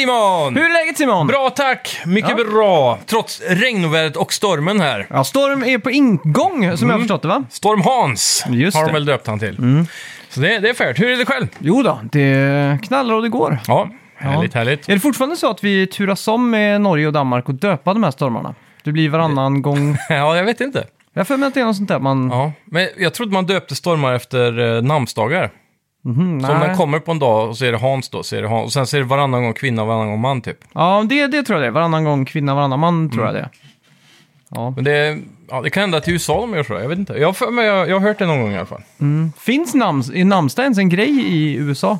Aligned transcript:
Simon! 0.00 0.56
Hur 0.56 0.64
är 0.64 0.72
läget 0.72 0.98
Simon? 0.98 1.26
Bra 1.26 1.50
tack! 1.50 2.00
Mycket 2.06 2.30
Ja. 2.38 2.44
bra. 2.44 2.98
Trots 3.06 3.40
regnovädret 3.48 4.16
och 4.16 4.32
stormen 4.32 4.80
här. 4.80 5.06
Ja, 5.10 5.24
Storm 5.24 5.64
är 5.64 5.78
på 5.78 5.90
ingång 5.90 6.76
som 6.76 6.88
jag 6.88 6.94
har 6.94 7.00
förstått 7.00 7.22
det 7.22 7.28
va? 7.28 7.44
Storm 7.50 7.80
Hans 7.82 8.44
Just 8.50 8.76
har 8.76 8.82
de 8.84 8.86
det. 8.86 8.92
väl 8.92 9.04
döpt 9.04 9.26
han 9.26 9.38
till. 9.38 9.84
Så 10.28 10.40
det, 10.40 10.58
det 10.58 10.68
är 10.68 10.74
fairt. 10.74 11.00
Hur 11.00 11.10
är 11.10 11.16
det 11.16 11.24
själv? 11.26 11.46
Jo 11.58 11.82
då, 11.82 12.00
det 12.12 12.78
knallar 12.82 13.14
och 13.14 13.22
det 13.22 13.28
går. 13.28 13.58
Ja, 13.66 13.88
härligt, 14.16 14.54
härligt. 14.54 14.88
Är 14.88 14.94
det 14.94 15.00
fortfarande 15.00 15.36
så 15.36 15.50
att 15.50 15.64
vi 15.64 15.86
turas 15.86 16.28
om 16.28 16.50
med 16.50 16.80
Norge 16.80 17.06
och 17.06 17.12
Danmark 17.12 17.48
och 17.48 17.54
döpa 17.54 17.92
de 17.94 18.02
här 18.02 18.10
stormarna? 18.10 18.54
Det 18.84 18.92
blir 18.92 19.08
varannan 19.08 19.62
gång. 19.62 19.96
Ja, 20.08 20.36
jag 20.36 20.44
vet 20.44 20.60
inte. 20.60 20.84
Jag 21.12 21.20
har 21.20 21.24
för 21.24 21.36
mig 21.36 21.46
att 21.46 21.54
det 21.54 21.60
är 21.60 21.64
något 21.64 21.76
sånt 21.76 21.88
där 21.88 21.98
man... 21.98 22.30
Ja, 22.30 22.52
men 22.64 22.88
jag 22.98 23.14
trodde 23.14 23.32
man 23.32 23.46
döpte 23.46 23.74
stormar 23.74 24.12
efter 24.14 24.76
eh, 24.76 24.82
namnsdagar. 24.82 25.50
Mhm, 26.02 26.40
Så 26.40 26.52
om 26.52 26.60
den 26.60 26.76
kommer 26.76 26.98
på 26.98 27.10
en 27.12 27.18
dag 27.18 27.48
och 27.48 27.56
så 27.58 27.64
är 27.64 27.72
det 27.72 27.78
Hans 27.78 28.08
då, 28.08 28.22
så 28.22 28.36
är 28.36 28.42
det 28.42 28.48
Hans. 28.48 28.64
Och 28.66 28.72
sen 28.72 28.86
så 28.86 28.96
är 28.96 29.00
det 29.00 29.06
varannan 29.06 29.42
gång 29.42 29.52
kvinna 29.54 29.84
varannan 29.84 30.10
gång 30.10 30.20
man 30.20 30.42
typ. 30.42 30.58
Ja, 30.74 31.04
det, 31.08 31.26
det 31.26 31.42
tror 31.42 31.56
jag 31.58 31.62
det 31.62 31.66
är. 31.66 31.70
Varannan 31.70 32.04
gång 32.04 32.24
kvinna, 32.24 32.54
varannan 32.54 32.78
man 32.80 33.10
tror 33.10 33.24
jag 33.26 33.34
det. 33.34 33.48
Ja. 34.48 34.70
Men 34.70 34.84
det, 34.84 35.18
ja, 35.50 35.60
det 35.62 35.70
kan 35.70 35.80
hända 35.80 35.98
i 35.98 36.10
USA 36.12 36.40
de 36.40 36.54
gör 36.54 36.62
så, 36.62 36.72
jag 36.72 36.88
vet 36.88 36.98
inte. 36.98 37.12
Jag, 37.12 37.52
mig- 37.52 37.66
jag, 37.66 37.88
jag 37.88 38.00
har 38.00 38.08
hört 38.08 38.18
det 38.18 38.26
någon 38.26 38.40
gång 38.40 38.52
i 38.52 38.56
alla 38.56 38.66
fall. 38.66 38.82
Finns 39.38 39.74
namns, 39.74 40.10
är 40.10 40.24
namnsdag 40.24 40.62
ens 40.62 40.78
en 40.78 40.88
grej 40.88 41.10
i 41.26 41.54
USA? 41.54 41.98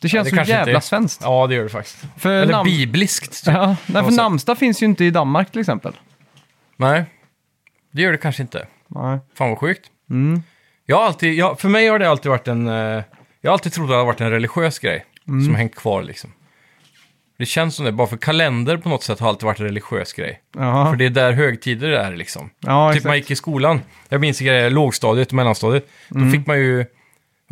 Det 0.00 0.08
känns 0.08 0.30
det 0.30 0.44
så 0.44 0.50
jävla 0.50 0.76
är. 0.76 0.80
svenskt. 0.80 1.20
Ja, 1.24 1.46
det 1.46 1.54
gör 1.54 1.62
det 1.62 1.68
faktiskt. 1.68 1.98
För 2.16 2.30
Eller 2.42 2.52
namn- 2.52 2.64
bibliskt. 2.64 3.44
Typ. 3.44 3.54
Ja, 3.54 3.76
nej, 3.86 4.04
för 4.04 4.10
namnsdag 4.12 4.58
finns 4.58 4.82
ju 4.82 4.86
inte 4.86 5.04
i 5.04 5.10
Danmark 5.10 5.50
till 5.50 5.60
exempel. 5.60 5.92
Nej, 6.76 7.04
det 7.92 8.02
gör 8.02 8.12
det 8.12 8.18
kanske 8.18 8.42
inte. 8.42 8.66
Nej. 8.88 9.18
Fan 9.34 9.48
vad 9.50 9.58
sjukt. 9.58 9.86
Mm. 10.10 10.42
Jag 10.86 11.00
alltid, 11.02 11.34
jag, 11.34 11.60
för 11.60 11.68
mig 11.68 11.88
har 11.88 11.98
det 11.98 12.10
alltid 12.10 12.30
varit 12.30 12.48
en... 12.48 12.68
eh, 12.68 13.02
jag 13.40 13.50
har 13.50 13.52
alltid 13.52 13.72
trott 13.72 13.84
att 13.84 13.90
det 13.90 13.96
har 13.96 14.04
varit 14.04 14.20
en 14.20 14.30
religiös 14.30 14.78
grej 14.78 15.04
Mm. 15.28 15.44
som 15.44 15.54
hängt 15.54 15.74
kvar 15.74 16.02
liksom. 16.02 16.32
Det 17.38 17.46
känns 17.46 17.74
som 17.76 17.84
det, 17.84 17.92
bara 17.92 18.06
för 18.06 18.16
kalender 18.16 18.76
på 18.76 18.88
något 18.88 19.02
sätt 19.02 19.20
har 19.20 19.28
alltid 19.28 19.44
varit 19.44 19.60
en 19.60 19.66
religiös 19.66 20.12
grej. 20.12 20.40
Jaha. 20.58 20.90
För 20.90 20.96
det 20.96 21.04
är 21.06 21.10
där 21.10 21.32
högtider 21.32 21.88
är 21.88 22.16
liksom. 22.16 22.50
Ja, 22.60 22.88
typ 22.90 22.96
exakt. 22.96 23.08
man 23.08 23.16
gick 23.16 23.30
i 23.30 23.36
skolan, 23.36 23.80
jag 24.08 24.20
minns 24.20 24.42
i 24.42 24.70
lågstadiet 24.70 25.28
och 25.28 25.34
mellanstadiet, 25.34 25.88
Mm. 26.14 26.26
då 26.26 26.32
fick 26.38 26.46
man 26.46 26.58
ju... 26.58 26.84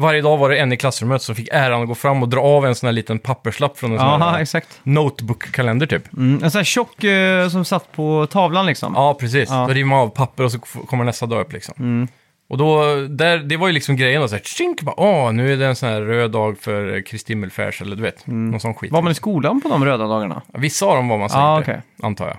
Varje 0.00 0.20
dag 0.22 0.36
var 0.36 0.50
det 0.50 0.56
en 0.58 0.72
i 0.72 0.77
klassrummet 0.77 1.22
som 1.22 1.34
fick 1.34 1.48
äran 1.53 1.83
att 1.83 1.89
gå 1.89 1.95
fram 1.95 2.23
och 2.23 2.28
dra 2.28 2.41
av 2.41 2.67
en 2.67 2.75
sån 2.75 2.86
här 2.86 2.92
liten 2.92 3.19
papperslapp 3.19 3.78
från 3.78 3.92
en 3.92 3.98
sån 3.98 4.06
Jaha, 4.06 4.30
här 4.30 4.41
exakt. 4.41 4.80
notebook-kalender 4.83 5.86
typ. 5.86 6.12
Mm. 6.17 6.45
En 6.45 6.50
sån 6.50 6.58
här 6.58 6.64
tjock 6.64 7.05
eh, 7.05 7.48
som 7.48 7.64
satt 7.64 7.92
på 7.92 8.27
tavlan 8.30 8.67
liksom. 8.67 8.92
Ja, 8.97 9.14
precis. 9.14 9.48
Ja. 9.50 9.67
Då 9.69 9.75
river 9.75 9.89
man 9.89 9.98
av 9.98 10.08
papper 10.08 10.45
och 10.45 10.52
så 10.52 10.58
f- 10.62 10.77
kommer 10.89 11.05
nästa 11.05 11.27
dag 11.27 11.41
upp 11.41 11.52
liksom. 11.52 12.08
Och 12.48 12.58
då, 12.58 12.94
där, 13.08 13.38
det 13.38 13.56
var 13.56 13.66
ju 13.66 13.72
liksom 13.72 13.96
grejen 13.96 14.22
då, 14.22 14.28
så 14.28 14.34
här, 14.34 14.42
tjink, 14.42 14.82
bara, 14.82 15.00
åh, 15.00 15.32
nu 15.32 15.52
är 15.52 15.56
det 15.56 15.66
en 15.66 15.77
sån 15.77 15.88
här 15.88 16.00
röd 16.00 16.30
dag 16.30 16.58
för 16.58 17.00
Kristi 17.00 17.32
himmelfärds, 17.32 17.82
eller 17.82 17.96
du 17.96 18.02
vet, 18.02 18.27
någon 18.27 18.60
sån 18.60 18.74
skit. 18.74 18.92
Var 18.92 19.02
man 19.02 19.12
i 19.12 19.14
skolan 19.14 19.60
på 19.60 19.68
de 19.68 19.84
röda 19.84 20.06
dagarna? 20.06 20.42
Vissa 20.55 20.86
av 20.86 20.96
dem 20.96 21.08
var 21.08 21.18
man 21.18 21.28
säkert, 21.28 21.67
det, 21.67 21.73
okej. 21.73 21.83
antar 22.02 22.27
jag. 22.27 22.36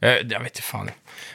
Eh, 0.00 0.16
jag 0.30 0.40
vet 0.40 0.48
inte 0.48 0.62
fan. 0.62 0.90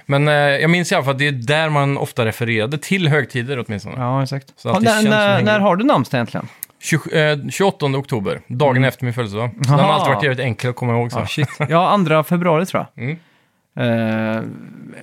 Men 0.06 0.28
eh, 0.28 0.34
jag 0.34 0.69
minns 0.69 0.91
i 0.91 0.96
alla 0.96 1.03
fall 1.03 1.13
att 1.13 1.19
det 1.19 1.28
är 1.28 1.31
där 1.31 1.69
man 1.69 1.97
ofta 1.97 2.25
refererade 2.25 2.78
till 2.78 3.07
högtider 3.07 3.66
åtminstone. 3.68 3.96
Ja, 3.97 4.23
exakt. 4.23 4.53
Så 4.56 4.69
att 4.69 4.75
det 4.75 4.81
när, 4.81 4.91
känns 4.91 5.01
som 5.01 5.09
när, 5.09 5.41
när 5.41 5.59
har 5.59 5.75
du 5.75 5.85
namnsdag 5.85 6.17
egentligen? 6.17 6.47
20, 6.81 7.31
eh, 7.31 7.38
28 7.50 7.85
oktober, 7.85 8.41
dagen 8.47 8.84
efter 8.84 9.06
min 9.06 9.13
födelsedag. 9.13 9.50
Så 9.56 9.59
den 9.62 9.72
har 9.72 9.79
Aha. 9.79 9.94
alltid 9.94 10.13
varit 10.13 10.23
jävligt 10.23 10.46
enkel 10.46 10.69
att 10.69 10.75
komma 10.75 10.94
ihåg. 10.94 11.12
Så. 11.12 11.19
Ja, 11.19 11.28
shit. 11.28 11.50
Ja, 11.69 11.90
andra 11.90 12.23
februari 12.23 12.66
tror 12.66 12.85
jag. 12.96 13.03
Mm. 13.03 13.17
Eh, 13.76 14.44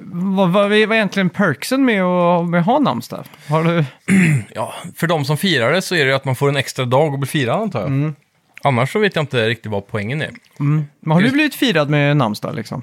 vad, 0.02 0.52
vad, 0.52 0.68
vad 0.68 0.72
är 0.72 0.92
egentligen 0.92 1.30
perksen 1.30 1.84
med 1.84 2.02
att, 2.02 2.48
med 2.48 2.60
att 2.60 2.66
ha 2.66 2.78
namnsdag? 2.78 3.24
Har 3.48 3.64
du... 3.64 3.84
Ja, 4.54 4.74
för 4.96 5.06
de 5.06 5.24
som 5.24 5.36
firar 5.36 5.72
det 5.72 5.82
så 5.82 5.94
är 5.94 6.04
det 6.04 6.10
ju 6.10 6.16
att 6.16 6.24
man 6.24 6.36
får 6.36 6.48
en 6.48 6.56
extra 6.56 6.84
dag 6.84 7.12
och 7.12 7.18
blir 7.18 7.28
firad 7.28 7.60
antar 7.60 7.80
jag. 7.80 7.88
Mm. 7.88 8.14
Annars 8.62 8.92
så 8.92 8.98
vet 8.98 9.16
jag 9.16 9.22
inte 9.22 9.48
riktigt 9.48 9.72
vad 9.72 9.86
poängen 9.86 10.22
är. 10.22 10.30
Men 10.58 10.88
har 11.10 11.20
du 11.20 11.30
blivit 11.30 11.54
firad 11.54 11.90
med 11.90 12.16
namnsdag 12.16 12.54
liksom? 12.54 12.82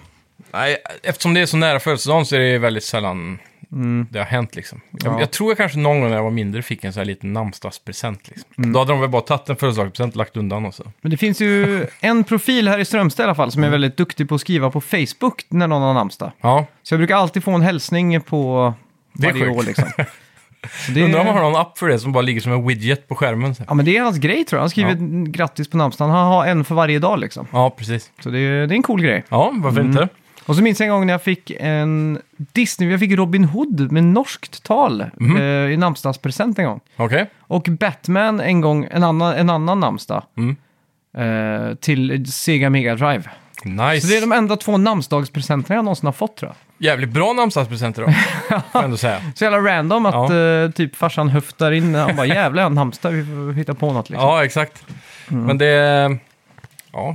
Nej, 0.51 0.77
eftersom 1.03 1.33
det 1.33 1.41
är 1.41 1.45
så 1.45 1.57
nära 1.57 1.79
födelsedagen 1.79 2.25
så 2.25 2.35
är 2.35 2.39
det 2.39 2.57
väldigt 2.57 2.83
sällan 2.83 3.39
det 4.09 4.19
har 4.19 4.25
hänt 4.25 4.55
liksom. 4.55 4.81
Jag, 5.03 5.13
Ja. 5.13 5.19
jag 5.19 5.31
tror 5.31 5.49
jag 5.49 5.57
kanske 5.57 5.77
någon 5.77 5.99
gång 5.99 6.09
när 6.09 6.15
jag 6.15 6.23
var 6.23 6.31
mindre 6.31 6.61
fick 6.61 6.83
en 6.83 6.93
sån 6.93 6.99
här 7.01 7.05
liten 7.05 7.33
namnsdagspresent 7.33 8.27
liksom. 8.27 8.49
Mm. 8.57 8.73
Då 8.73 8.79
hade 8.79 8.91
de 8.91 9.01
väl 9.01 9.09
bara 9.09 9.21
tagit 9.21 9.49
en 9.49 9.55
födelsedagspresent 9.55 10.13
och 10.13 10.17
lagt 10.17 10.37
undan 10.37 10.65
och 10.65 10.73
så. 10.73 10.83
Men 11.01 11.11
det 11.11 11.17
finns 11.17 11.41
ju 11.41 11.85
en 11.99 12.23
profil 12.23 12.67
här 12.67 12.79
i 12.79 12.85
Strömstad 12.85 13.23
i 13.23 13.25
alla 13.25 13.35
fall 13.35 13.51
som 13.51 13.63
är 13.63 13.69
väldigt 13.69 13.97
duktig 13.97 14.29
på 14.29 14.35
att 14.35 14.41
skriva 14.41 14.71
på 14.71 14.81
Facebook 14.81 15.45
när 15.49 15.67
någon 15.67 15.81
har 15.81 15.93
namnsdag. 15.93 16.31
Ja, 16.41 16.65
Så 16.83 16.93
jag 16.93 16.99
brukar 16.99 17.15
alltid 17.15 17.43
få 17.43 17.51
en 17.51 17.61
hälsning 17.61 18.21
på 18.21 18.73
Det 19.13 19.27
är 19.27 19.31
varje 19.33 19.45
sjukt. 19.45 19.57
år 19.59 19.63
liksom. 19.63 19.85
Så 20.85 20.91
det, 20.91 21.03
undrar 21.03 21.19
om 21.19 21.25
man 21.25 21.35
har 21.35 21.43
någon 21.43 21.55
app 21.55 21.77
för 21.77 21.87
det 21.87 21.99
som 21.99 22.11
bara 22.11 22.21
ligger 22.21 22.41
som 22.41 22.51
en 22.51 22.67
widget 22.67 23.07
på 23.07 23.15
skärmen. 23.15 23.55
Så. 23.55 23.63
Ja, 23.67 23.73
men 23.73 23.85
det 23.85 23.97
är 23.97 24.01
hans 24.01 24.17
grej 24.17 24.43
tror 24.45 24.57
jag. 24.57 24.61
Han 24.61 24.69
skriver 24.69 25.25
grattis 25.31 25.67
på 25.69 25.77
namnsdagen. 25.77 26.11
Han 26.11 26.27
har 26.27 26.45
en 26.45 26.65
för 26.65 26.75
varje 26.75 26.99
dag 26.99 27.19
liksom. 27.19 27.47
Ja, 27.51 27.69
precis. 27.69 28.11
Så 28.23 28.29
det 28.29 28.39
är, 28.39 28.67
det 28.67 28.73
är 28.73 28.75
en 28.75 28.83
cool 28.83 29.01
grej. 29.01 29.23
Ja, 29.29 29.51
varför 29.55 29.79
Mm. 29.79 29.91
inte? 29.91 30.07
Och 30.45 30.55
så 30.55 30.61
minns 30.61 30.79
jag 30.79 30.87
en 30.87 30.93
gång 30.93 31.05
när 31.05 31.13
jag 31.13 31.21
fick 31.21 31.51
en 31.59 32.19
Disney, 32.37 32.89
jag 32.91 32.99
fick 32.99 33.11
Robin 33.11 33.43
Hood 33.43 33.91
med 33.91 34.03
norskt 34.03 34.63
tal 34.63 35.05
Mhm. 35.13 35.37
eh, 35.37 35.43
i 35.43 35.77
namnsdagspresent 35.77 36.59
en 36.59 36.65
gång. 36.65 36.79
Okej. 36.97 37.29
Och 37.39 37.63
Batman 37.79 38.39
en 38.39 38.61
gång, 38.61 38.87
en 38.91 39.03
annan, 39.03 39.33
en 39.35 39.49
annan 39.49 39.79
namnsdag. 39.79 40.23
Mm. 40.37 40.55
Eh, 41.17 41.75
till 41.75 42.31
Sega 42.31 42.69
Mega 42.69 42.95
Drive. 42.95 43.23
Nice. 43.63 44.01
Så 44.01 44.07
det 44.07 44.17
är 44.17 44.21
de 44.21 44.31
enda 44.31 44.55
två 44.55 44.77
namnsdagspresenterna 44.77 45.75
jag 45.75 45.85
någonsin 45.85 46.05
har 46.05 46.13
fått 46.13 46.37
tror 46.37 46.49
jag. 46.51 46.87
Jävligt 46.91 47.09
bra 47.09 47.33
namnsdagspresenter 47.33 48.01
då, 48.01 48.07
får 48.49 48.61
jag 48.73 48.83
ändå 48.83 48.97
säga. 48.97 49.21
Så 49.35 49.43
jävla 49.43 49.59
random 49.59 50.05
att 50.05 50.13
Ja. 50.29 50.35
eh, 50.39 50.71
typ 50.71 50.95
farsan 50.95 51.29
höftar 51.29 51.71
in, 51.71 51.95
han 51.95 52.15
bara 52.15 52.25
jävlar 52.25 52.63
en 52.63 52.73
namnsdag, 52.73 53.11
vi 53.11 53.25
får 53.25 53.53
hitta 53.53 53.73
på 53.73 53.93
något 53.93 54.09
liksom. 54.09 54.27
Ja, 54.29 54.45
exakt. 54.45 54.83
Mm. 55.31 55.43
Men 55.43 55.57
det, 55.57 56.17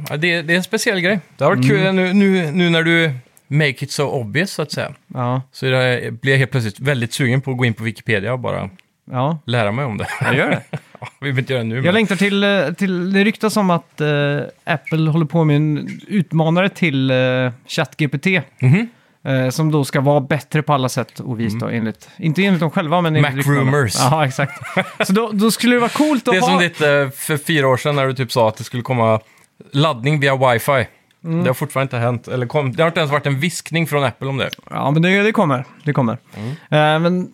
ja, 0.09 0.17
det, 0.17 0.43
det 0.43 0.53
är 0.53 0.57
en 0.57 0.63
speciell 0.65 1.01
grej. 1.01 1.19
Det 1.37 1.45
har 1.45 1.57
varit 1.57 1.65
Mm. 1.71 1.77
kul 1.83 1.95
nu, 1.95 2.13
nu, 2.13 2.51
nu 2.53 2.71
när 2.71 2.83
du 2.83 3.13
make 3.47 3.69
it 3.85 3.91
so 3.91 4.03
obvious, 4.05 4.51
så 4.53 4.63
att 4.63 4.73
säga. 4.73 4.93
Ja, 5.15 5.43
Så 5.53 5.67
jag 5.67 6.01
helt 6.37 6.51
plötsligt 6.51 6.81
väldigt 6.81 7.13
sugen 7.13 7.41
på 7.41 7.51
att 7.51 7.57
gå 7.59 7.65
in 7.65 7.75
på 7.75 7.85
Wikipedia 7.85 8.33
och 8.33 8.39
bara 8.39 8.71
ja, 9.11 9.39
lära 9.47 9.73
mig 9.73 9.85
om 9.85 9.99
det. 9.99 10.07
jag 10.21 10.35
gör 10.37 10.51
det. 10.51 10.63
Ja, 11.03 11.09
vi 11.21 11.25
behöver 11.25 11.41
inte 11.41 11.53
göra 11.53 11.63
det 11.63 11.69
nu. 11.69 11.75
Jag 11.75 11.85
Men... 11.85 11.95
längtar 11.95 12.17
till, 12.17 12.45
eh, 12.45 12.73
till 12.73 13.13
det 13.13 13.25
ryktas 13.25 13.57
om 13.57 13.71
att 13.71 14.01
eh, 14.01 14.41
Apple 14.65 15.11
håller 15.11 15.25
på 15.27 15.45
med 15.45 15.57
en 15.57 16.01
utmanare 16.09 16.69
till 16.69 17.11
uh, 17.11 17.51
ChatGPT. 17.67 18.27
Mhm. 18.61 18.89
eh, 19.25 19.49
som 19.51 19.71
då 19.73 19.85
ska 19.85 20.01
vara 20.01 20.21
bättre 20.21 20.63
på 20.63 20.73
alla 20.73 20.89
sätt 20.89 21.21
och 21.21 21.41
vis 21.41 21.55
då, 21.61 21.67
enligt, 21.69 22.09
inte 22.19 22.45
enligt 22.45 22.61
dem 22.61 22.71
själva 22.71 23.01
men 23.01 23.17
enligt 23.17 23.47
Mac 23.47 23.53
rumors. 23.55 23.95
Ja, 23.99 24.27
exakt. 24.27 24.53
Så 25.07 25.13
då, 25.13 25.31
då 25.33 25.51
skulle 25.51 25.75
det 25.77 25.81
vara 25.81 25.91
coolt 25.91 26.23
att 26.29 26.33
Det 26.35 26.37
är 26.39 26.41
ha... 26.41 26.49
som 26.49 26.59
ditt 26.59 26.81
eh, 26.81 27.11
för 27.11 27.37
fyra 27.37 27.69
år 27.69 27.77
sedan 27.77 27.97
när 27.97 28.07
du 28.07 28.15
typ 28.15 28.33
sa 28.33 28.49
att 28.49 28.57
det 28.57 28.65
skulle 28.65 28.83
komma 28.83 29.21
laddning 29.73 30.21
via 30.21 30.37
wifi. 30.53 30.87
Mm. 31.25 31.43
Det 31.43 31.49
har 31.49 31.55
fortfarande 31.55 31.85
inte 31.97 31.97
hänt. 32.07 32.29
Eller 32.29 32.47
kom, 32.47 32.73
det 32.73 32.83
har 32.83 32.89
inte 32.89 33.01
ens 33.01 33.13
varit 33.13 33.27
en 33.27 33.41
viskning 33.41 33.87
från 33.87 34.05
Apple 34.05 34.29
om 34.29 34.37
det. 34.37 34.51
Ja, 34.71 34.91
men 34.91 35.03
det, 35.03 35.23
det 35.23 35.33
kommer. 35.33 35.65
Det 35.85 35.93
kommer. 35.93 36.19
Mm. 36.37 36.51
Eh, 36.51 37.01
men 37.11 37.33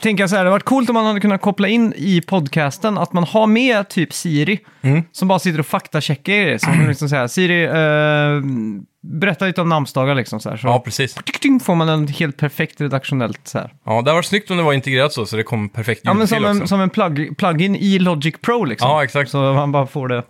tänker 0.00 0.22
jag 0.22 0.30
så 0.30 0.36
här, 0.36 0.44
det 0.44 0.48
hade 0.48 0.50
varit 0.50 0.62
coolt 0.64 0.88
om 0.90 0.94
man 0.94 1.06
hade 1.06 1.20
kunnat 1.20 1.40
koppla 1.40 1.68
in 1.68 1.92
i 1.96 2.20
podcasten 2.20 2.98
att 2.98 3.12
man 3.12 3.24
har 3.24 3.46
med 3.46 3.88
typ 3.88 4.12
Siri 4.12 4.58
Mm. 4.82 5.02
som 5.12 5.28
bara 5.28 5.38
sitter 5.38 5.58
och 5.60 5.66
faktacheckar. 5.66 6.58
Så 6.58 6.68
man 6.68 6.78
kan 6.78 6.88
liksom 6.88 7.08
säga, 7.08 7.28
Siri, 7.28 7.64
eh, 7.64 8.42
berätta 9.02 9.44
lite 9.44 9.60
om 9.60 9.68
namnsdagar 9.68 10.14
liksom 10.14 10.40
så 10.40 10.50
här. 10.50 10.56
Så 10.56 10.66
Ja, 10.66 10.78
precis. 10.78 11.14
får 11.64 11.74
man 11.74 11.88
en 11.88 12.08
helt 12.08 12.36
perfekt 12.36 12.80
redaktionellt 12.80 13.40
så 13.44 13.58
här. 13.58 13.74
Ja, 13.84 14.02
det 14.02 14.12
var 14.12 14.22
snyggt 14.22 14.50
om 14.50 14.56
det 14.56 14.62
var 14.62 14.72
integrerat 14.72 15.12
så, 15.12 15.26
så 15.26 15.36
det 15.36 15.42
kom 15.42 15.68
perfekt 15.68 16.00
Ja, 16.04 16.14
men 16.14 16.28
som 16.28 16.36
till 16.38 16.44
en, 16.46 16.56
också. 16.56 16.66
som 16.66 16.80
en 16.80 16.90
plug, 16.90 17.38
plugin 17.38 17.76
i 17.76 17.98
Logic 17.98 18.34
Pro 18.40 18.64
liksom. 18.64 18.88
Ja, 18.90 19.04
exakt. 19.04 19.30
Så 19.30 19.38
man 19.52 19.72
bara 19.72 19.86
får 19.86 20.08
det 20.08 20.22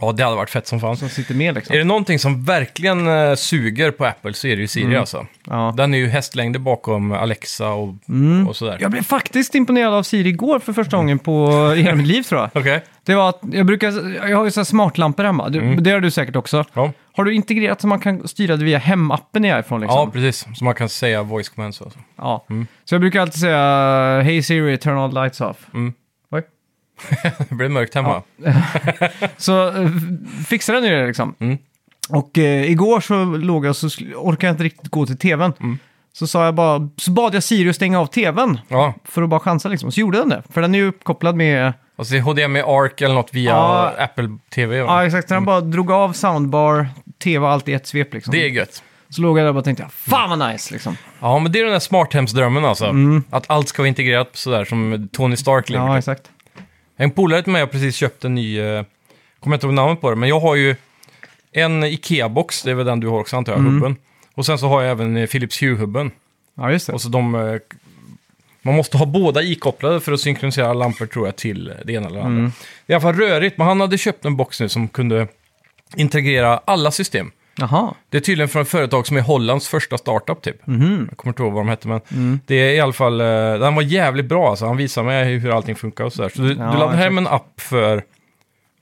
Ja, 0.00 0.12
det 0.12 0.24
hade 0.24 0.36
varit 0.36 0.50
fett 0.50 0.66
som 0.66 0.80
fan. 0.80 0.96
som 0.96 1.08
sitter 1.08 1.34
med 1.34 1.54
liksom. 1.54 1.74
Är 1.74 1.78
det 1.78 1.84
någonting 1.84 2.18
som 2.18 2.44
verkligen 2.44 3.08
eh, 3.08 3.34
suger 3.34 3.90
på 3.90 4.04
Apple 4.06 4.32
så 4.32 4.46
är 4.46 4.56
det 4.56 4.62
ju 4.62 4.68
Siri 4.68 4.84
Mm. 4.84 5.00
alltså. 5.00 5.26
Ja. 5.46 5.74
Den 5.76 5.94
är 5.94 5.98
ju 5.98 6.08
hästlängder 6.08 6.60
bakom 6.60 7.12
Alexa 7.12 7.68
och, 7.68 7.94
Mm. 8.08 8.48
och 8.48 8.56
sådär. 8.56 8.76
Jag 8.80 8.90
blev 8.90 9.02
faktiskt 9.02 9.54
imponerad 9.54 9.94
av 9.94 10.02
Siri 10.02 10.28
igår 10.28 10.58
för 10.58 10.72
första 10.72 10.96
gången 10.96 11.18
på 11.18 11.52
i 11.76 11.82
hela 11.82 11.94
mitt 11.94 12.06
liv 12.06 12.22
tror 12.22 12.40
jag. 12.40 12.50
Okej. 12.54 12.84
Det 13.04 13.14
var 13.14 13.28
att 13.28 13.40
jag 13.52 13.66
brukar, 13.66 14.14
jag 14.28 14.36
har 14.36 14.44
ju 14.44 14.50
så 14.50 14.60
här 14.60 14.64
smartlampor 14.64 15.24
hemma, 15.24 15.48
du, 15.48 15.58
Mm. 15.58 15.82
det 15.82 15.90
har 15.90 16.00
du 16.00 16.10
säkert 16.10 16.36
också. 16.36 16.64
Ja. 16.72 16.92
Har 17.12 17.24
du 17.24 17.34
integrerat 17.34 17.80
så 17.80 17.86
man 17.86 18.00
kan 18.00 18.28
styra 18.28 18.56
det 18.56 18.64
via 18.64 18.78
hemappen 18.78 19.44
i 19.44 19.48
iPhone 19.48 19.80
liksom? 19.84 19.98
ja, 20.00 20.10
precis. 20.12 20.46
Så 20.58 20.64
man 20.64 20.74
kan 20.74 20.88
säga 20.88 21.22
voice 21.22 21.48
commands 21.48 21.80
och 21.80 21.92
så. 21.92 21.98
Ja. 22.16 22.46
Så 22.84 22.94
jag 22.94 23.00
brukar 23.00 23.20
alltid 23.20 23.40
säga 23.40 24.20
Hej 24.22 24.42
Siri, 24.42 24.78
turn 24.78 24.98
all 24.98 25.14
lights 25.14 25.40
off. 25.40 25.56
Mm. 25.74 25.92
Det 27.48 27.54
blir 27.54 27.68
mörkt 27.68 27.94
hemma. 27.94 28.22
Så 29.36 29.70
uh, 29.70 29.90
fixar 30.46 30.74
den 30.74 30.84
ju 30.84 30.90
det 30.90 31.06
liksom. 31.06 31.34
Mm. 31.38 31.58
Och 32.08 32.38
eh, 32.38 32.70
igår 32.70 33.00
så 33.00 33.24
låg 33.24 33.66
jag 33.66 33.76
så 33.76 33.86
orkade 34.14 34.46
jag 34.46 34.54
inte 34.54 34.64
riktigt 34.64 34.88
gå 34.88 35.06
till 35.06 35.18
tvn. 35.18 35.52
Mm. 35.60 35.78
Så 36.12 36.26
sa 36.26 36.44
jag 36.44 36.54
bara, 36.54 36.88
så 36.96 37.10
bad 37.10 37.34
jag 37.34 37.42
Siri 37.42 37.70
att 37.70 37.76
stänga 37.76 38.00
av 38.00 38.06
tvn. 38.06 38.58
Ja, 38.68 38.94
För 39.04 39.22
att 39.22 39.28
bara 39.28 39.40
chansa 39.40 39.68
liksom. 39.68 39.92
Så 39.92 40.00
gjorde 40.00 40.18
den 40.18 40.28
det. 40.28 40.42
För 40.50 40.60
den 40.60 40.74
är 40.74 40.78
ju 40.78 40.88
uppkopplad 40.88 41.36
med... 41.36 41.72
och 41.96 42.06
så 42.06 42.18
HDMI 42.18 42.60
ARC 42.60 43.02
eller 43.02 43.14
något 43.14 43.34
via 43.34 43.50
Ja. 43.50 43.92
Apple 43.98 44.38
TV. 44.54 44.82
Va? 44.82 44.86
Ja, 44.88 45.06
exakt. 45.06 45.28
Så 45.28 45.34
den 45.34 45.44
bara 45.44 45.60
drog 45.60 45.90
av 45.90 46.12
soundbar, 46.12 46.86
tv 47.22 47.46
allt 47.46 47.68
i 47.68 47.72
ett 47.72 47.86
svep 47.86 48.14
liksom. 48.14 48.32
Det 48.32 48.44
är 48.44 48.48
gött. 48.48 48.82
Så 49.08 49.22
låg 49.22 49.38
jag 49.38 49.44
där 49.44 49.48
och 49.48 49.54
bara 49.54 49.64
tänkte, 49.64 49.86
fan 49.90 50.38
vad 50.38 50.50
nice 50.52 50.72
liksom. 50.72 50.96
Ja, 51.20 51.38
men 51.38 51.52
det 51.52 51.60
är 51.60 51.64
den 51.64 51.72
där 51.72 51.80
smarthemsdrömmen 51.80 52.64
alltså. 52.64 52.94
Att 53.30 53.50
allt 53.50 53.68
ska 53.68 53.82
vara 53.82 53.88
integrerat 53.88 54.30
sådär 54.32 54.64
som 54.64 55.08
Tony 55.12 55.36
Stark 55.36 55.68
lever. 55.68 55.82
Mm. 55.84 55.92
Ja, 55.92 55.98
exakt. 55.98 56.30
En 56.96 57.10
polare 57.10 57.42
till 57.42 57.52
mig 57.52 57.60
har 57.60 57.66
precis 57.66 57.96
köpt 57.96 58.24
en 58.24 58.34
ny, 58.34 58.60
eh, 58.60 58.84
kommer 59.40 59.56
inte 59.56 59.66
ihåg 59.66 59.74
namnet 59.74 60.00
på 60.00 60.10
det, 60.10 60.16
men 60.16 60.28
jag 60.28 60.40
har 60.40 60.54
ju 60.54 60.76
en 61.52 61.84
Ikea-box, 61.84 62.62
det 62.64 62.70
är 62.70 62.74
väl 62.74 62.86
den 62.86 63.00
du 63.00 63.08
har 63.08 63.18
också 63.20 63.36
antar 63.36 63.52
jag, 63.52 63.60
Mm. 63.60 63.74
hubben. 63.74 63.96
Och 64.34 64.46
sen 64.46 64.58
så 64.58 64.68
har 64.68 64.82
jag 64.82 64.90
även 64.90 65.16
eh, 65.16 65.26
Philips 65.26 65.62
Hue-hubben. 65.62 66.10
Ja, 66.54 66.70
just 66.72 66.86
det. 66.86 66.92
Och 66.92 67.00
så 67.00 67.08
de... 67.08 67.34
eh, 67.34 67.58
Man 68.62 68.74
måste 68.74 68.96
ha 68.96 69.06
båda 69.06 69.42
ikopplade 69.42 70.00
för 70.00 70.12
att 70.12 70.20
synkronisera 70.20 70.72
lampor 70.72 71.06
tror 71.06 71.26
jag 71.26 71.36
till 71.36 71.72
det 71.84 71.92
ena 71.92 72.06
eller 72.06 72.18
det 72.18 72.24
andra. 72.24 72.38
Mm. 72.40 72.52
Det 72.86 72.92
är 72.92 72.94
i 72.94 72.94
alla 72.94 73.00
fall 73.14 73.20
rörigt, 73.20 73.58
men 73.58 73.66
han 73.66 73.80
hade 73.80 73.98
köpt 73.98 74.24
en 74.24 74.36
box 74.36 74.60
nu 74.60 74.68
som 74.68 74.88
kunde 74.88 75.28
integrera 75.96 76.60
alla 76.64 76.90
system. 76.90 77.30
Jaha. 77.58 77.94
Det 78.10 78.16
är 78.16 78.20
tydligen 78.20 78.48
från 78.48 78.62
ett 78.62 78.68
företag 78.68 79.06
som 79.06 79.16
är 79.16 79.20
Hollands 79.20 79.68
första 79.68 79.98
startup 79.98 80.42
typ. 80.42 80.66
Mhm. 80.66 81.06
Jag 81.10 81.18
kommer 81.18 81.30
inte 81.30 81.42
ihåg 81.42 81.52
vad 81.52 81.60
de 81.60 81.68
hette, 81.68 81.88
men 81.88 82.00
Mm. 82.12 82.40
det 82.46 82.54
är 82.54 82.74
i 82.74 82.80
alla 82.80 82.92
fall... 82.92 83.20
eh, 83.20 83.26
Den 83.58 83.74
var 83.74 83.82
jävligt 83.82 84.26
bra 84.26 84.50
alltså. 84.50 84.66
Han 84.66 84.76
visade 84.76 85.06
mig 85.06 85.38
hur 85.38 85.50
allting 85.56 85.76
funkar 85.76 86.04
och 86.04 86.12
sådär. 86.12 86.28
Så 86.36 86.42
du, 86.42 86.48
Ja, 86.48 86.54
du 86.72 86.78
laddar 86.78 86.96
hem 86.96 87.18
en 87.18 87.26
app 87.26 87.60
för, 87.60 88.02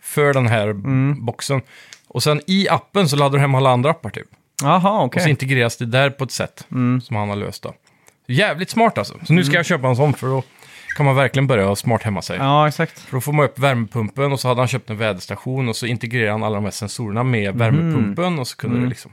för 0.02 0.32
den 0.34 0.46
här 0.48 0.68
Mm. 0.68 1.24
boxen. 1.24 1.60
Och 2.08 2.22
sen 2.22 2.40
i 2.46 2.68
appen 2.68 3.08
så 3.08 3.16
laddar 3.16 3.32
du 3.32 3.38
hem 3.40 3.54
alla 3.54 3.70
andra 3.70 3.90
appar 3.90 4.10
typ. 4.10 4.26
Jaha, 4.62 4.98
Och 4.98 5.04
okej. 5.04 5.22
så 5.22 5.28
integreras 5.28 5.76
det 5.76 5.86
där 5.86 6.10
på 6.10 6.24
ett 6.24 6.30
sätt 6.32 6.66
Mm. 6.70 7.00
som 7.00 7.16
han 7.16 7.28
har 7.28 7.36
löst 7.36 7.62
då. 7.62 7.74
Jävligt 8.26 8.70
smart 8.70 8.98
alltså. 8.98 9.14
Så 9.26 9.32
nu 9.32 9.44
ska 9.44 9.56
jag 9.56 9.66
köpa 9.66 9.88
en 9.88 9.96
sån 9.96 10.14
för 10.14 10.26
då 10.26 10.42
kan 10.94 11.06
man 11.06 11.17
verkligen 11.17 11.46
börja 11.46 11.76
smart 11.76 12.02
hemma 12.02 12.23
sig. 12.23 12.37
Ja, 12.38 12.69
exakt. 12.69 12.99
För 13.00 13.17
då 13.17 13.20
får 13.20 13.32
man 13.32 13.44
upp 13.44 13.58
värmepumpen 13.58 14.32
och 14.32 14.41
så 14.41 14.49
hade 14.49 14.61
han 14.61 14.69
köpt 14.69 14.91
en 14.91 14.96
väderstation 14.96 15.69
och 15.69 15.76
så 15.76 15.87
integrerar 15.87 16.31
han 16.32 16.43
alla 16.43 16.55
de 16.55 16.64
här 16.64 16.70
sensorerna 16.70 17.23
med 17.23 17.55
värmepumpen 17.55 18.38
och 18.38 18.49
så 18.49 18.56
kunde 18.56 18.75
Mm. 18.76 18.85
det 18.85 18.88
liksom... 18.88 19.12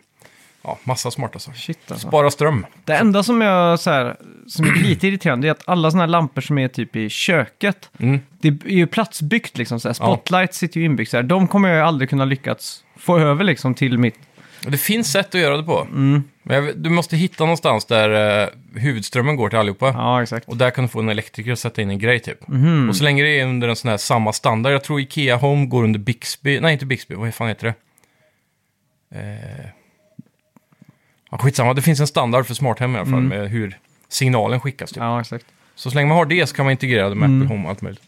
Ja, 0.64 0.78
massa 0.84 1.12
smart 1.12 1.32
alltså. 1.34 1.52
Shit 1.56 1.92
alltså. 1.92 2.08
Spara 2.08 2.32
ström. 2.32 2.66
Det 2.86 2.94
enda 2.96 3.24
som 3.24 3.42
jag 3.42 3.80
så 3.80 3.90
här, 3.90 4.16
som 4.48 4.66
är 4.66 4.74
lite 4.84 5.08
irriterande 5.08 5.48
är 5.48 5.52
att 5.52 5.64
alla 5.68 5.92
sådana 5.92 6.04
här 6.04 6.08
lampor 6.08 6.42
som 6.42 6.58
är 6.58 6.68
typ 6.68 6.96
i 6.96 7.10
köket, 7.10 7.90
Mm. 8.00 8.20
det 8.42 8.48
är 8.48 8.58
ju 8.70 8.88
platsbyggt 8.88 9.58
liksom. 9.58 9.80
Så 9.80 9.88
här, 9.88 9.94
spotlight 9.94 10.54
sitter 10.54 10.80
ju 10.80 10.86
inbyggt 10.86 11.12
så 11.12 11.18
här. 11.18 11.24
De 11.24 11.48
kommer 11.48 11.70
jag 11.70 11.88
aldrig 11.88 12.10
kunna 12.10 12.26
lyckats 12.26 12.84
få 12.98 13.18
över 13.20 13.44
liksom 13.44 13.74
till 13.74 13.98
mitt... 13.98 14.16
Det 14.68 14.78
finns 14.78 15.12
sätt 15.12 15.36
att 15.36 15.42
göra 15.42 15.58
det 15.58 15.64
på. 15.64 15.82
Mm. 15.92 16.24
Men 16.44 16.66
jag, 16.66 16.78
du 16.78 16.90
måste 16.90 17.18
hitta 17.18 17.44
någonstans 17.44 17.86
där 17.86 18.42
eh, 18.44 18.50
huvudströmmen 18.76 19.36
går 19.36 19.50
till 19.50 19.60
allihopa. 19.60 19.86
Ja, 19.88 20.24
exakt. 20.24 20.48
Och 20.48 20.58
där 20.58 20.72
kan 20.72 20.84
du 20.84 20.88
få 20.88 21.00
en 21.00 21.10
elektriker 21.10 21.52
att 21.52 21.60
sätta 21.60 21.82
in 21.82 21.90
en 21.90 22.00
grej 22.00 22.20
typ. 22.20 22.48
Mhm. 22.48 22.90
Och 22.90 22.96
så 22.96 23.04
länge 23.04 23.24
det 23.24 23.40
är 23.40 23.46
under 23.46 23.68
en 23.68 23.76
sån 23.76 23.90
här 23.90 23.98
samma 23.98 24.34
standard, 24.34 24.74
jag 24.74 24.84
tror 24.84 25.00
Ikea 25.02 25.36
Home 25.36 25.66
går 25.66 25.84
under 25.84 26.00
Bixby, 26.00 26.60
nej 26.60 26.74
inte 26.74 26.86
Bixby, 26.86 27.16
vad 27.16 27.34
fan 27.34 27.48
heter 27.48 27.68
det? 27.68 27.74
Eh... 29.20 29.66
Ja, 31.32 31.38
skitsamma, 31.38 31.74
det 31.74 31.82
finns 31.82 32.00
en 32.00 32.08
standard 32.08 32.46
för 32.46 32.54
smart 32.54 32.80
hem 32.80 32.96
i 32.96 33.00
alla 33.00 33.10
fall 33.12 33.22
med 33.22 33.50
hur 33.50 33.78
signalen 34.10 34.60
skickas. 34.60 34.90
Typ. 34.90 34.98
Mm. 34.98 35.10
Ja, 35.10 35.22
exakt. 35.22 35.46
Så 35.76 35.90
så 35.92 35.96
länge 35.96 36.08
man 36.10 36.18
har 36.18 36.26
det 36.26 36.48
så 36.48 36.56
kan 36.56 36.66
man 36.66 36.72
integrera 36.72 37.10
det 37.10 37.16
med 37.16 37.30
Mm. 37.30 37.42
Apple 37.42 37.56
Home 37.56 37.64
och 37.66 37.70
allt 37.70 37.82
möjligt. 37.82 38.04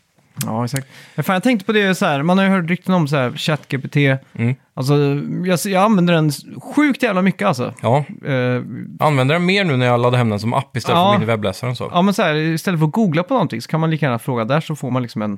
Ja, 0.46 0.66
exakt. 0.66 0.88
Fan, 1.24 1.34
jag 1.34 1.44
tänkte 1.44 1.66
på 1.66 1.72
det 1.72 1.96
så 1.96 2.06
här, 2.06 2.24
man 2.24 2.38
har 2.38 2.46
ju 2.46 2.52
hört 2.52 2.70
rykten 2.70 2.94
om 2.94 3.08
så 3.08 3.16
här 3.16 3.32
ChatGPT. 3.32 3.96
Mm. 3.96 4.56
Alltså, 4.74 4.94
jag, 5.46 5.60
jag 5.66 5.84
använder 5.84 6.14
den 6.14 6.32
sjukt 6.76 7.04
jävla 7.04 7.22
mycket 7.22 7.48
alltså. 7.48 7.74
Ja, 7.82 7.98
Eh, 8.26 8.62
använder 9.00 9.36
den 9.36 9.46
mer 9.46 9.64
nu 9.64 9.78
när 9.78 9.86
jag 9.86 10.00
laddar 10.00 10.18
hem 10.18 10.30
den 10.30 10.40
som 10.40 10.54
app 10.54 10.78
istället 10.78 10.98
Ja. 10.98 11.04
för 11.04 11.10
att 11.10 11.16
gå 11.20 11.24
in 11.24 11.30
i 11.30 11.32
webbläsaren. 11.32 11.76
Så. 11.76 11.90
ja, 11.94 12.02
men 12.02 12.14
så 12.14 12.22
här, 12.22 12.36
istället 12.36 12.80
för 12.80 12.88
att 12.88 12.94
googla 12.94 13.24
på 13.24 13.34
någonting 13.34 13.62
så 13.62 13.70
kan 13.70 13.80
man 13.80 13.90
lika 13.92 14.06
gärna 14.06 14.20
fråga 14.20 14.46
där 14.46 14.62
så 14.62 14.76
får 14.76 14.92
man 14.92 15.02
liksom 15.02 15.22
en, 15.22 15.38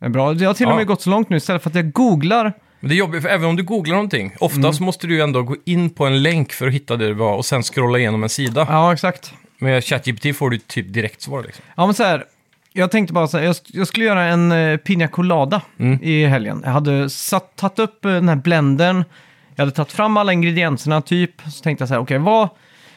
en 0.00 0.12
bra... 0.12 0.32
Jag 0.34 0.48
har 0.48 0.54
till 0.54 0.66
och 0.66 0.72
Ja. 0.72 0.76
med 0.76 0.86
gått 0.86 1.02
så 1.02 1.10
långt 1.10 1.28
nu, 1.28 1.36
istället 1.36 1.62
för 1.62 1.70
att 1.70 1.76
jag 1.76 1.92
googlar 1.92 2.52
Men 2.80 2.88
det 2.88 2.94
är 2.94 2.96
jobbigt, 2.98 3.22
för 3.22 3.28
även 3.28 3.48
om 3.48 3.56
du 3.56 3.62
googlar 3.62 3.94
någonting, 3.94 4.32
ofta 4.40 4.72
så 4.72 4.82
måste 4.82 5.06
du 5.06 5.14
ju 5.14 5.20
ändå 5.20 5.42
gå 5.42 5.56
in 5.64 5.90
på 5.90 6.06
en 6.06 6.22
länk 6.22 6.52
för 6.52 6.66
att 6.66 6.72
hitta 6.74 6.96
det 6.96 7.06
det 7.06 7.14
var 7.14 7.36
och 7.36 7.44
sen 7.44 7.62
scrolla 7.62 7.98
igenom 7.98 8.22
en 8.22 8.28
sida. 8.28 8.66
Ja, 8.70 8.92
exakt. 8.92 9.34
Med 9.58 9.84
ChatGPT 9.84 10.36
får 10.36 10.50
du 10.50 10.58
typ 10.58 10.92
direkt 10.92 11.22
svar 11.22 11.42
liksom. 11.42 11.64
Ja, 11.76 11.86
men 11.86 11.94
så 11.94 12.02
här. 12.04 12.24
Jag 12.76 12.90
tänkte 12.90 13.12
bara 13.14 13.26
så 13.28 13.38
här, 13.38 13.44
jag, 13.44 13.56
jag 13.66 13.86
skulle 13.86 14.04
göra 14.04 14.22
en 14.24 14.52
uh, 14.52 14.76
pina 14.76 15.08
colada 15.08 15.62
Mm. 15.78 15.98
i 16.02 16.26
helgen. 16.26 16.60
Jag 16.64 16.70
hade 16.70 17.10
satt, 17.10 17.56
tagit 17.56 17.78
upp 17.78 18.04
eh, 18.04 18.10
den 18.12 18.28
här 18.28 18.36
blendern, 18.36 19.04
jag 19.54 19.62
hade 19.62 19.76
tagit 19.76 19.92
fram 19.92 20.16
alla 20.16 20.32
ingredienserna 20.32 21.00
typ. 21.02 21.30
Så 21.52 21.62
tänkte 21.62 21.82
jag 21.82 21.88
så 21.88 21.94
här, 21.94 22.00
okej, 22.00 22.18
vad, 22.18 22.48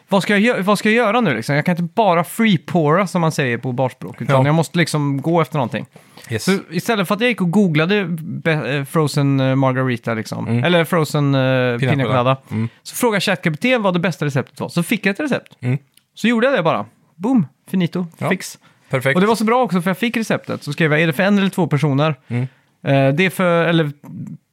vad, 0.09 0.23
ska 0.23 0.37
jag 0.37 0.57
gö- 0.57 0.61
vad 0.63 0.79
ska 0.79 0.89
jag 0.89 0.95
göra 0.95 1.21
nu 1.21 1.35
liksom? 1.35 1.55
Jag 1.55 1.65
kan 1.65 1.71
inte 1.77 1.93
bara 1.95 2.23
free-pora 2.23 3.07
som 3.07 3.21
man 3.21 3.31
säger 3.31 3.57
på 3.57 3.71
barspråk, 3.71 4.21
utan 4.21 4.35
Ja. 4.41 4.45
jag 4.45 4.55
måste 4.55 4.77
liksom 4.77 5.21
gå 5.21 5.41
efter 5.41 5.55
någonting. 5.55 5.85
Yes. 6.29 6.43
Så 6.43 6.57
istället 6.71 7.07
för 7.07 7.15
att 7.15 7.21
jag 7.21 7.29
gick 7.29 7.41
och 7.41 7.51
googlade 7.51 8.05
be- 8.19 8.75
eh, 8.77 8.83
frozen 8.85 9.39
eh, 9.39 9.55
margarita, 9.55 10.13
liksom, 10.13 10.47
Mm. 10.47 10.63
eller 10.63 10.85
frozen 10.85 11.35
uh, 11.35 11.79
Pina 11.79 11.91
pina 11.91 12.03
colada. 12.03 12.19
colada, 12.23 12.37
Mm. 12.51 12.69
så 12.83 12.95
frågade 12.95 13.21
ChatGPT 13.21 13.65
vad 13.79 13.93
det 13.93 13.99
bästa 13.99 14.25
receptet 14.25 14.59
var. 14.59 14.69
Så 14.69 14.83
fick 14.83 15.05
jag 15.05 15.13
ett 15.13 15.19
recept. 15.19 15.57
Mm. 15.59 15.77
Så 16.13 16.27
gjorde 16.27 16.47
jag 16.47 16.55
det 16.55 16.63
bara. 16.63 16.85
Boom, 17.15 17.47
finito, 17.69 18.05
Ja. 18.17 18.29
fix. 18.29 18.57
Perfekt. 18.89 19.15
Och 19.15 19.21
det 19.21 19.27
var 19.27 19.35
så 19.35 19.43
bra 19.43 19.63
också 19.63 19.81
för 19.81 19.89
jag 19.89 19.97
fick 19.97 20.17
receptet. 20.17 20.63
Så 20.63 20.73
skrev 20.73 20.91
jag, 20.91 21.01
är 21.01 21.07
det 21.07 21.13
för 21.13 21.23
en 21.23 21.37
eller 21.37 21.49
två 21.49 21.67
personer? 21.67 22.15
Mm. 22.27 22.41
Eh, 22.83 23.13
det 23.15 23.25
är 23.25 23.29
för, 23.29 23.65
eller 23.65 23.91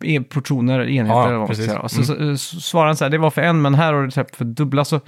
e- 0.05 0.21
portioner, 0.21 0.89
enheter 0.89 1.19
Ja, 1.19 1.27
eller 1.27 1.39
vad 1.39 1.41
man 1.41 1.47
ska 1.47 1.53
precis. 1.53 1.67
säga. 1.67 1.79
Och 1.81 1.91
så, 1.91 2.05
så, 2.05 2.29
eh, 2.31 2.35
så 2.35 2.61
svarade 2.61 2.89
han 2.89 2.97
så 2.97 3.05
här, 3.05 3.11
det 3.11 3.19
var 3.19 3.31
för 3.31 3.43
en 3.43 3.63
men 3.63 3.75
här 3.75 3.93
har 3.93 4.01
du 4.01 4.07
recept 4.07 4.37
för 4.37 4.45
dubbla. 4.45 4.85
Så 4.85 5.01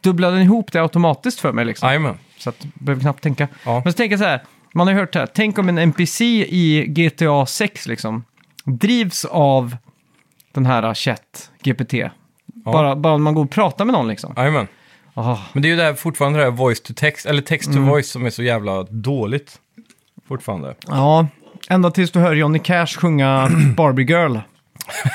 dubblade 0.00 0.36
den 0.36 0.42
ihop 0.42 0.72
det 0.72 0.82
automatiskt 0.82 1.40
för 1.40 1.52
mig 1.52 1.64
liksom. 1.64 1.86
Jajamän. 1.88 2.14
Så 2.38 2.48
att 2.50 2.56
jag 2.60 2.72
behöver 2.74 3.02
knappt 3.02 3.22
tänka. 3.22 3.48
Ja. 3.64 3.80
Men 3.84 3.92
så 3.92 3.96
tänker 3.96 4.12
jag 4.12 4.20
så 4.20 4.26
här, 4.26 4.42
man 4.74 4.86
har 4.86 4.94
ju 4.94 5.00
hört 5.00 5.12
det 5.12 5.18
här, 5.18 5.28
tänk 5.34 5.58
om 5.58 5.68
en 5.68 5.78
NPC 5.78 6.24
i 6.48 6.86
GTA 6.88 7.46
6 7.46 7.86
liksom 7.86 8.24
drivs 8.64 9.24
av 9.24 9.76
den 10.52 10.66
här 10.66 10.94
chat 10.94 11.50
GPT. 11.62 11.94
Bara, 12.46 12.96
bara 12.96 13.18
man 13.18 13.34
går 13.34 13.44
och 13.44 13.50
pratar 13.50 13.84
med 13.84 13.92
någon 13.92 14.08
liksom. 14.08 14.34
Jajamän. 14.36 14.66
Ah, 15.18 15.38
Men 15.52 15.62
det 15.62 15.68
är 15.68 15.70
ju 15.70 15.76
där 15.76 15.94
fortfarande 15.94 16.38
det 16.38 16.44
här 16.44 16.50
voice 16.50 16.80
to 16.80 16.92
text, 16.96 17.26
eller 17.26 17.42
text 17.42 17.68
Mm. 17.70 17.84
to 17.84 17.90
voice 17.90 18.08
som 18.10 18.26
är 18.26 18.30
så 18.30 18.42
jävla 18.42 18.82
dåligt. 18.82 19.58
Fortfarande. 20.28 20.74
Ja, 20.86 21.26
ända 21.68 21.90
tills 21.90 22.10
du 22.10 22.18
hör 22.18 22.34
Johnny 22.34 22.58
Cash 22.58 22.86
sjunga 22.86 23.50
Barbie 23.76 24.02
Girl. 24.04 24.36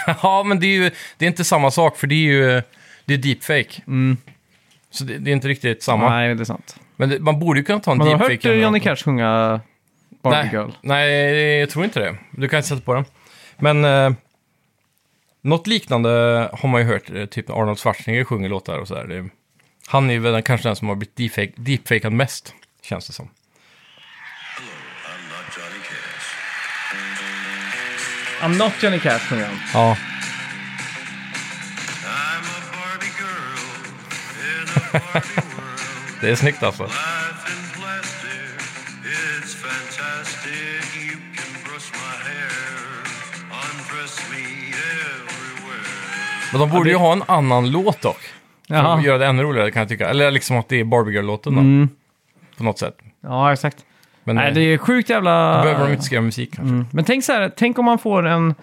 ja, 0.24 0.44
men 0.44 0.60
det 0.60 0.66
är 0.66 0.84
ju 0.84 0.92
det 1.18 1.26
är 1.26 1.30
inte 1.30 1.44
samma 1.44 1.72
sak, 1.72 1.98
för 1.98 2.08
det 2.08 2.16
är 2.16 2.18
ju 2.34 2.62
det 3.06 3.14
är 3.14 3.18
deepfake. 3.18 3.82
Så 4.92 5.04
det, 5.04 5.18
det 5.18 5.32
är 5.32 5.34
inte 5.34 5.48
riktigt 5.48 5.84
samma. 5.84 6.06
Mm. 6.08 6.14
Nej, 6.18 6.36
det 6.36 6.44
är 6.44 6.46
sant. 6.46 6.76
Men 6.96 7.10
det, 7.10 7.20
man 7.20 7.40
borde 7.40 7.60
ju 7.60 7.64
kunna 7.64 7.80
ta 7.80 7.92
en 7.92 7.98
Men 7.98 8.08
har 8.08 8.14
du 8.20 8.28
deepfake. 8.28 8.50
hört 8.50 8.62
Johnny. 8.64 8.80
Cash 8.80 8.96
sjunga 8.96 9.60
Barbie 10.24 10.38
nej, 10.38 10.50
Girl? 10.52 10.70
Nej, 10.82 11.60
jag 11.60 11.70
tror 11.70 11.86
inte 11.86 12.00
det. 12.00 12.16
Du 12.32 12.48
kan 12.50 12.58
inte 12.58 12.70
sätta 12.70 12.82
på 12.82 12.94
den. 12.94 13.06
Men 13.58 13.86
eh, 13.86 14.12
något 15.42 15.68
liknande 15.68 16.10
har 16.54 16.70
man 16.70 16.82
ju 16.82 16.88
hört, 16.88 17.10
eh, 17.16 17.26
typ 17.26 17.50
Arnold 17.50 17.80
Schwarzenegger 17.80 18.24
sjunger 18.24 18.50
låtar 18.50 18.78
och 18.78 18.88
sådär. 18.88 19.30
Han 19.92 20.10
är 20.10 20.20
väl 20.20 20.34
den- 20.34 20.44
kanske 20.44 20.68
den 20.70 20.76
som 20.76 20.88
har 20.88 20.96
blivit 20.96 21.16
deepfake, 21.16 21.52
deepfakad 21.56 22.14
mest, 22.14 22.54
känns 22.84 23.08
det 23.08 23.14
som. 23.14 23.30
I'm 28.42 28.58
not 28.58 28.74
Johnny 28.84 29.00
Cash. 29.00 29.20
Sjunger 29.20 29.46
han. 29.46 29.60
Ja, 29.74 29.98
I'm 32.04 32.46
a 32.58 32.62
Barbie 32.72 33.14
girl 33.20 33.60
in 34.42 34.68
a 34.76 35.00
Barbie 35.14 35.42
world. 35.56 36.22
det 36.22 36.30
är 36.30 36.36
snyggt 36.36 36.64
alltså. 36.64 36.90
Men 46.52 46.60
de 46.62 46.70
borde 46.70 46.90
ju 46.90 46.96
ha 46.96 47.14
en 47.14 47.24
annan 47.28 47.72
låt 47.72 48.02
dock. 48.02 48.22
För 48.72 48.78
Jaha. 48.84 48.98
att 48.98 49.04
göra 49.04 49.18
det 49.18 49.26
ännu 49.26 49.44
roligare 49.44 49.72
kan 49.72 49.80
jag 49.80 49.90
tycka. 49.90 50.10
Eller 50.10 50.32
liksom 50.32 50.58
att 50.58 50.70
det 50.70 50.80
är 50.80 50.84
Barbie 50.84 51.12
Girl-låten 51.14 51.54
då. 51.54 51.60
Mm. 51.60 51.90
På 52.58 52.64
något 52.64 52.80
sätt. 52.80 52.98
Ja, 53.24 53.54
exakt. 53.54 53.78
Men 54.24 54.36
Nej, 54.36 54.48
eh, 54.48 54.54
det 54.54 54.62
är 54.62 54.78
sjukt 54.78 55.10
jävla... 55.10 55.58
då 55.58 55.64
behöver 55.64 55.86
de 55.86 55.92
inte 55.92 56.04
skriva 56.04 56.22
musik 56.22 56.54
kanske. 56.56 56.74
Mm. 56.74 56.86
Men 56.92 57.06
tänk 57.06 57.24
så 57.24 57.32
här, 57.34 57.52
tänk 57.58 57.80
om 57.80 57.86
man 57.86 57.98
får 58.00 58.28
en, 58.28 58.56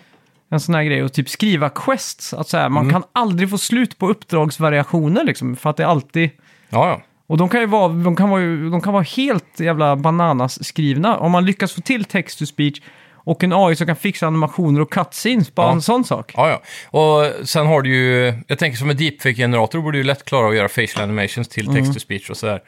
en 0.50 0.60
sån 0.60 0.74
här 0.74 0.82
grej 0.84 1.02
och 1.02 1.12
typ 1.12 1.28
skriva 1.28 1.68
quests. 1.68 2.34
Att 2.34 2.48
så 2.48 2.56
här, 2.56 2.68
man 2.68 2.82
Mm. 2.82 2.92
kan 2.92 3.02
aldrig 3.12 3.50
få 3.50 3.58
slut 3.58 3.98
på 3.98 4.08
uppdragsvariationer 4.08 5.24
liksom. 5.24 5.56
För 5.56 5.70
att 5.70 5.76
det 5.76 5.82
är 5.82 5.86
alltid... 5.86 6.30
Ja, 6.68 6.88
ja. 6.88 7.00
Och 7.26 7.36
de 7.38 7.48
kan 7.48 7.60
ju 7.60 7.66
vara, 7.66 7.88
de 7.88 8.16
kan 8.16 8.28
vara, 8.30 8.40
ju- 8.40 8.70
de 8.70 8.80
kan 8.80 8.92
vara 8.92 9.02
helt 9.02 9.60
jävla 9.60 9.96
bananas 9.96 10.64
skrivna. 10.64 11.16
Om 11.16 11.32
man 11.32 11.44
lyckas 11.46 11.72
få 11.72 11.80
till 11.80 12.04
text 12.04 12.38
to 12.38 12.46
speech 12.46 12.80
och 13.28 13.44
en 13.44 13.52
AI 13.52 13.76
som 13.76 13.86
kan 13.86 13.96
fixa 13.96 14.26
animationer 14.26 14.80
och 14.80 14.92
cutscenes, 14.92 15.54
bara 15.54 15.66
Ja. 15.66 15.72
en 15.72 15.82
sån 15.82 16.04
sak. 16.04 16.32
Ja, 16.36 16.48
ja. 16.50 16.62
Och 17.00 17.48
sen 17.48 17.66
har 17.66 17.82
du 17.82 17.94
ju, 17.94 18.34
jag 18.46 18.58
tänker 18.58 18.78
som 18.78 18.90
en 18.90 18.96
deepfake-generator 18.96 19.80
borde 19.82 19.98
ju 19.98 20.04
lätt 20.04 20.24
klara 20.24 20.48
att 20.48 20.54
göra 20.56 20.68
facial 20.68 21.02
animations 21.04 21.48
till 21.48 21.68
Mm. 21.68 21.76
text-to-speech 21.84 22.30
och 22.30 22.36
sådär. 22.36 22.60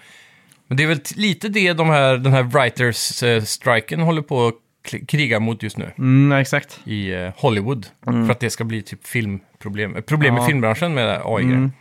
Men 0.66 0.76
det 0.76 0.82
är 0.82 0.86
väl 0.88 0.98
t- 1.00 1.14
lite 1.18 1.48
det 1.48 1.72
de 1.72 1.90
här, 1.90 2.16
den 2.16 2.32
här 2.32 2.42
writers-striken 2.42 4.00
håller 4.00 4.22
på 4.22 4.46
att 4.46 4.54
kriga 5.08 5.40
mot 5.40 5.62
just 5.62 5.76
nu 5.76 5.90
Mm, 5.98 6.38
exakt. 6.38 6.80
i 6.84 7.12
eh, 7.12 7.30
Hollywood. 7.36 7.86
För 8.04 8.30
att 8.30 8.40
det 8.40 8.50
ska 8.50 8.64
bli 8.64 8.82
typ 8.82 9.06
filmproblem, 9.06 9.96
eh, 9.96 10.02
problem 10.02 10.36
Ja. 10.36 10.44
i 10.44 10.46
filmbranschen 10.46 10.94
med 10.94 11.20
AI-grejer. 11.24 11.56
Mm. 11.56 11.72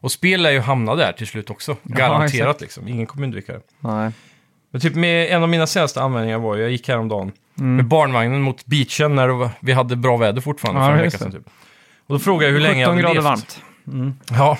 Och 0.00 0.12
spel 0.12 0.42
lär 0.42 0.50
ju 0.50 0.60
hamna 0.60 0.94
där 0.94 1.12
till 1.12 1.26
slut 1.26 1.50
också. 1.50 1.76
Garanterat 1.82 2.32
exakt. 2.32 2.60
liksom. 2.60 2.88
Ingen 2.88 3.06
kommer 3.06 3.24
undvika 3.26 3.52
det. 3.52 3.60
Nej. 3.80 4.10
Men 4.70 4.80
typ 4.80 4.94
med 4.94 5.28
en 5.30 5.42
av 5.42 5.48
mina 5.48 5.66
senaste 5.66 6.02
användningar 6.02 6.38
var 6.38 6.56
ju, 6.56 6.62
jag 6.62 6.70
gick 6.70 6.88
häromdagen 6.88 7.32
Mm. 7.58 7.76
med 7.76 7.84
barnvagnen 7.88 8.40
mot 8.42 8.66
beachen 8.66 9.14
när 9.14 9.28
det 9.28 9.50
vi 9.60 9.72
hade 9.72 9.96
bra 9.96 10.16
väder 10.16 10.40
fortfarande 10.40 10.80
Ja, 10.80 10.86
för 10.86 10.92
en 10.96 10.98
vecka 11.02 11.18
sedan 11.18 11.30
det. 11.30 11.36
typ. 11.38 11.46
Och 12.06 12.14
då 12.14 12.18
frågade 12.18 12.46
jag 12.46 12.52
hur 12.52 12.60
länge 12.60 12.80
jag 12.82 12.88
17 12.90 13.04
hade 13.04 13.14
grader 13.14 13.14
levt. 13.14 13.60
varmt. 13.84 14.20
Ja. 14.30 14.58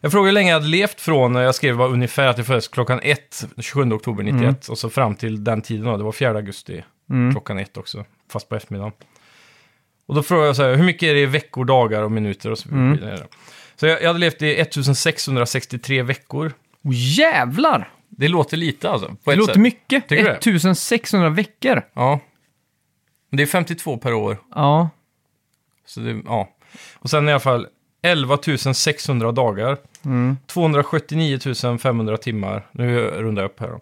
Jag 0.00 0.12
frågade 0.12 0.28
hur 0.28 0.32
länge 0.34 0.50
jag 0.50 0.56
hade 0.56 0.68
levt 0.68 1.00
från, 1.00 1.34
jag 1.34 1.54
skrev 1.54 1.76
bara 1.76 1.88
ungefär 1.88 2.26
att 2.26 2.38
jag 2.38 2.46
föddes 2.46 2.68
klockan 2.68 3.00
1, 3.02 3.44
27 3.58 3.92
oktober 3.92 4.22
91, 4.22 4.68
och 4.68 4.78
så 4.78 4.90
fram 4.90 5.14
till 5.14 5.44
den 5.44 5.62
tiden 5.62 5.84
då, 5.86 5.96
det 5.96 6.04
var 6.04 6.12
4 6.12 6.30
augusti, 6.30 6.84
Mm. 7.10 7.32
klockan 7.32 7.58
1 7.58 7.76
också, 7.76 8.04
fast 8.32 8.48
på 8.48 8.56
eftermiddagen. 8.56 8.92
Och 10.06 10.14
då 10.14 10.22
frågade 10.22 10.46
jag 10.48 10.56
så 10.56 10.62
här, 10.62 10.74
hur 10.74 10.84
mycket 10.84 11.02
är 11.06 11.14
det 11.14 11.20
i 11.20 11.26
veckor, 11.26 11.64
dagar 11.64 12.02
och 12.02 12.12
minuter 12.12 12.50
och 12.50 12.58
så 12.58 12.68
vidare. 12.72 13.18
Så 13.76 13.86
jag, 13.86 14.02
jag 14.02 14.06
hade 14.06 14.18
levt 14.18 14.42
i 14.42 14.54
1663 14.60 16.02
veckor. 16.02 16.52
Oh, 16.84 16.92
jävlar! 16.94 17.90
Det 18.16 18.28
låter 18.28 18.56
lite 18.56 18.90
alltså. 18.90 19.06
På 19.08 19.16
Det 19.24 19.32
ett 19.32 19.38
låter 19.38 19.52
sätt. 19.52 19.60
mycket. 19.62 20.08
Tycker 20.08 20.24
du 20.24 20.30
det? 20.30 20.36
1600 20.70 21.30
veckor. 21.30 21.82
Ja. 21.94 22.20
Men 23.30 23.36
det 23.36 23.42
är 23.42 23.46
52 23.46 23.96
per 23.96 24.12
år. 24.14 24.36
Ja. 24.54 24.90
Så 25.86 26.00
det, 26.00 26.22
ja. 26.24 26.48
Och 26.94 27.10
sen 27.10 27.28
i 27.28 27.30
alla 27.30 27.40
fall 27.40 27.66
11 28.02 28.38
600 28.74 29.32
dagar. 29.32 29.78
279 30.46 31.38
500 31.78 32.16
timmar. 32.16 32.66
Nu 32.72 32.98
rundar 32.98 33.42
jag 33.42 33.50
upp 33.50 33.60
här 33.60 33.68
då. 33.68 33.80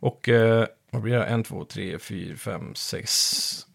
Och 0.00 0.28
eh, 0.28 0.66
vad 0.90 1.02
blir 1.02 1.14
det? 1.14 1.24
1, 1.24 1.46
2, 1.46 1.64
3, 1.64 1.98
4, 1.98 2.36
5, 2.36 2.74
6... 2.74 3.66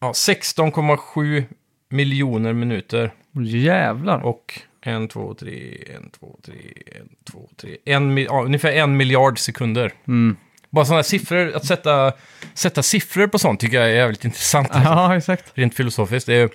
Ja, 0.00 0.12
16,7 0.12 1.44
miljoner 1.88 2.52
minuter. 2.52 3.12
Jävlar. 3.44 4.20
Och 4.24 4.60
1, 4.82 5.10
2, 5.10 5.34
3, 5.34 5.50
1, 5.50 6.12
2, 6.20 6.38
3, 6.44 6.54
1, 6.86 7.02
2, 7.30 7.48
3... 7.60 7.76
En, 7.84 8.18
ja, 8.18 8.42
ungefär 8.44 8.72
en 8.72 8.96
miljard 8.96 9.38
sekunder. 9.38 9.92
Bara 10.70 10.84
sådana 10.84 11.02
siffror, 11.02 11.52
att 11.56 11.66
sätta, 11.66 12.12
sätta 12.54 12.82
siffror 12.82 13.26
på 13.26 13.38
sånt 13.38 13.60
tycker 13.60 13.80
jag 13.80 13.90
är 13.90 13.94
jävligt 13.94 14.24
intressant. 14.24 14.68
Ja, 14.72 15.16
exakt. 15.16 15.52
Rent 15.54 15.74
filosofiskt. 15.74 16.26
Det 16.26 16.34
är 16.34 16.50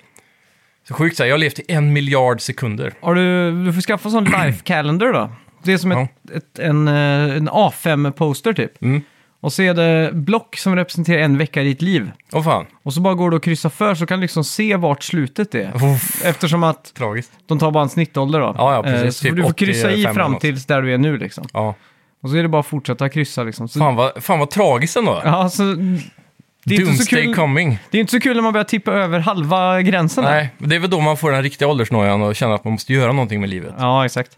så 0.88 0.94
sjukt 0.94 1.16
så 1.16 1.22
här, 1.22 1.28
jag 1.28 1.34
har 1.34 1.38
levt 1.38 1.58
i 1.58 1.64
en 1.68 1.92
miljard 1.92 2.40
sekunder. 2.40 2.94
Har 3.00 3.14
du, 3.14 3.52
du 3.64 3.72
får 3.72 3.80
skaffa 3.80 4.10
sån 4.10 4.24
life 4.24 4.62
calendar 4.64 5.12
då. 5.12 5.30
Det 5.62 5.72
är 5.72 5.78
som 5.78 5.92
ett, 5.92 6.10
ett, 6.34 6.58
en, 6.58 6.88
eh, 6.88 7.36
en 7.36 7.48
A5-poster 7.50 8.52
typ. 8.52 8.82
Mm. 8.82 9.02
Och 9.44 9.52
så 9.52 9.62
är 9.62 9.74
det 9.74 10.10
block 10.12 10.56
som 10.56 10.76
representerar 10.76 11.22
en 11.22 11.38
vecka 11.38 11.62
i 11.62 11.64
ditt 11.64 11.82
liv. 11.82 12.10
Åh 12.32 12.42
fan, 12.44 12.66
Och 12.82 12.94
så 12.94 13.00
bara 13.00 13.14
går 13.14 13.30
du 13.30 13.36
att 13.36 13.42
kryssa 13.42 13.70
för 13.70 13.94
så 13.94 14.06
kan 14.06 14.18
du 14.18 14.22
liksom 14.22 14.44
se 14.44 14.76
vart 14.76 15.02
slutet 15.02 15.54
är. 15.54 15.72
Uff, 15.94 16.24
Eftersom 16.24 16.62
att 16.64 16.94
tragiskt. 16.94 17.32
de 17.46 17.58
tar 17.58 17.70
bara 17.70 17.82
en 17.82 17.88
snittålder 17.88 18.40
då. 18.40 18.54
Ja, 18.58 18.74
ja, 18.74 18.82
precis. 18.82 19.04
Eh, 19.04 19.10
Så 19.10 19.22
Typ 19.24 19.36
du 19.36 19.42
får 19.42 19.52
kryssa 19.52 19.90
i 19.90 19.94
85 19.94 20.14
fram 20.14 20.32
något. 20.32 20.40
tills 20.40 20.66
där 20.66 20.82
du 20.82 20.94
är 20.94 20.98
nu 20.98 21.18
liksom. 21.18 21.44
Ja. 21.52 21.74
Och 22.22 22.30
så 22.30 22.36
är 22.36 22.42
det 22.42 22.48
bara 22.48 22.60
att 22.60 22.66
fortsätta 22.66 23.08
kryssa 23.08 23.42
liksom. 23.42 23.68
Så, 23.68 23.78
Fan, 23.78 23.94
vad, 23.96 24.22
fan 24.24 24.38
vad 24.38 24.50
tragiskt 24.50 24.96
ändå. 24.96 25.20
ja, 25.24 25.48
så, 25.48 25.62
det, 25.62 25.70
är 25.70 26.80
inte 26.80 26.84
så 26.86 26.90
Doomsday 26.90 27.24
kul, 27.24 27.34
coming. 27.34 27.78
det 27.90 27.98
är 27.98 28.00
inte 28.00 28.10
så 28.12 28.20
kul 28.20 28.36
när 28.36 28.42
man 28.42 28.52
börjar 28.52 28.64
tippa 28.64 28.92
över 28.92 29.18
halva 29.18 29.82
gränsen. 29.82 30.24
Nej, 30.24 30.50
men 30.58 30.68
det 30.70 30.76
är 30.76 30.80
väl 30.80 30.90
då 30.90 31.00
man 31.00 31.16
får 31.16 31.30
den 31.32 31.42
riktiga 31.42 31.68
åldersnojan 31.68 32.22
och 32.22 32.36
känner 32.36 32.54
att 32.54 32.64
man 32.64 32.72
måste 32.72 32.92
göra 32.92 33.12
någonting 33.12 33.40
med 33.40 33.48
livet. 33.50 33.74
Ja, 33.78 34.04
exakt. 34.04 34.36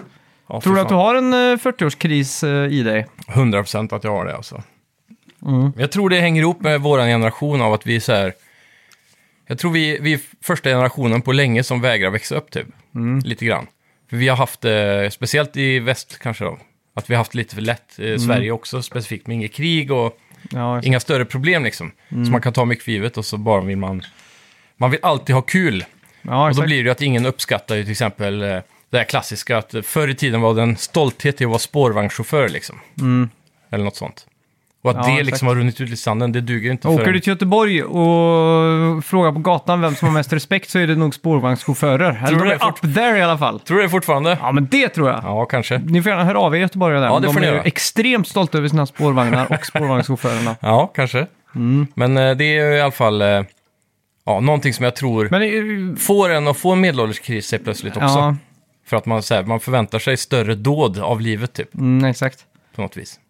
Ja, 0.48 0.60
Tror 0.60 0.74
du 0.74 0.80
att 0.80 0.88
du 0.88 0.94
har 0.94 1.14
en 1.14 1.32
eh, 1.32 1.36
40-årskris 1.36 2.46
eh, 2.66 2.72
i 2.72 2.82
dig? 2.82 3.06
100% 3.26 3.94
att 3.96 4.04
jag 4.04 4.10
har 4.10 4.24
det 4.24 4.36
alltså. 4.36 4.62
Mm. 5.46 5.72
Jag 5.76 5.92
tror 5.92 6.10
det 6.10 6.20
hänger 6.20 6.42
ihop 6.42 6.60
med 6.60 6.80
vår 6.80 6.98
generation 6.98 7.62
av 7.62 7.72
att 7.72 7.86
vi 7.86 7.96
är 7.96 8.00
så 8.00 8.12
här... 8.12 8.32
Jag 9.46 9.58
tror 9.58 9.72
vi, 9.72 9.98
vi 10.00 10.12
är 10.12 10.20
första 10.40 10.70
generationen 10.70 11.22
på 11.22 11.32
länge 11.32 11.62
som 11.62 11.80
vägrar 11.80 12.10
växa 12.10 12.34
upp 12.34 12.50
typ. 12.50 12.66
Mm. 12.94 13.18
Lite 13.18 13.44
grann. 13.44 13.66
För 14.10 14.16
vi 14.16 14.28
har 14.28 14.36
haft, 14.36 14.64
eh, 14.64 15.08
speciellt 15.10 15.56
i 15.56 15.78
väst 15.78 16.18
kanske 16.18 16.44
då, 16.44 16.58
att 16.94 17.10
vi 17.10 17.14
har 17.14 17.18
haft 17.18 17.34
lite 17.34 17.54
för 17.54 17.62
lätt. 17.62 17.98
Mm. 17.98 18.12
Eh, 18.12 18.18
Sverige 18.18 18.50
också 18.50 18.82
specifikt 18.82 19.26
med 19.26 19.34
inget 19.34 19.52
krig 19.52 19.92
och 19.92 20.18
Ja, 20.50 20.82
inga 20.82 21.00
större 21.00 21.24
problem 21.24 21.64
liksom. 21.64 21.92
Mm. 22.08 22.26
Så 22.26 22.32
man 22.32 22.40
kan 22.40 22.52
ta 22.52 22.64
mycket 22.64 22.84
för 22.84 22.92
givet 22.92 23.16
och 23.16 23.24
så 23.24 23.36
bara 23.36 23.60
vill 23.60 23.78
man... 23.78 24.02
Man 24.76 24.90
vill 24.90 25.00
alltid 25.02 25.34
ha 25.34 25.42
kul. 25.42 25.84
ja 26.22 26.48
Och 26.48 26.54
då 26.54 26.62
blir 26.62 26.76
det 26.76 26.82
ju 26.82 26.90
att 26.90 27.02
ingen 27.02 27.26
uppskattar 27.26 27.74
ju 27.74 27.82
till 27.82 27.92
exempel 27.92 28.42
eh, 28.42 28.58
det 28.90 28.98
här 28.98 29.04
klassiska 29.04 29.58
att 29.58 29.74
förr 29.82 30.08
i 30.08 30.14
tiden 30.14 30.40
var 30.40 30.54
det 30.54 30.62
en 30.62 30.76
stolthet 30.76 31.40
i 31.40 31.44
att 31.44 31.48
vara 31.48 31.58
spårvagnschaufför 31.58 32.48
liksom. 32.48 32.80
Eller 33.70 33.84
något 33.84 33.96
sånt. 33.96 34.26
Och 34.86 34.90
att. 34.90 34.96
Ja, 34.96 35.02
det 35.02 35.10
exakt. 35.12 35.26
liksom 35.26 35.48
har 35.48 35.54
runnit 35.54 35.80
ut 35.80 35.90
i 35.90 35.96
sanden, 35.96 36.32
det 36.32 36.40
duger 36.40 36.70
inte 36.70 36.88
Åker 36.88 37.04
för 37.04 37.12
du 37.12 37.20
till 37.20 37.32
Göteborg 37.32 37.82
och 37.82 39.04
frågar 39.04 39.32
på 39.32 39.38
gatan 39.38 39.80
vem 39.80 39.94
som 39.94 40.08
har 40.08 40.14
mest 40.14 40.32
respekt 40.32 40.70
så 40.70 40.78
är 40.78 40.86
det 40.86 40.94
nog 40.96 41.14
spårvagnschaufförer. 41.14 42.22
Eller 42.26 42.38
de 42.38 42.48
det 42.48 42.54
är 42.54 42.58
fort- 42.58 42.84
up 42.84 42.94
there 42.94 43.18
i 43.18 43.22
alla 43.22 43.38
fall. 43.38 43.60
Tror 43.60 43.76
du 43.76 43.82
det 43.82 43.88
fortfarande? 43.88 44.38
Ja, 44.40 44.52
men 44.52 44.66
det 44.70 44.88
tror 44.88 45.08
jag. 45.10 45.20
Ja, 45.24 45.44
kanske. 45.44 45.78
Ni 45.78 46.02
får 46.02 46.10
gärna 46.10 46.24
höra 46.24 46.38
av 46.38 46.54
er 46.56 46.58
göteborgare 46.60 47.00
där. 47.00 47.06
Ja, 47.06 47.18
det 47.20 47.26
de 47.26 47.32
får 47.34 47.40
ni 47.40 47.46
är 47.46 47.52
göra. 47.52 47.62
extremt 47.62 48.28
stolta 48.28 48.58
över 48.58 48.68
sina 48.68 48.86
spårvagnar 48.86 49.52
och 49.52 49.66
spårvagnschaufförerna. 49.66 50.56
Ja, 50.60 50.86
kanske. 50.94 51.26
Mm. 51.54 51.86
Men 51.94 52.16
eh, 52.16 52.36
det 52.36 52.44
är 52.44 52.70
ju 52.70 52.76
i 52.76 52.80
alla 52.80 52.90
fall 52.92 53.22
eh, 53.22 53.42
ja, 54.26 54.40
någonting 54.40 54.72
som 54.72 54.84
jag 54.84 54.96
tror 54.96 55.28
Men 55.30 55.42
eh, 55.42 55.96
får 55.98 56.30
en 56.30 56.48
att 56.48 56.56
få 56.56 56.72
en 56.72 56.80
medelålderskris 56.80 57.52
helt 57.52 57.64
plötsligt 57.64 57.96
också. 57.96 58.06
ja, 58.18 58.36
För 58.86 58.96
att 58.96 59.06
man, 59.06 59.22
så 59.22 59.34
här, 59.34 59.42
man 59.42 59.60
förväntar 59.60 59.98
sig 59.98 60.16
större 60.16 60.54
dåd 60.54 60.98
av 60.98 61.20
livet 61.20 61.52
typ, 61.52 61.74
mm, 61.74 62.04
exakt. 62.04 62.38
på 62.74 62.82
något 62.82 62.96
vis. 62.96 63.20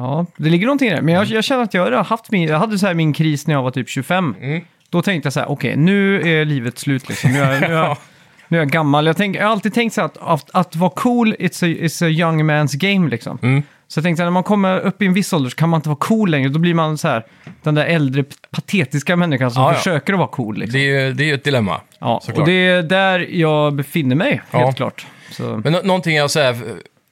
Ja, 0.00 0.26
det 0.36 0.50
ligger 0.50 0.66
någonting 0.66 0.88
i 0.88 0.94
det. 0.94 1.02
Men 1.02 1.14
jag, 1.14 1.24
jag 1.26 1.44
känner 1.44 1.62
att 1.62 1.74
jag 1.74 1.90
har 1.92 2.04
haft 2.04 2.30
min, 2.30 2.48
jag 2.48 2.58
hade 2.58 2.78
så 2.78 2.86
här 2.86 2.94
min 2.94 3.12
kris 3.12 3.46
när 3.46 3.54
jag 3.54 3.62
var 3.62 3.70
typ 3.70 3.88
25. 3.88 4.34
Mm. 4.40 4.60
Då 4.90 5.02
tänkte 5.02 5.26
jag 5.26 5.32
så 5.32 5.40
här, 5.40 5.50
okej, 5.50 5.76
nu 5.76 6.22
är 6.40 6.44
livet 6.44 6.78
slut 6.78 7.08
liksom. 7.08 7.32
Nu 7.32 7.38
är, 7.38 7.52
jag- 7.52 7.60
nu 7.60 7.66
är, 7.66 7.72
jag- 7.72 7.96
nu 8.48 8.56
är 8.56 8.60
jag 8.60 8.70
gammal. 8.70 9.06
Jag, 9.06 9.16
tänk, 9.16 9.36
jag 9.36 9.42
har 9.44 9.50
alltid 9.50 9.74
tänkt 9.74 9.92
så 9.94 10.00
här 10.00 10.06
att, 10.06 10.18
att, 10.20 10.50
att 10.52 10.76
vara 10.76 10.90
cool, 10.90 11.34
it's 11.38 11.64
a, 11.64 11.76
it's 11.84 12.06
a 12.06 12.08
young 12.08 12.50
man's 12.50 12.76
game 12.76 13.08
liksom. 13.10 13.38
Mm. 13.42 13.62
Så 13.88 13.98
jag 13.98 14.04
tänkte 14.04 14.22
att 14.22 14.26
när 14.26 14.30
man 14.30 14.42
kommer 14.42 14.78
upp 14.80 15.02
i 15.02 15.06
en 15.06 15.12
viss 15.14 15.32
ålder 15.32 15.50
så 15.50 15.56
kan 15.56 15.68
man 15.68 15.78
inte 15.78 15.88
vara 15.88 15.98
cool 16.00 16.30
längre. 16.30 16.48
Då 16.48 16.58
blir 16.58 16.74
man 16.74 16.98
så 16.98 17.08
här, 17.08 17.24
den 17.62 17.74
där 17.74 17.84
äldre 17.86 18.24
patetiska 18.50 19.16
människan 19.16 19.50
som 19.50 19.62
Ja, 19.62 19.70
ja. 19.70 19.76
försöker 19.76 20.12
att 20.12 20.18
vara 20.18 20.28
cool. 20.28 20.58
Liksom. 20.58 20.72
Det 20.80 20.86
är 20.90 21.06
ju 21.06 21.12
det 21.12 21.24
är 21.24 21.26
ju 21.26 21.34
ett 21.34 21.44
dilemma. 21.44 21.80
ja, 21.98 22.20
såklart. 22.22 22.38
och 22.40 22.46
det 22.46 22.52
är 22.68 22.82
där 22.82 23.26
jag 23.30 23.74
befinner 23.74 24.16
mig, 24.16 24.42
Ja. 24.50 24.58
helt 24.58 24.76
klart. 24.76 25.06
Så, 25.30 25.60
Men 25.64 25.72
nå- 25.72 25.80
någonting 25.84 26.16
jag 26.16 26.30
så 26.30 26.40
här, 26.40 26.56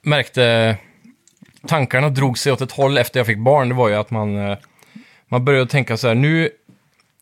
märkte, 0.02 0.76
tankarna 1.69 2.09
drog 2.09 2.39
sig 2.39 2.53
åt 2.53 2.61
ett 2.61 2.73
håll 2.73 2.99
efter 2.99 3.21
jag 3.21 3.27
fick 3.27 3.39
barn, 3.39 3.69
det 3.69 3.75
var 3.75 3.89
ju 3.89 3.95
att 3.95 4.11
man, 4.11 4.37
eh, 4.51 4.59
man 5.29 5.45
började 5.45 5.67
tänka 5.71 5.97
så 5.97 6.09
här, 6.09 6.15
nu 6.15 6.51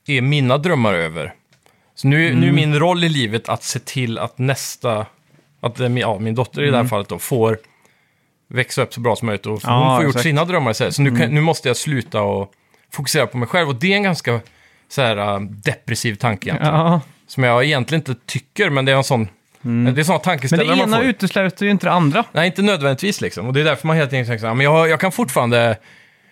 är 0.07 0.21
mina 0.21 0.59
drömmar 0.59 0.95
över. 0.95 1.35
Så 1.95 2.09
nu, 2.09 2.35
nu 2.35 2.49
är 2.49 2.53
min 2.53 2.79
roll 2.79 3.05
i 3.05 3.09
livet 3.09 3.49
att 3.49 3.63
se 3.63 3.79
till 3.79 4.19
att 4.19 4.39
nästa, 4.39 5.07
att 5.61 5.81
eh, 5.81 5.89
min- 5.89 6.01
ja, 6.03 6.19
min 6.19 6.35
dotter 6.35 6.63
i 6.63 6.71
det 6.71 6.77
här 6.77 6.85
fallet 6.85 7.09
då 7.09 7.19
får 7.19 7.59
växa 8.49 8.83
upp 8.83 8.95
så 8.95 9.01
bra 9.01 9.17
som 9.17 9.27
möjligt 9.27 9.47
och 9.47 9.61
Ja, 9.63 9.89
hon 9.89 9.97
får 9.97 10.05
gjort 10.05 10.11
exakt. 10.11 10.23
sina 10.23 10.45
drömmar 10.45 10.71
istället. 10.71 10.95
Så 10.95 11.03
nu, 11.03 11.17
kan, 11.17 11.31
nu 11.35 11.41
måste 11.41 11.69
jag 11.69 11.77
sluta 11.77 12.23
och 12.23 12.53
fokusera 12.93 13.27
på 13.27 13.39
mig 13.39 13.49
själv. 13.49 13.69
Och 13.69 13.75
det 13.75 13.93
är 13.93 13.97
en 13.97 14.03
ganska 14.03 14.41
så 14.89 15.03
här, 15.03 15.17
eh, 15.17 15.41
depressiv 15.41 16.15
tanke 16.15 16.49
egentligen. 16.49 16.75
ja. 16.75 17.01
Som 17.27 17.43
jag 17.45 17.65
egentligen 17.65 18.01
inte 18.01 18.15
tycker, 18.27 18.71
men 18.71 18.85
det 18.85 18.93
är 18.93 18.97
en 18.97 19.05
sån... 19.05 19.29
Det 19.67 20.01
är 20.01 20.05
sådana 20.05 20.19
Men 20.19 20.25
tankeställare 20.25 20.67
det 20.67 20.77
man 20.77 20.89
ena 20.89 20.97
får. 20.97 21.05
utesluter 21.07 21.65
ju 21.65 21.71
inte 21.71 21.87
det 21.87 21.93
andra. 21.93 22.25
Nej, 22.33 22.47
inte 22.47 22.63
nödvändigtvis 22.63 23.21
liksom. 23.21 23.47
Och 23.47 23.53
det 23.53 23.61
är 23.61 23.65
därför 23.65 23.87
man 23.87 23.97
hela 23.97 24.09
tiden 24.09 24.27
tänker 24.27 24.41
så 24.41 24.47
här, 24.47 24.55
men 24.55 24.65
jag, 24.65 24.89
jag 24.89 25.01
kan 25.01 25.13
fortfarande... 25.13 25.77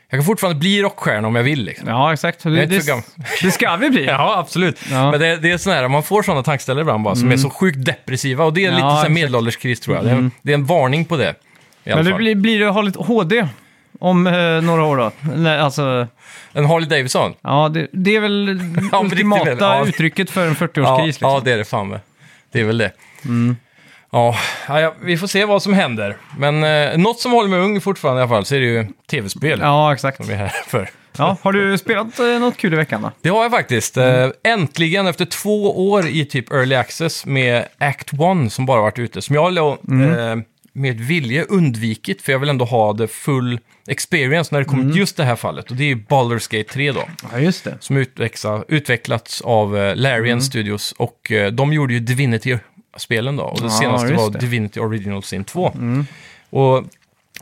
Jag 0.08 0.18
kan 0.18 0.24
fortfarande 0.24 0.58
bli 0.60 0.82
rockstjärna 0.82 1.28
om 1.28 1.34
jag 1.36 1.42
vill 1.42 1.64
liksom. 1.64 1.88
Ja, 1.88 2.12
exakt. 2.12 2.42
Det, 2.42 2.66
det, 2.66 2.80
det 3.42 3.50
ska 3.50 3.76
vi 3.76 3.90
bli. 3.90 4.04
Ja, 4.06 4.38
absolut. 4.38 4.80
Ja. 4.90 5.10
Men 5.10 5.20
det, 5.20 5.36
det 5.36 5.50
är 5.50 5.58
sån 5.58 5.92
man 5.92 6.02
får 6.02 6.22
sådana 6.22 6.42
tankeställare 6.42 6.80
ibland 6.80 7.04
bara, 7.04 7.14
som 7.14 7.32
är 7.32 7.36
så 7.36 7.50
sjukt 7.50 7.84
depressiva. 7.84 8.44
Och 8.44 8.52
det 8.52 8.64
är 8.64 8.64
Ja, 8.64 8.70
lite 8.70 8.80
så 8.80 8.86
här 8.86 8.92
exakt. 8.94 9.06
Mm. 9.06 9.14
medelålderskris 9.14 9.80
tror 9.80 9.96
jag. 9.96 10.04
Det, 10.04 10.10
är, 10.10 10.30
det 10.42 10.52
är 10.52 10.54
en 10.54 10.64
varning 10.66 11.04
på 11.04 11.16
det. 11.16 11.34
Men 11.84 12.04
det 12.04 12.12
blir, 12.14 12.34
blir 12.34 12.60
det 12.60 12.68
att 12.68 12.74
ha 12.74 12.82
lite 12.82 12.98
HD 12.98 13.48
om 14.00 14.26
eh, 14.26 14.32
några 14.62 14.84
år 14.84 14.96
då? 14.96 15.12
Nej, 15.36 15.58
alltså, 15.58 16.06
En 16.52 16.64
Harley 16.66 16.88
Davidson. 16.88 17.34
ja, 17.42 17.68
det, 17.68 17.88
det 17.92 18.16
är 18.16 18.20
väl 18.20 18.54
men 18.90 19.04
ultimata 19.04 19.56
ja. 19.60 19.86
uttrycket 19.86 20.30
för 20.30 20.46
en 20.46 20.54
40-årskris. 20.56 20.82
Ja, 20.84 21.04
liksom. 21.06 21.28
ja, 21.30 21.40
det 21.44 21.52
är 21.52 21.56
det 21.58 21.64
fan 21.64 21.88
med. 21.88 22.00
Det 22.52 22.60
är 22.60 22.64
väl 22.64 22.78
det. 22.78 22.92
Mm. 23.24 23.56
Ja, 24.12 24.36
ja, 24.68 24.94
vi 25.02 25.16
får 25.16 25.26
se 25.26 25.44
vad 25.44 25.62
som 25.62 25.72
händer. 25.72 26.16
Men 26.38 26.64
eh, 26.64 26.98
något 26.98 27.20
som 27.20 27.32
håller 27.32 27.48
mig 27.48 27.58
ung 27.58 27.80
fortfarande 27.80 28.20
i 28.20 28.22
alla 28.22 28.28
fall, 28.28 28.44
så 28.44 28.54
är 28.54 28.60
det 28.60 28.66
ju 28.66 28.86
tv-spel. 29.10 29.58
ja, 29.62 29.92
exakt. 29.92 30.16
Som 30.16 30.26
vi 30.26 30.32
är 30.32 30.36
här 30.38 30.52
för. 30.66 30.90
Ja, 31.18 31.36
har 31.42 31.52
du 31.52 31.78
spelat 31.78 32.18
eh, 32.20 32.26
något 32.26 32.56
kul 32.56 32.72
i 32.72 32.76
veckan 32.76 33.02
då? 33.02 33.10
Det 33.20 33.28
har 33.28 33.42
jag 33.42 33.50
faktiskt. 33.52 33.96
Eh, 33.96 34.28
Äntligen 34.44 35.06
efter 35.06 35.24
två 35.24 35.88
år 35.90 36.06
i 36.06 36.24
typ 36.24 36.52
early 36.52 36.74
access 36.74 37.26
med 37.26 37.64
Act 37.78 38.12
1 38.46 38.52
som 38.52 38.66
bara 38.66 38.80
varit 38.80 38.98
ute. 38.98 39.22
Som 39.22 39.34
jag 39.34 39.54
då, 39.54 39.78
Mm. 39.88 40.38
eh, 40.38 40.44
med 40.72 41.00
vilje 41.00 41.44
undvikit, 41.44 42.22
för 42.22 42.32
jag 42.32 42.38
vill 42.38 42.48
ändå 42.48 42.64
ha 42.64 42.92
det 42.92 43.08
full 43.08 43.58
experience 43.88 44.48
när 44.54 44.58
det 44.58 44.64
kommer 44.64 44.82
Mm. 44.82 44.92
till 44.92 45.00
just 45.00 45.16
det 45.16 45.24
här 45.24 45.36
fallet. 45.36 45.70
Och 45.70 45.76
det 45.76 45.84
är 45.84 45.88
ju 45.88 45.94
Baldur's 45.96 46.56
Gate 46.58 46.72
3 46.72 46.92
då. 46.92 47.02
Ja, 47.32 47.38
just 47.38 47.64
det. 47.64 47.76
Som 47.80 47.96
utveckla, 47.96 48.64
utvecklats 48.68 49.40
av 49.40 49.76
eh, 49.78 49.96
Larian 49.96 50.24
Mm. 50.26 50.40
Studios. 50.40 50.92
Och 50.92 51.32
eh, 51.32 51.52
de 51.52 51.72
gjorde 51.72 51.94
ju 51.94 52.00
Divinity-spelen 52.94 53.36
då. 53.36 53.42
Och 53.44 53.60
det 53.60 53.66
Ja, 53.66 53.70
senaste 53.70 54.08
just 54.08 54.20
var 54.20 54.30
det. 54.30 54.38
Mm. 54.38 54.50
Divinity 54.50 54.80
Original 54.80 55.22
Sin 55.22 55.44
2. 55.44 55.72
Och 56.50 56.84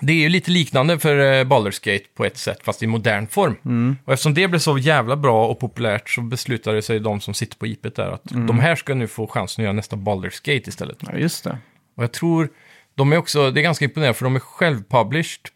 det 0.00 0.12
är 0.12 0.16
ju 0.16 0.28
lite 0.28 0.50
liknande 0.50 0.99
för 0.99 1.16
eh, 1.18 1.44
Baldur's 1.44 1.85
Gate 1.92 2.04
på 2.14 2.25
ett 2.25 2.37
sätt, 2.38 2.59
fast 2.64 2.82
i 2.82 2.87
modern 2.87 3.26
form. 3.26 3.56
Mm. 3.64 3.97
Och 4.04 4.12
eftersom 4.12 4.35
det 4.35 4.49
blev 4.49 4.59
så 4.59 4.78
jävla 4.78 5.16
bra 5.16 5.47
och 5.47 5.59
populärt 5.61 6.11
så 6.11 6.21
beslutade 6.21 6.82
sig 6.82 7.00
de 7.00 7.21
som 7.21 7.35
sitter 7.35 7.56
på 7.56 7.66
IPet 7.66 7.97
där 7.97 8.11
att 8.11 8.30
Mm. 8.32 8.47
de 8.47 8.59
här 8.59 8.76
ska 8.76 8.94
nu 8.94 9.06
få 9.06 9.26
chansen 9.26 9.62
att 9.62 9.64
göra 9.64 9.73
nästa 9.73 9.97
Baldur's 9.97 10.40
Gate 10.54 10.68
istället. 10.68 10.97
Ja, 11.00 11.18
just 11.18 11.44
det. 11.44 11.59
Och 11.97 12.02
jag 12.02 12.12
tror, 12.12 12.49
de 12.94 13.12
är 13.12 13.16
också, 13.16 13.50
det 13.50 13.61
är 13.61 13.62
ganska 13.62 13.85
imponerande 13.85 14.14
för 14.14 14.25
de 14.25 14.37
är 14.37 14.40
självpublished, 14.40 15.49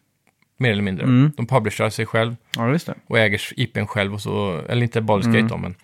mer 0.58 0.70
eller 0.70 0.82
mindre. 0.82 1.04
Mm. 1.04 1.32
De 1.36 1.46
publicerar 1.46 1.90
sig 1.90 2.06
själv 2.06 2.36
Ja, 2.56 2.68
just 2.70 2.86
det. 2.86 2.94
och 3.06 3.18
äger 3.18 3.40
IPn 3.56 3.86
själv 3.86 4.14
och 4.14 4.20
så, 4.20 4.60
eller 4.68 4.82
inte 4.82 5.00
Baldur's 5.00 5.24
Mm. 5.24 5.32
Gate 5.42 5.54
då, 5.54 5.56
men, 5.60 5.74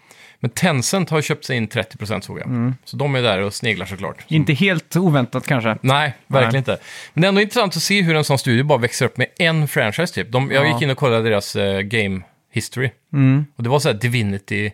men 0.42 0.50
Tencent 0.50 1.10
har 1.10 1.22
köpt 1.22 1.44
sig 1.44 1.56
in 1.56 1.68
30% 1.68 2.20
såg 2.20 2.38
jag. 2.38 2.46
Mm. 2.46 2.74
Så 2.84 2.96
de 2.96 3.14
är 3.14 3.22
där 3.22 3.38
och 3.40 3.54
sneglar 3.54 3.86
såklart. 3.86 4.16
Inte 4.28 4.52
helt 4.52 4.96
oväntat 4.96 5.46
kanske. 5.46 5.78
Nej, 5.80 6.14
verkligen 6.26 6.56
inte. 6.60 6.78
Men 7.14 7.20
det 7.22 7.26
är 7.26 7.28
ändå 7.28 7.40
intressant 7.40 7.76
att 7.76 7.82
se 7.82 8.02
hur 8.02 8.16
en 8.16 8.24
sån 8.24 8.38
studio 8.38 8.64
bara 8.64 8.78
växer 8.78 9.06
upp 9.06 9.16
med 9.16 9.26
en 9.38 9.68
franchise 9.68 10.14
typ. 10.14 10.32
De, 10.32 10.50
jag 10.50 10.66
Ja. 10.66 10.72
gick 10.72 10.82
in 10.82 10.90
och 10.90 10.96
kollade 10.98 11.22
deras 11.28 11.56
eh, 11.56 11.80
game 11.80 12.20
history. 12.52 12.90
Mm. 13.12 13.44
Och 13.56 13.62
det 13.62 13.68
var 13.68 13.78
så 13.78 13.88
här 13.88 13.96
Divinity 13.96 14.70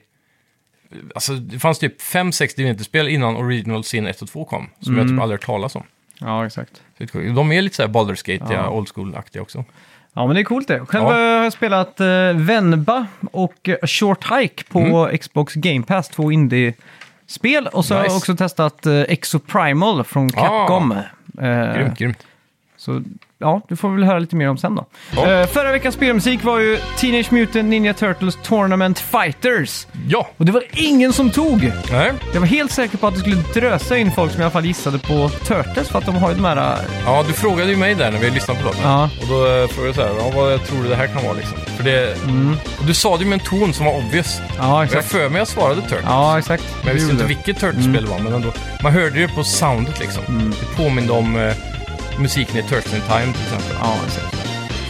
Alltså, 1.14 1.32
det 1.34 1.58
fanns 1.58 1.78
typ 1.78 2.00
5-6 2.00 2.56
Divinity-spel 2.56 3.08
innan 3.08 3.36
Original 3.36 3.84
Sin 3.84 4.06
1 4.06 4.22
och 4.22 4.28
2 4.28 4.44
kom, 4.44 4.70
som 4.80 4.98
jag 4.98 5.08
typ 5.08 5.20
aldrig 5.20 5.40
hört 5.40 5.46
talas 5.46 5.76
om. 5.76 5.82
Ja, 6.20 6.46
exakt. 6.46 6.82
Så. 7.12 7.18
De 7.18 7.52
är 7.52 7.62
lite 7.62 7.76
såhär 7.76 7.88
Baldur's 7.88 8.38
Gate, 8.38 8.54
Ja. 8.54 8.70
old 8.70 8.88
school-aktiga 8.94 9.42
också. 9.42 9.64
Ja, 10.12 10.26
men 10.26 10.34
det 10.34 10.42
är 10.42 10.44
coolt 10.44 10.68
det. 10.68 10.80
Själv 10.86 11.04
Ja. 11.04 11.12
har 11.12 11.18
jag 11.20 11.52
spelat 11.52 12.00
uh, 12.00 12.06
Venba 12.36 13.06
och 13.30 13.68
eh, 13.68 13.76
Short 13.86 14.32
Hike 14.32 14.64
på 14.64 14.78
Mm. 14.80 15.18
Xbox 15.18 15.54
Game 15.54 15.82
Pass, 15.82 16.08
två 16.08 16.32
indie-spel. 16.32 17.66
Och 17.72 17.84
så 17.84 17.94
har 17.94 17.98
jag 18.00 18.04
Nice. 18.04 18.16
också 18.16 18.36
testat 18.36 18.86
uh, 18.86 19.00
Exoprimal 19.08 20.04
från 20.04 20.28
Capcom. 20.30 20.92
Eh, 21.40 21.74
Grymt, 21.74 21.98
grymt. 21.98 22.26
Så 22.76 23.02
ja, 23.38 23.60
du 23.68 23.76
får 23.76 23.88
väl 23.90 24.04
höra 24.04 24.18
lite 24.18 24.36
mer 24.36 24.48
om 24.48 24.58
sen 24.58 24.74
då. 24.74 24.84
Ja. 25.16 25.30
Eh, 25.30 25.46
förra 25.46 25.72
veckans 25.72 25.94
spelmusik 25.94 26.44
var 26.44 26.58
ju 26.58 26.78
Teenage 26.98 27.32
Mutant 27.32 27.64
Ninja 27.68 27.94
Turtles 27.94 28.38
Tournament 28.42 28.98
Fighters. 28.98 29.86
Ja! 30.08 30.28
Och 30.36 30.44
det 30.44 30.52
var 30.52 30.62
ingen 30.72 31.12
som 31.12 31.30
tog! 31.30 31.72
Nej. 31.92 32.12
Jag 32.34 32.40
var 32.40 32.46
helt 32.46 32.72
säker 32.72 32.98
på 32.98 33.06
att 33.06 33.14
det 33.14 33.20
skulle 33.20 33.36
drösa 33.54 33.98
in 33.98 34.12
folk 34.12 34.32
som 34.32 34.40
i 34.40 34.44
alla 34.44 34.50
fall 34.50 34.64
gissade 34.64 34.98
på 34.98 35.28
Turtles 35.28 35.88
för 35.88 35.98
att 35.98 36.06
de 36.06 36.14
har 36.14 36.28
ju 36.28 36.34
de 36.34 36.44
här... 36.44 36.56
eh, 36.72 36.78
Ja, 37.06 37.24
du 37.26 37.32
frågade 37.32 37.70
ju 37.70 37.76
mig 37.76 37.94
där 37.94 38.10
när 38.10 38.18
vi 38.18 38.30
lyssnade 38.30 38.60
på 38.60 38.66
låten. 38.66 38.80
Ja. 38.84 39.10
Och 39.22 39.28
då 39.28 39.34
eh, 39.46 39.68
frågade 39.68 39.86
jag 39.88 39.94
så 39.94 40.02
här, 40.02 40.08
ja, 40.18 40.32
vad 40.34 40.64
tror 40.64 40.82
du 40.82 40.88
det 40.88 40.96
här 40.96 41.06
kan 41.06 41.22
vara 41.24 41.32
liksom? 41.32 41.58
För 41.76 41.84
det... 41.84 42.14
Och 42.80 42.84
du 42.86 42.94
sa 42.94 43.16
det 43.16 43.22
ju 43.24 43.30
med 43.30 43.40
en 43.40 43.46
ton 43.46 43.72
som 43.72 43.86
var 43.86 43.96
obvious. 43.96 44.40
Ja, 44.58 44.72
Och 44.72 44.76
jag 44.78 44.84
exakt. 44.84 45.08
för 45.08 45.28
mig 45.28 45.38
jag 45.38 45.48
svarade 45.48 45.80
Turtles. 45.82 46.00
Ja, 46.04 46.38
exakt. 46.38 46.64
Men 46.78 46.86
jag 46.86 46.94
visste 46.94 47.12
inte 47.12 47.24
vilket 47.24 47.60
Turtles-spel 47.60 48.04
det 48.04 48.10
var, 48.10 48.18
men 48.18 48.32
ändå. 48.32 48.52
Man 48.82 48.92
hörde 48.92 49.20
det 49.20 49.28
på 49.28 49.44
soundet 49.44 50.00
liksom. 50.00 50.22
Det 50.60 50.82
påminde 50.82 51.12
om 51.12 51.36
eh, 51.36 51.52
musiken 52.20 52.56
i 52.56 52.62
Turtles 52.62 52.94
in 52.94 53.00
Time 53.00 53.32
till 53.32 53.42
exempel. 53.42 53.76
Ja, 53.80 53.94
exakt. 54.06 54.34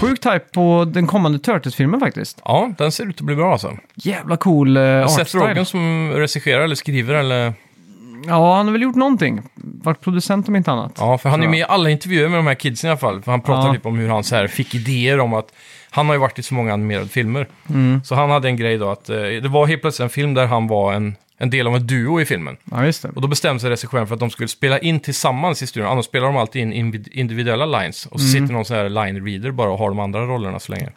Sjukt 0.01 0.27
hype 0.27 0.45
på 0.53 0.85
den 0.93 1.07
kommande 1.07 1.39
Turtles-filmen 1.39 2.01
faktiskt. 2.01 2.41
Ja, 2.45 2.71
den 2.79 2.93
ser 2.93 3.05
ut 3.09 3.15
att 3.17 3.21
bli 3.21 3.35
bra 3.37 3.53
alltså. 3.53 3.77
Jävla 3.95 4.37
cool 4.37 4.77
uh, 4.77 5.07
Seth 5.07 5.21
artstyle. 5.21 5.45
Rogen 5.45 5.67
som 5.67 6.11
regisserar 6.15 6.61
eller 6.61 6.75
skriver 6.75 7.15
eller... 7.15 7.53
Ja, 8.27 8.57
han 8.57 8.67
har 8.67 8.73
väl 8.73 8.83
gjort 8.83 8.97
någonting. 8.97 9.43
Varit 9.55 10.01
producent 10.01 10.49
om 10.49 10.57
inte 10.57 10.73
annat. 10.73 10.93
Ja, 10.99 11.19
för 11.19 11.29
han 11.29 11.43
är 11.43 11.49
med 11.49 11.59
i 11.59 11.63
alla 11.63 11.91
intervjuer 11.91 12.29
med 12.29 12.39
de 12.39 12.47
här 12.47 12.55
kidsen 12.55 12.89
i 12.89 12.91
alla 12.91 12.99
fall. 12.99 13.23
För 13.23 13.31
han 13.31 13.41
pratar 13.41 13.69
Ja. 13.69 13.75
typ 13.75 13.87
om 13.87 13.99
hur 13.99 14.09
han 14.09 14.25
så 14.25 14.37
här 14.37 14.47
fick 14.47 14.75
idéer 14.75 15.21
om 15.21 15.35
att... 15.35 15.53
Han 15.91 16.07
har 16.07 16.15
ju 16.15 16.19
varit 16.19 16.39
i 16.39 16.43
så 16.43 16.55
många 16.55 16.73
animerade 16.73 17.09
filmer. 17.09 17.47
Mm. 17.69 18.01
Så 18.05 18.15
han 18.15 18.31
hade 18.31 18.49
en 18.49 18.57
grej 18.57 18.79
då 18.79 18.91
att 18.91 19.09
eh, 19.09 19.17
det 19.17 19.49
var 19.49 19.67
helt 19.67 19.81
plötsligt 19.81 20.05
en 20.05 20.11
film 20.11 20.35
där 20.35 20.47
han 20.47 20.67
var 20.67 20.93
en, 20.93 21.17
en 21.39 21.51
del 21.51 21.67
av 21.67 21.77
en 21.77 21.87
duo 21.87 22.21
i 22.21 22.25
filmen. 22.25 22.57
Ja, 22.65 22.85
just 22.87 23.03
det. 23.03 23.09
Och 23.09 23.21
då 23.23 23.29
bestämde 23.29 23.61
sig 23.61 23.71
regissören 23.71 24.07
för 24.07 24.15
att 24.15 24.21
de 24.21 24.31
skulle 24.31 24.49
spela 24.49 24.79
in 24.79 25.01
tillsammans 25.01 25.63
i 25.63 25.67
studion. 25.67 25.91
Annars 25.91 26.05
spelar 26.05 26.27
de 26.27 26.37
alltid 26.37 26.63
in 26.63 26.73
invid- 26.73 27.09
individuella 27.13 27.67
lines. 27.67 28.07
Och 28.07 28.21
så 28.21 28.27
Mm. 28.27 28.43
sitter 28.43 28.55
någon 28.55 28.65
så 28.65 28.75
här 28.75 28.89
line 28.89 29.27
reader 29.27 29.51
bara 29.51 29.71
och 29.71 29.79
har 29.79 29.89
de 29.89 29.99
andra 29.99 30.21
rollerna 30.27 30.59
så 30.59 30.73
länge. 30.73 30.89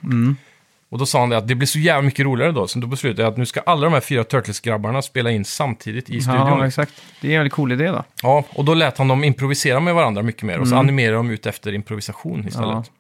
Och 0.90 0.98
då 0.98 1.06
sa 1.06 1.20
han 1.20 1.30
det 1.30 1.38
att 1.38 1.48
det 1.48 1.56
blir 1.56 1.68
så 1.68 1.80
jävla 1.80 2.02
mycket 2.02 2.26
roligare 2.26 2.52
då. 2.52 2.68
Så 2.68 2.80
då 2.80 2.88
beslutade 2.88 3.22
jag 3.22 3.32
att 3.32 3.38
nu 3.38 3.46
ska 3.46 3.60
alla 3.60 3.82
de 3.84 3.94
här 3.94 4.00
fyra 4.02 4.24
Turtles-grabbarna 4.24 5.02
spela 5.02 5.32
in 5.32 5.46
samtidigt 5.46 6.10
i 6.10 6.22
studion. 6.22 6.48
Ja, 6.48 6.68
exakt. 6.68 6.92
Det 7.22 7.28
är 7.28 7.32
en 7.32 7.38
väldigt 7.40 7.54
cool 7.54 7.72
idé 7.72 7.88
då. 7.88 8.04
Ja, 8.24 8.44
och 8.54 8.66
då 8.66 8.74
lät 8.74 8.98
han 8.98 9.08
dem 9.08 9.24
improvisera 9.24 9.80
med 9.80 9.96
varandra 9.96 10.22
mycket 10.24 10.44
mer. 10.44 10.60
Och 10.60 10.68
så 10.68 10.76
animerade 10.76 11.18
de 11.18 11.30
ut 11.30 11.46
efter 11.46 11.74
improvisation 11.74 12.48
istället. 12.48 12.92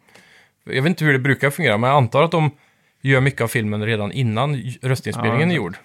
Jag 0.63 0.81
vet 0.81 0.89
inte 0.89 1.05
hur 1.05 1.13
det 1.13 1.19
brukar 1.19 1.49
fungera, 1.49 1.77
men 1.77 1.89
jag 1.89 1.97
antar 1.97 2.23
att 2.23 2.31
de 2.31 2.51
gör 3.01 3.21
mycket 3.21 3.41
av 3.41 3.47
filmen 3.47 3.85
redan 3.85 4.11
innan 4.11 4.63
röstinspelningen 4.81 5.49
Ja, 5.49 5.53
är 5.53 5.57
gjord. 5.57 5.75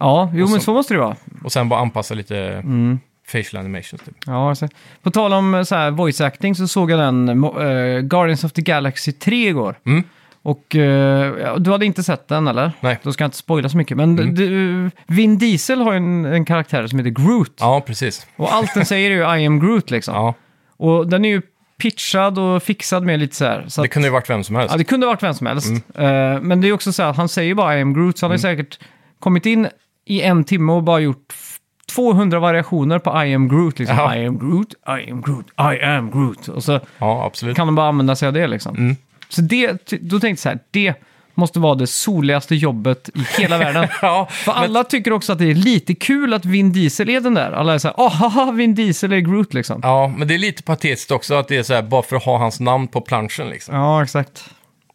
Ja, 0.00 0.30
jo 0.34 0.44
Och 0.44 0.50
men 0.50 0.60
så- 0.60 0.64
så 0.64 0.72
måste 0.74 0.94
det 0.94 1.00
vara. 1.00 1.16
Och 1.44 1.52
sen 1.52 1.68
bara 1.68 1.80
anpassa 1.80 2.14
lite 2.14 2.38
Mm. 2.38 2.98
facial 3.26 3.60
animations. 3.60 4.02
Typ. 4.02 4.14
Ja, 4.26 4.48
alltså. 4.48 4.68
På 5.02 5.10
tal 5.10 5.32
om 5.32 5.54
eh, 5.54 5.62
så 5.62 5.74
här, 5.74 5.90
voice 5.90 6.20
acting 6.20 6.54
så 6.54 6.68
såg 6.68 6.90
jag 6.90 6.98
den 6.98 7.28
uh, 7.44 8.00
Guardians 8.00 8.44
of 8.44 8.52
the 8.52 8.62
Galaxy 8.62 9.12
3 9.12 9.48
igår. 9.48 9.78
Mm. 9.86 10.04
Och 10.42 10.76
eh, 10.76 11.34
ja, 11.40 11.58
du 11.58 11.70
hade 11.70 11.86
inte 11.86 12.02
sett 12.02 12.28
den 12.28 12.48
eller? 12.48 12.72
Nej. 12.80 12.98
Då 13.02 13.12
ska 13.12 13.24
jag 13.24 13.28
inte 13.28 13.36
spoila 13.38 13.68
så 13.68 13.76
mycket. 13.76 13.96
Men 13.96 14.34
du, 14.34 14.90
Vin 15.06 15.38
Diesel 15.38 15.80
har 15.80 15.92
ju 15.92 15.96
en, 15.96 16.24
en 16.24 16.44
karaktär 16.44 16.86
som 16.86 16.98
heter 16.98 17.10
Groot. 17.10 17.52
Ja, 17.60 17.80
precis. 17.86 18.26
Och 18.36 18.52
allt 18.54 18.74
den 18.74 18.84
säger 18.86 19.10
är 19.10 19.14
ju 19.36 19.42
I 19.42 19.46
am 19.46 19.60
Groot 19.60 19.90
liksom. 19.90 20.14
Ja, 20.14 20.34
Och 20.76 21.08
den 21.08 21.24
är 21.24 21.28
ju 21.28 21.42
pitchad 21.78 22.38
och 22.38 22.62
fixad 22.62 23.04
med 23.04 23.20
lite 23.20 23.36
så 23.36 23.44
här. 23.44 23.64
Så 23.68 23.80
det 23.80 23.86
att, 23.86 23.92
kunde 23.92 24.08
ju 24.08 24.12
varit 24.12 24.30
vem 24.30 24.44
som 24.44 24.56
helst. 24.56 24.72
ja, 24.72 24.78
det 24.78 24.84
kunde 24.84 25.06
varit 25.06 25.22
vem 25.22 25.34
som 25.34 25.46
helst. 25.46 25.68
Mm. 25.94 26.34
Eh, 26.34 26.40
men 26.40 26.60
det 26.60 26.68
är 26.68 26.72
också 26.72 26.92
så 26.92 27.02
här 27.02 27.10
att 27.10 27.16
han 27.16 27.28
säger 27.28 27.54
bara 27.54 27.78
I 27.78 27.82
am 27.82 27.94
Groot. 27.94 28.18
Så 28.18 28.26
han 28.26 28.30
har 28.30 28.38
säkert 28.38 28.78
kommit 29.20 29.46
in 29.46 29.68
i 30.04 30.22
en 30.22 30.44
timme 30.44 30.72
och 30.72 30.82
bara 30.82 31.00
gjort 31.00 31.26
f- 31.32 31.58
200 31.94 32.38
variationer 32.38 32.98
på 32.98 33.24
I 33.24 33.34
am 33.34 33.48
Groot. 33.48 33.78
Liksom. 33.78 33.96
Ja. 33.96 34.16
I 34.16 34.26
am 34.26 34.38
Groot, 34.38 34.72
I 34.72 35.10
am 35.10 35.22
Groot, 35.22 35.46
I 35.58 35.84
am 35.84 36.10
Groot. 36.10 36.48
Och 36.48 36.64
så 36.64 36.80
Ja, 36.98 37.30
kan 37.54 37.66
de 37.66 37.74
bara 37.74 37.88
använda 37.88 38.16
sig 38.16 38.26
av 38.28 38.32
det 38.34 38.46
liksom. 38.46 38.76
Mm. 38.76 38.96
Så 39.28 39.40
det, 39.40 39.72
då 40.00 40.20
tänkte 40.20 40.26
jag 40.28 40.38
så 40.38 40.48
här, 40.48 40.58
det 40.70 40.94
måste 41.38 41.58
vara 41.60 41.74
det 41.74 41.86
soligaste 41.86 42.54
jobbet 42.54 43.08
i 43.14 43.40
hela 43.42 43.58
världen. 43.64 43.88
Ja, 44.02 44.28
För 44.30 44.52
men- 44.52 44.62
alla 44.62 44.84
tycker 44.84 45.12
också 45.12 45.32
att 45.32 45.38
det 45.38 45.50
är 45.50 45.54
lite 45.54 45.94
kul 45.94 46.34
att 46.34 46.44
Vin 46.44 46.72
Diesel 46.72 47.08
är 47.10 47.20
den 47.20 47.34
där. 47.34 47.52
Alla 47.52 47.74
är 47.74 47.78
så 47.78 47.88
här, 47.88 47.94
åh, 47.98 48.12
haha, 48.14 48.52
Vin 48.52 48.74
Diesel 48.74 49.12
är 49.12 49.18
Groot 49.18 49.54
liksom. 49.54 49.80
Ja, 49.82 50.12
men 50.16 50.28
det 50.28 50.34
är 50.34 50.38
lite 50.38 50.62
patetiskt 50.62 51.10
också 51.10 51.34
att 51.34 51.48
det 51.48 51.56
är 51.56 51.62
så 51.62 51.74
här, 51.74 51.82
bara 51.82 52.02
för 52.02 52.16
att 52.16 52.24
ha 52.24 52.38
hans 52.38 52.60
namn 52.60 52.88
på 52.88 53.00
planschen 53.00 53.48
liksom. 53.48 53.74
Ja, 53.74 54.02
exakt. 54.02 54.44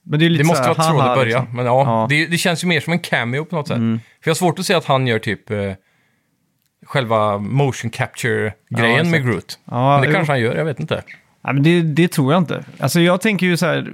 Men 0.05 0.19
det 0.19 0.25
är 0.25 0.29
lite 0.29 0.43
Det 0.43 0.47
måste 0.47 0.63
så 0.63 0.69
här, 0.69 0.75
vara 0.77 0.87
tråd 0.89 1.01
haha, 1.01 1.13
i 1.13 1.17
början, 1.17 1.41
liksom. 1.41 1.55
men 1.55 1.65
ja, 1.65 1.83
Ja. 1.85 1.97
Mm. 1.97 2.09
Det, 2.09 2.31
det 2.31 2.37
känns 2.37 2.63
ju 2.63 2.67
mer 2.67 2.79
som 2.79 2.93
en 2.93 2.99
cameo 2.99 3.45
på 3.45 3.55
något 3.55 3.67
sätt. 3.67 3.77
För 3.77 3.99
jag 4.23 4.29
har 4.29 4.35
svårt 4.35 4.59
att 4.59 4.65
se 4.65 4.73
att 4.73 4.85
han 4.85 5.07
gör 5.07 5.19
typ 5.19 5.51
eh, 5.51 5.57
själva 6.85 7.37
motion 7.37 7.91
capture-grejen 7.91 8.97
Ja, 8.97 9.03
med 9.03 9.05
exakt. 9.19 9.25
Groot. 9.25 9.59
Ja, 9.65 9.91
men 9.93 10.01
det 10.01 10.07
jo. 10.07 10.13
kanske 10.13 10.33
han 10.33 10.39
gör, 10.39 10.55
jag 10.55 10.65
vet 10.65 10.79
inte. 10.79 11.03
Nej, 11.45 11.53
men 11.53 11.63
det, 11.63 11.81
det 11.81 12.07
tror 12.07 12.33
jag 12.33 12.41
inte. 12.41 12.63
Alltså 12.79 12.99
jag 12.99 13.21
tänker 13.21 13.45
ju 13.45 13.57
så 13.57 13.65
här, 13.65 13.91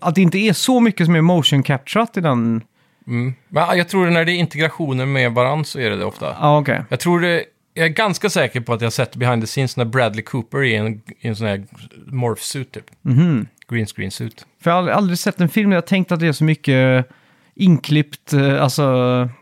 att 0.00 0.14
det 0.14 0.22
inte 0.22 0.38
är 0.38 0.52
så 0.52 0.80
mycket 0.80 1.06
som 1.06 1.14
är 1.14 1.20
motion 1.20 1.62
capturat 1.62 2.16
i 2.16 2.20
den. 2.20 2.62
Mm. 3.06 3.34
Men 3.48 3.62
ja, 3.62 3.74
jag 3.74 3.88
tror 3.88 4.06
när 4.10 4.24
det 4.24 4.32
är 4.32 4.36
integrationer 4.36 5.06
med 5.06 5.32
varandra 5.32 5.64
så 5.64 5.78
är 5.78 5.90
det 5.90 5.96
det 5.96 6.04
ofta. 6.04 6.36
Ja, 6.40 6.58
okej. 6.58 6.82
Jag 6.88 7.00
tror 7.00 7.20
det, 7.20 7.44
jag 7.74 7.84
är 7.86 7.90
ganska 7.90 8.30
säker 8.30 8.60
på 8.60 8.72
att 8.72 8.80
jag 8.80 8.92
sett 8.92 9.16
behind 9.16 9.42
the 9.42 9.46
scenes 9.46 9.76
när 9.76 9.84
Bradley 9.84 10.22
Cooper 10.22 10.58
är 10.58 10.64
i 10.64 10.74
en, 10.74 11.00
i 11.20 11.28
en 11.28 11.36
sån 11.36 11.46
här 11.46 11.64
morph 12.06 12.42
suit 12.42 12.72
typ. 12.72 12.84
Mhm. 13.02 13.46
Green 13.68 13.86
screen 13.86 14.10
suit. 14.10 14.46
För 14.62 14.70
jag 14.70 14.82
har 14.82 14.88
aldrig, 14.88 15.18
sett 15.18 15.40
en 15.40 15.48
film 15.48 15.70
där 15.70 15.76
jag 15.76 15.86
tänkt 15.86 16.12
att 16.12 16.20
det 16.20 16.26
är 16.26 16.32
så 16.32 16.44
mycket 16.44 17.08
inklippt, 17.54 18.32
eh, 18.32 18.62
alltså, 18.62 18.82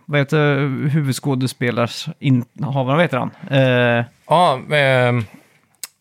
vad 0.04 0.20
heter 0.20 0.56
huvudskådespelarsinnehavaren, 0.88 2.96
vad 2.96 3.02
heter 3.02 3.18
han? 3.18 3.30
Eh, 3.50 4.04
Ja, 4.28 4.60
ehm, 4.74 5.24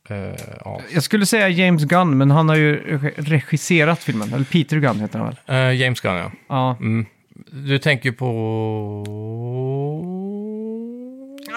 eh, 0.10 0.18
ja. 0.66 0.82
jag 0.94 1.04
skulle 1.04 1.26
säga 1.26 1.50
James 1.50 1.84
Gunn, 1.84 2.18
men 2.18 2.32
han 2.32 2.50
har 2.50 2.56
ju 2.56 2.80
regi- 2.98 3.14
regisserat 3.18 4.04
filmen. 4.04 4.34
Eller 4.34 4.46
Peter 4.46 4.78
Gunn 4.78 5.00
heter 5.00 5.20
han 5.20 5.28
väl? 5.28 5.56
Eh, 5.56 5.82
James 5.82 6.02
Gunn 6.02 6.16
ja. 6.16 6.32
Ja. 6.50 6.78
Mm. 6.80 7.06
Du 7.52 7.80
tänker 7.80 8.12
på... 8.12 8.32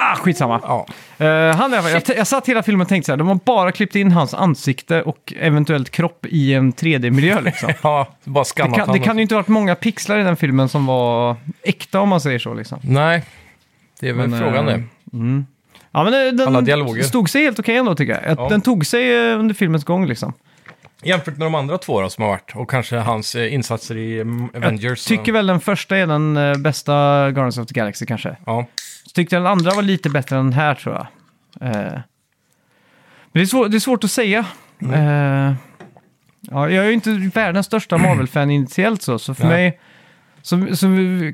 Ah, 0.00 0.16
skitsamma. 0.16 0.60
Ja, 0.62 0.86
Eh, 1.20 1.56
han 1.56 1.74
är, 1.74 1.88
jag, 1.88 2.02
jag 2.16 2.26
satt 2.26 2.48
hela 2.48 2.62
filmen 2.62 2.80
och 2.80 2.88
tänkte 2.88 3.06
så 3.06 3.12
här, 3.12 3.16
de 3.16 3.28
har 3.28 3.34
bara 3.44 3.72
klippt 3.72 3.94
in 3.96 4.12
hans 4.12 4.34
ansikte 4.34 5.02
och 5.02 5.32
eventuellt 5.40 5.90
kropp 5.90 6.26
i 6.26 6.54
en 6.54 6.72
3D-miljö 6.72 7.40
liksom. 7.40 7.72
ja 7.82 8.08
bara 8.24 8.44
Det 8.44 8.48
skannat 8.48 8.76
kan, 8.76 8.92
det 8.92 8.98
kan 8.98 9.16
ju 9.16 9.22
inte 9.22 9.34
ha 9.34 9.38
varit 9.38 9.48
många 9.48 9.74
pixlar 9.74 10.18
i 10.18 10.22
den 10.22 10.36
filmen 10.36 10.68
som 10.68 10.86
var 10.86 11.36
äkta 11.62 12.00
om 12.00 12.08
man 12.08 12.20
säger 12.20 12.38
så 12.38 12.54
liksom. 12.54 12.78
Nej, 12.82 13.22
det 14.00 14.08
är 14.08 14.12
väl 14.12 14.28
Men, 14.28 14.40
frågan 14.40 14.68
eh, 14.68 14.74
det. 14.74 14.82
Ja, 15.92 16.04
men 16.04 16.40
Alla 16.40 16.50
den 16.50 16.64
dialoger. 16.64 17.02
stod 17.02 17.30
sig 17.30 17.42
helt 17.42 17.58
okej 17.58 17.76
ändå 17.76 17.94
tycker 17.94 18.12
jag. 18.14 18.24
Att 18.32 18.38
Ja. 18.38 18.48
Den 18.48 18.60
tog 18.60 18.86
sig 18.86 19.30
eh, 19.32 19.38
under 19.40 19.54
filmens 19.54 19.84
gång 19.84 20.06
liksom. 20.06 20.32
Jämfört 21.02 21.36
med 21.36 21.46
de 21.46 21.54
andra 21.54 21.78
två 21.78 22.00
då, 22.00 22.10
som 22.10 22.22
har 22.22 22.30
varit 22.30 22.52
och 22.56 22.70
kanske 22.70 22.96
hans 22.96 23.34
eh, 23.34 23.54
insatser 23.54 23.96
i 23.96 24.20
mm, 24.20 24.48
Avengers. 24.56 24.98
så- 25.00 25.08
Tycker 25.08 25.32
väl 25.32 25.46
den 25.46 25.60
första 25.60 25.96
är 25.96 26.06
den 26.06 26.36
eh, 26.36 26.54
bästa 26.58 26.92
Guardians 27.30 27.58
of 27.58 27.66
the 27.66 27.74
Galaxy 27.74 28.06
kanske. 28.06 28.36
Ja, 28.46 28.66
Så 29.04 29.10
tyckte 29.10 29.36
jag 29.36 29.42
den 29.42 29.52
andra 29.52 29.70
var 29.74 29.82
lite 29.82 30.10
bättre 30.10 30.36
än 30.36 30.44
den 30.44 30.52
här 30.52 30.74
tror 30.74 30.94
jag. 30.94 31.06
Eh, 31.70 31.72
men 31.82 32.02
det 33.32 33.40
är, 33.40 33.46
svår, 33.46 33.68
det 33.68 33.76
är 33.76 33.80
svårt 33.80 34.04
att 34.04 34.10
säga. 34.10 34.44
Mm. 34.82 34.94
Eh, 34.94 35.54
ja, 36.40 36.70
jag 36.70 36.84
är 36.84 36.88
ju 36.88 36.94
inte 36.94 37.10
världens 37.34 37.66
största 37.66 37.98
Marvel-fan 37.98 38.50
initiellt 38.50 39.02
så, 39.02 39.18
så 39.18 39.34
för 39.34 39.44
Nej. 39.44 39.52
mig... 39.52 39.80
Så, 40.42 40.76
så 40.76 40.86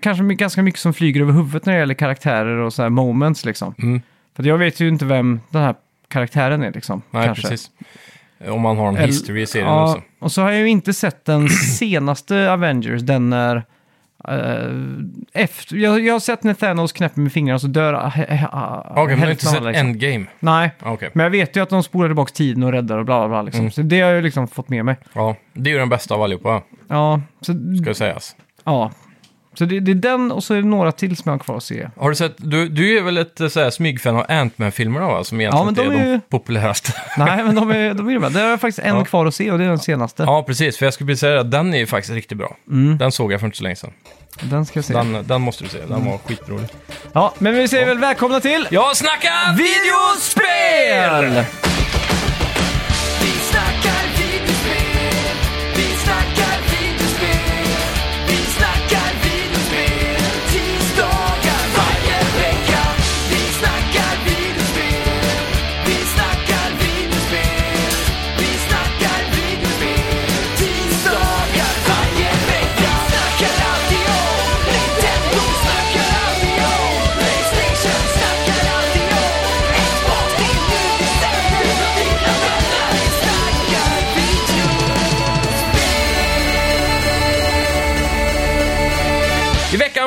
kanske 0.03 0.23
my- 0.23 0.35
ganska 0.35 0.63
mycket 0.63 0.81
som 0.81 0.95
flyger 0.95 1.21
över 1.21 1.33
huvudet 1.33 1.67
när 1.67 1.73
det 1.73 1.79
gäller 1.79 1.95
karaktärer 1.95 2.57
och 2.57 2.73
så 2.73 2.83
här 2.83 2.89
moments 2.91 3.45
liksom. 3.45 3.75
mm. 3.79 4.03
För 4.37 4.43
jag 4.43 4.59
vet 4.59 4.81
ju 4.81 4.89
inte 4.89 5.05
vem 5.05 5.41
den 5.51 5.63
här 5.63 5.75
karaktären 6.09 6.63
är 6.63 6.73
liksom. 6.73 7.03
nej 7.11 7.27
kanske. 7.27 7.49
precis. 7.49 7.71
Om 8.49 8.61
man 8.61 8.77
har 8.77 8.89
en 8.89 8.97
Eller- 8.97 9.07
history 9.07 9.43
i 9.43 9.47
serien 9.47 9.69
Ja, 9.69 9.85
också. 9.91 10.03
och 10.19 10.33
så 10.33 10.43
har 10.43 10.51
jag 10.51 10.61
ju 10.61 10.69
inte 10.69 10.93
sett 10.95 11.25
den 11.25 11.49
senaste 11.79 12.53
Avengers, 12.53 13.03
den 13.03 13.31
när... 13.31 13.57
eh, 14.29 15.43
efter, 15.43 15.77
jag, 15.77 16.01
jag 16.01 16.13
har 16.15 16.21
sett 16.21 16.43
när 16.43 16.55
Thanos 16.55 16.93
knäpper 16.93 17.21
med 17.21 17.33
fingrarna 17.33 17.59
så 17.59 17.67
dör 17.67 17.93
uh, 17.95 18.07
Okej, 18.91 19.07
men 19.07 19.19
du 19.19 19.25
har 19.25 19.31
inte 19.31 19.45
sett 19.47 19.63
Endgame? 19.77 20.27
Nej, 20.41 20.71
Okej. 20.83 21.11
men 21.15 21.25
jag 21.25 21.31
vet 21.31 21.57
ju 21.57 21.63
att 21.63 21.71
de 21.71 21.83
spolar 21.83 22.09
tillbaka 22.09 22.33
tiden 22.33 22.63
och 22.63 22.73
räddar 22.73 22.99
och 22.99 23.05
bla 23.05 23.19
bla 23.21 23.29
bla. 23.29 23.43
Liksom. 23.43 23.61
Mm. 23.61 23.71
Så 23.73 23.83
det 23.83 24.01
har 24.01 24.09
jag 24.09 24.17
ju 24.17 24.23
liksom 24.23 24.49
fått 24.49 24.69
med 24.69 24.85
mig. 24.85 24.97
Ja, 25.13 25.37
det 25.53 25.71
är 25.71 25.73
ju 25.73 25.79
den 25.79 25.89
bästa 25.89 26.15
av 26.15 26.23
allihopa, 26.23 26.63
Ja, 26.89 27.21
så, 27.41 27.53
ska 27.83 27.95
sägas. 27.95 28.37
ja. 28.65 28.91
Så 29.59 29.65
det, 29.65 29.81
det 29.81 29.91
är 29.93 29.95
den 29.95 30.33
och 30.33 30.45
så 30.45 30.55
är 30.55 30.59
det 30.63 30.69
några 30.69 30.93
till 30.93 31.17
som 31.17 31.23
jag 31.31 31.33
har 31.39 31.45
kvar 31.45 31.57
att 31.57 31.63
se. 31.65 31.89
Har 31.97 32.09
du 32.11 32.17
sett, 32.17 32.35
du, 32.37 32.69
du 32.69 32.99
är 32.99 33.03
väl 33.03 33.19
ett 33.19 33.41
eh, 33.41 33.49
så 33.49 33.61
här, 33.61 33.71
smygfan 33.71 34.17
av 34.17 34.25
Ant-Man-filmerna 34.29 35.07
va? 35.07 35.25
Som 35.25 35.41
egentligen 35.41 35.61
Ja, 35.61 35.65
men 35.65 35.75
de 35.75 35.97
är, 35.97 36.01
är 36.05 36.07
ju- 36.07 36.13
de 36.13 36.21
populäraste. 36.21 36.93
Nej, 37.19 37.45
men 37.45 37.55
de 37.55 37.71
är, 37.71 37.95
de 37.95 38.09
är 38.09 38.19
bra. 38.19 38.29
Där 38.29 38.43
har 38.43 38.51
jag 38.51 38.61
faktiskt 38.61 38.79
en 38.87 38.97
Ja. 38.97 39.05
kvar 39.05 39.27
att 39.27 39.35
se 39.35 39.51
och 39.51 39.59
det 39.59 39.65
är 39.65 39.69
den 39.69 39.79
senaste. 39.79 40.23
ja, 40.23 40.43
precis. 40.43 40.79
För 40.79 40.87
jag 40.87 40.95
skulle 40.95 41.17
säga 41.17 41.41
att 41.41 41.51
den 41.51 41.75
är 41.75 41.79
ju 41.79 41.87
faktiskt 41.87 42.15
riktigt 42.15 42.39
bra. 42.39 42.57
Mm. 42.71 42.99
Den 42.99 43.13
såg 43.13 43.33
jag 43.33 43.41
för 43.41 43.47
inte 43.47 43.59
så 43.59 43.65
länge 43.65 43.77
sedan. 43.77 43.91
Den 44.41 44.67
ska 44.67 44.79
jag 44.79 44.85
se. 44.85 44.93
Den, 44.95 45.25
den 45.27 45.41
måste 45.41 45.65
du 45.65 45.71
se, 45.71 45.79
den 45.89 46.05
var 46.05 46.19
skitrolig. 46.19 46.67
Ja, 47.13 47.35
men 47.39 47.55
vi 47.55 47.69
säger 47.69 47.87
väl 47.87 47.99
välkomna 47.99 48.41
till 48.41 48.69
Jag 48.71 48.97
snackar 48.97 49.57
videospel! 49.57 51.45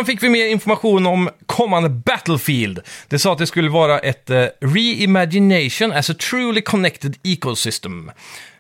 Fick 0.08 0.24
vi 0.24 0.30
mer 0.30 0.46
information 0.48 1.06
om 1.06 1.30
kommande 1.46 1.90
Battlefield. 1.90 2.80
Det 3.08 3.20
sa 3.20 3.32
att 3.34 3.38
det 3.38 3.48
skulle 3.48 3.70
vara 3.70 4.00
ett 4.00 4.30
eh, 4.30 4.46
reimagination 4.62 5.92
as 5.92 6.10
a 6.10 6.14
truly 6.32 6.62
connected 6.62 7.18
ecosystem. 7.24 8.12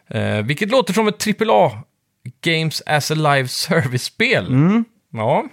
Eh, 0.09 0.37
vilket 0.41 0.69
låter 0.69 0.93
som 0.93 1.07
ett 1.07 1.27
AAA 1.41 1.71
Games 2.41 2.81
as 2.85 3.11
a 3.11 3.15
live 3.15 3.47
service-spel. 3.47 4.45
Ja. 5.13 5.45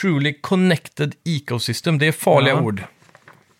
Truly 0.00 0.34
connected 0.40 1.14
ecosystem, 1.24 1.98
det 1.98 2.06
är 2.06 2.12
farliga 2.12 2.54
Ja. 2.54 2.60
ord 2.60 2.82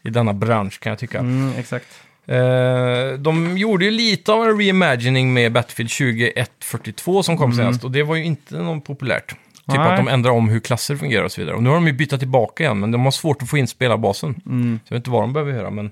i 0.05 0.11
denna 0.11 0.33
bransch 0.33 0.81
kan 0.81 0.91
jag 0.91 0.99
tycka. 0.99 1.19
Mm, 1.19 1.53
exakt. 1.59 1.87
Eh, 2.27 3.19
de 3.19 3.59
gjorde 3.59 3.85
ju 3.85 3.91
lite 3.91 4.33
av 4.33 4.45
en 4.45 4.59
reimagining 4.59 5.33
med 5.35 5.53
Battlefield 5.53 5.91
2142 5.91 7.23
som 7.23 7.39
kom 7.39 7.53
senast 7.53 7.85
och 7.85 7.91
det 7.91 8.03
var 8.03 8.17
ju 8.17 8.25
inte 8.25 8.55
något 8.57 8.85
populärt. 8.85 9.35
Typ 9.67 9.77
Nej. 9.77 9.91
att 9.91 9.97
de 9.97 10.09
ändrar 10.09 10.31
om 10.31 10.49
hur 10.49 10.61
klasser 10.61 10.97
fungerar 10.97 11.25
och 11.25 11.33
så 11.33 11.41
vidare. 11.41 11.57
Och 11.57 11.63
nu 11.63 11.69
har 11.69 11.77
de 11.77 11.87
ju 11.87 11.93
bytt 11.93 12.19
tillbaka 12.19 12.63
igen, 12.63 12.81
men 12.81 12.91
de 12.91 13.05
har 13.05 13.11
svårt 13.11 13.43
att 13.43 13.51
få 13.51 13.59
in 13.59 13.67
spelarbasen. 13.67 14.35
Så 14.35 14.95
jag 14.95 14.97
vet 14.97 15.01
inte 15.01 15.11
vad 15.11 15.23
de 15.23 15.33
behöver 15.33 15.53
göra, 15.53 15.71
men 15.71 15.91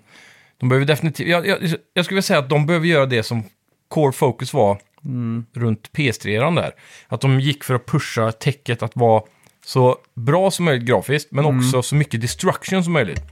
de 0.59 0.69
behöver 0.69 0.87
definitivt... 0.87 1.29
Jag, 1.29 1.47
jag, 1.47 1.59
jag 1.95 2.05
skulle 2.05 2.17
vilja 2.17 2.23
säga 2.23 2.39
att 2.39 2.49
de 2.49 2.67
behöver 2.67 2.87
göra 2.87 3.07
det 3.07 3.23
som 3.23 3.43
Core 3.89 4.13
Focus 4.13 4.55
var 4.55 4.79
runt 5.55 5.91
PS3-eran 5.93 6.55
där. 6.55 6.73
Att 7.09 7.21
de 7.21 7.41
gick 7.41 7.65
för 7.65 7.75
att 7.75 7.87
pusha 7.87 8.33
täcket 8.33 8.83
att 8.83 8.97
vara 8.97 9.23
så 9.65 9.97
bra 10.15 10.51
som 10.51 10.65
möjligt 10.65 10.89
grafiskt, 10.89 11.33
men 11.33 11.45
också 11.45 11.83
så 11.83 11.95
mycket 11.95 12.21
destruction 12.21 12.85
som 12.85 12.93
möjligt. 12.93 13.23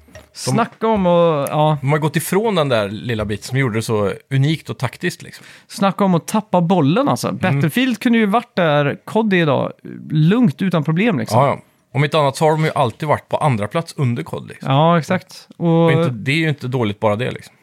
Snacka 0.41 0.87
om 0.87 1.07
att, 1.07 1.49
ja, 1.49 1.79
De 1.81 1.93
har 1.93 1.99
gått 1.99 2.17
ifrån 2.17 2.55
den 2.55 2.69
där 2.69 2.89
lilla 2.89 3.25
biten 3.25 3.45
som 3.45 3.59
gjorde 3.59 3.79
det 3.79 3.83
så 3.83 4.13
unikt 4.31 4.71
och 4.71 4.79
taktiskt 4.79 5.23
liksom. 5.23 5.47
snacka 5.69 6.05
om 6.05 6.15
att 6.15 6.27
tappa 6.27 6.61
bollen 6.61 7.09
alltså. 7.09 7.29
Mm. 7.29 7.39
Battlefield 7.39 7.99
kunde 7.99 8.19
ju 8.19 8.27
varit 8.27 8.57
där 8.57 8.99
COD 9.05 9.33
är 9.33 9.37
idag, 9.37 9.73
lugnt 10.11 10.63
utan 10.63 10.85
problem 10.85 11.19
liksom. 11.19 11.41
Ja, 11.41 11.47
ja. 11.47 11.59
Om 11.95 12.05
inte 12.05 12.19
annat 12.19 12.37
så 12.37 12.45
har 12.45 12.51
de 12.53 12.65
ju 12.65 12.71
alltid 12.75 13.09
varit 13.09 13.29
på 13.29 13.37
andra 13.37 13.67
plats 13.69 13.95
under 13.97 14.23
kod 14.23 14.49
liksom. 14.49 14.73
Ja, 14.73 14.99
exakt. 14.99 15.49
Och 15.57 15.85
Och 15.85 15.93
inte, 15.93 16.11
det 16.11 16.33
är 16.33 16.37
ju 16.37 16.49
inte 16.49 16.69
dåligt 16.69 17.01
bara 17.01 17.17
det 17.17 17.31
liksom. 17.31 17.55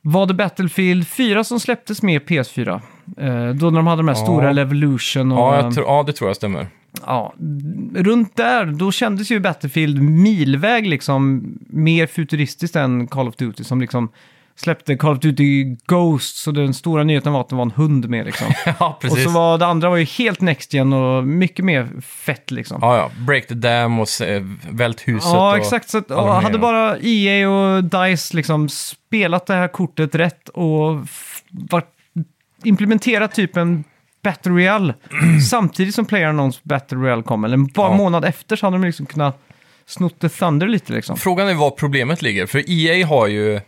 var 0.00 0.26
det 0.26 0.34
Battlefield 0.34 1.08
4 1.08 1.44
som 1.44 1.60
släpptes 1.60 2.02
med 2.02 2.22
PS4? 2.22 2.80
Eh, 3.18 3.54
då 3.54 3.70
när 3.70 3.76
de 3.76 3.86
hade 3.86 3.98
de 4.02 4.08
här 4.08 4.14
Ja. 4.14 4.24
stora 4.24 4.52
Levolution 4.52 5.32
och... 5.32 5.38
Ja, 5.54 5.72
tror, 5.72 5.86
ja, 5.86 6.02
det 6.06 6.12
tror 6.12 6.28
jag 6.30 6.36
stämmer. 6.36 6.66
Ja, 7.06 7.34
runt 7.94 8.36
där, 8.36 8.66
då 8.66 8.92
kändes 8.92 9.30
ju 9.30 9.40
Battlefield 9.40 10.02
milväg 10.02 10.86
liksom 10.86 11.42
mer 11.66 12.06
futuristiskt 12.06 12.76
än 12.76 13.06
Call 13.06 13.28
of 13.28 13.36
Duty 13.36 13.64
som 13.64 13.80
liksom 13.80 14.10
släppte 14.56 14.96
Call 14.96 15.12
of 15.12 15.18
Duty 15.18 15.76
Ghosts 15.86 16.46
och 16.46 16.54
den 16.54 16.74
stora 16.74 17.04
nyheten 17.04 17.32
var 17.32 17.40
att 17.40 17.48
det 17.48 17.56
var 17.56 17.62
en 17.62 17.70
hund 17.70 18.08
med 18.08 18.26
liksom. 18.26 18.46
ja, 18.78 18.88
och 18.88 19.00
precis. 19.00 19.24
så 19.24 19.30
var 19.30 19.58
det 19.58 19.66
andra 19.66 19.88
var 19.90 19.96
ju 19.96 20.04
helt 20.04 20.40
next 20.40 20.74
gen 20.74 20.92
och 20.92 21.24
mycket 21.24 21.64
mer 21.64 21.88
fett 22.00 22.50
liksom. 22.50 22.78
Ja, 22.80 22.96
ja. 22.96 23.10
Break 23.26 23.46
the 23.46 23.54
dam 23.54 24.00
och 24.00 24.08
se, 24.08 24.44
vält 24.70 25.08
huset. 25.08 25.30
Ja, 25.32 25.50
och 25.50 25.56
exakt. 25.56 25.88
Så 25.88 25.98
att, 25.98 26.10
och 26.10 26.26
de 26.26 26.44
hade 26.44 26.58
bara 26.58 26.98
EA 26.98 27.50
och 27.50 27.84
DICE 27.84 28.36
liksom 28.36 28.68
spelat 28.68 29.46
det 29.46 29.54
här 29.54 29.68
kortet 29.68 30.14
rätt 30.14 30.48
och 30.48 31.06
varit, 31.50 31.88
implementerat 32.64 33.34
typ 33.34 33.56
en 33.56 33.84
Battle 34.22 34.52
Royale 34.52 34.94
samtidigt 35.50 35.94
som 35.94 36.04
PlayerUnknown's 36.06 36.60
Battle 36.62 36.98
Royale 36.98 37.22
kom, 37.22 37.44
eller 37.44 37.56
bara 37.56 37.86
Ja. 37.86 37.90
en 37.92 37.96
månad 37.98 38.24
efter 38.24 38.56
så 38.56 38.66
hade 38.66 38.74
de 38.76 38.84
liksom 38.84 39.06
kunnat 39.06 39.38
snott 39.86 40.20
the 40.20 40.28
Thunder 40.28 40.66
lite 40.66 40.92
liksom. 40.92 41.16
Frågan 41.16 41.48
är 41.48 41.54
var 41.54 41.70
problemet 41.70 42.22
ligger. 42.22 42.46
För 42.46 42.62
EA 42.70 43.06
har 43.06 43.26
ju 43.26 43.60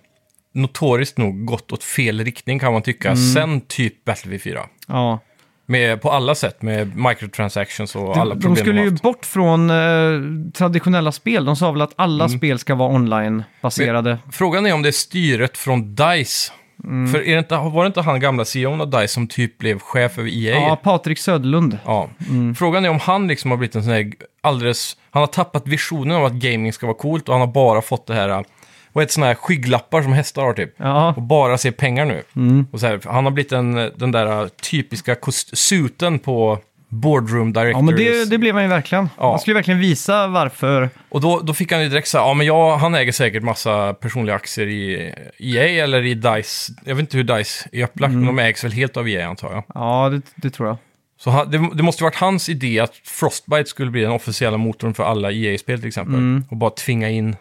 notoriskt 0.55 1.19
nog 1.19 1.45
gått 1.45 1.73
åt 1.73 1.85
fel 1.85 2.25
riktning 2.25 2.59
kan 2.59 2.73
man 2.73 2.83
tycka, 2.83 3.09
Mm. 3.11 3.33
sen 3.35 3.61
typ 3.61 4.05
Battlefield 4.05 4.43
4. 4.43 4.61
Ja. 4.89 5.19
Med, 5.67 6.03
på 6.03 6.11
alla 6.11 6.35
sätt, 6.35 6.63
med 6.63 6.97
microtransactions 6.97 7.97
och 7.97 8.17
alla 8.17 8.35
De, 8.35 8.41
problem 8.41 8.55
de 8.55 8.61
skulle 8.61 8.81
ju 8.83 8.91
haft. 8.91 9.03
bort 9.03 9.27
från 9.27 9.71
eh, 9.71 10.21
traditionella 10.55 11.13
spel. 11.13 11.45
De 11.45 11.57
sa 11.57 11.73
väl 11.73 11.81
att 11.83 11.93
alla 11.97 12.29
spel 12.29 12.59
ska 12.59 12.75
vara 12.75 12.95
online-baserade. 12.95 14.19
Frågan 14.33 14.67
är 14.67 14.75
om 14.75 14.83
det 14.83 14.89
är 14.89 14.93
styret 14.93 15.59
från 15.59 15.95
DICE. 15.95 16.53
Mm. 16.85 17.13
För 17.13 17.19
är 17.29 17.33
det 17.33 17.39
inte, 17.39 17.57
var 17.57 17.83
det 17.85 17.87
inte 17.87 18.01
han 18.01 18.21
gamla 18.21 18.45
CEOn 18.45 18.81
av 18.81 18.91
DICE 18.91 19.09
som 19.09 19.27
typ 19.27 19.59
blev 19.59 19.79
chef 19.79 20.19
över 20.19 20.31
EA? 20.31 20.55
Ja, 20.55 20.77
Patrik 20.77 21.19
Söderlund. 21.19 21.79
Ja. 21.85 22.09
Mm. 22.29 22.55
Frågan 22.55 22.85
är 22.85 22.89
om 22.89 22.99
han 22.99 23.27
liksom 23.29 23.51
har 23.51 23.59
blivit 23.59 23.75
en 23.77 23.83
sån 23.83 23.93
här 23.93 24.13
alldeles... 24.41 24.97
Han 25.11 25.21
har 25.21 25.27
tappat 25.27 25.67
visionen 25.69 26.17
av 26.17 26.25
att 26.25 26.33
gaming 26.33 26.73
ska 26.73 26.87
vara 26.87 26.97
coolt 26.97 27.29
och 27.29 27.35
han 27.35 27.41
har 27.41 27.53
bara 27.55 27.83
fått 27.83 28.07
det 28.07 28.15
här... 28.15 28.45
Vad 28.93 29.03
heter 29.03 29.13
såna 29.13 29.27
här 29.27 29.35
skygglappar 29.35 30.03
som 30.03 30.13
hästar 30.13 30.43
har 30.43 30.53
typ? 30.53 30.75
Ja, 30.77 31.15
Och 31.17 31.23
bara 31.23 31.59
ser 31.59 31.71
pengar 31.71 32.05
nu. 32.05 32.23
Mm. 32.37 32.67
Och 32.73 32.81
så 32.81 32.87
här, 32.87 33.01
han 33.05 33.25
har 33.25 33.31
blivit 33.33 33.53
en, 33.53 33.75
den 33.97 34.13
där 34.13 34.49
typiska 34.49 35.15
kost- 35.15 35.57
suiten 35.59 36.19
på 36.19 36.59
boardroom 36.93 37.53
directors. 37.53 37.73
ja 37.79 37.83
men 37.83 37.97
det, 37.97 38.31
det 38.31 38.39
blev 38.39 38.55
han 38.55 38.63
ju 38.65 38.69
verkligen. 38.69 39.09
Ja. 39.19 39.31
Han 39.31 39.39
skulle 39.41 39.55
verkligen 39.55 39.81
visa 39.81 40.27
varför. 40.27 40.91
Och 41.09 41.21
då, 41.21 41.41
då 41.41 41.55
fick 41.55 41.73
han 41.73 41.83
ju 41.83 41.89
direkt 41.89 42.09
säga, 42.09 42.23
ja 42.23 42.35
men 42.35 42.47
jag, 42.47 42.77
han 42.77 42.95
äger 42.95 43.13
säkert 43.13 43.43
massa 43.43 43.95
personliga 43.95 44.37
aktier 44.37 44.67
i 44.67 45.15
EA 45.39 45.85
eller 45.85 46.03
i 46.03 46.15
DICE. 46.15 46.73
Jag 46.85 46.95
vet 46.95 47.01
inte 47.01 47.17
hur 47.17 47.25
DICE 47.25 47.69
är 47.73 47.85
upplagt, 47.85 48.11
Mm. 48.13 48.25
men 48.27 48.37
de 48.37 48.43
ägs 48.43 48.65
väl 48.65 48.73
helt 48.73 48.97
av 48.97 49.09
EA 49.09 49.29
antar 49.29 49.53
jag. 49.53 49.63
Ja, 49.75 50.09
det, 50.09 50.23
det 50.37 50.51
tror 50.51 50.69
jag. 50.69 50.77
Så 51.21 51.31
han, 51.31 51.51
det, 51.51 51.71
det 51.75 51.83
måste 51.83 52.03
ju 52.03 52.07
varit 52.07 52.17
hans 52.17 52.49
idé 52.49 52.81
att 52.81 52.95
Frostbite 53.05 53.65
skulle 53.71 53.91
bli 53.91 54.01
den 54.03 54.13
officiella 54.13 54.57
motorn 54.57 54.95
för 54.95 55.05
alla 55.05 55.33
EA-spel 55.33 55.79
till 55.79 55.89
exempel. 55.89 56.43
Och 56.51 56.57
bara 56.57 56.71
tvinga 56.71 57.09
in, 57.11 57.37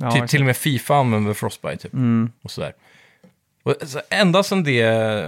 Mm. 0.00 0.08
Ja, 0.10 0.14
exakt. 0.16 0.30
till 0.30 0.40
och 0.40 0.46
med 0.46 0.56
Fifa 0.56 0.96
använder 0.96 1.34
Frostbite 1.34 1.76
typ. 1.76 1.92
Mm. 1.92 2.30
Och 2.42 2.50
sådär. 2.50 2.72
Och, 3.66 3.74
så, 3.88 4.00
ända 4.10 4.42
sedan, 4.42 4.64
det, 4.64 4.72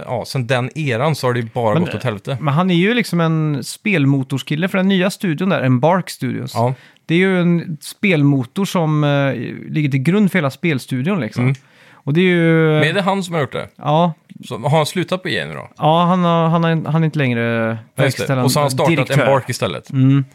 ja, 0.05 0.23
sedan 0.27 0.47
den 0.47 0.77
eran 0.77 1.15
så 1.15 1.27
har 1.27 1.33
det 1.33 1.39
ju 1.39 1.49
bara 1.53 1.73
Men- 1.73 1.83
gått 1.83 1.95
åt 1.95 2.03
helvete. 2.03 2.37
Men 2.41 2.53
han 2.53 2.71
är 2.71 2.75
ju 2.75 2.93
liksom 2.93 3.19
en 3.21 3.63
spelmotorskille 3.63 4.67
för 4.67 4.77
den 4.77 4.87
nya 4.87 5.09
studion 5.09 5.49
där, 5.49 5.63
Embark 5.63 6.09
Studios. 6.09 6.51
Ja, 6.55 6.73
Det 7.05 7.13
är 7.13 7.19
ju 7.19 7.41
en 7.41 7.77
spelmotor 7.81 8.65
som 8.65 9.03
eh, 9.03 9.33
ligger 9.71 9.89
till 9.89 9.99
grund 9.99 10.31
för 10.31 10.37
hela 10.39 10.49
spelstudion 10.51 11.19
liksom. 11.19 11.43
Mm. 11.43 11.55
Och 11.93 12.13
det 12.13 12.21
är 12.21 12.23
ju... 12.23 12.71
men 12.79 12.83
är 12.83 12.93
det 12.93 13.01
han 13.01 13.23
som 13.23 13.33
har 13.33 13.41
gjort 13.41 13.51
det? 13.51 13.67
Ja, 13.75 14.13
Så, 14.45 14.57
har 14.57 14.77
han 14.77 14.85
slutat 14.85 15.23
på 15.23 15.29
EA 15.29 15.45
nu 15.45 15.53
då? 15.53 15.69
ja 15.77 16.03
han, 16.05 16.23
har, 16.23 16.47
han, 16.47 16.63
har, 16.63 16.91
han 16.91 17.01
är 17.03 17.05
inte 17.05 17.19
längre 17.19 17.77
verkställande 17.95 18.43
Och 18.43 18.51
så 18.51 18.59
har 18.59 18.63
han 18.63 18.71
startat 18.71 18.95
direktör. 18.95 19.21
Embark 19.21 19.49
istället. 19.49 19.89
Mm. 19.89 20.25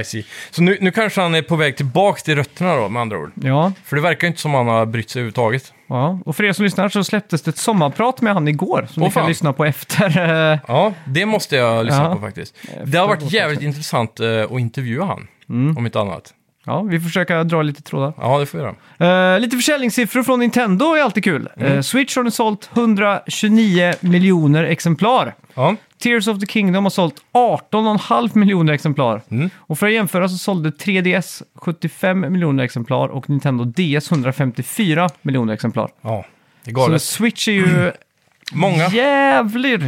I 0.00 0.04
see. 0.04 0.24
Så 0.50 0.62
nu, 0.62 0.78
nu 0.80 0.90
kanske 0.90 1.20
han 1.20 1.34
är 1.34 1.42
på 1.42 1.56
väg 1.56 1.76
tillbaka 1.76 2.20
till 2.20 2.34
rötterna 2.36 2.76
då, 2.76 2.88
med 2.88 3.02
andra 3.02 3.18
ord. 3.18 3.32
Ja, 3.34 3.72
För 3.84 3.96
det 3.96 4.02
verkar 4.02 4.26
inte 4.28 4.40
som 4.40 4.54
han 4.54 4.66
har 4.66 4.86
brytt 4.86 5.10
sig 5.10 5.20
överhuvudtaget. 5.20 5.72
ja, 5.86 6.18
och 6.24 6.36
för 6.36 6.44
er 6.44 6.52
som 6.52 6.64
lyssnar 6.64 6.88
så 6.88 7.04
släpptes 7.04 7.42
det 7.42 7.48
ett 7.50 7.56
sommarprat 7.58 8.20
med 8.20 8.34
han 8.34 8.48
igår 8.48 8.86
som 8.90 9.02
Åh, 9.02 9.08
ni 9.08 9.12
kan 9.12 9.20
fan. 9.22 9.28
lyssna 9.28 9.52
på 9.52 9.64
efter. 9.64 10.18
eh, 10.52 10.58
Ja, 10.68 10.92
det 11.06 11.26
måste 11.26 11.56
jag 11.56 11.84
lyssna 11.86 12.02
Ja. 12.04 12.14
på 12.14 12.20
faktiskt. 12.20 12.54
Det 12.84 12.98
har 12.98 13.08
varit 13.08 13.32
jävligt 13.32 13.62
intressant 13.62 14.20
eh, 14.20 14.42
att 14.42 14.50
intervjua 14.50 15.04
han, 15.04 15.26
Mm. 15.48 15.76
om 15.76 15.86
inte 15.86 16.00
annat. 16.00 16.34
Ja, 16.66 16.82
vi 16.82 17.00
försöker 17.00 17.44
dra 17.44 17.62
lite 17.62 17.82
trådar. 17.82 18.12
Ja, 18.20 18.38
det 18.38 18.46
får 18.46 18.58
vi 18.58 18.64
göra. 18.98 19.34
Eh, 19.34 19.40
lite 19.40 19.56
försäljningssiffror 19.56 20.22
från 20.22 20.40
Nintendo 20.40 20.84
är 20.94 21.02
alltid 21.02 21.24
kul. 21.24 21.48
Mm. 21.56 21.72
Eh, 21.72 21.80
Switch 21.80 22.16
har 22.16 22.22
nu 22.22 22.30
sålt 22.30 22.70
129 22.74 23.92
miljoner 24.00 24.64
exemplar. 24.64 25.34
Ja, 25.54 25.76
Tears 26.02 26.28
of 26.28 26.38
the 26.40 26.46
Kingdom 26.46 26.84
har 26.84 26.90
sålt 26.90 27.14
18,5 27.32 28.30
miljoner 28.38 28.72
exemplar. 28.72 29.22
Mm. 29.30 29.50
Och 29.56 29.78
för 29.78 29.86
att 29.86 29.92
jämföra 29.92 30.28
så 30.28 30.38
sålde 30.38 30.70
3DS 30.70 31.42
75 31.54 32.20
miljoner 32.32 32.64
exemplar 32.64 33.08
och 33.08 33.30
Nintendo 33.30 33.64
DS 33.64 34.10
154 34.12 35.08
miljoner 35.22 35.54
exemplar. 35.54 35.88
ja. 36.02 36.24
det 36.64 36.70
är 36.70 36.74
Så 36.74 36.80
galet. 36.80 37.02
Switch 37.02 37.48
är 37.48 37.52
ju 37.52 37.92
Många. 38.52 38.88
jävligt 38.88 39.82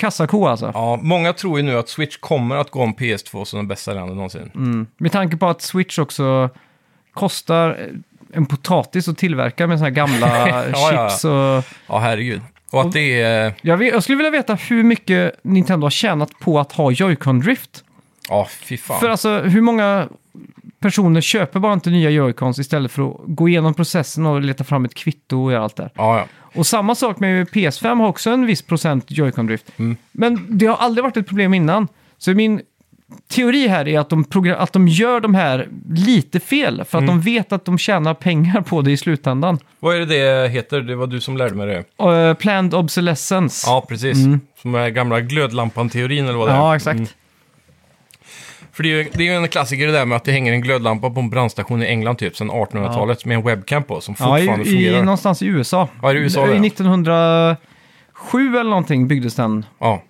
kassako 0.00 0.46
alltså. 0.46 0.70
Ja, 0.74 0.98
många 1.02 1.32
tror 1.32 1.58
ju 1.58 1.64
nu 1.64 1.78
att 1.78 1.88
Switch 1.88 2.16
kommer 2.16 2.56
att 2.56 2.70
gå 2.70 2.82
om 2.82 2.94
PS2 2.94 3.44
som 3.44 3.56
den 3.56 3.68
bästa 3.68 3.90
säljande 3.90 4.14
någonsin. 4.14 4.50
Mm. 4.54 4.86
Med 4.96 5.12
tanke 5.12 5.36
på 5.36 5.46
att 5.46 5.62
Switch 5.62 5.98
också 5.98 6.50
kostar 7.14 7.90
en 8.32 8.46
potatis 8.46 9.08
att 9.08 9.18
tillverka 9.18 9.66
med 9.66 9.78
såna 9.78 9.88
här 9.88 9.94
gamla 9.94 10.48
Ja, 10.72 10.90
chips 10.90 11.24
och... 11.24 11.64
Ja, 11.86 11.98
herregud. 11.98 12.40
Och 12.70 12.80
att 12.80 12.92
det 12.92 13.20
är... 13.20 13.52
Jag, 13.62 13.76
vet, 13.76 13.92
jag 13.92 14.02
skulle 14.02 14.16
vilja 14.16 14.30
veta 14.30 14.54
hur 14.54 14.82
mycket 14.82 15.34
Nintendo 15.42 15.84
har 15.84 15.90
tjänat 15.90 16.30
på 16.40 16.60
att 16.60 16.72
ha 16.72 16.90
Joy-Con-drift. 16.90 17.84
Ja, 18.28 18.48
fy 18.50 18.76
fan. 18.76 19.00
För 19.00 19.08
alltså, 19.08 19.38
hur 19.38 19.60
många 19.60 20.08
personer 20.80 21.20
köper 21.20 21.60
bara 21.60 21.72
inte 21.72 21.90
nya 21.90 22.10
Joy-Cons 22.10 22.60
istället 22.60 22.92
för 22.92 23.10
att 23.10 23.16
gå 23.26 23.48
igenom 23.48 23.74
processen 23.74 24.26
och 24.26 24.40
leta 24.40 24.64
fram 24.64 24.84
ett 24.84 24.94
kvitto 24.94 25.44
och 25.44 25.52
göra 25.52 25.62
allt 25.64 25.76
det. 25.76 25.90
Ja, 25.94 26.18
ja. 26.18 26.26
Och 26.54 26.66
samma 26.66 26.94
sak 26.94 27.18
med 27.20 27.48
PS5 27.48 27.96
har 28.00 28.08
också 28.08 28.30
en 28.30 28.46
viss 28.46 28.62
procent 28.62 29.04
Joy-Con-drift. 29.10 29.64
Mm. 29.78 29.96
Men 30.12 30.46
det 30.58 30.66
har 30.66 30.76
aldrig 30.76 31.02
varit 31.04 31.16
ett 31.16 31.26
problem 31.26 31.54
innan. 31.54 31.88
Så 32.18 32.34
min 32.34 32.60
teori 33.30 33.66
här 33.68 33.88
är 33.88 33.98
att 34.00 34.10
de, 34.10 34.24
program- 34.24 34.56
att 34.60 34.72
de 34.72 34.88
gör 34.88 35.20
de 35.20 35.34
här 35.34 35.68
lite 35.90 36.40
fel. 36.40 36.84
För 36.84 36.98
att 36.98 37.02
Mm. 37.02 37.06
de 37.16 37.20
vet 37.20 37.52
att 37.52 37.64
de 37.64 37.78
tjänar 37.78 38.14
pengar 38.14 38.60
på 38.60 38.82
det 38.82 38.90
i 38.90 38.96
slutändan. 38.96 39.58
Vad 39.80 39.96
är 39.96 40.00
det 40.00 40.06
det 40.06 40.48
heter? 40.48 40.80
Det 40.80 40.96
var 40.96 41.06
du 41.06 41.20
som 41.20 41.36
lärde 41.36 41.54
mig 41.54 41.66
det. 41.98 42.04
Eh, 42.28 42.34
planned 42.34 42.74
obsolescence. 42.74 43.66
Ja, 43.70 43.84
precis. 43.88 44.18
Som 44.62 44.74
är 44.74 44.88
gamla 44.88 45.20
glödlampan-teorin 45.20 46.24
eller 46.28 46.38
vad 46.38 46.48
det 46.48 46.52
är. 46.52 46.56
Mm. 46.56 46.66
Ja, 46.66 46.76
exakt. 46.76 46.98
Mm. 46.98 47.08
För 48.80 48.84
det 48.84 48.92
är, 48.92 48.96
ju, 49.04 49.08
det 49.12 49.22
är 49.28 49.32
ju 49.32 49.34
en 49.34 49.48
klassiker 49.48 49.86
det 49.86 49.92
där 49.92 50.06
med 50.06 50.16
att 50.16 50.24
det 50.24 50.32
hänger 50.32 50.52
en 50.52 50.60
glödlampa 50.60 51.10
på 51.10 51.20
en 51.20 51.30
brandstation 51.30 51.82
i 51.82 51.86
England 51.86 52.16
typ 52.16 52.36
sedan 52.36 52.50
1800-talet 52.50 53.24
med 53.24 53.34
en 53.34 53.42
webcam 53.42 53.82
på 53.82 54.00
som 54.00 54.14
Ja, 54.18 54.36
fortfarande 54.36 54.64
i, 54.64 54.68
i, 54.68 54.72
fungerar. 54.72 55.02
någonstans 55.02 55.42
i 55.42 55.46
USA. 55.46 55.88
Ja, 56.02 56.12
i 56.12 56.16
USA 56.16 56.46
det, 56.46 56.52
I 56.52 56.56
ja. 56.56 56.66
1907 56.66 58.56
eller 58.56 58.70
någonting 58.70 59.08
byggdes 59.08 59.34
den. 59.34 59.64
Ja. 59.78 60.02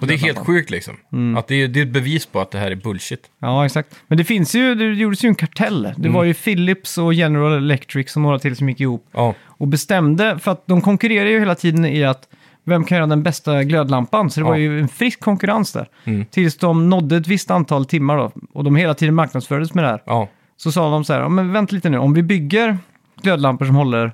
Och 0.00 0.06
det 0.06 0.14
är 0.14 0.18
helt 0.18 0.38
sjukt 0.38 0.70
liksom. 0.70 0.96
Mm. 1.12 1.36
Att 1.36 1.48
det, 1.48 1.54
är, 1.62 1.68
det 1.68 1.80
är 1.80 1.82
ett 1.84 1.92
bevis 1.92 2.26
på 2.26 2.40
att 2.40 2.50
det 2.50 2.58
här 2.58 2.70
är 2.70 2.74
bullshit. 2.74 3.20
Ja, 3.40 3.66
exakt. 3.66 3.96
Men 4.06 4.18
det 4.18 4.24
finns 4.24 4.54
ju, 4.54 4.74
det 4.74 4.84
gjordes 4.84 5.24
ju 5.24 5.28
en 5.28 5.34
kartell. 5.34 5.82
Det 5.82 5.94
Mm. 5.98 6.12
var 6.12 6.24
ju 6.24 6.34
Philips 6.34 6.98
och 6.98 7.14
General 7.14 7.52
Electric 7.56 8.10
som 8.12 8.22
några 8.22 8.38
till 8.38 8.56
som 8.56 8.68
gick 8.68 8.80
ihop 8.80 9.06
Ja, 9.12 9.34
och 9.46 9.68
bestämde, 9.68 10.38
för 10.38 10.52
att 10.52 10.66
de 10.66 10.80
konkurrerar 10.80 11.28
ju 11.28 11.38
hela 11.38 11.54
tiden 11.54 11.84
i 11.86 12.04
att 12.04 12.28
vem 12.64 12.84
kan 12.84 12.96
göra 12.98 13.06
den 13.06 13.22
bästa 13.22 13.64
glödlampan? 13.64 14.30
Så 14.30 14.40
det 14.40 14.46
var 14.46 14.56
ju 14.56 14.80
en 14.80 14.88
frisk 14.88 15.20
konkurrens 15.20 15.72
där. 15.72 15.88
Mm. 16.04 16.24
Tills 16.24 16.56
de 16.56 16.90
nådde 16.90 17.16
ett 17.16 17.26
visst 17.26 17.50
antal 17.50 17.84
timmar 17.84 18.16
då, 18.16 18.30
och 18.52 18.64
de 18.64 18.76
hela 18.76 18.94
tiden 18.94 19.14
marknadsfördes 19.14 19.74
med 19.74 19.84
det 19.84 19.88
här. 19.88 20.02
ja, 20.06 20.28
Så 20.56 20.72
sa 20.72 20.90
de 20.90 21.04
så 21.04 21.12
här, 21.12 21.20
"Ja, 21.20 21.28
men 21.28 21.52
vänta 21.52 21.74
lite 21.74 21.90
nu, 21.90 21.98
om 21.98 22.14
vi 22.14 22.22
bygger 22.22 22.78
glödlampor 23.22 23.64
som 23.66 23.74
håller 23.76 24.12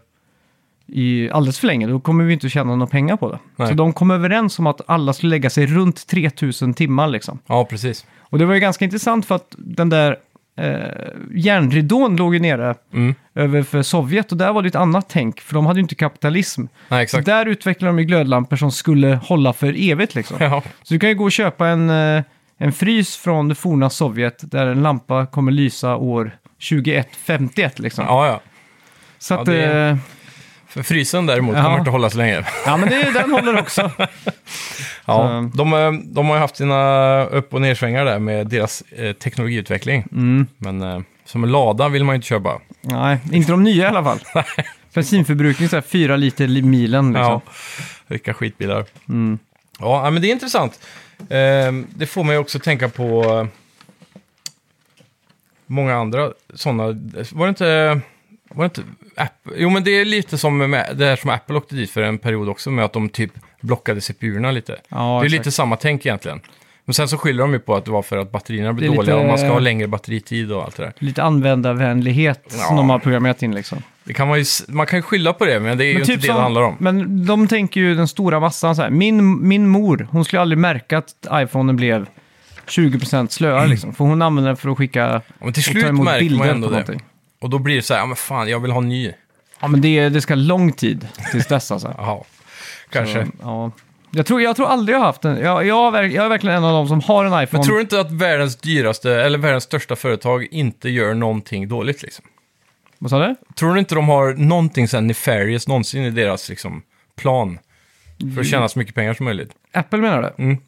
i 0.87 1.31
alldeles 1.31 1.59
för 1.59 1.67
länge, 1.67 1.87
då 1.87 2.01
kommer 2.01 2.25
vi 2.25 2.33
inte 2.33 2.49
tjäna 2.49 2.77
några 2.77 2.87
pengar 2.91 3.17
på 3.17 3.33
det. 3.33 3.39
Nej. 3.57 3.69
Så 3.69 3.75
de 3.75 3.93
kom 3.93 4.11
överens 4.11 4.59
om 4.59 4.67
att 4.67 4.81
alla 4.87 5.13
skulle 5.13 5.31
lägga 5.31 5.51
sig 5.51 5.67
runt 5.67 6.07
3000 6.07 6.75
timmar 6.75 7.09
liksom. 7.09 7.39
ja, 7.47 7.65
precis. 7.65 8.07
Och 8.21 8.39
det 8.39 8.45
var 8.45 8.55
ju 8.55 8.61
ganska 8.61 8.85
intressant 8.85 9.27
för 9.27 9.35
att 9.35 9.55
den 9.59 9.89
där 9.89 10.17
eh, 10.57 10.79
järnridån 11.35 12.17
låg 12.17 12.35
ju 12.35 12.41
nere 12.41 12.75
Mm. 12.93 13.15
över 13.35 13.63
för 13.63 13.83
Sovjet 13.83 14.33
och 14.33 14.39
där 14.39 14.53
var 14.53 14.63
det 14.63 14.69
ett 14.69 14.75
annat 14.75 15.07
tänk, 15.09 15.41
för 15.41 15.55
de 15.55 15.67
hade 15.67 15.79
ju 15.79 15.83
inte 15.83 15.95
kapitalism. 15.95 16.61
Nej, 16.89 16.99
Så 16.99 17.03
exakt. 17.03 17.27
där 17.27 17.47
utvecklade 17.47 17.89
de 17.93 17.99
ju 17.99 18.05
glödlampor 18.05 18.57
som 18.57 18.73
skulle 18.73 19.15
hålla 19.15 19.53
för 19.53 19.91
evigt 19.91 20.15
liksom. 20.15 20.37
Ja, 20.41 20.63
Så 20.83 20.95
du 20.95 21.01
kan 21.01 21.09
ju 21.09 21.15
gå 21.15 21.25
och 21.25 21.33
köpa 21.33 21.69
en, 21.69 21.91
eh, 21.91 22.23
en 22.59 22.73
frys 22.73 23.17
från 23.17 23.49
det 23.49 23.55
forna 23.55 23.91
Sovjet 23.91 24.51
där 24.51 24.67
en 24.67 24.83
lampa 24.83 25.27
kommer 25.27 25.53
lysa 25.53 25.97
år 25.97 26.31
2151 26.69 27.79
liksom. 27.79 28.05
ja, 28.09 28.27
ja. 28.27 28.41
Så 29.19 29.35
Ja, 29.35 29.41
att, 29.41 29.47
det 29.47 29.63
är- 29.65 29.91
eh, 29.93 29.97
För 30.77 30.83
frysen 30.83 31.27
däremot 31.27 31.57
Ja. 31.57 31.63
kommer 31.65 31.79
inte 31.79 31.91
hålla 31.91 32.11
så 32.11 32.19
länge. 32.19 32.45
ja 32.67 32.77
men 32.77 32.89
det, 32.89 33.11
den 33.15 33.31
håller 33.33 33.59
också. 33.61 33.91
Ja, 35.09 35.51
de, 35.55 35.73
eh, 35.73 35.93
de 35.93 36.27
har 36.27 36.35
ju 36.35 36.41
haft 36.41 36.57
sina 36.57 37.25
upp 37.25 37.55
och 37.55 37.61
nersvängar 37.61 38.05
där 38.05 38.19
med 38.19 38.47
deras 38.47 38.83
eh, 38.83 39.13
teknologiutveckling. 39.13 40.05
Mm. 40.13 40.47
Men 40.59 40.83
eh, 40.83 41.01
som 41.25 41.45
en 41.45 41.51
lada 41.53 41.89
vill 41.89 42.05
man 42.05 42.13
ju 42.13 42.17
inte 42.17 42.27
köpa. 42.29 42.61
Nej, 42.81 43.19
inte 43.33 43.53
de 43.53 43.63
nya 43.63 43.85
i 43.85 43.87
alla 43.87 44.05
fall. 44.05 44.19
Bensinförbrukning 44.95 45.69
så 45.69 45.77
här 45.77 45.81
4 45.83 46.17
liter 46.17 46.63
milen 46.63 47.13
liksom. 47.13 47.33
Ja, 47.33 47.41
vilka 48.07 48.35
skitbilar. 48.35 48.85
Mm. 49.09 49.39
Ja, 49.79 50.05
ja, 50.05 50.11
men 50.11 50.23
det 50.23 50.29
är 50.29 50.33
intressant. 50.33 50.81
Eh, 51.19 51.73
det 51.95 52.07
får 52.07 52.25
mig 52.25 52.39
också 52.39 52.59
tänka 52.59 52.89
på 52.89 53.25
eh, 53.25 53.47
många 55.67 55.95
andra 55.97 56.31
sådana. 56.55 56.83
Var 57.33 57.47
det 57.47 57.49
inte... 57.49 58.01
Var 58.51 58.65
det 58.65 58.65
inte 58.65 58.83
Apple? 59.17 59.53
Jo, 59.57 59.71
men 59.71 59.85
det 59.85 59.91
är 59.91 60.05
lite 60.05 60.39
som 60.39 60.59
med, 60.71 60.87
det 60.97 61.05
här 61.05 61.17
som 61.17 61.31
Apple 61.31 61.57
åkte 61.57 61.75
dit 61.75 61.91
för 61.91 62.03
en 62.03 62.19
period 62.19 62.49
också 62.49 62.71
med 62.71 62.85
att 62.85 62.93
de 62.93 63.09
typ 63.09 63.33
blockade 63.61 64.01
CPU-erna 64.01 64.51
lite. 64.51 64.77
Ja, 64.89 64.97
det 64.97 65.03
är 65.03 65.17
exakt. 65.25 65.33
lite 65.33 65.51
samma 65.53 65.77
tänk 65.77 66.07
egentligen. 66.07 66.41
Men 66.85 66.95
sen 66.95 67.09
så 67.09 67.19
skyller 67.19 67.43
de 67.43 67.53
ju 67.53 67.59
på 67.59 67.75
att 67.77 67.85
det 67.85 67.91
var 67.91 68.03
för 68.03 68.17
att 68.17 68.33
batterierna 68.33 68.69
är 68.69 68.73
dåliga 68.73 69.01
lite- 69.01 69.15
och 69.15 69.27
man 69.27 69.39
ska 69.39 69.49
ha 69.49 69.59
längre 69.59 69.87
batteritid 69.89 70.53
och 70.53 70.65
allt 70.65 70.77
det 70.77 70.83
där. 70.83 70.93
Lite 70.99 71.23
användarvänlighet 71.23 72.43
Ja. 72.51 72.57
som 72.59 72.77
de 72.77 72.91
har 72.91 72.99
programmerat 72.99 73.43
in 73.43 73.55
liksom. 73.55 73.83
Det 74.05 74.13
kan 74.13 74.29
man, 74.29 74.39
ju, 74.39 74.45
man 74.69 74.87
kan 74.87 74.99
ju 74.99 75.03
skylla 75.03 75.33
på 75.33 75.45
det, 75.45 75.61
men 75.61 75.79
det 75.79 75.85
är 75.85 75.87
ju 75.87 75.93
Men 75.93 76.03
inte 76.03 76.13
typ 76.13 76.21
det 76.21 76.27
som- 76.27 76.37
det 76.37 76.43
handlar 76.43 76.63
om. 76.63 76.77
Men 76.79 77.27
de 77.27 77.49
tänker 77.49 77.81
ju 77.81 77.95
den 77.95 78.09
stora 78.09 78.41
massan 78.41 78.77
så 78.77 78.83
här. 78.83 78.91
Min, 78.91 79.49
min 79.49 79.69
mor, 79.69 80.09
hon 80.11 80.25
skulle 80.25 80.43
aldrig 80.43 80.59
märka 80.59 80.99
att 80.99 81.09
iPhonen 81.33 81.77
blev 81.77 82.07
20% 82.67 83.33
slöare 83.33 83.67
liksom. 83.67 83.95
För 83.95 84.05
hon 84.05 84.23
använder 84.23 84.49
den 84.51 84.57
för 84.57 84.69
att 84.71 84.79
skicka 84.79 85.05
Mm. 85.07 85.21
Men 85.39 85.53
till 85.53 85.63
slut 85.63 85.85
emot 85.85 86.05
märker 86.05 86.31
man 86.31 86.49
ändå 86.49 86.67
det. 86.67 86.71
någonting. 86.71 87.03
Och 87.41 87.51
då 87.51 87.59
blir 87.59 87.77
det 87.77 87.83
så 87.83 87.95
här, 87.95 88.01
ja 88.01 88.07
men 88.07 88.17
fan, 88.17 88.49
jag 88.49 88.61
vill 88.61 88.71
ha 88.71 88.81
ny. 88.81 89.13
Ja, 89.61 89.69
men 89.69 89.81
det, 89.81 90.09
det 90.09 90.21
ska 90.21 90.35
lång 90.35 90.73
tid 90.73 91.09
tills 91.31 91.47
dess 91.47 91.71
alltså. 91.71 91.95
Jaha, 91.99 92.25
kanske. 92.91 93.27
Så, 93.27 93.33
ja. 93.43 93.71
jag, 94.11 94.27
tror, 94.27 94.43
jag 94.43 94.57
tror 94.57 94.67
aldrig 94.67 94.95
jag 94.95 95.01
har 95.01 95.07
haft 95.07 95.25
en. 95.25 95.39
Jag, 95.39 95.67
jag, 95.67 95.97
är 95.97 96.03
jag 96.03 96.25
är 96.25 96.29
verkligen 96.29 96.57
en 96.57 96.65
av 96.65 96.73
de 96.73 96.89
som 96.89 97.01
har 97.01 97.25
en 97.25 97.43
iPhone. 97.43 97.49
Men 97.59 97.63
tror 97.63 97.75
du 97.75 97.81
inte 97.81 98.01
att 98.01 98.13
världens 98.13 98.57
dyraste, 98.57 99.13
eller 99.15 99.39
världens 99.39 99.65
största 99.65 99.97
företag 99.97 100.47
inte 100.51 100.89
gör 100.89 101.15
någonting 101.15 101.69
dåligt 101.69 102.03
liksom? 102.03 102.25
Vad 102.99 103.11
sa 103.11 103.19
du? 103.27 103.35
Tror 103.55 103.75
du 103.75 103.79
inte 103.81 103.95
de 103.95 104.09
har 104.09 104.35
någonting 104.35 104.89
sen 104.89 105.07
nefarious 105.07 105.69
någonsin 105.69 106.03
i 106.05 106.11
deras 106.11 106.49
liksom, 106.49 106.83
plan? 107.17 107.59
För 108.35 108.41
att 108.41 108.47
tjäna 108.47 108.69
så 108.69 108.79
mycket 108.79 108.95
pengar 108.95 109.15
som 109.15 109.25
möjligt. 109.25 109.51
Apple 109.73 109.99
menar 109.99 110.23
du? 110.37 110.43
Mm. 110.45 110.59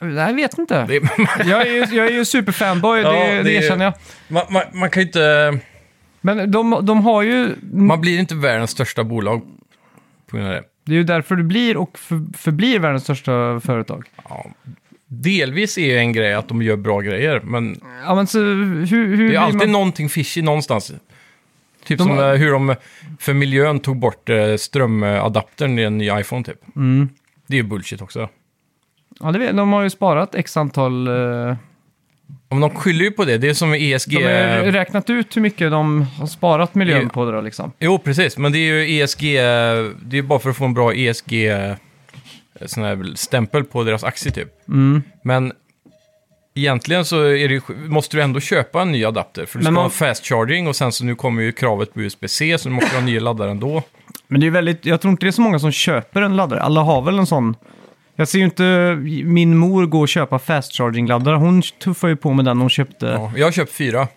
Nej, 0.00 0.26
jag 0.26 0.34
vet 0.34 0.58
inte. 0.58 0.86
Det, 0.86 0.94
Jag 1.46 1.66
är 1.66 1.72
ju, 1.72 1.96
jag 1.96 2.06
är 2.06 2.10
ju 2.10 2.24
superfanboy, 2.24 3.00
Ja, 3.00 3.12
det, 3.12 3.18
det 3.18 3.42
det 3.42 3.56
är- 3.56 3.62
erkänner 3.62 3.84
jag. 3.84 3.94
man, 4.28 4.44
man, 4.50 4.62
man 4.72 4.90
kan 4.90 5.02
ju 5.02 5.06
inte... 5.06 5.58
Men 6.20 6.50
de, 6.50 6.78
de 6.82 7.04
har 7.04 7.22
ju... 7.22 7.54
Man 7.72 8.00
blir 8.00 8.18
inte 8.18 8.34
världens 8.34 8.70
största 8.70 9.04
bolag 9.04 9.42
på 10.26 10.36
grund 10.36 10.48
av 10.48 10.54
det. 10.54 10.64
Det 10.84 10.92
är 10.92 10.96
ju 10.96 11.04
därför 11.04 11.36
du 11.36 11.42
blir 11.42 11.76
och 11.76 11.98
för, 11.98 12.38
förblir 12.38 12.78
världens 12.78 13.02
största 13.02 13.60
företag. 13.60 14.10
Ja. 14.28 14.46
Delvis 15.06 15.78
är 15.78 15.86
ju 15.86 15.96
en 15.96 16.12
grej 16.12 16.34
att 16.34 16.48
de 16.48 16.62
gör 16.62 16.76
bra 16.76 17.00
grejer, 17.00 17.40
men 17.44 17.80
Ja, 18.04 18.14
men 18.14 18.26
så 18.26 18.38
hur... 18.38 19.16
hur 19.16 19.28
det 19.28 19.34
är 19.34 19.40
alltid 19.40 19.58
man... 19.58 19.72
någonting 19.72 20.08
fishy 20.08 20.42
någonstans. 20.42 20.92
Typ 21.84 21.98
De 21.98 22.04
som 22.04 22.18
eh, 22.18 22.32
hur 22.32 22.52
de 22.52 22.74
för 23.18 23.34
miljön 23.34 23.80
tog 23.80 23.96
bort 23.96 24.28
eh, 24.28 24.56
strömadaptern 24.56 25.78
i 25.78 25.82
en 25.82 25.98
ny 25.98 26.10
iPhone 26.20 26.44
typ. 26.44 26.76
Mm. 26.76 27.08
Det 27.46 27.54
är 27.54 27.62
ju 27.62 27.68
bullshit 27.68 28.02
också. 28.02 28.28
Ja, 29.20 29.32
det 29.32 29.38
vet, 29.38 29.56
de 29.56 29.72
har 29.72 29.82
ju 29.82 29.90
sparat 29.90 30.34
x 30.34 30.56
antal... 30.56 31.08
Om 32.52 32.60
de 32.60 32.70
skyller 32.70 33.04
ju 33.04 33.10
på 33.10 33.24
det, 33.24 33.38
det 33.38 33.48
är 33.48 33.54
som 33.54 33.74
ESG. 33.74 34.10
De 34.10 34.24
har 34.24 34.64
ju 34.64 34.70
räknat 34.72 35.10
ut 35.10 35.36
hur 35.36 35.42
mycket 35.42 35.70
de 35.70 36.02
har 36.02 36.26
sparat 36.26 36.74
miljön 36.74 37.08
på 37.10 37.24
det 37.24 37.32
då 37.32 37.40
liksom. 37.40 37.72
Jo, 37.78 37.98
precis. 37.98 38.38
Men 38.38 38.52
det 38.52 38.58
är 38.58 38.74
ju 38.74 39.00
ESG, 39.02 39.22
det 40.02 40.18
är 40.18 40.22
bara 40.22 40.38
för 40.38 40.50
att 40.50 40.56
få 40.56 40.64
en 40.64 40.74
bra 40.74 40.92
ESG 40.94 41.32
eh, 41.48 41.74
sån 42.66 42.84
här 42.84 43.12
stämpel 43.14 43.64
på 43.64 43.84
deras 43.84 44.04
aktie 44.04 44.32
typ. 44.32 44.68
Mm. 44.68 45.02
Men 45.24 45.52
egentligen 46.54 47.04
så 47.04 47.22
det, 47.22 47.68
måste 47.68 48.16
du 48.16 48.22
ändå 48.22 48.40
köpa 48.40 48.82
en 48.82 48.92
ny 48.92 49.04
adapter. 49.04 49.46
För 49.46 49.58
du 49.58 49.64
Men 49.64 49.72
ska 49.72 49.74
man- 49.74 49.82
ha 49.82 49.90
fast 49.90 50.26
charging 50.26 50.68
och 50.68 50.76
sen 50.76 50.92
så 50.92 51.04
nu 51.04 51.14
kommer 51.14 51.42
ju 51.42 51.52
kravet 51.52 51.94
på 51.94 52.00
USB-C 52.00 52.58
så 52.58 52.68
du 52.68 52.74
måste 52.74 52.96
ha 52.96 53.02
nya 53.02 53.20
laddare 53.20 53.50
ändå. 53.50 53.82
Men 54.28 54.40
det 54.40 54.46
är 54.46 54.50
väldigt, 54.50 54.86
jag 54.86 55.00
tror 55.00 55.10
inte 55.10 55.26
det 55.26 55.30
är 55.30 55.32
så 55.32 55.40
många 55.42 55.58
som 55.58 55.72
köper 55.72 56.22
en 56.22 56.36
laddare. 56.36 56.60
Alla 56.60 56.80
har 56.80 57.02
väl 57.02 57.18
en 57.18 57.26
sån. 57.26 57.54
Jag 58.20 58.28
ser 58.28 58.38
ju 58.38 58.44
inte 58.44 58.96
min 59.24 59.56
mor 59.56 59.86
gå 59.86 60.00
och 60.00 60.08
köpa 60.08 60.38
fast 60.38 60.72
charging-laddare. 60.72 61.36
Hon 61.36 61.62
tuffar 61.62 62.08
ju 62.08 62.16
på 62.16 62.32
med 62.32 62.44
den 62.44 62.58
hon 62.60 62.70
köpte. 62.70 63.06
Ja. 63.06 63.12
Ja, 63.12 63.32
jag 63.38 63.46
har 63.46 63.52
köpt 63.52 63.72
fyra 63.72 64.08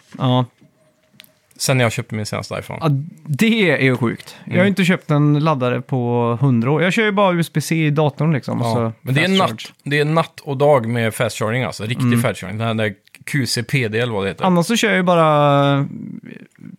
sen 1.58 1.80
jag 1.80 1.92
köpte 1.92 2.16
min 2.16 2.26
senaste 2.26 2.56
iPhone. 2.60 2.80
Ja, 2.82 2.89
det 3.28 3.72
är 3.72 3.84
ju 3.84 3.98
sjukt. 3.98 4.36
Jag 4.39 4.48
Mm. 4.48 4.58
har 4.58 4.63
ju 4.66 4.70
inte 4.70 4.86
köpt 4.86 5.12
en 5.12 5.39
laddare 5.39 5.82
på 5.82 6.38
hundra 6.42 6.72
år. 6.72 6.84
Jag 6.84 6.94
kör 6.94 7.04
ju 7.04 7.12
bara 7.12 7.34
USB-C 7.34 7.76
i 7.86 7.89
datorn 7.89 8.34
liksom. 8.34 8.60
Ja, 8.62 8.92
men 9.02 9.13
det 9.16 9.24
är, 9.24 9.28
natt, 9.28 9.62
det 9.84 10.00
är 10.00 10.06
natt 10.06 10.39
och 10.39 10.58
dag 10.58 10.86
med 10.88 11.13
fast 11.13 11.38
charging 11.39 11.63
alltså. 11.63 11.84
Riktig 11.84 12.22
fast 12.22 12.39
charging. 12.39 12.58
Den 12.58 12.68
här 12.68 12.74
där 12.74 12.94
QCPD 13.25 13.95
eller 13.99 14.13
vad 14.13 14.23
det 14.23 14.29
heter. 14.29 14.45
Annars 14.45 14.65
så 14.65 14.75
kör 14.75 14.88
jag 14.88 14.97
ju 14.97 15.03
bara 15.03 15.88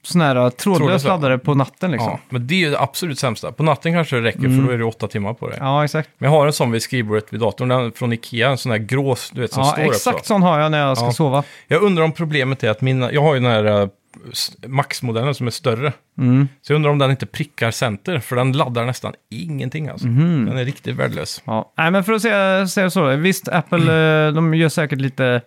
sån 0.02 0.20
här 0.20 0.34
trådlös 0.34 0.56
Trådlös, 0.78 1.04
ja. 1.04 1.08
laddare 1.08 1.38
på 1.38 1.54
natten 1.54 1.90
liksom. 1.90 2.10
Ja, 2.10 2.18
men 2.28 2.46
det 2.46 2.54
är 2.54 2.58
ju 2.58 2.70
det 2.70 2.80
absolut 2.80 3.18
sämsta. 3.18 3.52
På 3.52 3.62
natten 3.62 3.92
kanske 3.92 4.16
det 4.16 4.22
räcker 4.22 4.38
Mm. 4.44 4.56
för 4.60 4.66
då 4.66 4.72
är 4.74 4.78
det 4.78 4.84
åtta 4.84 5.08
timmar 5.08 5.34
på 5.34 5.48
det. 5.48 5.56
Ja, 5.60 5.84
exakt. 5.84 6.08
Men 6.18 6.30
jag 6.32 6.38
har 6.38 6.46
en 6.46 6.52
sån 6.52 6.70
vid 6.70 6.82
skrivbordet 6.82 7.32
vid 7.32 7.40
datorn, 7.40 7.68
den 7.68 7.92
från 7.92 8.12
Ikea, 8.12 8.50
en 8.50 8.58
sån 8.58 8.70
där 8.70 8.78
grå, 8.78 9.16
du 9.32 9.40
vet, 9.40 9.52
som 9.52 9.62
Ja, 9.62 9.72
står 9.72 9.82
exakt 9.82 10.16
upp 10.16 10.22
så. 10.22 10.26
sån 10.26 10.42
har 10.42 10.60
jag 10.60 10.70
när 10.70 10.78
jag 10.78 10.96
ska 10.96 11.06
Ja. 11.06 11.12
sova. 11.12 11.42
Jag 11.68 11.82
undrar 11.82 12.04
om 12.04 12.12
problemet 12.12 12.64
är 12.64 12.70
att 12.70 12.80
mina, 12.80 13.12
jag 13.12 13.22
har 13.22 13.34
ju 13.34 13.40
den 13.40 13.50
här 13.50 13.64
eh, 13.82 13.88
s- 14.32 14.52
Max-modellen 14.66 15.34
som 15.34 15.46
är 15.46 15.50
större. 15.50 15.92
Mm. 16.18 16.48
Så 16.62 16.72
jag 16.72 16.76
undrar 16.76 16.90
om 16.90 16.98
den 16.98 17.10
inte 17.10 17.26
prickar 17.26 17.70
center, 17.70 18.18
för 18.18 18.36
den 18.36 18.52
laddar 18.52 18.84
nästan 18.84 19.12
ingenting 19.30 19.88
alltså. 19.88 20.06
Mhm. 20.06 20.46
Den 20.46 20.58
är 20.58 20.64
riktigt 20.64 20.96
värdelös. 20.96 21.42
Ja, 21.44 21.72
nej 21.76 21.90
men 21.90 22.04
för 22.04 22.12
att 22.12 22.22
säga, 22.22 22.66
säga 22.68 22.90
så. 22.90 23.06
Visst, 23.16 23.48
Apple, 23.48 23.78
eh, 24.26 24.32
de 24.34 24.54
gör 24.54 24.68
säkert 24.68 25.00
lite 25.00 25.40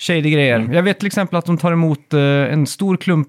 shady 0.00 0.30
grejer. 0.30 0.56
Mm. 0.60 0.72
Jag 0.72 0.82
vet 0.82 0.98
till 0.98 1.06
exempel 1.06 1.38
att 1.38 1.46
de 1.46 1.58
tar 1.58 1.72
emot 1.72 2.14
eh, 2.14 2.20
en 2.20 2.66
stor 2.66 2.96
klump 2.96 3.28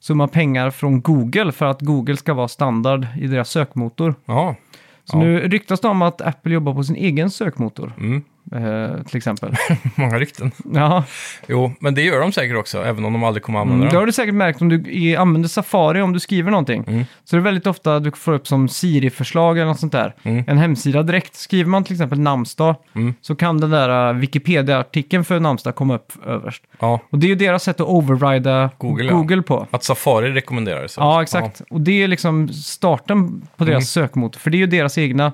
summa 0.00 0.28
pengar 0.28 0.70
från 0.70 1.00
Google 1.02 1.52
för 1.52 1.66
att 1.66 1.80
Google 1.80 2.16
ska 2.16 2.34
vara 2.34 2.48
standard 2.48 3.06
i 3.20 3.26
deras 3.26 3.50
sökmotor. 3.50 4.14
Ja, 4.26 4.56
Så 5.04 5.16
Ja. 5.16 5.20
nu 5.20 5.40
ryktas 5.48 5.80
det 5.80 5.88
om 5.88 6.02
att 6.02 6.20
Apple 6.20 6.52
jobbar 6.54 6.74
på 6.74 6.84
sin 6.84 6.96
egen 6.96 7.30
sökmotor, 7.30 7.92
mm. 7.98 8.22
Eh, 8.54 9.02
till 9.04 9.16
exempel. 9.16 9.54
många 9.94 10.18
rykten. 10.18 10.50
ja, 10.74 11.04
Jo, 11.46 11.72
men 11.80 11.94
det 11.94 12.02
gör 12.02 12.20
de 12.20 12.32
säkert 12.32 12.56
också, 12.56 12.82
även 12.84 13.04
om 13.04 13.12
de 13.12 13.24
aldrig 13.24 13.42
kommer 13.42 13.58
använda 13.60 13.82
mm, 13.82 13.92
det 13.92 13.98
har 13.98 14.06
du 14.06 14.12
säkert 14.12 14.34
märkt 14.34 14.60
om 14.62 14.68
du 14.68 14.76
i- 14.90 15.16
använder 15.16 15.48
Safari 15.48 16.00
om 16.02 16.12
du 16.12 16.20
skriver 16.20 16.50
någonting. 16.50 16.84
Mm. 16.86 17.04
Så 17.24 17.36
det 17.36 17.40
är 17.40 17.44
väldigt 17.44 17.66
ofta 17.66 18.00
du 18.00 18.10
får 18.12 18.32
upp 18.32 18.46
som 18.46 18.68
Siri-förslag 18.68 19.56
eller 19.58 19.66
något 19.66 19.80
sånt 19.80 19.92
där. 19.92 20.14
Mm. 20.22 20.44
En 20.46 20.58
hemsida 20.58 21.02
direkt. 21.02 21.34
Skriver 21.34 21.70
man 21.70 21.84
till 21.84 21.92
exempel 21.94 22.20
namnsdag 22.20 22.76
Mm. 22.94 23.14
så 23.20 23.34
kan 23.34 23.60
den 23.60 23.70
där 23.70 24.10
uh, 24.14 24.18
Wikipedia-artikeln 24.20 25.24
för 25.24 25.40
namnsdag 25.40 25.74
komma 25.74 25.94
upp 25.94 26.12
överst. 26.26 26.62
Ja, 26.80 27.00
Och 27.10 27.18
det 27.18 27.26
är 27.26 27.28
ju 27.28 27.34
deras 27.34 27.62
sätt 27.62 27.80
att 27.80 27.86
overrida 27.86 28.70
Google, 28.78 29.10
Google, 29.12 29.36
ja. 29.36 29.42
på. 29.42 29.66
att 29.70 29.84
Safari 29.84 30.30
rekommenderar 30.32 30.82
det. 30.82 30.88
så. 30.88 31.00
Ja, 31.00 31.22
exakt. 31.22 31.62
Och 31.70 31.80
det 31.80 32.02
är 32.02 32.08
liksom 32.08 32.48
starten 32.48 33.42
på 33.56 33.64
deras 33.64 33.96
Mm. 33.96 34.06
sökmotor. 34.06 34.40
För 34.40 34.50
det 34.50 34.56
är 34.56 34.58
ju 34.58 34.66
deras 34.66 34.98
egna 34.98 35.32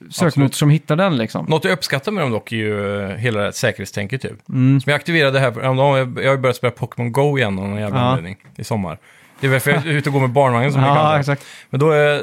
sökmotor 0.00 0.26
Absolut. 0.26 0.54
som 0.54 0.70
hittar 0.70 0.96
den 0.96 1.16
liksom. 1.16 1.46
Något 1.48 1.64
jag 1.64 1.72
uppskattar 1.72 2.12
med 2.12 2.24
dem 2.24 2.30
dock 2.32 2.52
är 2.52 2.56
ju 2.56 3.00
eh, 3.02 3.16
hela 3.16 3.38
det 3.38 3.44
här 3.44 3.52
säkerhetstänket 3.52 4.22
typ. 4.22 4.48
Mm. 4.48 4.80
Som 4.80 4.90
jag 4.90 4.96
aktiverade 4.96 5.40
här, 5.40 5.52
häromdagen, 5.52 6.16
jag 6.16 6.28
har 6.28 6.34
ju 6.36 6.40
börjat 6.40 6.56
spela 6.56 6.70
Pokémon 6.70 7.12
Go 7.12 7.38
igen 7.38 7.58
av 7.58 7.68
någon 7.68 7.80
jävla 7.80 7.98
Ja. 7.98 8.04
anledning 8.04 8.36
i 8.56 8.64
sommar. 8.64 8.98
Det 9.40 9.46
är 9.46 9.50
varför 9.50 9.70
jag 9.70 9.86
är 9.86 9.90
ute 9.90 10.08
och 10.08 10.12
går 10.12 10.20
med 10.20 10.30
barnvagnen 10.30 10.72
som 10.72 10.80
jag 10.82 10.90
Ja, 10.90 10.94
kallar 10.94 11.12
det. 11.14 11.20
exakt. 11.20 11.44
Men 11.70 11.80
då, 11.80 11.90
är, 11.90 12.22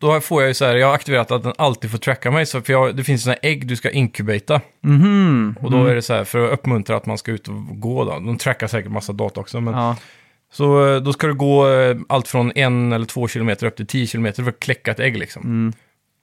då 0.00 0.20
får 0.20 0.42
jag 0.42 0.48
ju 0.48 0.54
så 0.54 0.64
här, 0.64 0.76
jag 0.76 0.86
har 0.86 0.94
aktiverat 0.94 1.30
att 1.30 1.42
den 1.42 1.52
alltid 1.58 1.90
får 1.90 1.98
tracka 1.98 2.30
mig, 2.30 2.46
så 2.46 2.60
för 2.60 2.72
jag, 2.72 2.96
det 2.96 3.04
finns 3.04 3.22
sådana 3.22 3.38
ägg 3.42 3.66
du 3.66 3.76
ska 3.76 3.90
incubata. 3.90 4.60
Mhm. 4.80 5.56
Och 5.60 5.70
då 5.70 5.86
är 5.86 5.94
det 5.94 6.02
så 6.02 6.14
här, 6.14 6.24
för 6.24 6.46
att 6.46 6.52
uppmuntra 6.52 6.96
att 6.96 7.06
man 7.06 7.18
ska 7.18 7.32
ut 7.32 7.48
och 7.48 7.80
gå 7.80 8.04
då. 8.04 8.10
De 8.10 8.38
trackar 8.38 8.66
säkert 8.66 8.90
massa 8.92 9.12
data 9.12 9.40
också, 9.40 9.60
men 9.60 9.74
Ja. 9.74 9.96
Så 10.52 10.94
eh, 10.94 11.00
då 11.02 11.12
ska 11.12 11.26
du 11.26 11.34
gå 11.34 11.68
eh, 11.70 11.96
allt 12.08 12.28
från 12.28 12.52
en 12.54 12.92
eller 12.92 13.06
två 13.06 13.28
kilometer 13.28 13.66
upp 13.66 13.76
till 13.76 13.86
tio 13.86 14.06
kilometer 14.06 14.42
för 14.42 14.50
att 14.50 14.60
kläcka 14.60 14.90
ett 14.90 15.00
ägg 15.00 15.16
liksom. 15.18 15.72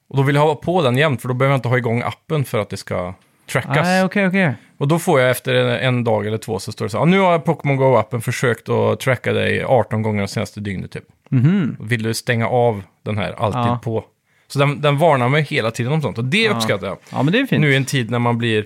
Och 0.10 0.18
då 0.18 0.24
vill 0.24 0.36
jag 0.36 0.42
ha 0.42 0.56
på 0.56 0.82
den 0.82 0.98
jämt, 0.98 1.22
för 1.22 1.28
då 1.28 1.34
behöver 1.34 1.54
jag 1.54 1.58
inte 1.58 1.68
ha 1.70 1.78
igång 1.78 2.02
appen 2.02 2.46
för 2.46 2.58
att 2.60 2.70
det 2.70 2.78
ska 2.78 3.14
trackas. 3.52 3.76
Nej, 3.88 4.04
okej, 4.04 4.28
okej. 4.28 4.54
Och 4.78 4.88
då 4.88 5.00
får 5.00 5.20
jag 5.22 5.30
efter 5.30 5.54
en, 5.54 5.70
en 5.70 6.04
dag 6.04 6.28
eller 6.28 6.38
två 6.38 6.60
så 6.60 6.72
står 6.72 6.86
det 6.86 6.90
så 6.90 6.98
här, 6.98 7.02
"Ja, 7.02 7.06
nu 7.06 7.20
har 7.20 7.40
Pokémon 7.40 7.78
Go-appen 7.78 8.22
försökt 8.22 8.70
att 8.70 9.00
tracka 9.00 9.34
dig 9.34 9.64
18 9.64 10.02
gånger 10.02 10.22
de 10.22 10.28
senaste 10.28 10.60
dygnet 10.60 10.92
typ. 10.92 11.04
Mhm. 11.30 11.78
Vill 11.80 12.04
du 12.04 12.14
stänga 12.14 12.48
av 12.48 12.84
den 13.04 13.18
här 13.18 13.32
alltid 13.38 13.60
Ja. 13.62 13.80
på? 13.84 14.06
Så 14.48 14.60
den, 14.60 14.82
den 14.82 14.98
varnar 14.98 15.30
mig 15.30 15.42
hela 15.44 15.72
tiden 15.72 15.94
om 15.94 16.02
sånt, 16.02 16.18
och 16.18 16.26
det 16.26 16.50
uppskattar 16.50 16.88
jag. 16.88 16.98
Ja, 17.12 17.24
men 17.24 17.34
det 17.34 17.40
är 17.40 17.46
fint. 17.46 17.62
Nu 17.62 17.72
i 17.74 17.76
en 17.76 17.86
tid 17.86 18.12
när 18.12 18.20
man 18.20 18.38
blir 18.38 18.66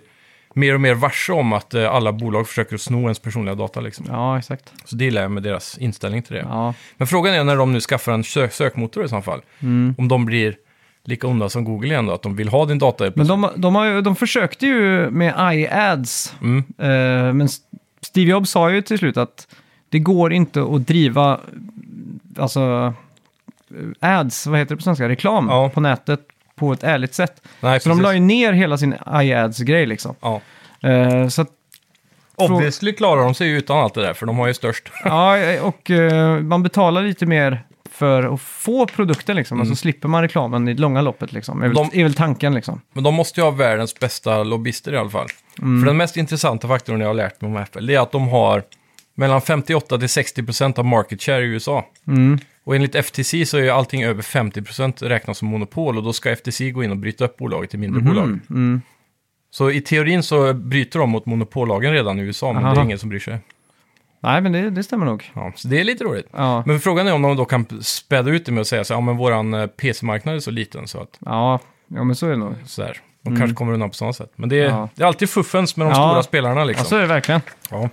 mer 0.54 0.74
och 0.74 0.82
mer 0.82 0.94
varse 0.94 1.34
om 1.34 1.54
att 1.54 1.74
eh, 1.74 1.92
alla 1.96 2.12
bolag 2.12 2.48
försöker 2.48 2.78
sno 2.78 3.02
ens 3.02 3.20
personliga 3.20 3.56
data 3.56 3.80
liksom. 3.82 4.06
Ja, 4.10 4.38
exakt. 4.38 4.74
Så 4.86 4.96
det 4.96 5.04
gillar 5.06 5.22
jag 5.22 5.32
med 5.32 5.44
deras 5.44 5.78
inställning 5.78 6.22
till 6.24 6.34
det. 6.36 6.42
Ja. 6.50 6.74
Men 6.98 7.08
frågan 7.08 7.34
är 7.34 7.44
när 7.44 7.56
de 7.56 7.74
nu 7.74 7.80
skaffar 7.80 8.12
en 8.12 8.24
sö 8.24 8.50
sökmotor 8.50 9.06
i 9.06 9.10
så 9.10 9.22
fall. 9.22 9.42
Mm. 9.60 9.96
Om 9.98 10.08
de 10.08 10.26
blir 10.26 10.56
lika 11.04 11.28
onda 11.28 11.50
som 11.50 11.64
Google 11.64 11.88
igen 11.94 12.06
då, 12.06 12.14
att 12.14 12.22
de 12.22 12.36
vill 12.36 12.50
ha 12.50 12.66
din 12.66 12.80
data. 12.80 13.12
Men 13.16 13.28
de, 13.28 13.50
de, 13.56 13.76
har 13.76 14.02
de 14.02 14.16
försökte 14.16 14.66
ju 14.68 15.10
med 15.10 15.54
iAds. 15.54 16.36
Mm. 16.42 16.58
Eh, 16.78 17.34
men 17.34 17.50
Steve 18.02 18.32
Jobs 18.32 18.50
sa 18.52 18.72
ju 18.72 18.82
till 18.82 18.98
slut 18.98 19.18
att 19.18 19.48
det 19.90 20.00
går 20.00 20.34
inte 20.34 20.62
att 20.62 20.88
driva 20.88 21.40
alltså, 22.38 22.94
ads, 24.00 24.48
vad 24.48 24.60
heter 24.60 24.70
det 24.70 24.78
på 24.78 24.84
svenska, 24.84 25.10
reklam 25.10 25.48
Ja. 25.50 25.70
på 25.70 25.80
nätet 25.80 26.20
på 26.56 26.74
ett 26.74 26.84
ärligt 26.84 27.14
sätt. 27.14 27.42
Nej, 27.60 27.80
Så 27.80 27.90
de 27.90 27.94
precis. 27.98 28.04
la 28.04 28.14
ju 28.14 28.20
ner 28.20 28.54
hela 28.54 28.78
sin 28.78 28.96
iAds-grej 29.22 29.86
liksom. 29.86 30.16
Ja. 30.22 30.42
Eh, 30.90 31.28
så 31.28 31.42
att, 31.42 31.48
Obviously 32.36 32.94
klarar 32.94 33.22
de 33.24 33.34
sig 33.34 33.48
ju 33.48 33.58
utan 33.58 33.78
allt 33.78 33.94
det 33.94 34.02
där, 34.02 34.14
för 34.14 34.26
de 34.26 34.38
har 34.38 34.48
ju 34.48 34.54
störst. 34.54 34.92
ja, 35.04 35.38
och 35.62 35.92
eh, 35.92 36.40
man 36.40 36.64
betalar 36.64 37.02
lite 37.04 37.26
mer 37.26 37.64
för 37.92 38.34
att 38.34 38.42
få 38.42 38.86
produkten 38.88 39.36
liksom. 39.36 39.62
Och 39.62 39.68
så 39.68 39.76
slipper 39.76 40.08
man 40.08 40.22
reklamen 40.22 40.68
i 40.68 40.74
det 40.74 40.82
långa 40.82 41.02
loppet 41.02 41.34
liksom. 41.34 41.62
Är 41.64 41.68
väl, 41.68 41.78
Mm. 41.78 41.90
De- 41.92 42.00
är 42.00 42.04
väl 42.04 42.14
tanken 42.14 42.54
liksom. 42.54 42.82
Men 42.94 43.04
de 43.04 43.14
måste 43.14 43.40
ju 43.40 43.44
ha 43.44 43.52
världens 43.52 44.00
bästa 44.00 44.44
lobbyister 44.44 44.94
i 44.94 44.98
alla 44.98 45.10
fall. 45.10 45.28
Mm. 45.62 45.80
För 45.82 45.88
den 45.88 45.98
mest 45.98 46.18
intressanta 46.18 46.68
faktorn 46.68 47.02
jag 47.02 47.08
har 47.08 47.14
lärt 47.14 47.42
mig 47.42 47.52
om 47.52 47.58
Apple, 47.58 47.82
det 47.82 47.96
är 47.96 48.00
att 48.00 48.12
de 48.12 48.28
har 48.28 48.64
mellan 49.16 49.42
58 49.42 49.98
till 49.98 50.10
60 50.10 50.44
procent 50.44 50.80
av 50.80 50.86
market 50.86 51.22
share 51.24 51.44
i 51.44 51.48
USA. 51.48 51.86
Mm. 52.08 52.40
Och 52.64 52.76
enligt 52.76 52.96
FTC 52.96 53.46
så 53.46 53.58
är 53.58 53.62
ju 53.62 53.70
allting 53.70 54.04
över 54.04 54.22
50 54.22 54.62
procent 54.62 55.02
räknas 55.02 55.38
som 55.38 55.48
monopol 55.48 55.98
och 55.98 56.04
då 56.04 56.14
ska 56.14 56.30
FTC 56.36 56.72
gå 56.72 56.84
in 56.84 56.92
och 56.92 56.98
bryta 56.98 57.26
upp 57.26 57.38
bolaget 57.38 57.70
till 57.70 57.80
mindre 57.80 58.02
bolag. 58.02 58.40
Mm. 58.50 58.82
Så 59.52 59.72
i 59.72 59.82
teorin 59.82 60.24
så 60.24 60.54
bryter 60.54 61.00
de 61.00 61.10
mot 61.10 61.26
monopollagen 61.26 61.94
redan 61.94 62.20
i 62.20 62.22
USA, 62.22 62.54
men 62.54 62.64
det 62.64 62.70
är 62.70 62.74
Aha. 62.74 62.84
ingen 62.84 63.00
som 63.00 63.10
bryr 63.10 63.20
sig. 63.20 63.38
Nej, 64.24 64.42
men 64.42 64.52
det, 64.52 64.70
det 64.70 64.84
stämmer 64.84 65.06
nog. 65.06 65.32
Ja, 65.36 65.52
så 65.56 65.68
det 65.68 65.80
är 65.80 65.84
lite 65.84 66.04
roligt. 66.04 66.28
Ja, 66.34 66.64
Men 66.66 66.80
frågan 66.80 67.08
är 67.08 67.14
om 67.14 67.22
de 67.22 67.36
då 67.38 67.46
kan 67.46 67.66
späda 67.82 68.32
ut 68.32 68.46
det 68.46 68.52
med 68.52 68.62
att 68.62 68.68
säga 68.68 68.84
så 68.84 68.94
här, 68.94 69.02
ja 69.02 69.06
men 69.06 69.18
våran 69.18 69.54
eh, 69.54 69.68
PC-marknad 69.68 70.36
är 70.36 70.40
så 70.40 70.52
liten 70.52 70.88
så 70.88 71.02
att 71.02 71.18
ja, 71.26 71.60
ja 71.88 72.04
men 72.04 72.16
så 72.16 72.26
är 72.26 72.30
det 72.32 72.38
nog. 72.38 72.56
så 72.66 72.82
här, 72.84 72.98
de 73.24 73.38
kanske 73.38 73.56
kommer 73.56 73.74
undan 73.74 73.90
på 73.90 73.96
sådana 73.96 74.14
sätt. 74.14 74.32
Men 74.36 74.50
det 74.50 74.56
är, 74.62 74.66
Mm. 74.66 74.78
Ja. 74.80 74.90
det 74.96 75.04
är 75.04 75.08
alltid 75.08 75.30
fuffens 75.30 75.76
med 75.78 75.88
de 75.88 75.90
Ja. 75.90 75.96
stora 76.10 76.24
spelarna 76.24 76.62
Ja, 76.62 76.66
liksom. 76.66 76.86
så 76.86 76.96
är 76.96 77.02
det 77.02 77.08
verkligen. 77.08 77.42
Ja. 77.70 77.90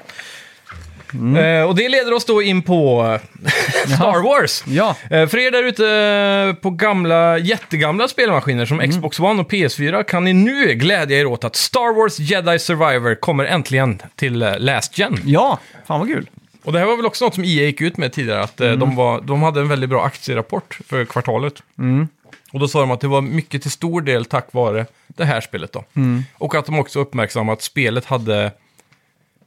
Eh, 1.36 1.62
och 1.68 1.74
det 1.74 1.88
leder 1.88 2.12
oss 2.14 2.24
då 2.24 2.42
in 2.42 2.62
på 2.62 3.02
eh, 3.44 3.50
Star 3.94 4.22
Wars. 4.22 4.64
Ja, 4.66 4.96
Eh, 5.10 5.26
för 5.26 5.38
er 5.38 5.50
där 5.50 5.62
ute 5.62 6.56
på 6.60 6.70
gamla, 6.70 7.38
jättegamla 7.38 8.08
spelmaskiner 8.08 8.66
som 8.66 8.80
Mm. 8.80 8.90
Xbox 8.90 9.20
One 9.20 9.40
och 9.42 9.50
PS4 9.50 10.02
kan 10.02 10.24
ni 10.24 10.32
nu 10.32 10.74
glädja 10.74 11.18
er 11.20 11.26
åt 11.26 11.44
att 11.44 11.56
Star 11.56 11.94
Wars 11.94 12.18
Jedi 12.18 12.58
Survivor 12.58 13.14
kommer 13.14 13.44
äntligen 13.44 14.02
till 14.16 14.38
Last 14.58 14.98
Gen. 14.98 15.20
ja, 15.24 15.58
fan 15.86 16.00
vad 16.00 16.08
kul. 16.08 16.30
Och 16.64 16.72
det 16.72 16.78
här 16.78 16.86
var 16.86 16.96
väl 16.96 17.06
också 17.06 17.24
något 17.24 17.34
som 17.34 17.44
EA 17.44 17.48
gick 17.64 17.80
ut 17.80 17.96
med 17.96 18.12
tidigare, 18.12 18.42
att 18.42 18.60
eh, 18.60 18.72
de, 18.72 18.96
var, 18.96 19.20
de 19.20 19.42
hade 19.42 19.60
en 19.60 19.68
väldigt 19.68 19.90
bra 19.90 20.04
aktierapport 20.04 20.78
för 20.88 21.04
kvartalet. 21.04 21.54
Mm. 21.78 22.08
Och 22.52 22.60
då 22.60 22.68
sa 22.68 22.80
de 22.80 22.90
att 22.90 23.00
det 23.00 23.08
var 23.08 23.20
mycket 23.20 23.62
till 23.62 23.70
stor 23.70 24.00
del 24.00 24.24
tack 24.24 24.48
vare 24.50 24.86
det 25.06 25.24
här 25.24 25.40
spelet 25.40 25.72
då. 25.72 25.84
Mm. 25.96 26.24
Och 26.34 26.54
att 26.54 26.66
de 26.66 26.78
också 26.78 27.00
uppmärksammade 27.00 27.52
att 27.52 27.62
spelet 27.62 28.04
hade... 28.04 28.52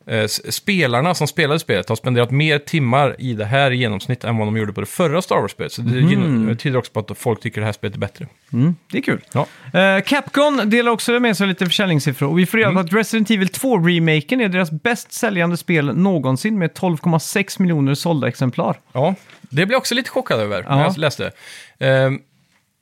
Eh, 0.07 0.27
spelarna 0.27 1.15
som 1.15 1.27
spelade 1.27 1.59
spelet 1.59 1.89
har 1.89 1.95
spenderat 1.95 2.31
mer 2.31 2.59
timmar 2.59 3.15
i 3.19 3.33
det 3.33 3.45
här 3.45 3.71
i 3.71 3.77
genomsnitt 3.77 4.23
än 4.23 4.37
vad 4.37 4.47
de 4.47 4.57
gjorde 4.57 4.73
på 4.73 4.79
det 4.81 4.87
förra 4.87 5.21
Star 5.21 5.35
Wars-spelet. 5.35 5.71
Så 5.71 5.81
det 5.81 5.99
gyn- 5.99 6.55
tyder 6.57 6.77
också 6.79 6.91
på 6.91 6.99
att 6.99 7.17
folk 7.17 7.41
tycker 7.41 7.61
det 7.61 7.65
här 7.65 7.73
spelet 7.73 7.95
är 7.95 7.99
bättre. 7.99 8.27
Mm, 8.53 8.75
det 8.91 8.97
är 8.97 9.01
kul. 9.01 9.21
Ja. 9.33 9.47
Eh, 9.79 10.03
Capcom 10.03 10.61
delar 10.69 10.91
också 10.91 11.19
med 11.19 11.37
sig 11.37 11.47
lite 11.47 11.65
försäljningssiffror 11.65 12.27
och 12.29 12.39
vi 12.39 12.45
får 12.45 12.57
reda 12.57 12.67
på 12.69 12.71
Mm. 12.71 12.85
att 12.85 12.93
Resident 12.93 13.29
Evil 13.31 13.47
2-remaken 13.47 14.41
är 14.41 14.49
deras 14.49 14.71
bäst 14.71 15.11
säljande 15.13 15.57
spel 15.57 15.95
någonsin 15.97 16.59
med 16.59 16.73
12,6 16.73 17.59
miljoner 17.61 17.93
sålda 17.95 18.27
exemplar. 18.27 18.79
Ja, 18.93 19.15
det 19.41 19.55
blev 19.55 19.71
jag 19.71 19.77
också 19.77 19.95
lite 19.95 20.09
chockad 20.09 20.39
över 20.39 20.63
när 20.63 20.79
Ja. 20.79 20.83
jag 20.85 20.97
läste. 20.97 21.31
Ehm, 21.79 22.19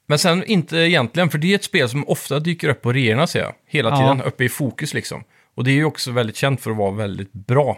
men 0.08 0.20
sen 0.20 0.44
inte 0.44 0.78
egentligen, 0.78 1.30
för 1.30 1.38
det 1.38 1.52
är 1.52 1.56
ett 1.56 1.64
spel 1.64 1.90
som 1.90 2.08
ofta 2.08 2.40
dyker 2.40 2.70
upp 2.70 2.82
på 2.82 2.92
reorna 2.94 3.28
ser 3.28 3.40
jag. 3.40 3.54
Hela 3.68 3.90
Ja. 3.90 3.98
tiden, 3.98 4.22
uppe 4.22 4.44
i 4.44 4.50
fokus 4.50 4.94
liksom. 4.94 5.24
Och 5.56 5.64
det 5.64 5.72
är 5.72 5.76
ju 5.76 5.86
också 5.86 6.12
väldigt 6.12 6.36
känt 6.36 6.62
för 6.62 6.72
att 6.72 6.78
vara 6.78 6.92
väldigt 6.92 7.34
bra. 7.34 7.78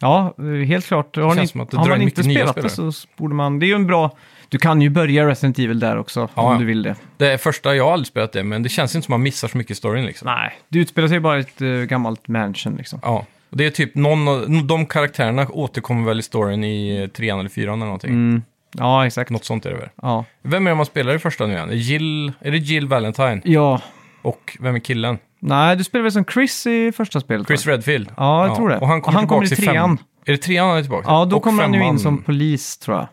Ja, 0.00 0.34
eh, 0.38 0.44
helt 0.44 0.86
klart. 0.86 1.16
Har, 1.16 1.34
känns 1.34 1.40
ni, 1.40 1.46
som 1.46 1.60
att 1.60 1.70
det 1.70 1.76
har 1.76 1.88
man 1.88 2.00
in 2.00 2.08
inte 2.08 2.22
spelat 2.24 2.56
det 2.56 2.68
så 2.68 2.92
borde 3.16 3.34
man... 3.34 3.58
Det 3.58 3.66
är 3.66 3.68
ju 3.68 3.74
en 3.74 3.86
bra... 3.86 4.16
Du 4.48 4.58
kan 4.58 4.82
ju 4.82 4.90
börja 4.90 5.28
Resident 5.28 5.58
Evil 5.58 5.80
där 5.80 5.98
också 5.98 6.28
Ja, 6.34 6.42
om 6.42 6.52
ja. 6.52 6.58
du 6.58 6.64
vill 6.64 6.82
det. 6.82 6.96
Det 7.16 7.32
är 7.32 7.36
första, 7.36 7.74
jag 7.74 7.84
har 7.84 7.92
aldrig 7.92 8.06
spelat 8.06 8.32
det, 8.32 8.42
men 8.42 8.62
det 8.62 8.68
känns 8.68 8.94
inte 8.94 9.04
som 9.06 9.12
att 9.12 9.18
man 9.18 9.22
missar 9.22 9.48
så 9.48 9.58
mycket 9.58 9.70
i 9.70 9.74
storyn 9.74 10.06
liksom. 10.06 10.26
Nej, 10.26 10.52
det 10.68 10.78
utspelar 10.78 11.08
sig 11.08 11.20
bara 11.20 11.38
i 11.38 11.40
ett 11.40 11.62
uh, 11.62 11.84
gammalt 11.84 12.28
mansion 12.28 12.76
liksom. 12.76 13.00
Ja, 13.02 13.26
och 13.50 13.56
det 13.56 13.66
är 13.66 13.70
typ 13.70 13.94
någon 13.94 14.28
av, 14.28 14.66
de 14.66 14.86
karaktärerna 14.86 15.46
återkommer 15.50 16.04
väl 16.06 16.18
i 16.18 16.22
storyn 16.22 16.64
i 16.64 17.02
eh, 17.02 17.06
trean 17.06 17.38
eller 17.38 17.50
fyran 17.50 17.74
eller 17.74 17.86
någonting. 17.86 18.10
Mm. 18.10 18.42
Ja, 18.72 19.06
exakt. 19.06 19.30
Något 19.30 19.44
sånt 19.44 19.66
är 19.66 19.70
det 19.70 19.76
väl. 19.76 19.88
Ja. 20.02 20.24
Vem 20.42 20.66
är 20.66 20.70
det 20.70 20.76
man 20.76 20.86
spelar 20.86 21.14
i 21.14 21.18
första 21.18 21.46
nu 21.46 21.52
igen? 21.52 21.70
Är 21.70 21.74
Jill, 21.74 22.32
är 22.40 22.50
det 22.50 22.58
Jill 22.58 22.88
Valentine? 22.88 23.40
ja. 23.44 23.80
Och 24.22 24.56
vem 24.60 24.74
är 24.74 24.78
killen? 24.78 25.18
Nej, 25.46 25.76
du 25.76 25.84
spelar 25.84 26.02
väl 26.02 26.12
som 26.12 26.24
Chris 26.24 26.66
i 26.66 26.92
första 26.92 27.20
spelet? 27.20 27.46
Chris 27.46 27.66
va? 27.66 27.72
Redfield? 27.72 28.10
Ja, 28.16 28.46
jag 28.46 28.56
tror 28.56 28.68
det. 28.68 28.78
Och 28.78 28.88
han 28.88 29.00
kommer 29.02 29.18
han 29.18 29.28
kommer 29.28 29.42
i 29.42 29.46
i 29.52 29.56
fem. 29.56 29.64
trean. 29.66 29.98
Är 30.24 30.32
det 30.32 30.38
trean 30.38 30.68
han 30.68 30.76
är 30.78 30.82
tillbaka? 30.82 31.04
Ja, 31.10 31.24
då 31.24 31.36
Och 31.36 31.42
kommer 31.42 31.62
han 31.62 31.72
ju 31.74 31.78
in 31.78 31.84
femman. 31.84 31.98
som 31.98 32.22
polis 32.22 32.76
tror 32.78 32.96
jag. 32.96 33.06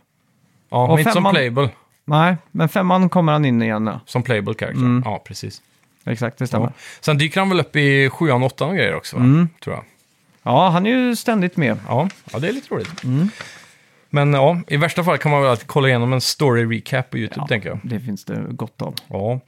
Ja, 0.69 0.83
och 0.83 0.89
men 0.89 0.99
inte 0.99 1.11
som 1.11 1.23
femman- 1.23 1.33
playable. 1.33 1.69
Nej, 2.05 2.35
men 2.51 2.69
femman 2.69 3.09
kommer 3.09 3.31
han 3.31 3.45
in 3.45 3.61
igen 3.61 3.85
nu. 3.85 3.99
Som 4.05 4.23
playable 4.23 4.53
character. 4.53 4.81
Mm. 4.81 5.01
Ja, 5.05 5.21
precis. 5.25 5.61
Exakt, 6.05 6.37
det 6.37 6.47
stämmer. 6.47 6.65
Ja. 6.65 6.71
Sen 7.01 7.17
dyker 7.17 7.39
han 7.39 7.49
väl 7.49 7.59
upp 7.59 7.75
i 7.75 8.09
sjuan, 8.09 8.43
åttan 8.43 8.69
och 8.69 8.75
grejer 8.75 8.95
också, 8.95 9.15
va? 9.17 9.23
Mm. 9.23 9.49
tror 9.63 9.75
jag. 9.75 9.83
Ja, 10.43 10.69
han 10.69 10.85
är 10.85 10.89
ju 10.89 11.15
ständigt 11.15 11.57
med. 11.57 11.77
Ja, 11.87 12.09
ja, 12.33 12.39
det 12.39 12.47
är 12.47 12.53
lite 12.53 12.75
roligt. 12.75 13.03
Men 14.13 14.33
ja, 14.33 14.61
i 14.67 14.77
värsta 14.77 15.03
fall 15.03 15.17
kan 15.17 15.31
man 15.31 15.41
väl 15.41 15.49
alltid 15.51 15.67
kolla 15.67 15.87
igenom 15.87 16.13
en 16.13 16.21
story 16.21 16.77
recap 16.77 17.09
på 17.09 17.17
YouTube, 17.17 17.47
tänker 17.47 17.69
jag. 17.69 17.79
Det 17.83 17.99
finns 17.99 18.25
det 18.25 18.45
gott 18.49 18.81
av. 18.81 18.95
Ja. 19.09 19.39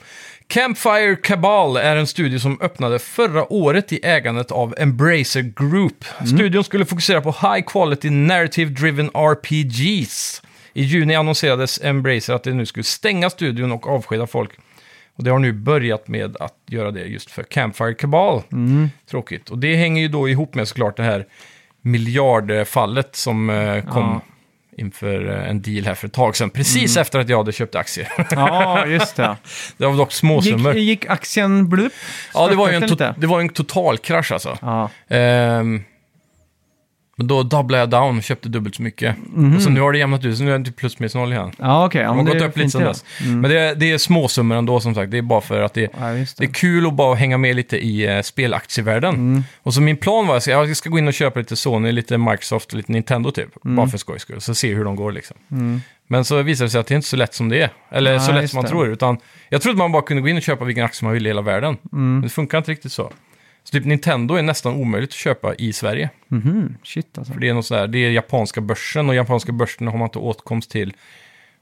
Campfire 0.47 1.15
Cabal 1.15 1.77
är 1.77 1.95
en 1.95 2.07
studio 2.07 2.39
som 2.39 2.61
öppnade 2.61 2.99
förra 2.99 3.53
året 3.53 3.93
i 3.93 3.99
ägandet 4.03 4.51
av 4.51 4.75
Embracer 4.77 5.41
Group. 5.41 6.05
Studion 6.25 6.63
skulle 6.63 6.85
fokusera 6.85 7.21
på 7.21 7.31
high 7.31 7.65
quality 7.67 8.09
narrative 8.09 8.71
driven 8.71 9.09
RPGs. 9.13 10.41
I 10.73 10.83
juni 10.83 11.15
annonserades 11.15 11.79
Embracer 11.83 12.33
att 12.33 12.43
de 12.43 12.51
nu 12.51 12.65
skulle 12.65 12.83
stänga 12.83 13.29
studion 13.29 13.71
och 13.71 13.87
avskeda 13.87 14.27
folk. 14.27 14.51
Och 15.15 15.23
det 15.23 15.31
har 15.31 15.39
nu 15.39 15.51
börjat 15.53 16.07
med 16.07 16.37
att 16.39 16.57
göra 16.67 16.91
det 16.91 17.03
just 17.05 17.31
för 17.31 17.43
Campfire 17.43 17.93
Cabal. 17.93 18.41
Tråkigt. 19.09 19.49
Och 19.49 19.57
det 19.57 19.75
hänger 19.75 20.01
ju 20.01 20.07
då 20.07 20.29
ihop 20.29 20.55
med 20.55 20.67
såklart 20.67 20.97
det 20.97 21.03
här 21.03 21.25
miljardfallet 21.81 23.15
som 23.15 23.49
eh, 23.49 23.83
kom 23.83 24.03
Ja. 24.03 24.21
Inför 24.77 25.29
eh, 25.39 25.49
en 25.49 25.61
deal 25.61 25.85
här 25.85 25.95
för 25.95 26.07
ett 26.07 26.13
tag 26.13 26.35
sedan. 26.35 26.49
Precis 26.49 26.97
efter 26.97 27.19
att 27.19 27.29
jag 27.29 27.37
hade 27.37 27.51
köpt 27.51 27.75
aktier. 27.75 28.07
Ja, 28.31 28.85
just 28.85 29.15
det. 29.15 29.37
det 29.77 29.85
var 29.85 29.97
dock 29.97 30.11
småsummor. 30.11 30.73
Gick, 30.75 30.83
gick 31.01 31.09
aktien 31.11 31.69
blup? 31.69 31.93
Ja, 32.33 32.47
det 32.47 32.55
var 32.55 32.69
ju 32.69 32.75
en, 32.75 32.83
to- 32.83 33.13
det 33.17 33.27
var 33.27 33.39
en 33.39 33.49
total 33.49 33.97
krasch 33.97 34.31
alltså. 34.31 34.57
Ja. 34.61 34.89
Ehm, 35.07 35.83
men 37.15 37.27
då 37.27 37.43
doublade 37.43 37.81
jag 37.81 37.89
down 37.89 38.17
och 38.17 38.23
köpte 38.23 38.49
dubbelt 38.49 38.75
så 38.75 38.81
mycket. 38.81 39.15
Och 39.55 39.61
så 39.61 39.69
nu 39.69 39.79
har 39.81 39.91
det 39.91 39.97
jämnat 39.97 40.25
ut, 40.25 40.37
så 40.37 40.43
nu 40.43 40.53
är 40.53 40.59
det 40.59 40.65
typ 40.65 40.75
plus 40.75 40.99
minus 40.99 41.15
noll 41.15 41.33
igen. 41.33 41.51
Ja, 41.59 41.85
okej. 41.85 42.01
Ja, 42.01 42.07
Det 42.09 42.15
men 42.15 42.27
har 42.27 42.33
det 42.33 42.39
gått 42.39 42.41
är 42.41 42.49
upp 42.49 42.57
lite 42.57 42.63
fint 42.63 42.71
sedan 42.71 42.81
det. 42.81 42.87
dess. 42.87 43.05
Men 43.41 43.41
det 43.51 43.59
är, 43.59 43.75
det 43.75 43.91
är 43.91 43.97
småsummor 43.97 44.55
ändå 44.57 44.79
som 44.79 44.95
sagt. 44.95 45.11
Det 45.11 45.17
är 45.17 45.21
bara 45.21 45.41
för 45.41 45.61
att 45.61 45.73
det, 45.73 45.89
Ja, 45.99 46.13
just 46.13 46.37
det 46.37 46.45
det. 46.45 46.49
är 46.49 46.53
kul 46.53 46.87
att 46.87 46.93
bara 46.93 47.15
hänga 47.15 47.37
med 47.37 47.55
lite 47.55 47.77
i 47.85 48.15
uh, 48.17 48.21
spelaktievärlden. 48.21 49.43
Och 49.63 49.73
så 49.73 49.81
min 49.81 49.97
plan 49.97 50.27
var 50.27 50.37
att 50.37 50.47
jag, 50.47 50.77
ska 50.77 50.89
gå 50.89 50.97
in 50.99 51.07
och 51.07 51.13
köpa 51.13 51.39
lite 51.39 51.55
Sony, 51.55 51.91
lite 51.91 52.17
Microsoft 52.17 52.71
och 52.71 52.77
lite 52.77 52.91
Nintendo 52.91 53.31
typ. 53.31 53.49
Bara 53.63 53.87
för 53.87 53.97
skojs 53.97 54.21
skull. 54.21 54.41
Så 54.41 54.55
se 54.55 54.73
hur 54.73 54.83
de 54.85 54.95
går 54.95 55.11
liksom. 55.11 55.37
Men 56.07 56.25
så 56.25 56.41
visade 56.41 56.65
det 56.67 56.71
sig 56.71 56.79
att 56.81 56.87
det 56.87 56.93
är 56.93 56.95
inte 56.95 57.07
så 57.07 57.15
lätt 57.15 57.33
som 57.33 57.49
det 57.49 57.61
är. 57.61 57.69
Eller 57.91 58.11
Nej, 58.11 58.19
så 58.19 58.31
lätt 58.31 58.41
just 58.41 58.51
som 58.53 58.57
man 58.57 58.63
det. 58.63 58.69
tror. 58.69 58.87
Utan 58.89 59.17
jag 59.49 59.61
trodde 59.61 59.77
man 59.77 59.91
bara 59.91 60.01
kunde 60.01 60.21
gå 60.21 60.27
in 60.29 60.37
och 60.37 60.43
köpa 60.43 60.65
vilken 60.65 60.85
aktie 60.85 61.05
man 61.05 61.13
ville 61.13 61.29
i 61.29 61.31
hela 61.31 61.41
världen. 61.41 61.77
Men 61.91 62.21
det 62.21 62.29
funkar 62.29 62.57
inte 62.57 62.71
riktigt 62.71 62.91
så. 62.91 63.11
Så 63.63 63.71
typ 63.71 63.85
Nintendo 63.85 64.35
är 64.35 64.41
nästan 64.41 64.73
omöjligt 64.73 65.09
att 65.09 65.13
köpa 65.15 65.55
i 65.55 65.73
Sverige. 65.73 66.09
Mhm, 66.27 66.77
Shit 66.83 67.17
alltså. 67.17 67.33
För 67.33 67.39
det 67.39 67.49
är 67.49 67.53
något 67.53 67.65
sådär, 67.65 67.87
det 67.87 67.97
är 67.97 68.11
japanska 68.11 68.61
börsen 68.61 69.09
och 69.09 69.15
japanska 69.15 69.51
börsen 69.51 69.87
har 69.87 69.97
man 69.97 70.05
inte 70.05 70.19
åtkomst 70.19 70.71
till. 70.71 70.93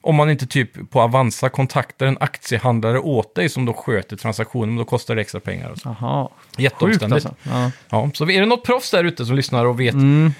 Om 0.03 0.15
man 0.15 0.29
inte 0.29 0.47
typ 0.47 0.89
på 0.89 1.01
Avanza 1.01 1.49
kontaktar 1.49 2.05
en 2.05 2.17
aktiehandlare 2.19 2.99
åt 2.99 3.35
dig 3.35 3.49
som 3.49 3.65
då 3.65 3.73
sköter 3.73 4.17
transaktionen, 4.17 4.75
då 4.75 4.85
kostar 4.85 5.15
det 5.15 5.21
extra 5.21 5.39
pengar. 5.39 5.69
Och 5.69 5.77
så. 5.77 5.95
Jaha. 5.99 6.27
Sjukt 6.47 6.59
Jätteomständigt. 6.59 7.25
alltså. 7.25 7.49
Ja. 7.49 7.71
Ja, 7.89 8.09
så 8.13 8.29
är 8.29 8.39
det 8.39 8.45
något 8.45 8.63
proffs 8.65 8.91
där 8.91 9.03
ute 9.03 9.25
som 9.25 9.35
lyssnar 9.35 9.65
och 9.65 9.79
vet 9.79 9.93
Mm. 9.93 10.33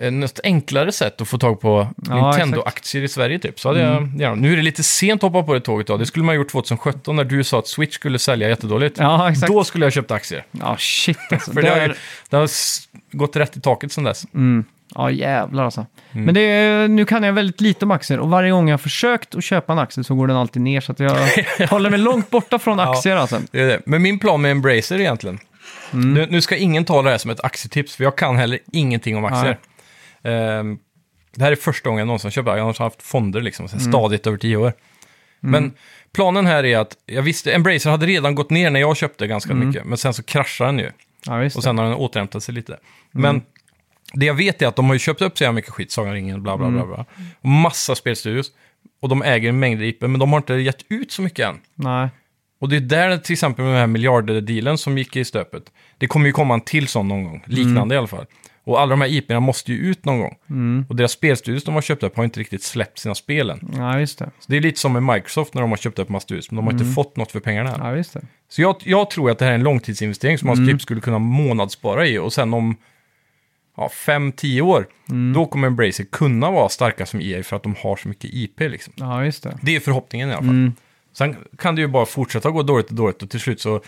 Eh, 0.00 0.10
något 0.12 0.40
enklare 0.44 0.92
sätt 0.92 1.20
att 1.20 1.28
få 1.28 1.38
tag 1.38 1.60
på 1.60 1.88
Ja, 2.08 2.14
Nintendo-aktier 2.30 3.02
i 3.02 3.08
Sverige 3.08 3.38
typ. 3.38 3.60
Så 3.60 3.68
hade 3.68 3.80
jag, 3.80 4.12
ja, 4.18 4.34
nu 4.34 4.52
är 4.52 4.56
det 4.56 4.62
lite 4.62 4.82
sent 4.82 5.24
att 5.24 5.32
hoppa 5.32 5.46
på 5.46 5.54
det 5.54 5.60
tåget 5.60 5.86
då. 5.86 5.96
Det 5.96 6.06
skulle 6.06 6.24
man 6.24 6.32
ha 6.34 6.36
gjort 6.36 6.50
2017 6.50 7.16
när 7.16 7.24
du 7.24 7.44
sa 7.44 7.58
att 7.58 7.68
Switch 7.68 7.94
skulle 7.94 8.18
sälja 8.18 8.48
jättedåligt. 8.48 8.98
Ja, 8.98 9.30
exakt. 9.30 9.52
Då 9.52 9.64
skulle 9.64 9.84
jag 9.84 9.86
ha 9.86 9.94
köpt 9.94 10.10
aktier. 10.10 10.44
Ja, 10.50 10.76
shit 10.78 11.18
alltså. 11.30 11.52
För 11.54 11.62
det 11.62 11.68
har, 11.68 11.76
ju- 11.80 11.86
Där- 11.88 11.96
det 12.30 12.36
har 12.36 12.48
gått 13.12 13.36
rätt 13.36 13.56
i 13.56 13.60
taket 13.60 13.92
sedan 13.92 14.04
dess. 14.04 14.24
Mm. 14.34 14.64
Ja, 14.94 15.10
jävlar 15.10 15.64
alltså. 15.64 15.86
Mm. 16.12 16.24
Men 16.24 16.34
det 16.34 16.88
nu 16.88 17.04
kan 17.04 17.22
jag 17.22 17.32
väldigt 17.32 17.60
lite 17.60 17.84
om 17.84 17.90
aktier 17.90 18.18
och 18.18 18.30
varje 18.30 18.50
gång 18.50 18.68
jag 18.68 18.72
har 18.72 18.78
försökt 18.78 19.34
att 19.34 19.44
köpa 19.44 19.72
en 19.72 19.78
aktie 19.78 20.04
så 20.04 20.14
går 20.14 20.26
den 20.26 20.36
alltid 20.36 20.62
ner. 20.62 20.80
Så 20.80 20.94
jag 20.98 21.68
håller 21.68 21.90
mig 21.90 21.98
långt 21.98 22.30
borta 22.30 22.58
från 22.58 22.80
aktier 22.80 23.16
alltså. 23.16 23.40
Det 23.50 23.60
är 23.60 23.66
det. 23.66 23.80
Men 23.86 24.02
min 24.02 24.18
plan 24.18 24.40
med 24.42 24.50
Embracer 24.50 25.00
egentligen. 25.00 25.38
Mm. 25.92 26.14
Nu, 26.14 26.26
nu 26.30 26.40
ska 26.40 26.56
ingen 26.56 26.84
ta 26.84 27.02
det 27.02 27.10
här 27.10 27.18
som 27.18 27.30
ett 27.30 27.44
aktietips, 27.44 27.96
för 27.96 28.04
jag 28.04 28.16
kan 28.16 28.36
heller 28.36 28.58
ingenting 28.72 29.16
om 29.16 29.24
aktier. 29.24 29.50
Ehm, 29.52 29.56
det 30.22 31.40
här 31.44 31.52
är 31.52 31.56
första 31.56 31.88
gången 31.88 31.98
jag 31.98 32.06
någonsin 32.06 32.30
köpt 32.30 32.48
aktier. 32.48 32.56
Jag 32.58 32.64
har 32.64 32.78
haft 32.84 33.02
fonder 33.02 33.40
liksom, 33.40 33.66
Mm. 33.66 33.80
stadigt 33.80 34.26
över 34.26 34.38
tio 34.38 34.56
år. 34.56 34.72
Men 35.40 35.72
planen 36.14 36.46
här 36.46 36.64
är 36.64 36.78
att, 36.78 36.96
jag 37.06 37.22
visste, 37.22 37.52
Embracer 37.52 37.90
hade 37.90 38.06
redan 38.06 38.34
gått 38.34 38.50
ner 38.50 38.70
när 38.70 38.80
jag 38.80 38.96
köpte 38.96 39.26
ganska 39.26 39.54
mycket, 39.54 39.84
men 39.84 39.98
sen 39.98 40.14
så 40.14 40.22
kraschade 40.22 40.68
den 40.68 40.78
ju. 40.78 40.90
Ja. 41.26 41.44
Och 41.44 41.62
sen 41.62 41.78
har 41.78 41.84
den 41.84 41.94
återhämtat 41.94 42.42
sig 42.42 42.54
lite. 42.54 42.78
Men 43.10 43.42
det 44.14 44.26
jag 44.26 44.34
vet 44.34 44.62
är 44.62 44.66
att 44.66 44.76
de 44.76 44.86
har 44.86 44.92
ju 44.94 44.98
köpt 44.98 45.22
upp 45.22 45.38
så 45.38 45.44
här 45.44 45.52
mycket 45.52 45.70
skit, 45.70 45.90
Sagan 45.90 46.12
ringen, 46.12 46.42
bla 46.42 46.56
bla 46.56 46.70
bla. 46.70 46.86
bla. 46.86 47.04
Och 47.40 47.48
massa 47.48 47.94
spelstudios. 47.94 48.52
Och 49.00 49.08
de 49.08 49.22
äger 49.22 49.48
en 49.48 49.58
mängd 49.58 49.82
IP, 49.82 50.00
men 50.00 50.18
de 50.18 50.32
har 50.32 50.36
inte 50.36 50.54
gett 50.54 50.84
ut 50.88 51.12
så 51.12 51.22
mycket 51.22 51.48
än. 51.48 51.60
Nej. 51.74 52.08
Och 52.60 52.68
det 52.68 52.76
är 52.76 52.80
där 52.80 53.18
till 53.18 53.32
exempel 53.32 53.64
med 53.64 53.72
den 53.74 53.80
här 53.80 53.86
miljarddealen 53.86 54.78
som 54.78 54.98
gick 54.98 55.16
i 55.16 55.24
stöpet. 55.24 55.62
Det 55.98 56.06
kommer 56.06 56.26
ju 56.26 56.32
komma 56.32 56.54
en 56.54 56.60
till 56.60 56.88
sån 56.88 57.08
någon 57.08 57.24
gång, 57.24 57.44
liknande 57.46 57.94
i 57.94 57.98
alla 57.98 58.06
fall. 58.06 58.26
Och 58.64 58.80
alla 58.80 58.90
de 58.90 59.00
här 59.00 59.08
IP'na 59.08 59.40
måste 59.40 59.72
ju 59.72 59.78
ut 59.78 60.04
någon 60.04 60.20
gång. 60.20 60.36
Och 60.88 60.96
deras 60.96 61.12
spelstudios 61.12 61.64
de 61.64 61.74
har 61.74 61.82
köpt 61.82 62.02
upp 62.02 62.16
har 62.16 62.24
inte 62.24 62.40
riktigt 62.40 62.62
släppt 62.62 62.98
sina 62.98 63.14
spel 63.14 63.50
än. 63.50 63.70
Ja, 63.76 64.00
just 64.00 64.18
det. 64.18 64.30
Så 64.38 64.44
det 64.46 64.56
är 64.56 64.60
lite 64.60 64.80
som 64.80 64.92
med 64.92 65.02
Microsoft 65.02 65.54
när 65.54 65.62
de 65.62 65.70
har 65.70 65.76
köpt 65.76 65.98
upp 65.98 66.08
massa 66.08 66.24
studios, 66.24 66.50
men 66.50 66.56
de 66.56 66.64
har 66.64 66.72
inte 66.72 66.84
fått 66.84 67.16
något 67.16 67.32
för 67.32 67.40
pengarna. 67.40 67.76
Ja, 67.78 67.90
visst 67.90 68.14
det. 68.14 68.20
Så 68.48 68.62
jag, 68.62 68.76
jag 68.84 69.10
tror 69.10 69.30
att 69.30 69.38
det 69.38 69.44
här 69.44 69.52
är 69.52 69.54
en 69.54 69.62
långtidsinvestering 69.62 70.38
som 70.38 70.48
man 70.48 70.68
typ 70.68 70.82
skulle 70.82 71.00
kunna 71.00 71.18
månadsspara 71.18 72.06
i 72.06 72.18
och 72.18 72.32
sen 72.32 72.54
om 72.54 72.76
ja, 73.76 73.90
5-10 74.06 74.60
år, 74.60 74.86
då 75.34 75.46
kommer 75.46 75.66
Embracer 75.66 76.04
kunna 76.04 76.50
vara 76.50 76.68
starka 76.68 77.06
som 77.06 77.20
EA 77.20 77.42
för 77.42 77.56
att 77.56 77.62
de 77.62 77.74
har 77.82 77.96
så 77.96 78.08
mycket 78.08 78.30
IP 78.34 78.60
liksom. 78.60 78.92
Ja, 78.96 79.24
just 79.24 79.42
det. 79.42 79.58
Det 79.62 79.76
är 79.76 79.80
förhoppningen 79.80 80.28
i 80.28 80.32
alla 80.32 80.42
fall. 80.42 80.72
Sen 81.12 81.36
kan 81.58 81.74
det 81.74 81.80
ju 81.80 81.88
bara 81.88 82.06
fortsätta 82.06 82.50
gå 82.50 82.62
dåligt 82.62 82.88
och 82.88 82.94
dåligt 82.94 83.22
och 83.22 83.30
till 83.30 83.40
slut 83.40 83.60
så 83.60 83.80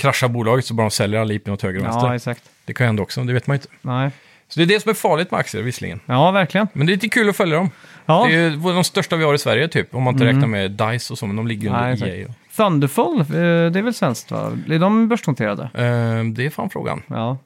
kraschar 0.00 0.28
bolaget 0.28 0.64
så 0.64 0.74
bara 0.74 0.82
de 0.82 0.90
säljer 0.90 1.20
alla 1.20 1.32
IP 1.34 1.48
åt 1.48 1.62
höger 1.62 1.80
och 1.80 1.86
Ja, 1.86 1.90
vänster. 1.90 2.14
exakt. 2.14 2.42
Det 2.64 2.74
kan 2.74 2.84
ju 2.84 2.86
hända 2.88 3.02
också, 3.02 3.24
det 3.24 3.32
vet 3.32 3.46
man 3.46 3.54
ju 3.54 3.58
inte. 3.58 3.68
Nej. 3.82 4.10
Så 4.48 4.60
det 4.60 4.64
är 4.64 4.66
det 4.66 4.80
som 4.80 4.90
är 4.90 4.94
farligt 4.94 5.30
med 5.30 5.40
aktier 5.40 5.62
visserligen. 5.62 6.00
Ja, 6.06 6.30
verkligen. 6.30 6.66
Men 6.72 6.86
det 6.86 6.90
är 6.92 6.94
lite 6.94 7.08
kul 7.08 7.28
att 7.28 7.36
följa 7.36 7.56
dem. 7.56 7.70
Ja. 8.06 8.26
Det 8.28 8.34
är 8.34 8.50
ju 8.50 8.56
de 8.56 8.84
största 8.84 9.16
vi 9.16 9.24
har 9.24 9.34
i 9.34 9.38
Sverige 9.38 9.68
typ, 9.68 9.94
om 9.94 10.02
man 10.02 10.14
inte 10.14 10.26
räknar 10.26 10.46
med 10.46 10.70
DICE 10.70 11.12
och 11.12 11.18
så, 11.18 11.26
men 11.26 11.36
de 11.36 11.46
ligger 11.46 11.62
ju 11.62 11.74
under 11.74 11.92
exakt. 11.92 12.10
EA. 12.12 12.26
Och, 12.28 12.34
Thunderfall, 12.56 13.20
eh, 13.20 13.26
det 13.26 13.78
är 13.78 13.82
väl 13.82 13.94
svenskt 13.94 14.30
va? 14.30 14.58
Är 14.68 14.78
de 14.78 15.08
börsnoterade? 15.08 15.62
Eh, 15.62 16.24
det 16.24 16.46
är 16.46 16.50
fan 16.50 16.70
frågan. 16.70 17.02
Ja. 17.06 17.38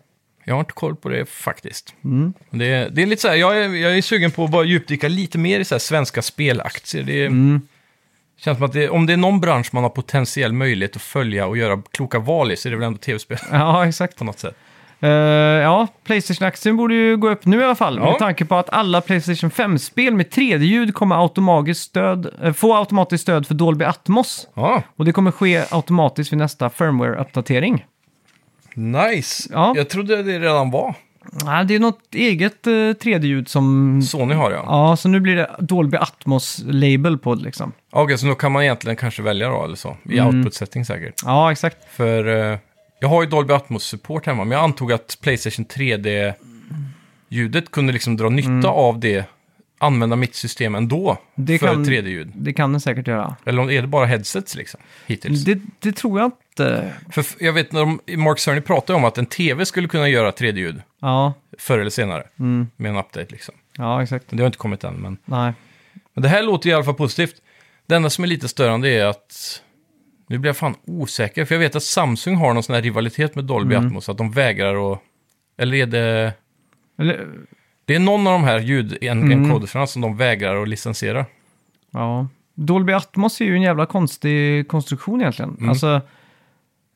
Jag 0.45 0.55
har 0.55 0.61
inte 0.61 0.73
koll 0.73 0.97
på 0.97 1.09
det 1.09 1.27
faktiskt. 1.31 1.95
Mm. 2.05 2.33
Det, 2.51 2.67
är, 2.67 2.91
det 2.91 3.03
är 3.03 3.07
lite 3.07 3.23
så 3.23 3.29
här, 3.29 3.35
jag 3.35 3.59
är, 3.65 3.69
jag 3.69 3.99
är 3.99 4.03
sugen 4.03 4.31
på 4.31 4.45
att 4.45 4.51
bara 4.51 4.65
djupdyka 4.65 5.09
lite 5.09 5.39
mer 5.39 5.61
i 5.61 5.65
så 5.65 5.75
här 5.75 5.81
svenska 5.81 6.23
spelaktier. 6.23 7.03
Det 7.03 7.23
är, 7.23 7.27
Mm. 7.27 7.61
Känns 8.37 8.59
som 8.59 8.64
att 8.66 8.72
det, 8.72 8.89
om 8.89 9.07
det 9.07 9.12
är 9.12 9.16
någon 9.16 9.41
bransch 9.41 9.68
man 9.72 9.82
har 9.82 9.91
potentiell 9.91 10.53
möjlighet 10.53 10.97
att 10.97 11.03
följa 11.03 11.47
och 11.47 11.57
göra 11.57 11.82
kloka 11.91 12.18
val 12.18 12.53
i 12.53 12.57
så 12.57 12.68
är 12.68 12.70
det 12.70 12.76
väl 12.76 12.87
ändå 12.87 12.99
tv-spel 12.99 13.39
Ja, 13.53 13.87
exakt. 13.89 14.18
på 14.18 14.24
något 14.24 14.39
sätt. 14.39 14.57
Eh, 15.01 15.11
ja, 15.11 15.89
Playstation-aktien 16.05 16.76
borde 16.76 16.95
ju 16.95 17.16
gå 17.16 17.30
upp 17.30 17.45
nu 17.47 17.61
i 17.61 17.64
alla 17.64 17.74
fall. 17.74 17.97
Ja. 17.99 18.11
Med 18.11 18.18
tanke 18.18 18.45
på 18.45 18.55
att 18.55 18.70
alla 18.70 19.01
Playstation 19.01 19.51
5-spel 19.51 20.14
med 20.14 20.26
3D-ljud 20.26 20.95
kommer 20.95 21.22
automatiskt 21.22 21.80
stöd, 21.82 22.35
eh, 22.43 22.53
få 22.53 22.74
automatiskt 22.76 23.22
stöd 23.22 23.47
för 23.47 23.55
Dolby 23.55 23.85
Atmos. 23.85 24.49
Ja, 24.55 24.82
Och 24.97 25.05
det 25.05 25.12
kommer 25.12 25.30
ske 25.30 25.64
automatiskt 25.70 26.32
vid 26.32 26.39
nästa 26.39 26.68
firmware-uppdatering. 26.68 27.85
nice. 28.74 29.49
Ja. 29.53 29.72
Jag 29.76 29.89
trodde 29.89 30.22
det 30.22 30.39
redan 30.39 30.70
var. 30.70 30.95
Ja, 31.45 31.64
det 31.64 31.75
är 31.75 31.79
något 31.81 32.14
eget 32.14 32.66
eh, 32.66 32.70
3D-ljud 32.70 33.49
som... 33.49 34.03
Sony 34.03 34.35
har 34.35 34.51
jag. 34.51 34.64
Ja, 34.66 34.97
så 34.97 35.09
nu 35.09 35.20
blir 35.20 35.37
det 35.37 35.51
Dolby 35.59 35.97
Atmos-label 35.97 37.18
på 37.18 37.35
det 37.35 37.43
liksom. 37.45 37.72
Okej, 37.93 38.18
så 38.18 38.27
då 38.27 38.35
kan 38.35 38.53
man 38.53 38.62
egentligen 38.62 38.97
kanske 38.97 39.22
välja 39.22 39.49
då, 39.49 39.64
eller 39.64 39.77
så. 39.77 39.97
I 40.05 40.18
Mm. 40.18 40.37
output 40.37 40.55
setting 40.55 40.85
säkert. 40.85 41.14
Ja, 41.25 41.53
exakt. 41.53 41.77
För 41.91 42.51
eh, 42.53 42.59
jag 43.01 43.09
har 43.09 43.22
ju 43.22 43.29
Dolby 43.29 43.55
Atmos-support 43.55 44.27
hemma, 44.27 44.45
men 44.45 44.53
jag 44.59 44.64
antog 44.64 44.93
att 44.93 45.18
Playstation 45.22 45.66
3D-ljudet 45.66 47.70
kunde 47.70 47.93
liksom 47.93 48.16
dra 48.16 48.29
nytta 48.29 48.68
av 48.68 49.01
det, 49.01 49.25
använda 49.85 50.16
mitt 50.16 50.35
system 50.35 50.74
ändå. 50.74 51.18
Det 51.35 51.59
för 51.59 51.66
kan- 51.66 51.85
3D-ljud. 51.85 52.32
Det 52.35 52.53
kan 52.53 52.72
den 52.72 52.80
säkert 52.80 53.07
göra. 53.07 53.37
Eller 53.47 53.62
om- 53.62 53.70
är 53.70 53.82
det 53.82 53.89
bara 53.89 54.07
headsets 54.07 54.55
liksom, 54.57 54.80
hittills? 55.07 55.45
Det, 55.45 55.61
det 55.78 55.93
tror 55.93 56.20
jag 56.20 56.26
inte. 56.26 56.93
För 57.12 57.20
f- 57.20 57.37
jag 57.41 57.53
vet 57.53 57.72
när 57.72 57.80
de, 57.80 58.01
Mark 58.16 58.39
Cerny 58.39 58.61
pratade 58.61 58.97
om 58.97 59.05
att 59.05 59.18
en 59.18 59.26
TV 59.26 59.66
skulle 59.66 59.89
kunna 59.89 60.09
göra 60.09 60.30
3D-ljud 60.30 60.82
Ja, 61.01 61.35
förr 61.59 61.78
eller 61.78 61.91
senare. 61.91 62.22
Mm. 62.39 62.66
Med 62.76 62.91
en 62.91 62.97
update 62.97 63.26
liksom. 63.32 63.55
ja 63.76 64.03
exakt. 64.03 64.24
Men 64.30 64.37
det 64.37 64.43
har 64.43 64.47
inte 64.47 64.59
kommit 64.59 64.85
än, 64.85 64.95
men... 64.95 65.16
Nej. 65.24 65.53
Men 66.14 66.22
det 66.22 66.28
här 66.28 66.43
låter 66.43 66.70
i 66.70 66.72
alla 66.72 66.85
fall 66.85 66.95
positivt. 66.95 67.35
Det 67.87 67.95
enda 67.95 68.11
som 68.11 68.24
är 68.24 68.28
lite 68.28 68.49
störande 68.49 68.89
är 68.91 69.05
att... 69.07 69.61
Nu 70.28 70.39
blir 70.39 70.49
jag 70.49 70.57
fan 70.57 70.74
osäker, 70.87 71.45
för 71.45 71.55
jag 71.55 71.61
vet 71.61 71.76
att 71.76 71.82
Samsung 71.82 72.37
har 72.37 72.55
någon 72.55 72.62
sån 72.62 72.74
här 72.74 72.82
rivalitet 72.82 73.35
med 73.35 73.45
Dolby 73.45 73.74
Mm. 73.74 73.87
Atmos, 73.87 74.09
att 74.09 74.18
de 74.18 74.30
vägrar 74.30 74.93
att... 74.93 75.01
Eller 75.59 75.76
är 75.76 75.87
det... 75.87 76.32
Eller, 76.99 77.26
Det 77.85 77.95
är 77.95 77.99
någon 78.01 78.26
av 78.26 78.32
de 78.32 78.45
här 78.45 78.57
Mm. 78.57 78.66
ljud-encoderserna 78.66 79.87
som 79.87 80.03
de 80.03 80.16
vägrar 80.16 80.62
att 80.62 80.68
licensiera. 80.68 81.26
ja. 81.93 82.28
Dolby 82.57 82.93
Atmos 82.93 83.41
är 83.41 83.45
ju 83.45 83.55
en 83.55 83.62
jävla 83.62 83.87
konstig 83.87 84.68
konstruktion 84.68 85.20
egentligen. 85.20 85.57
Mm. 85.59 85.68
Alltså, 85.68 86.01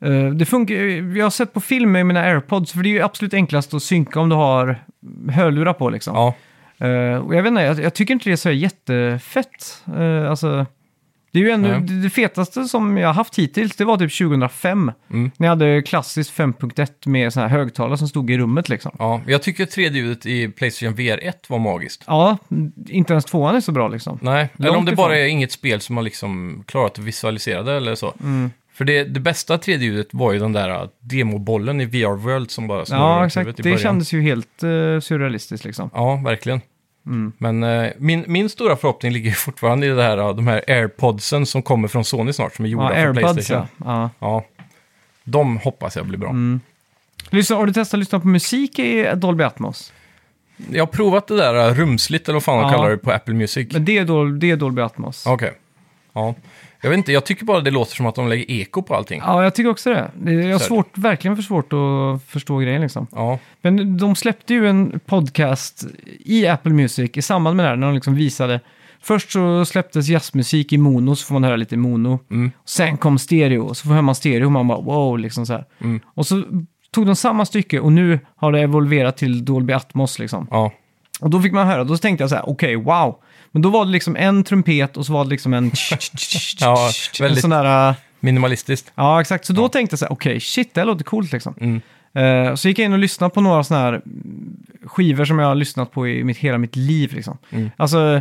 eh, 0.04 0.26
det 0.34 0.44
funkar, 0.46 0.74
jag 1.16 1.24
har 1.24 1.30
sett 1.30 1.52
på 1.52 1.60
film 1.60 1.92
med 1.92 2.06
mina 2.06 2.20
airpods, 2.20 2.72
för 2.72 2.82
det 2.82 2.88
är 2.88 2.90
ju 2.92 3.02
absolut 3.02 3.34
enklast 3.34 3.74
att 3.74 3.82
synka 3.82 4.20
om 4.20 4.28
du 4.28 4.34
har 4.36 4.84
hörlurar 5.30 5.72
på 5.72 5.90
liksom. 5.90 6.14
Ja, 6.16 6.34
Eh, 6.80 7.16
och 7.16 7.34
jag 7.34 7.42
vet 7.42 7.50
inte, 7.50 7.62
jag, 7.62 7.80
jag 7.80 7.94
tycker 7.94 8.14
inte 8.14 8.28
det 8.28 8.32
är 8.32 8.36
så 8.36 8.50
jättefett. 8.50 9.82
Uh, 9.98 10.30
alltså, 10.30 10.66
Det 11.30 11.38
är 11.38 11.42
ju 11.42 11.50
ändå 11.50 11.68
Nej. 11.68 11.80
det, 11.80 12.10
fetaste 12.10 12.64
som 12.64 12.96
jag 12.96 13.08
har 13.08 13.14
haft 13.14 13.38
hittills, 13.38 13.76
det 13.76 13.84
var 13.84 13.96
typ 13.96 14.18
2005. 14.18 14.92
Mm. 15.10 15.30
När 15.36 15.46
jag 15.46 15.52
hade 15.52 15.82
klassiskt 15.82 16.36
5.1 16.36 17.08
med 17.08 17.32
såna 17.32 17.48
här 17.48 17.58
högtalare 17.58 17.98
som 17.98 18.08
stod 18.08 18.30
i 18.30 18.38
rummet 18.38 18.68
liksom. 18.68 18.96
Ja, 18.98 19.20
jag 19.26 19.42
tycker 19.42 19.66
3D-ljudet 19.66 20.26
i 20.26 20.48
Playstation 20.48 20.94
VR 20.94 21.18
1 21.22 21.50
var 21.50 21.58
magiskt. 21.58 22.04
Ja, 22.06 22.38
inte 22.88 23.12
ens 23.12 23.24
tvåan 23.24 23.56
är 23.56 23.60
så 23.60 23.72
bra 23.72 23.88
liksom. 23.88 24.18
Nej, 24.22 24.48
eller 24.58 24.66
Långt 24.66 24.78
om 24.78 24.84
det 24.84 24.92
ifrån. 24.92 25.04
bara 25.04 25.18
är 25.18 25.26
inget 25.26 25.52
spel 25.52 25.80
som 25.80 25.96
har 25.96 26.04
liksom 26.04 26.62
klarat 26.66 26.92
att 26.92 27.04
visualisera 27.04 27.62
det 27.62 27.72
eller 27.72 27.94
så. 27.94 28.14
Mm. 28.20 28.50
För 28.78 28.84
det, 28.84 29.04
det 29.04 29.20
bästa 29.20 29.56
3D-ljudet 29.56 30.08
var 30.10 30.32
ju 30.32 30.38
den 30.38 30.52
där 30.52 30.70
äh, 30.70 30.88
demobollen 31.00 31.80
i 31.80 31.84
VR 31.84 32.16
World 32.16 32.50
som 32.50 32.66
bara 32.68 32.84
snurrade 32.84 33.06
Ja, 33.06 33.26
exakt. 33.26 33.60
i 33.60 33.62
Det 33.62 33.78
kändes 33.78 34.12
ju 34.12 34.22
helt 34.22 34.62
uh, 34.64 35.00
surrealistiskt 35.00 35.64
liksom. 35.64 35.90
Ja, 35.94 36.22
verkligen. 36.24 36.60
Mm. 37.08 37.32
Men 37.38 37.62
eh, 37.62 37.90
min, 37.98 38.24
min 38.28 38.48
stora 38.48 38.76
förhoppning 38.76 39.12
ligger 39.12 39.30
fortfarande 39.32 39.86
i 39.86 39.90
det 39.90 40.02
här, 40.02 40.16
de 40.16 40.46
här 40.46 40.64
airpodsen 40.68 41.46
som 41.46 41.62
kommer 41.62 41.88
från 41.88 42.04
Sony 42.04 42.32
snart, 42.32 42.54
som 42.56 42.64
är 42.64 42.68
gjorda 42.68 42.84
Ja, 42.84 42.90
för 42.90 42.96
airbuds 42.96 43.32
Playstation. 43.34 43.66
ja. 43.84 44.10
ja. 44.18 44.44
De 45.24 45.56
hoppas 45.58 45.96
jag 45.96 46.06
blir 46.06 46.18
bra. 46.18 46.28
Mm. 46.30 46.60
Lyssna, 47.30 47.56
har 47.56 47.66
du 47.66 47.72
testat 47.72 47.94
att 47.94 47.98
lyssna 47.98 48.20
på 48.20 48.28
musik 48.28 48.78
i 48.78 49.10
Dolby 49.16 49.44
Atmos? 49.44 49.92
Jag 50.70 50.82
har 50.82 50.86
provat 50.92 51.26
det 51.26 51.36
där 51.36 51.68
äh, 51.68 51.74
rumsligt, 51.74 52.28
eller 52.28 52.34
vad 52.34 52.42
fan 52.42 52.56
de 52.56 52.62
Ja. 52.62 52.70
kallar 52.76 52.90
det 52.90 52.98
på 52.98 53.12
Apple 53.12 53.34
Music. 53.34 53.68
Men 53.72 53.84
det 53.84 53.98
är, 53.98 54.04
Dol- 54.04 54.38
det 54.38 54.50
är 54.50 54.56
Dolby 54.56 54.82
Atmos. 54.82 55.26
Okej. 55.26 55.52
Ja. 56.12 56.34
Jag 56.80 56.90
vet 56.90 56.96
inte, 56.96 57.12
jag 57.12 57.24
tycker 57.24 57.44
bara 57.44 57.60
det 57.60 57.70
låter 57.70 57.96
som 57.96 58.06
att 58.06 58.14
de 58.14 58.28
lägger 58.28 58.50
eko 58.50 58.82
på 58.82 58.94
allting. 58.94 59.20
Ja, 59.24 59.44
jag 59.44 59.54
tycker 59.54 59.70
också 59.70 59.90
det. 59.90 60.10
det 60.14 60.32
jag 60.32 60.52
har 60.52 60.58
svårt, 60.58 60.98
verkligen 60.98 61.36
för 61.36 61.42
svårt 61.42 61.72
att 61.72 62.22
förstå 62.30 62.58
grejen 62.58 62.82
liksom. 62.82 63.06
Ja, 63.12 63.38
Men 63.60 63.98
de 63.98 64.16
släppte 64.16 64.54
ju 64.54 64.68
en 64.68 65.00
podcast 65.06 65.84
i 66.24 66.46
Apple 66.46 66.72
Music 66.72 67.10
i 67.14 67.22
samband 67.22 67.56
med 67.56 67.64
det 67.64 67.68
här, 67.68 67.76
när 67.76 67.86
de 67.86 67.94
liksom 67.94 68.14
visade... 68.14 68.60
Först 69.00 69.30
så 69.30 69.64
släpptes 69.64 70.08
jazzmusik 70.08 70.72
i 70.72 70.78
mono, 70.78 71.16
så 71.16 71.26
får 71.26 71.34
man 71.34 71.44
höra 71.44 71.56
lite 71.56 71.76
mono. 71.76 72.18
Mm. 72.30 72.50
Sen 72.64 72.96
kom 72.96 73.18
stereo, 73.18 73.74
så 73.74 73.88
får 73.88 74.02
man 74.02 74.14
stereo 74.14 74.44
och 74.44 74.52
man 74.52 74.68
bara 74.68 74.80
wow, 74.80 75.18
liksom 75.18 75.46
så 75.46 75.52
här. 75.52 75.64
Mm. 75.80 76.00
Och 76.14 76.26
så 76.26 76.42
tog 76.90 77.06
de 77.06 77.16
samma 77.16 77.44
stycke 77.44 77.80
och 77.80 77.92
nu 77.92 78.18
har 78.36 78.52
det 78.52 78.60
evolverat 78.60 79.16
till 79.16 79.44
Dolby 79.44 79.72
Atmos 79.72 80.18
liksom. 80.18 80.46
ja, 80.50 80.72
Och 81.20 81.30
då 81.30 81.42
fick 81.42 81.52
man 81.52 81.66
höra, 81.66 81.84
då 81.84 81.96
tänkte 81.96 82.22
jag 82.22 82.30
så 82.30 82.36
här, 82.36 82.48
okej, 82.48 82.76
wow. 82.76 83.22
Men 83.58 83.62
då 83.62 83.70
var 83.70 83.84
det 83.84 83.90
liksom 83.90 84.16
en 84.16 84.44
trumpet 84.44 84.96
och 84.96 85.06
så 85.06 85.12
var 85.12 85.24
det 85.24 85.30
liksom 85.30 85.54
en... 85.54 85.70
Ja, 86.60 86.86
en 86.86 87.24
väldigt- 87.24 87.40
sån 87.40 87.50
där... 87.50 87.88
äh, 87.90 87.94
minimalistiskt. 88.20 88.92
Ja, 88.94 89.20
exakt. 89.20 89.44
Så 89.44 89.52
då 89.52 89.68
tänkte 89.68 89.92
jag 89.94 89.98
så 89.98 90.04
här, 90.04 90.12
okej, 90.12 90.40
shit, 90.40 90.74
det 90.74 90.80
här 90.80 90.86
låter 90.86 91.04
coolt 91.04 91.32
liksom. 91.32 91.54
Mm. 91.60 91.80
Eh, 92.48 92.54
så 92.54 92.68
gick 92.68 92.78
jag 92.78 92.84
in 92.84 92.92
och 92.92 92.98
lyssnade 92.98 93.34
på 93.34 93.40
några 93.40 93.64
sådana 93.64 93.84
här 93.84 93.92
mm, 93.92 94.56
skivor 94.84 95.24
som 95.24 95.38
jag 95.38 95.46
har 95.46 95.54
lyssnat 95.54 95.92
på 95.92 96.08
i 96.08 96.24
mitt, 96.24 96.36
hela 96.36 96.58
mitt 96.58 96.76
liv. 96.76 97.12
Liksom. 97.14 97.38
Mm. 97.50 97.70
Alltså, 97.76 98.20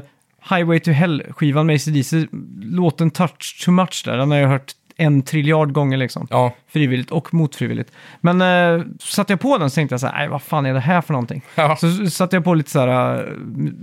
Highway 0.49 0.79
to 0.79 0.91
Hell-skivan 0.91 1.65
med 1.65 1.75
ACDC, 1.75 2.27
låten 2.61 3.11
Touch 3.11 3.63
Too 3.65 3.71
Much 3.73 4.01
där, 4.05 4.17
den 4.17 4.31
har 4.31 4.37
jag 4.37 4.49
hört 4.49 4.71
en 4.97 5.21
triljard 5.21 5.71
gånger 5.71 5.97
liksom. 5.97 6.27
Ja, 6.29 6.53
Frivilligt 6.67 7.11
och 7.11 7.33
motfrivilligt. 7.33 7.91
Men 8.21 8.41
eh, 8.41 8.85
satte 8.99 9.33
jag 9.33 9.39
på 9.39 9.57
den 9.57 9.69
så 9.69 9.75
tänkte 9.75 9.93
jag 9.93 9.99
så 9.99 10.07
här, 10.07 10.27
vad 10.27 10.41
fan 10.41 10.65
är 10.65 10.73
det 10.73 10.79
här 10.79 11.01
för 11.01 11.13
någonting? 11.13 11.41
ja. 11.55 11.75
Så 11.75 12.09
satte 12.09 12.35
jag 12.35 12.43
på 12.43 12.53
lite 12.53 12.71
så 12.71 12.79
här 12.79 13.23
uh, 13.23 13.33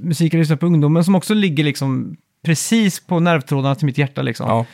musik 0.03 0.35
jag 0.35 0.39
lyssnar 0.39 0.57
på 0.57 0.67
ungdomen 0.67 1.05
som 1.05 1.15
också 1.15 1.35
ligger 1.35 1.65
liksom 1.65 2.17
precis 2.45 3.01
på 3.01 3.21
nervtrådarna 3.21 3.75
till 3.75 3.87
mitt 3.87 3.99
hjärta 3.99 4.23
liksom. 4.23 4.49
ja. 4.49 4.67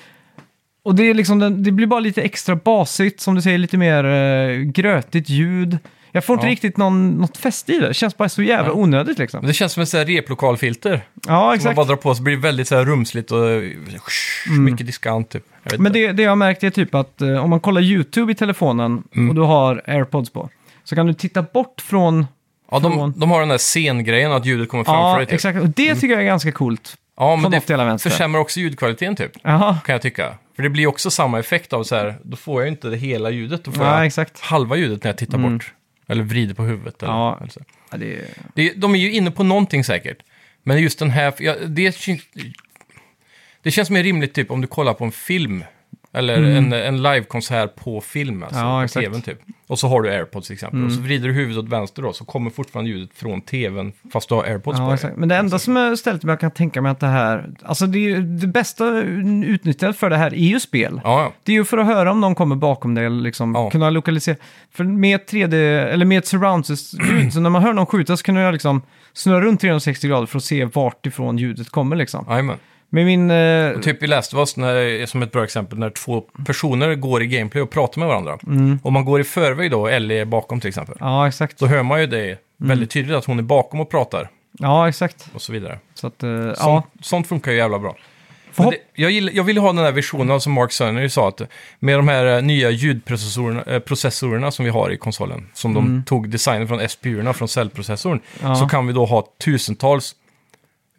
Och 0.83 0.95
det, 0.95 1.03
är 1.03 1.15
liksom 1.15 1.63
det 1.63 1.73
blir 1.73 1.87
bara 1.87 2.01
lite 2.01 2.23
extra 2.23 2.57
basigt, 2.57 3.21
som 3.21 3.35
du 3.35 3.43
säger, 3.43 3.59
lite 3.59 3.79
mer 3.79 4.05
uh, 4.05 4.63
grötigt 4.63 5.29
ljud. 5.29 5.79
Jag 6.13 6.25
får 6.25 6.35
inte 6.35 6.47
Ja. 6.47 6.51
riktigt 6.53 6.77
någon, 6.77 7.11
något 7.11 7.37
fäste 7.37 7.73
i 7.73 7.79
det. 7.79 7.89
Det 7.89 7.95
känns 7.95 8.17
bara 8.17 8.29
så 8.29 8.43
jävla 8.43 8.73
onödigt 8.73 9.19
liksom. 9.19 9.41
Men 9.41 9.49
Det 9.49 9.55
känns 9.55 9.73
som 9.73 9.83
ett 9.83 9.89
så 9.89 9.99
här 9.99 10.05
replokalfilter. 10.05 10.91
Ja, 11.15 11.23
Som 11.27 11.35
man 11.35 11.55
exakt. 11.55 11.77
bara 11.77 11.87
drar 11.87 11.97
på 11.97 12.15
så 12.15 12.23
blir 12.23 12.37
det 12.37 12.43
väldigt 12.43 12.69
så 12.69 12.77
här 12.77 12.85
rumsligt 12.85 13.31
och 13.31 13.39
mycket 14.59 14.87
diskant 14.87 15.29
typ. 15.31 15.45
Jag 15.63 15.71
vet 15.71 15.73
Mm. 15.81 15.83
Men 15.83 15.97
inte. 15.97 16.07
det, 16.07 16.13
det 16.13 16.23
jag 16.23 16.31
har 16.31 16.37
märkt 16.37 16.65
är 16.65 16.71
typ 16.71 16.95
att 16.95 17.21
eh, 17.21 17.45
om 17.45 17.51
man 17.51 17.61
kollar 17.61 17.81
YouTube 17.81 18.33
i 18.33 18.35
telefonen 18.35 19.03
Mm. 19.17 19.29
och 19.29 19.35
du 19.35 19.41
har 19.41 19.83
airpods 19.87 20.31
på, 20.31 20.49
så 20.85 20.95
kan 20.95 21.07
du 21.07 21.15
titta 21.15 21.43
bort 21.43 21.81
från... 21.81 22.27
ja, 22.71 22.79
de, 22.79 23.15
de 23.17 23.31
har 23.31 23.41
den 23.41 23.49
där 23.49 23.59
scengrejen 23.59 24.33
att 24.33 24.47
ljudet 24.47 24.69
kommer 24.69 24.85
framför 24.85 25.09
Ja, 25.11 25.17
dig 25.17 25.27
typ. 25.27 25.35
exakt. 25.35 25.61
Och 25.61 25.69
det 25.69 25.95
tycker 25.95 26.15
jag 26.15 26.21
är 26.23 26.27
ganska 26.27 26.53
coolt. 26.53 26.97
Ja, 27.17 27.37
men 27.37 27.51
det 27.51 27.77
vänster. 27.77 28.11
försämrar 28.11 28.41
också 28.41 28.61
ljudkvaliteten 28.61 29.17
typ. 29.17 29.33
Jaha. 29.43 29.79
Kan 29.85 29.93
jag 29.93 30.03
tycka. 30.03 30.35
För 30.57 30.63
det 30.63 30.71
blir 30.71 30.87
också 30.87 31.11
samma 31.11 31.39
effekt 31.39 31.73
av 31.73 31.85
så 31.85 31.95
här, 31.97 32.15
då 32.23 32.37
får 32.37 32.61
jag 32.61 32.67
ju 32.67 32.71
inte 32.71 32.89
det 32.89 32.97
hela 32.97 33.31
ljudet. 33.31 33.65
Då 33.65 33.73
får 33.73 33.85
Ja, 33.85 33.97
jag 33.97 34.07
exakt. 34.07 34.41
halva 34.41 34.77
ljudet 34.77 35.05
när 35.05 35.09
jag 35.09 35.19
tittar 35.19 35.39
Mm. 35.39 35.53
bort. 35.59 35.73
Eller 36.11 36.23
vrider 36.23 36.55
på 36.55 36.63
huvudet. 36.63 37.03
Eller, 37.03 37.13
Ja. 37.13 37.37
eller 37.41 37.51
så. 37.51 37.61
Ja, 37.91 37.97
det, 37.99 38.25
Det, 38.55 38.73
de 38.75 38.95
är 38.95 38.99
ju 38.99 39.13
inne 39.13 39.31
på 39.31 39.43
någonting 39.43 39.85
säkert. 39.85 40.19
Men 40.63 40.83
just 40.83 40.99
den 40.99 41.11
här, 41.11 41.35
ja, 41.39 41.55
det, 41.67 41.91
kän- 41.91 42.55
det 43.63 43.71
känns 43.71 43.91
mer 43.91 44.03
rimligt 44.03 44.35
typ 44.35 44.51
om 44.51 44.61
du 44.61 44.67
kollar 44.67 44.95
på 44.95 45.05
en 45.05 45.13
film. 45.13 45.65
Eller 46.13 46.43
en, 46.43 46.73
en 46.73 47.03
livekonsert 47.03 47.77
på 47.77 48.01
film, 48.01 48.43
alltså 48.43 48.59
Mm. 48.61 48.71
Ja, 48.71 48.79
på 48.81 48.85
exakt. 48.85 49.07
Mm. 49.07 49.21
tvn 49.21 49.23
typ. 49.37 49.55
Och 49.67 49.79
så 49.79 49.89
har 49.89 50.03
du 50.03 50.11
airpods 50.11 50.47
till 50.47 50.55
exempel. 50.55 50.85
Och 50.85 50.93
så 50.93 51.01
vrider 51.01 51.29
du 51.29 51.35
huvudet 51.35 51.65
åt 51.65 51.69
vänster 51.71 52.03
då, 52.03 52.13
så 52.13 52.25
kommer 52.25 52.51
fortfarande 52.51 52.91
ljudet 52.91 53.11
från 53.15 53.41
tvn 53.41 53.93
fast 54.13 54.29
du 54.29 54.35
har 54.35 54.45
airpods 54.45 54.79
på 54.79 54.83
ja, 54.85 54.87
dig. 54.87 54.95
exakt. 54.95 55.17
Men 55.17 55.29
det 55.29 55.37
enda 55.37 55.59
som 55.59 55.77
är 55.77 55.97
ställt 55.97 56.23
mig 56.25 56.33
jag 56.33 56.41
kan 56.41 56.51
tänka 56.51 56.83
mig 56.83 56.91
att 56.93 57.01
det 57.01 57.07
här... 57.07 57.51
Alltså 57.63 57.87
det, 57.87 57.99
ju- 57.99 58.23
det 58.23 58.47
bästa 58.47 58.85
utnyttjandet 59.45 59.97
för 59.99 60.11
det 60.11 60.17
här 60.17 60.35
är 60.35 60.39
ju 60.49 60.61
spel. 60.61 61.01
Ja, 61.05 61.21
ja. 61.23 61.33
Det 61.43 61.53
är 61.53 61.57
ju 61.57 61.65
för 61.65 61.79
att 61.79 61.87
höra 61.87 62.11
om 62.11 62.21
någon 62.21 62.35
kommer 62.35 62.57
bakom 62.57 62.95
dig 62.95 63.05
eller 63.07 63.23
liksom 63.23 63.55
Ja. 63.55 63.71
kunna 63.71 63.91
lokalisera. 63.91 64.37
För 64.73 64.85
med 64.85 65.15
ett 65.17 65.33
3D, 65.33 65.55
eller 65.89 66.05
med 66.05 66.19
ett 66.19 66.27
surround-ljud, 66.27 66.79
så 67.33 67.41
när 67.41 67.51
man 67.51 67.63
hör 67.63 67.73
någon 67.73 67.87
skjuta 67.87 68.17
så 68.17 68.23
kan 68.23 68.37
jag 68.37 68.53
liksom 68.53 68.83
snurra 69.13 69.41
runt 69.41 69.61
360 69.61 70.09
grader 70.09 70.27
för 70.27 70.39
att 70.39 70.45
se 70.45 70.65
vart 70.65 71.07
ifrån 71.07 71.39
ljudet 71.39 71.71
kommer 71.71 71.97
liksom. 71.97 72.27
Jajamän. 72.29 72.57
Med 72.93 73.05
min... 73.07 73.31
Eh, 73.31 73.81
typ 73.81 74.03
i 74.03 74.07
Last 74.07 74.35
of 74.35 74.39
Us, 74.39 74.57
när, 74.57 75.07
som 75.07 75.23
ett 75.23 75.33
bra 75.33 75.45
exempel, 75.45 75.79
när 75.79 75.91
två 75.91 76.21
personer 76.47 76.95
går 76.95 77.23
i 77.23 77.27
gameplay 77.27 77.63
och 77.63 77.71
pratar 77.71 77.99
med 77.99 78.09
varandra. 78.09 78.39
Mm. 78.47 78.79
Om 78.83 78.93
man 78.93 79.05
går 79.05 79.21
i 79.21 79.25
förväg 79.25 79.71
då, 79.71 79.87
Ellie 79.89 80.21
är 80.21 80.25
bakom 80.25 80.61
till 80.61 80.69
exempel. 80.69 80.97
ja, 81.01 81.29
exakt. 81.29 81.59
Då 81.59 81.67
hör 81.67 81.83
man 81.83 82.01
ju 82.01 82.07
det 82.07 82.39
Mm. 82.61 82.69
väldigt 82.69 82.91
tydligt 82.91 83.17
att 83.17 83.25
hon 83.25 83.39
är 83.39 83.43
bakom 83.43 83.81
och 83.81 83.91
pratar 83.91 84.31
Ja, 84.59 84.89
exakt. 84.89 85.27
och 85.35 85.43
så 85.43 85.53
vidare. 85.53 85.79
Så 85.95 86.07
att, 86.07 86.23
eh, 86.23 86.31
ja. 86.31 86.55
Sånt, 86.55 86.87
sånt 87.03 87.27
funkar 87.27 87.51
ju 87.53 87.57
jävla 87.59 87.79
bra. 87.79 87.97
Men 88.57 88.71
det, 88.71 88.77
jag, 88.95 89.11
gillar, 89.11 89.33
jag 89.33 89.45
vill 89.45 89.59
ha 89.59 89.73
den 89.73 89.85
här 89.85 89.93
visionen 89.93 90.41
som 90.41 90.53
Mark 90.53 90.73
Cerner 90.73 91.09
sa, 91.09 91.29
att 91.29 91.41
med 91.79 91.99
de 91.99 92.09
här 92.09 92.37
eh, 92.37 92.43
nya 92.43 92.71
ljudprocessorerna 92.71 94.47
eh, 94.47 94.51
som 94.51 94.65
vi 94.65 94.71
har 94.71 94.91
i 94.91 94.97
konsolen, 94.97 95.47
som 95.55 95.75
de 95.75 96.03
tog 96.07 96.29
designen 96.29 96.69
från 96.69 96.89
SPU-erna 96.89 97.33
från 97.33 97.49
cellprocessorn, 97.49 98.21
Mm. 98.41 98.51
Ja. 98.53 98.57
så 98.57 98.67
kan 98.69 98.87
vi 98.87 98.93
då 98.93 99.05
ha 99.05 99.27
tusentals 99.45 100.15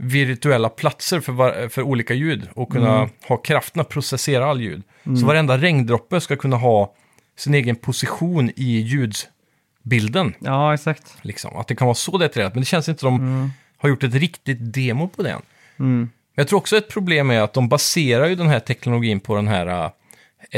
virtuella 0.04 0.70
platser 0.70 1.20
för, 1.20 1.32
var, 1.32 1.70
för 1.70 1.82
olika 1.82 2.14
ljud 2.14 2.47
och 2.54 2.72
kunna 2.72 2.95
Mm. 2.97 3.10
ha 3.28 3.38
kraften 3.38 3.82
att 3.82 3.89
processera 3.89 4.45
all 4.45 4.62
ljud. 4.62 4.82
Så 5.04 5.26
varenda 5.26 5.58
regndroppe 5.58 6.22
ska 6.22 6.36
kunna 6.36 6.56
ha 6.58 6.93
sin 7.38 7.54
egen 7.54 7.76
position 7.76 8.52
i 8.56 8.80
ljudbilden. 8.82 10.34
ja, 10.39 10.74
exakt. 10.74 11.14
Liksom. 11.22 11.56
Att 11.56 11.68
det 11.68 11.76
kan 11.76 11.88
vara 11.88 11.95
så 11.95 12.18
detaljerat, 12.18 12.54
men 12.56 12.62
det 12.62 12.66
känns 12.66 12.89
inte 12.89 12.99
som 13.02 13.18
de 13.18 13.52
har 13.78 13.89
gjort 13.89 14.04
ett 14.04 14.14
riktigt 14.16 14.74
demo 14.74 15.08
på 15.08 15.24
det 15.24 15.30
än. 15.32 15.41
Mm. 15.80 15.99
Men 15.99 16.43
jag 16.43 16.47
tror 16.47 16.60
också 16.60 16.78
ett 16.78 16.89
problem 16.89 17.30
är 17.30 17.41
att 17.41 17.54
de 17.54 17.70
baserar 17.70 18.28
ju 18.28 18.36
den 18.36 18.47
här 18.47 18.60
teknologin 18.60 19.20
på 19.20 19.36
den 19.36 19.47
här 19.47 19.68
uh, 19.86 19.91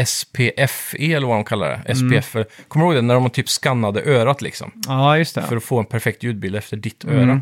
SPFE, 0.05 1.13
eller 1.13 1.27
vad 1.27 1.37
de 1.37 1.43
kallar 1.43 1.81
det. 1.85 1.95
SPF. 1.95 2.35
Kommer 2.67 2.85
du 2.85 2.91
ihåg 2.91 2.95
det? 2.95 3.01
När 3.01 3.13
de 3.13 3.29
typ 3.29 3.49
skannade 3.49 4.03
örat 4.03 4.41
liksom. 4.41 4.71
Ja, 4.87 5.17
just 5.17 5.35
det. 5.35 5.41
För 5.41 5.57
att 5.57 5.63
få 5.63 5.79
en 5.79 5.85
perfekt 5.85 6.23
ljudbild 6.23 6.55
efter 6.55 6.77
ditt 6.77 7.03
Mm. 7.03 7.29
öra. 7.29 7.41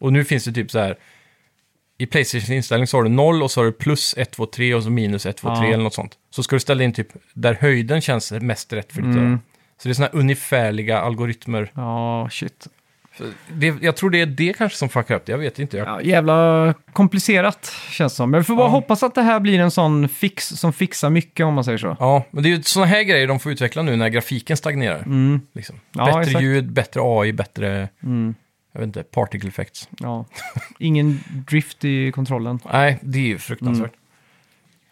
Och 0.00 0.12
nu 0.12 0.24
finns 0.24 0.44
det 0.44 0.52
typ 0.52 0.70
så 0.70 0.78
här. 0.78 0.96
I 2.02 2.06
Playstation 2.06 2.56
inställning 2.56 2.86
så 2.86 2.96
har 2.96 3.02
du 3.04 3.08
0 3.10 3.42
och 3.42 3.50
så 3.50 3.60
har 3.60 3.64
du 3.64 3.72
plus 3.72 4.14
1, 4.18 4.30
2, 4.30 4.46
3 4.46 4.74
och 4.74 4.82
så 4.82 4.90
minus 4.90 5.26
1, 5.26 5.36
2, 5.36 5.56
3 5.56 5.66
Ja. 5.66 5.72
eller 5.74 5.84
något 5.84 5.94
sånt. 5.94 6.12
Så 6.30 6.42
ska 6.42 6.56
du 6.56 6.60
ställa 6.60 6.84
in 6.84 6.92
typ 6.92 7.08
där 7.34 7.54
höjden 7.54 8.00
känns 8.00 8.32
mest 8.32 8.72
rätt 8.72 8.92
för 8.92 9.02
ditt 9.02 9.14
Mm. 9.16 9.32
öra. 9.32 9.38
Så 9.82 9.88
det 9.88 9.92
är 9.92 9.94
sådana 9.94 10.10
här 10.12 10.20
ungefärliga 10.20 10.98
algoritmer. 11.00 11.70
Ja, 11.74 12.28
shit. 12.32 12.66
Det, 13.48 13.74
jag 13.82 13.96
tror 13.96 14.10
det 14.10 14.20
är 14.20 14.26
det 14.26 14.52
kanske 14.58 14.78
som 14.78 14.88
fuckar 14.88 15.14
upp 15.14 15.26
det, 15.26 15.32
jag 15.32 15.38
vet 15.38 15.58
inte. 15.58 15.76
Jag, 15.76 15.88
Ja, 15.88 16.02
jävla 16.02 16.74
komplicerat 16.92 17.72
känns 17.90 18.12
det 18.12 18.16
som. 18.16 18.30
Men 18.30 18.40
vi 18.40 18.44
får 18.44 18.56
bara 18.56 18.66
Ja. 18.66 18.70
hoppas 18.70 19.02
att 19.02 19.14
det 19.14 19.22
här 19.22 19.40
blir 19.40 19.58
en 19.60 19.70
sån 19.70 20.08
fix 20.08 20.48
som 20.48 20.72
fixar 20.72 21.10
mycket 21.10 21.46
om 21.46 21.54
man 21.54 21.64
säger 21.64 21.78
så. 21.78 21.96
Ja, 22.00 22.24
men 22.30 22.42
det 22.42 22.48
är 22.48 22.50
ju 22.56 22.62
sådana 22.62 22.86
här 22.86 23.02
grejer 23.02 23.26
de 23.26 23.40
får 23.40 23.52
utveckla 23.52 23.82
nu 23.82 23.96
när 23.96 24.08
grafiken 24.08 24.56
stagnerar. 24.56 24.98
Mm. 25.02 25.40
Liksom. 25.54 25.80
Ja, 25.92 26.04
bättre 26.06 26.20
exakt. 26.20 26.42
ljud, 26.42 26.72
bättre 26.72 27.00
AI, 27.04 27.32
bättre, 27.32 27.88
Mm. 28.02 28.34
Jag 28.72 28.80
vet 28.80 28.86
inte, 28.86 29.02
particle 29.02 29.48
effects. 29.48 29.88
Ja. 30.00 30.24
Ingen 30.78 31.20
drift 31.28 31.84
i 31.84 32.12
kontrollen. 32.12 32.58
Nej, 32.72 32.98
det 33.02 33.18
är 33.18 33.22
ju 33.22 33.38
fruktansvärt. 33.38 33.86
Mm. 33.86 33.96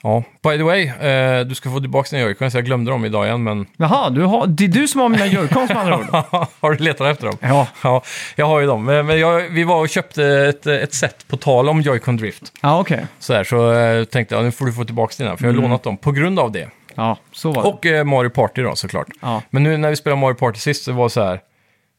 Ja, 0.02 0.22
by 0.42 0.56
the 0.56 0.62
way, 0.62 0.86
eh, 0.86 1.44
du 1.46 1.54
ska 1.54 1.70
få 1.70 1.80
tillbaka 1.80 2.08
dina 2.16 2.22
joycons. 2.28 2.54
Jag 2.54 2.64
glömde 2.64 2.90
dem 2.90 3.04
idag 3.04 3.26
igen, 3.26 3.42
men 3.42 3.66
Jaha, 3.76 4.10
du 4.10 4.22
har, 4.22 4.46
det 4.46 4.64
är 4.64 4.68
du 4.68 4.88
som 4.88 5.00
har 5.00 5.08
mina 5.08 5.26
joycons 5.36 5.68
med 5.68 5.78
andra 5.78 5.98
ord. 5.98 6.06
har 6.60 6.70
du 6.72 6.84
letat 6.84 7.06
efter 7.06 7.26
dem? 7.26 7.36
Ja, 7.40 7.66
Ja, 7.82 8.02
jag 8.36 8.46
har 8.46 8.60
ju 8.60 8.66
dem. 8.66 8.84
Men 8.84 9.06
men 9.06 9.18
jag, 9.20 9.40
vi 9.48 9.64
var 9.64 9.76
och 9.80 9.88
köpte 9.88 10.24
ett, 10.24 10.66
ett 10.66 10.94
set 10.94 11.28
på 11.28 11.36
tal 11.36 11.68
om 11.68 11.80
Joy-Con 11.82 12.16
Drift. 12.18 12.52
ja 12.62 12.80
okej. 12.80 13.06
Så, 13.18 13.34
här, 13.34 13.44
så 13.44 13.72
eh, 13.72 14.04
tänkte 14.04 14.34
jag, 14.34 14.44
nu 14.44 14.50
får 14.50 14.66
du 14.66 14.72
få 14.72 14.84
tillbaka 14.84 15.14
dina, 15.18 15.36
för 15.36 15.44
jag 15.44 15.50
Mm. 15.50 15.62
har 15.62 15.68
lånat 15.68 15.82
dem 15.82 15.96
på 15.96 16.12
grund 16.12 16.38
av 16.38 16.52
det. 16.52 16.68
Ja, 16.94 17.18
så 17.32 17.52
var 17.52 17.62
det. 17.62 17.68
Och 17.68 17.86
eh, 17.86 18.04
Mario 18.04 18.30
Party 18.30 18.62
då, 18.62 18.74
såklart. 18.76 19.06
Ja. 19.20 19.42
Men 19.50 19.62
nu 19.62 19.76
när 19.76 19.90
vi 19.90 19.96
spelade 19.96 20.20
Mario 20.20 20.34
Party 20.34 20.58
sist 20.60 20.84
så 20.84 20.92
var 20.92 21.04
det 21.04 21.10
så 21.10 21.24
här, 21.24 21.40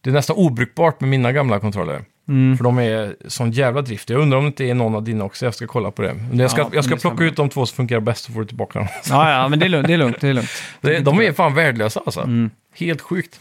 det 0.02 0.10
är 0.10 0.14
nästan 0.14 0.36
obrukbart 0.36 1.00
med 1.02 1.10
mina 1.10 1.32
gamla 1.32 1.60
kontroller. 1.60 2.02
Mm. 2.30 2.58
För 2.58 2.64
de 2.64 2.80
är 2.80 3.16
sån 3.28 3.52
jävla 3.52 3.82
drift. 3.82 4.10
Jag 4.10 4.22
undrar 4.22 4.38
om 4.38 4.43
det 4.43 4.47
inte 4.47 4.64
är 4.64 4.74
någon 4.74 4.95
av 4.95 5.04
dina 5.04 5.24
också. 5.24 5.45
Jag 5.45 5.56
ska 5.56 5.68
kolla 5.68 5.91
på 5.91 6.02
det. 6.02 6.14
Men 6.14 6.39
jag 6.39 6.52
ska, 6.52 6.62
Ja, 6.62 6.70
jag 6.74 6.84
ska 6.84 6.95
det 6.95 7.02
plocka 7.02 7.24
ut 7.24 7.36
de 7.36 7.50
två 7.50 7.66
som 7.66 7.76
fungerar 7.76 8.00
bäst 8.00 8.26
så 8.26 8.32
får 8.32 8.39
du 8.39 8.47
tillbaka 8.47 8.80
dem. 8.80 8.88
Ja, 9.10 9.32
ja, 9.32 9.47
men 9.47 9.60
det 9.60 9.66
är 9.66 9.70
lugnt. 9.70 9.88
Det 9.88 9.93
är 9.93 9.97
lugnt, 9.97 10.22
det 10.22 10.28
är 10.30 10.34
lugnt. 10.34 10.50
Det, 10.82 11.00
de 11.00 11.22
är 11.22 11.34
fan 11.34 11.54
värdelösa 11.54 12.02
alltså. 12.06 12.22
Mm. 12.22 12.50
Helt 12.76 13.02
sjukt. 13.02 13.39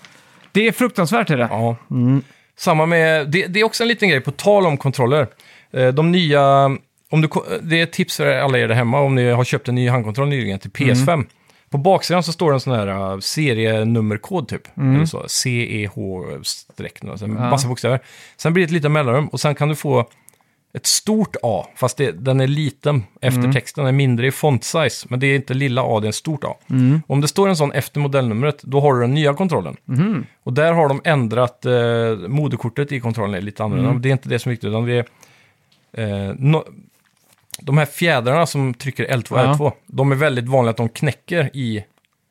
Det 0.53 0.69
är 0.69 0.73
fruktansvärt 0.73 1.31
är 1.31 1.37
det. 1.37 1.49
Ja. 1.51 1.77
Samma 2.59 2.87
med, 2.87 3.31
det, 3.31 3.47
det 3.47 3.61
är 3.61 3.65
också 3.65 3.85
en 3.85 3.89
liten 3.89 4.09
grej 4.09 4.21
på 4.21 4.31
tal 4.31 4.67
om 4.67 4.77
kontroller. 4.77 5.27
Eh, 5.73 5.89
De 5.89 6.13
nya, 6.13 6.65
om 7.11 7.21
du, 7.21 7.29
det 7.63 7.79
är 7.79 7.83
ett 7.83 7.93
tips 7.93 8.17
för 8.17 8.39
alla 8.39 8.59
er 8.59 8.69
där 8.69 8.75
hemma 8.75 9.01
om 9.01 9.15
ni 9.15 9.31
har 9.31 9.45
köpt 9.45 9.69
en 9.69 9.75
ny 9.75 9.89
handkontroll 9.89 10.29
nyligen 10.29 10.59
till 10.59 10.71
PS5. 10.71 11.27
På 11.71 11.79
baksidan 11.79 12.23
så 12.23 12.33
står 12.33 12.51
det 12.51 12.57
en 12.57 12.61
sån 12.61 12.73
här 12.75 13.13
uh, 13.15 13.19
serienummerkod 13.21 14.49
typ. 14.49 14.69
Eller 14.97 15.05
så, 15.05 15.23
CEH-streck, 15.29 17.11
alltså 17.11 17.25
en 17.25 17.35
Ja. 17.37 17.51
massa 17.51 17.69
bokstäver. 17.69 18.01
Sen 18.37 18.53
blir 18.53 18.63
det 18.63 18.67
ett 18.67 18.73
litet 18.73 18.91
mellanrum 18.91 19.29
och 19.29 19.41
sen 19.41 19.55
kan 19.55 19.69
du 19.69 19.75
få 19.75 20.09
ett 20.73 20.87
stort 20.87 21.37
A, 21.43 21.67
fast 21.77 21.97
det, 21.97 22.13
den 22.13 22.41
är 22.41 22.47
liten 22.47 23.03
efter 23.21 23.43
texten, 23.53 23.85
den 23.85 23.95
är 23.95 23.97
mindre 23.97 24.27
i 24.27 24.31
font 24.31 24.65
size, 24.65 25.07
men 25.11 25.21
det 25.21 25.27
är 25.27 25.37
inte 25.37 25.55
lilla 25.55 25.83
A, 25.85 26.01
det 26.01 26.05
är 26.05 26.07
en 26.07 26.13
stort 26.13 26.45
A. 26.45 26.55
Om 27.07 27.21
det 27.21 27.29
står 27.29 27.49
en 27.49 27.57
sån 27.57 27.73
efter 27.73 28.01
modellnumret, 28.01 28.63
då 28.63 28.81
har 28.81 28.95
du 28.95 29.01
den 29.01 29.15
nya 29.15 29.35
kontrollen. 29.35 29.77
Och 30.43 30.53
där 30.53 30.73
har 30.73 30.89
de 30.89 31.01
ändrat 31.05 31.65
eh, 31.67 31.73
moderkortet 32.29 32.93
i 32.93 33.01
kontrollen 33.01 33.35
är 33.35 33.41
lite 33.41 33.65
annorlunda. 33.65 33.93
Men 33.93 34.03
Det 34.03 34.09
är 34.09 34.13
inte 34.13 34.29
det 34.29 34.39
som 34.39 34.51
är 34.51 34.53
viktigt, 34.53 34.69
utan 34.69 34.85
det 34.87 35.07
är 35.93 36.29
eh, 36.29 36.35
no, 36.39 36.65
de 37.61 37.79
här 37.79 37.87
fjädrarna 37.87 38.47
som 38.47 38.75
trycker 38.75 39.07
L2 39.07 39.33
och 39.33 39.39
Ja. 39.39 39.55
L2, 39.55 39.73
de 39.87 40.13
är 40.13 40.17
väldigt 40.17 40.49
vanliga 40.49 40.71
att 40.71 40.77
de 40.77 40.89
knäcker 40.89 41.51
i 41.57 41.85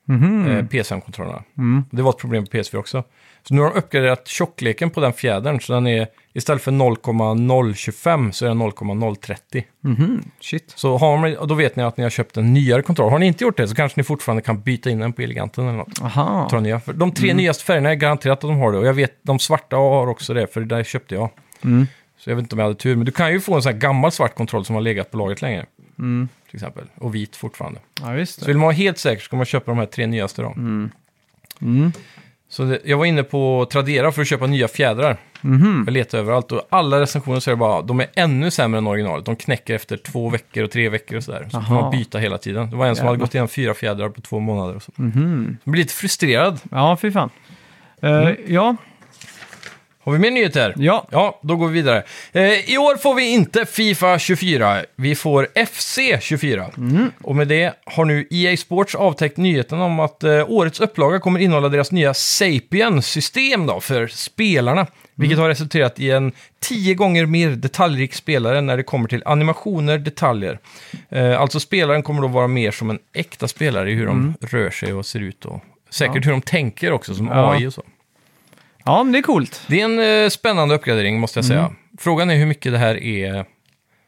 Mhm. 0.10 0.48
eh, 0.48 0.64
PS5-kontrollerna. 0.66 1.44
Det 1.92 2.02
var 2.02 2.10
ett 2.10 2.18
problem 2.18 2.46
på 2.46 2.52
PS4 2.58 2.78
också. 2.78 3.04
Så 3.44 3.54
nu 3.54 3.62
har 3.62 3.70
de 3.70 3.78
uppgraderat 3.80 4.28
tjockleken 4.28 4.90
på 4.90 5.00
den 5.02 5.14
fjädern, 5.14 5.60
så 5.60 5.74
den 5.74 5.88
är 5.88 6.08
istället 6.34 6.62
för 6.62 6.72
0,025 6.72 8.32
så 8.32 8.46
är 8.46 8.50
den 8.50 8.58
0,030. 8.58 9.64
Mhm, 9.84 10.22
Shit. 10.40 10.74
Så 10.76 10.98
har 10.98 11.18
man, 11.18 11.38
och 11.38 11.48
då 11.48 11.56
vet 11.56 11.76
ni 11.76 11.84
att 11.84 11.98
ni 11.98 12.04
har 12.04 12.10
köpt 12.10 12.38
en 12.38 12.54
nyare 12.54 12.82
kontroll. 12.82 13.12
Har 13.12 13.20
ni 13.20 13.26
inte 13.28 13.44
gjort 13.44 13.58
det 13.58 13.68
så 13.68 13.76
kanske 13.76 14.00
ni 14.00 14.04
fortfarande 14.04 14.42
kan 14.42 14.62
byta 14.62 14.90
in 14.90 15.00
den 15.00 15.14
på 15.14 15.22
Eleganten 15.22 15.68
eller 15.68 15.78
något. 15.78 16.02
Aha. 16.02 16.48
Ta 16.50 16.60
nya. 16.60 16.80
För 16.80 16.94
de 16.94 17.12
tre 17.12 17.34
nyaste 17.34 17.64
färgerna 17.64 17.90
är 17.92 17.96
garanterat 17.96 18.38
att 18.38 18.42
de 18.50 18.58
har 18.58 18.72
det. 18.72 18.78
Och 18.78 18.86
jag 18.88 18.94
vet, 18.94 19.14
de 19.22 19.40
svarta 19.40 19.76
har 19.76 20.08
också 20.08 20.34
det, 20.34 20.54
för 20.54 20.60
det 20.62 20.76
där 20.76 20.84
köpte 20.84 21.16
jag. 21.16 21.30
Mm. 21.64 21.88
Så 22.28 22.32
jag 22.32 22.36
vet 22.36 22.44
inte 22.44 22.56
om 22.56 22.60
jag 22.60 22.66
hade 22.66 22.80
tur. 22.80 22.96
Men 22.96 23.06
du 23.06 23.12
kan 23.12 23.32
ju 23.32 23.40
få 23.42 23.56
en 23.56 23.62
sån 23.62 23.72
här 23.74 23.80
gammal 23.80 24.12
svart 24.12 24.36
kontroll 24.36 24.66
som 24.66 24.76
har 24.76 24.82
legat 24.82 25.12
på 25.12 25.18
lagret 25.18 25.42
länge. 25.42 25.66
Till 25.96 26.56
exempel. 26.56 26.84
Och 26.96 27.16
vit 27.16 27.36
fortfarande. 27.36 27.80
Ja, 28.02 28.10
visst. 28.12 28.40
Så 28.40 28.46
vill 28.46 28.58
man 28.58 28.64
vara 28.66 28.74
helt 28.76 28.98
säker 28.98 29.20
så 29.22 29.26
ska 29.26 29.36
man 29.36 29.46
köpa 29.46 29.72
de 29.72 29.78
här 29.78 29.86
tre 29.86 30.08
nyaste 30.08 30.42
då. 30.42 30.54
Mm. 31.62 31.92
Så 32.50 32.64
det, 32.64 32.80
jag 32.86 32.98
var 32.98 33.06
inne 33.06 33.24
på 33.24 33.68
Tradera 33.72 34.12
för 34.12 34.22
att 34.22 34.28
köpa 34.28 34.48
nya 34.48 34.68
fjädrar. 34.68 35.18
Mhm. 35.42 35.84
Jag 35.88 35.94
letade 35.94 36.22
överallt 36.24 36.52
och 36.52 36.62
alla 36.70 37.00
recensioner 37.02 37.40
säger 37.40 37.56
bara 37.56 37.82
de 37.82 38.00
är 38.00 38.08
ännu 38.16 38.52
sämre 38.52 38.78
än 38.78 38.88
originalet. 38.88 39.26
De 39.26 39.36
knäcker 39.36 39.76
efter 39.76 39.98
två 39.98 40.30
veckor 40.30 40.64
och 40.64 40.72
tre 40.72 40.90
veckor 40.90 41.18
och 41.18 41.24
sådär. 41.24 41.44
Så 41.44 41.50
får 41.50 41.58
Aha. 41.58 41.82
man 41.82 41.92
byta 41.92 42.18
hela 42.18 42.38
tiden. 42.38 42.70
Det 42.70 42.76
var 42.76 42.86
en 42.86 42.96
som 42.96 43.06
hade 43.06 43.14
Jävlar. 43.16 43.26
gått 43.26 43.36
igenom 43.36 43.48
fyra 43.48 43.74
fjädrar 43.74 44.10
på 44.10 44.22
två 44.22 44.40
månader. 44.40 44.76
Och 44.76 44.84
så. 44.84 44.92
Mhm. 44.96 45.58
Jag 45.64 45.72
blir 45.72 45.82
lite 45.84 45.94
frustrerad. 45.94 46.60
Ja, 46.72 46.98
fy 47.02 47.12
fan. 47.12 47.30
Eh, 48.02 48.12
Mm. 48.18 48.36
Ja, 48.48 48.76
Har 50.08 50.14
vi 50.14 50.20
mer 50.20 50.32
nyheter? 50.32 50.74
ja. 50.78 51.08
Ja, 51.12 51.40
då 51.44 51.56
går 51.56 51.68
vi 51.68 51.74
vidare. 51.74 52.04
Eh, 52.32 52.74
I 52.74 52.78
år 52.78 52.98
får 52.98 53.16
vi 53.16 53.30
inte 53.30 53.66
Fifa 53.66 54.20
24, 54.20 54.84
vi 54.96 55.16
får 55.16 55.48
FC 55.66 56.00
24. 56.22 56.70
Och 57.22 57.36
med 57.36 57.48
det 57.48 57.74
har 57.86 58.06
nu 58.06 58.28
EA 58.32 58.58
Sports 58.58 58.96
avtäckt 58.96 59.38
nyheten 59.38 59.82
om 59.82 60.00
att 60.00 60.24
eh, 60.24 60.50
årets 60.52 60.80
upplaga 60.80 61.20
kommer 61.20 61.40
innehålla 61.40 61.70
deras 61.70 61.92
nya 61.92 62.14
Sapien-system 62.14 63.66
då, 63.66 63.80
för 63.80 64.08
spelarna. 64.08 64.88
Vilket 65.16 65.38
har 65.38 65.48
resulterat 65.50 66.00
i 66.00 66.12
en 66.12 66.32
tio 66.60 66.94
gånger 66.94 67.26
mer 67.26 67.50
detaljrik 67.50 68.14
spelare 68.14 68.62
när 68.62 68.78
det 68.78 68.84
kommer 68.84 69.08
till 69.10 69.24
animationer, 69.26 69.98
detaljer. 69.98 70.60
Eh, 71.10 71.42
alltså 71.42 71.60
spelaren 71.60 72.04
kommer 72.04 72.22
då 72.22 72.28
vara 72.28 72.48
mer 72.48 72.72
som 72.72 72.90
en 72.90 73.00
äkta 73.14 73.48
spelare 73.48 73.92
i 73.92 73.94
hur 73.94 74.06
de 74.06 74.34
rör 74.42 74.70
sig 74.70 74.94
och 74.94 75.06
ser 75.06 75.20
ut 75.20 75.46
och 75.46 75.62
säkert 75.90 76.26
hur 76.26 76.32
de 76.32 76.42
tänker 76.42 76.92
också 76.92 77.14
som 77.14 77.28
Ja. 77.28 77.54
AI 77.54 77.68
och 77.68 77.74
så. 77.74 77.84
Ja, 78.88 79.04
men 79.04 79.12
det 79.14 79.20
är 79.20 79.24
coolt. 79.24 79.62
Det 79.68 79.82
är 79.82 79.86
en 79.86 80.24
eh, 80.24 80.30
spännande 80.30 80.76
uppgradering 80.76 81.20
måste 81.20 81.38
jag 81.38 81.46
säga. 81.46 81.72
Frågan 81.98 82.30
är 82.30 82.36
hur 82.36 82.46
mycket 82.46 82.72
det 82.72 82.78
här 82.78 83.04
är 83.04 83.46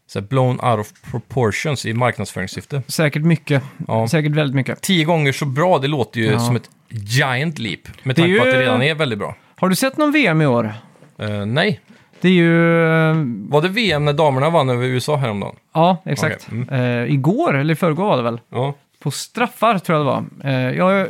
så 0.07 0.19
här, 0.19 0.27
blown 0.27 0.59
out 0.59 0.79
of 0.79 0.91
proportions 1.11 1.85
i 1.85 1.93
marknadsföringssyfte. 1.93 2.81
Säkert 2.87 3.21
mycket. 3.21 3.63
Ja. 3.87 4.07
Säkert 4.07 4.31
väldigt 4.31 4.55
mycket. 4.55 4.81
Tio 4.81 5.05
gånger 5.05 5.31
så 5.31 5.45
bra, 5.45 5.79
det 5.79 5.87
låter 5.87 6.19
ju 6.19 6.25
Ja. 6.31 6.39
som 6.39 6.55
ett 6.55 6.69
giant 6.89 7.59
leap. 7.59 7.79
Med 8.03 8.15
Det 8.15 8.21
är 8.21 8.23
tanke 8.23 8.39
på 8.39 8.47
att 8.47 8.53
det 8.53 8.61
redan 8.61 8.81
är 8.81 8.95
väldigt 8.95 9.19
bra. 9.19 9.35
Har 9.55 9.69
du 9.69 9.75
sett 9.75 9.97
någon 9.97 10.11
VM 10.11 10.41
i 10.41 10.45
år? 10.45 10.73
Eh, 11.19 11.45
nej, 11.45 11.79
Det 12.21 12.27
är 12.27 12.31
ju... 12.33 12.83
eh, 12.85 13.15
var 13.49 13.61
det 13.61 13.67
VM 13.69 14.05
när 14.05 14.13
damerna 14.13 14.49
vann 14.49 14.69
över 14.69 14.85
USA 14.85 15.15
häromdagen? 15.15 15.55
Ja, 15.73 15.97
exakt. 16.05 16.47
Okej, 16.51 16.79
Eh, 16.79 17.13
igår, 17.13 17.57
eller 17.57 17.73
i 17.73 17.75
förrgår 17.75 18.03
var 18.05 18.17
det 18.17 18.23
väl? 18.23 18.39
Ja. 18.51 18.73
På 18.99 19.11
straffar 19.11 19.79
tror 19.79 19.97
jag 19.97 20.05
det 20.07 20.11
var. 20.11 20.51
Eh, 20.53 20.77
jag 20.77 21.07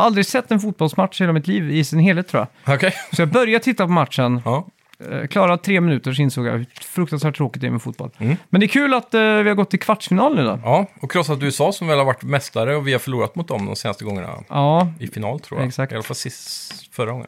har 0.00 0.06
aldrig 0.06 0.26
sett 0.26 0.50
en 0.50 0.60
fotbollsmatch 0.60 1.20
i 1.20 1.24
hela 1.24 1.32
mitt 1.32 1.46
liv 1.46 1.70
i 1.70 1.84
sin 1.84 1.98
helhet 1.98 2.28
tror 2.28 2.46
jag. 2.64 2.74
Okej. 2.76 2.94
Så 3.12 3.22
jag 3.22 3.28
började 3.28 3.64
titta 3.64 3.86
på 3.86 3.92
matchen. 3.92 4.42
Ja. 4.44 4.66
Eh, 5.10 5.26
klarade 5.26 5.62
tre 5.62 5.80
minuter 5.80 6.12
så 6.12 6.22
insåg 6.22 6.46
jag 6.46 6.52
hur 6.52 6.66
fruktansvärt 6.80 7.36
tråkigt 7.36 7.60
det 7.60 7.66
är 7.66 7.70
med 7.70 7.82
fotboll. 7.82 8.10
Mm. 8.18 8.36
Men 8.48 8.60
det 8.60 8.66
är 8.66 8.68
kul 8.68 8.94
att 8.94 9.14
eh, 9.14 9.20
vi 9.20 9.48
har 9.48 9.54
gått 9.54 9.70
till 9.70 9.78
kvartsfinal 9.80 10.36
nu 10.36 10.44
då. 10.44 10.60
ja, 10.64 10.86
och 11.00 11.12
krossat 11.12 11.42
USA 11.42 11.72
som 11.72 11.86
väl 11.88 11.98
har 11.98 12.04
varit 12.04 12.22
mästare 12.22 12.76
och 12.76 12.86
vi 12.88 12.92
har 12.92 12.98
förlorat 12.98 13.34
mot 13.34 13.48
dem 13.48 13.66
de 13.66 13.76
senaste 13.76 14.04
gångerna 14.04 14.28
Ja, 14.48 14.88
i 15.00 15.06
final 15.08 15.40
tror 15.40 15.60
jag. 15.60 15.68
Exakt. 15.68 15.92
I 15.92 15.94
alla 15.94 16.02
fall 16.04 16.16
sist, 16.16 16.94
förra 16.94 17.10
gången. 17.12 17.26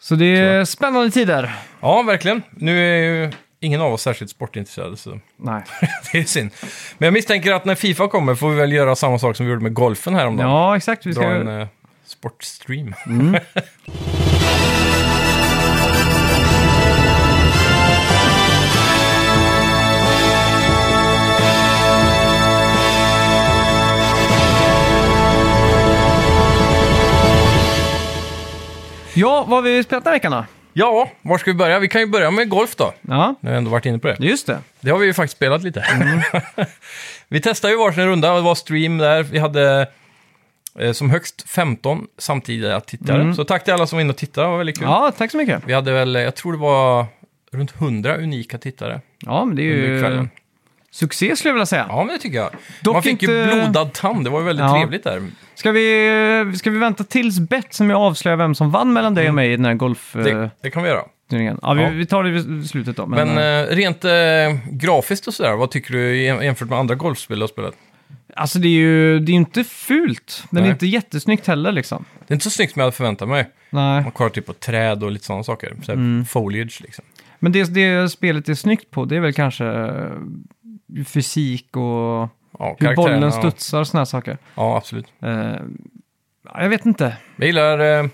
så 0.00 0.14
det 0.14 0.26
är 0.36 0.64
spännande 0.64 1.10
tider. 1.10 1.52
Ja, 1.80 2.02
verkligen. 2.02 2.42
Nu 2.50 2.78
är 2.78 2.96
ju 3.24 3.30
ingen 3.60 3.80
av 3.80 3.92
oss 3.92 4.02
särskilt 4.02 4.30
sportintresserade 4.30 4.96
så 4.96 5.18
Nej. 5.36 5.62
det 6.12 6.18
är 6.18 6.24
synd. 6.24 6.50
Men 6.98 7.06
jag 7.06 7.12
misstänker 7.12 7.52
att 7.52 7.64
när 7.64 7.74
Fifa 7.74 8.08
kommer 8.08 8.34
får 8.34 8.50
vi 8.50 8.56
väl 8.56 8.72
göra 8.72 8.96
samma 8.96 9.18
sak 9.18 9.36
som 9.36 9.46
vi 9.46 9.52
gjorde 9.52 9.62
med 9.62 9.74
golfen 9.74 10.14
häromdagen. 10.14 10.50
Ja, 10.50 10.76
exakt. 10.76 11.06
Vi 11.06 11.12
Dra 11.12 11.24
en 11.24 11.42
ska... 11.46 11.60
eh, 11.60 11.66
sportstream. 12.12 12.94
Ja, 29.14 29.44
vad 29.48 29.56
har 29.58 29.62
vi 29.62 29.82
spelat 29.82 30.04
den 30.04 30.10
här 30.10 30.16
veckan 30.16 30.32
då? 30.32 30.44
Ja, 30.72 31.10
var 31.22 31.38
ska 31.38 31.50
vi 31.50 31.54
börja? 31.56 31.78
Vi 31.78 31.88
kan 31.88 32.00
ju 32.00 32.06
börja 32.06 32.30
med 32.30 32.48
golf 32.48 32.76
då. 32.76 32.92
Ja, 33.00 33.34
Jag 33.40 33.50
har 33.50 33.56
ändå 33.56 33.70
varit 33.70 33.86
inne 33.86 33.98
på 33.98 34.08
det. 34.08 34.16
just 34.20 34.46
det. 34.46 34.58
Det 34.80 34.90
har 34.90 34.98
vi 34.98 35.06
ju 35.06 35.14
faktiskt 35.14 35.36
spelat 35.36 35.62
lite. 35.62 35.84
vi 37.28 37.40
testade 37.40 37.72
ju 37.72 37.78
varsin 37.78 38.06
runda 38.06 38.30
och 38.30 38.36
det 38.36 38.42
var 38.42 38.54
stream 38.54 38.98
där. 38.98 39.22
Vi 39.22 39.38
hade 39.38 39.86
som 40.92 41.10
högst 41.10 41.50
15 41.50 42.06
samtidiga 42.18 42.80
tittare. 42.80 43.34
Så 43.34 43.44
tack 43.44 43.64
till 43.64 43.72
alla 43.74 43.86
som 43.86 43.96
var 43.96 44.00
inne 44.00 44.10
och 44.10 44.16
tittade, 44.16 44.46
det 44.46 44.50
var 44.50 44.58
väldigt 44.58 44.78
kul. 44.78 44.88
Ja, 44.88 45.12
tack 45.18 45.30
så 45.30 45.36
mycket. 45.36 45.62
Vi 45.66 45.72
hade 45.72 45.92
väl, 45.92 46.14
jag 46.14 46.34
tror 46.34 46.52
det 46.52 46.58
var 46.58 47.06
runt 47.52 47.74
100 47.80 48.16
unika 48.16 48.58
tittare 48.58 49.00
Ja, 49.26 49.44
men 49.44 49.56
det 49.56 49.62
är 49.62 49.66
ju 49.66 50.28
succé 50.90 51.36
skulle 51.36 51.48
jag 51.50 51.54
vilja 51.54 51.66
säga. 51.66 51.86
Ja, 51.88 52.04
men 52.04 52.14
det 52.14 52.18
tycker 52.22 52.38
jag. 52.38 52.50
Dock 52.80 52.94
Man 52.94 53.02
fick 53.02 53.22
ju 53.22 53.42
inte- 53.44 53.54
blodad 53.64 53.92
tand, 53.92 54.24
det 54.24 54.30
var 54.30 54.40
ju 54.40 54.46
väldigt 54.46 54.66
Ja. 54.66 54.72
trevligt 54.80 55.04
där. 55.04 55.22
Ska 55.54 55.72
vi, 55.72 56.52
ska 56.56 56.70
vi 56.70 56.78
vänta 56.78 57.04
tills 57.04 57.38
bett 57.40 57.74
som 57.74 57.90
jag 57.90 58.00
avslöjar 58.00 58.36
vem 58.36 58.54
som 58.54 58.70
vann 58.70 58.92
mellan 58.92 59.14
dig 59.14 59.28
och 59.28 59.34
mig 59.34 59.52
i 59.52 59.56
den 59.56 59.64
här 59.64 59.74
golfturneringen? 59.74 60.40
Det, 60.42 60.50
det 60.62 60.70
kan 60.70 60.82
vi 60.82 60.88
göra. 60.88 61.02
ja, 61.62 61.72
vi, 61.74 61.82
Ja. 61.82 61.88
vi 61.88 62.06
tar 62.06 62.22
det 62.24 62.60
i 62.64 62.68
slutet 62.68 62.96
då. 62.96 63.06
Men, 63.06 63.28
Men 63.28 63.38
eh, 63.38 63.70
eh, 63.70 63.76
rent 63.76 64.04
eh, 64.04 64.10
grafiskt 64.70 65.26
och 65.26 65.34
sådär, 65.34 65.52
vad 65.56 65.70
tycker 65.70 65.92
du 65.92 66.16
jäm- 66.16 66.42
jämfört 66.44 66.68
med 66.68 66.78
andra 66.78 66.94
golfspel 66.94 67.38
du 67.38 67.42
har 67.42 67.48
spelat? 67.48 67.74
Alltså 68.36 68.58
det 68.58 68.68
är 68.68 68.70
ju 68.70 69.18
det 69.20 69.30
är 69.30 69.32
ju 69.32 69.38
inte 69.38 69.64
fult. 69.64 70.44
Den 70.50 70.58
är 70.58 70.62
Nej. 70.62 70.70
inte 70.70 70.86
jättesnyggt 70.86 71.46
heller 71.46 71.72
liksom. 71.72 72.04
Det 72.26 72.32
är 72.32 72.36
inte 72.36 72.44
så 72.44 72.50
snyggt 72.50 72.72
som 72.72 72.80
jag 72.80 72.86
hade 72.86 72.96
förväntat 72.96 73.28
mig. 73.28 73.50
Nej, 73.70 74.02
Man 74.02 74.10
kollar 74.10 74.30
typ 74.30 74.46
på 74.46 74.52
träd 74.52 75.02
och 75.04 75.10
lite 75.10 75.24
sådana 75.24 75.44
saker. 75.44 75.74
Så 75.82 75.92
här 75.92 75.98
Mm. 75.98 76.24
Foliage 76.24 76.80
liksom. 76.82 77.04
men 77.38 77.52
det, 77.52 77.64
det 77.74 78.08
spelet 78.08 78.48
är 78.48 78.54
snyggt 78.54 78.90
på 78.90 79.04
det 79.04 79.16
är 79.16 79.20
väl 79.20 79.32
kanske 79.32 79.66
eh, 79.66 81.04
fysik 81.06 81.76
och 81.76 81.82
Ja, 82.58 82.76
hur 82.78 82.86
karaktärerna 82.86 82.94
bollen 82.94 83.24
och- 83.24 83.34
studsar 83.34 83.80
och 83.80 83.86
här 83.92 84.04
saker. 84.04 84.38
Ja, 84.54 84.76
absolut. 84.76 85.06
Eh, 85.22 85.30
ja, 86.44 86.62
jag 86.62 86.68
vet 86.68 86.86
inte. 86.86 87.16
Jag 87.36 87.46
gillar, 87.46 87.78
eh, 88.00 88.06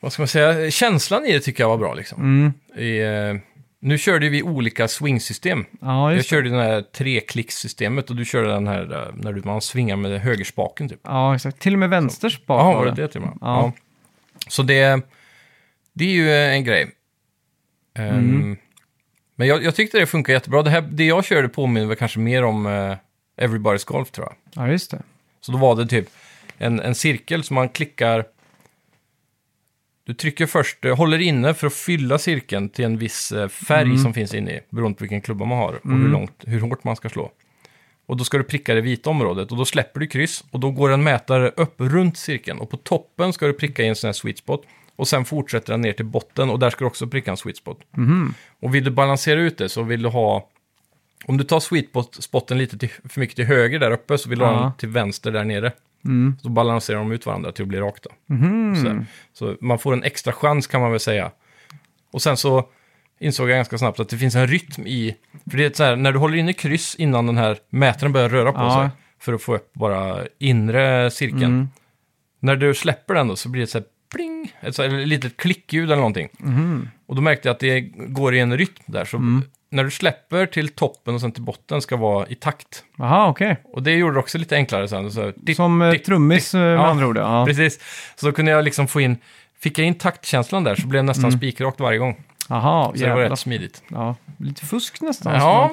vad 0.00 0.12
ska 0.12 0.22
man 0.22 0.28
säga, 0.28 0.70
känslan 0.70 1.24
i 1.24 1.32
det 1.32 1.40
tycker 1.40 1.62
jag 1.64 1.68
var 1.68 1.78
bra 1.78 1.94
liksom. 1.94 2.22
Mm. 2.22 2.52
I, 2.86 2.98
eh, 3.02 3.40
nu 3.84 3.98
körde 3.98 4.28
vi 4.28 4.42
olika 4.42 4.88
swingsystem. 4.88 5.64
Ja, 5.80 6.14
Jag 6.14 6.24
körde 6.24 6.50
det 6.50 6.62
här 6.62 6.82
treklickssystemet 6.82 8.10
och 8.10 8.16
du 8.16 8.24
körde 8.24 8.48
den 8.48 8.66
här 8.66 8.92
eh, 8.92 9.14
när 9.14 9.32
du- 9.32 9.42
man 9.44 9.60
svingar 9.60 9.96
med 9.96 10.20
högerspaken 10.20 10.88
typ. 10.88 11.00
Ja, 11.02 11.34
exakt. 11.34 11.58
Till 11.58 11.72
och 11.72 11.78
med 11.78 11.90
vänsters 11.90 12.46
bak 12.46 12.60
Ja, 12.60 12.72
var 12.78 12.86
det. 12.86 12.90
det 13.02 13.08
till 13.08 13.20
och 13.20 13.26
med? 13.26 13.38
Ja. 13.40 13.72
Så 14.48 14.62
det, 14.62 15.00
det 15.92 16.04
är 16.04 16.08
ju 16.12 16.32
en 16.34 16.64
grej. 16.64 16.90
Ehm, 17.94 18.18
Mm. 18.18 18.56
Men 19.36 19.48
jag, 19.48 19.64
jag 19.64 19.74
tyckte 19.74 19.98
det 19.98 20.06
funkar 20.06 20.32
jättebra. 20.32 20.62
Det, 20.62 20.70
här, 20.70 20.80
det 20.80 21.04
jag 21.04 21.24
körde 21.24 21.48
påminner 21.48 21.86
väl 21.86 21.96
kanske 21.96 22.18
mer 22.18 22.44
om 22.44 22.66
eh, 22.66 22.96
Everybody's 23.46 23.86
Golf 23.86 24.10
tror 24.10 24.26
jag. 24.26 24.64
Ja, 24.64 24.70
just 24.70 24.90
det. 24.90 25.02
Så 25.40 25.52
då 25.52 25.58
var 25.58 25.76
det 25.76 25.86
typ 25.86 26.08
en, 26.58 26.80
en 26.80 26.94
cirkel 26.94 27.44
som 27.44 27.54
man 27.54 27.68
klickar 27.68 28.24
du 30.04 30.14
trycker 30.14 30.46
först, 30.46 30.84
eh, 30.84 30.96
håller 30.96 31.18
inne 31.18 31.54
för 31.54 31.66
att 31.66 31.72
fylla 31.74 32.18
cirkeln 32.18 32.68
till 32.68 32.84
en 32.84 32.98
viss 32.98 33.32
eh, 33.32 33.48
färg 33.48 33.82
Mm. 33.82 33.98
som 33.98 34.14
finns 34.14 34.34
inne 34.34 34.50
i, 34.50 34.60
beroende 34.70 34.98
på 34.98 35.04
vilken 35.04 35.20
klubba 35.20 35.44
man 35.44 35.58
har 35.58 35.72
och 35.84 35.90
hur, 35.90 36.08
långt, 36.08 36.44
hur 36.46 36.60
hårt 36.60 36.84
man 36.84 36.96
ska 36.96 37.08
slå. 37.08 37.32
Och 38.06 38.16
då 38.16 38.24
ska 38.24 38.38
du 38.38 38.44
pricka 38.44 38.74
det 38.74 38.80
vita 38.80 39.10
området 39.10 39.50
och 39.52 39.56
då 39.56 39.64
släpper 39.64 40.00
du 40.00 40.06
kryss 40.06 40.44
och 40.50 40.60
då 40.60 40.70
går 40.70 40.90
en 40.92 41.02
mätare 41.02 41.48
upp 41.56 41.74
runt 41.78 42.16
cirkeln 42.16 42.58
och 42.58 42.70
på 42.70 42.76
toppen 42.76 43.32
ska 43.32 43.46
du 43.46 43.52
pricka 43.52 43.82
i 43.82 43.88
en 43.88 43.96
sån 43.96 44.08
här 44.08 44.12
sweet 44.12 44.38
spot 44.38 44.64
och 44.96 45.08
sen 45.08 45.24
fortsätter 45.24 45.72
den 45.72 45.80
ner 45.80 45.92
till 45.92 46.04
botten 46.04 46.50
och 46.50 46.58
där 46.58 46.70
ska 46.70 46.78
du 46.78 46.86
också 46.86 47.06
pricka 47.06 47.30
en 47.30 47.36
sweet 47.36 47.56
spot. 47.56 47.78
Mhm. 47.96 48.34
Och 48.60 48.74
vill 48.74 48.84
du 48.84 48.90
balansera 48.90 49.40
ut 49.40 49.58
det 49.58 49.68
så 49.68 49.82
vill 49.82 50.02
du 50.02 50.08
ha, 50.08 50.48
om 51.26 51.36
du 51.36 51.44
tar 51.44 51.60
sweet 51.60 51.88
spot- 51.92 52.22
spotten 52.22 52.58
lite 52.58 52.78
till, 52.78 52.88
för 53.08 53.20
mycket 53.20 53.36
till 53.36 53.44
höger 53.44 53.78
där 53.78 53.90
uppe 53.90 54.18
så 54.18 54.28
vill 54.28 54.38
du 54.38 54.44
ha 54.44 54.52
Ja. 54.52 54.60
den 54.62 54.72
till 54.78 54.88
vänster 54.88 55.30
där 55.32 55.44
nere. 55.44 55.72
Mm. 56.04 56.36
Så 56.42 56.48
balanserar 56.48 56.98
de 56.98 57.12
ut 57.12 57.26
varandra 57.26 57.52
till 57.52 57.62
att 57.62 57.68
bli 57.68 57.78
rakt. 57.80 58.02
Då. 58.02 58.34
Mhm. 58.34 58.76
Så, 58.76 59.04
så 59.32 59.56
man 59.60 59.78
får 59.78 59.92
en 59.92 60.02
extra 60.02 60.32
chans 60.32 60.66
kan 60.66 60.80
man 60.80 60.90
väl 60.90 61.00
säga. 61.00 61.30
Och 62.12 62.22
sen 62.22 62.36
så 62.36 62.68
insåg 63.20 63.50
jag 63.50 63.56
ganska 63.56 63.78
snabbt 63.78 64.00
att 64.00 64.08
det 64.08 64.18
finns 64.18 64.34
en 64.34 64.46
rytm 64.46 64.86
i... 64.86 65.16
För 65.50 65.56
det 65.58 65.64
är 65.64 65.70
så 65.74 65.84
här, 65.84 65.96
när 65.96 66.12
du 66.12 66.18
håller 66.18 66.36
inne 66.36 66.52
kryss 66.52 66.94
innan 66.94 67.26
den 67.26 67.36
här 67.36 67.58
mätaren 67.70 68.12
börjar 68.12 68.28
röra 68.28 68.52
på 68.52 68.58
Ja. 68.60 68.80
sig 68.80 68.98
för 69.18 69.32
att 69.32 69.42
få 69.42 69.54
upp 69.54 69.72
bara 69.74 70.18
inre 70.38 71.10
cirkeln. 71.10 71.42
Mm. 71.44 71.68
När 72.40 72.56
du 72.56 72.74
släpper 72.74 73.14
den 73.14 73.28
då 73.28 73.36
så 73.36 73.48
blir 73.48 73.60
det 73.60 73.66
så 73.66 73.78
här 73.78 73.86
pling, 74.14 74.52
ett 74.60 74.74
så 74.74 74.82
här 74.82 75.06
litet 75.06 75.36
klickljud 75.36 75.84
eller 75.84 75.96
någonting. 75.96 76.28
Mhm. 76.38 76.88
Och 77.06 77.14
då 77.16 77.22
märkte 77.22 77.48
jag 77.48 77.54
att 77.54 77.60
det 77.60 77.80
går 78.08 78.34
i 78.34 78.38
en 78.40 78.58
rytm 78.58 78.82
där. 78.86 79.04
Så 79.04 79.16
Mm. 79.16 79.42
När 79.72 79.84
du 79.84 79.90
släpper 79.90 80.46
till 80.46 80.68
toppen 80.68 81.14
och 81.14 81.20
sen 81.20 81.32
till 81.32 81.42
botten 81.42 81.82
ska 81.82 81.96
vara 81.96 82.26
i 82.26 82.34
takt. 82.34 82.84
Jaha, 82.98 83.28
okej. 83.28 83.56
Och 83.72 83.82
det 83.82 83.92
gjorde 83.92 84.14
det 84.14 84.20
också 84.20 84.38
lite 84.38 84.56
enklare 84.56 84.88
sen. 84.88 85.10
Så 85.10 85.32
ditt, 85.36 85.56
Som 85.56 85.82
eh, 85.82 85.90
ditt, 85.90 86.04
trummis 86.04 86.54
eh, 86.54 86.60
med 86.60 86.74
Ja, 86.76 86.86
andra 86.86 87.06
ord. 87.06 87.16
Ja. 87.16 87.44
Precis. 87.46 87.80
Så 88.16 88.26
då 88.26 88.32
kunde 88.32 88.50
jag 88.50 88.64
liksom 88.64 88.88
få 88.88 89.00
in, 89.00 89.16
fick 89.60 89.78
jag 89.78 89.86
in 89.86 89.94
taktkänslan 89.94 90.64
där 90.64 90.74
så 90.74 90.86
blev 90.86 91.02
det 91.02 91.06
nästan 91.06 91.32
spikrakt 91.32 91.80
varje 91.80 91.98
gång. 91.98 92.22
Jaha, 92.48 92.86
Så 92.86 92.92
det 93.04 93.10
var 93.10 93.16
Mm. 93.18 93.30
rätt 93.30 93.38
smidigt. 93.38 93.82
Ja, 93.88 94.16
lite 94.38 94.66
fusk 94.66 95.00
nästan. 95.00 95.34
Ja. 95.34 95.70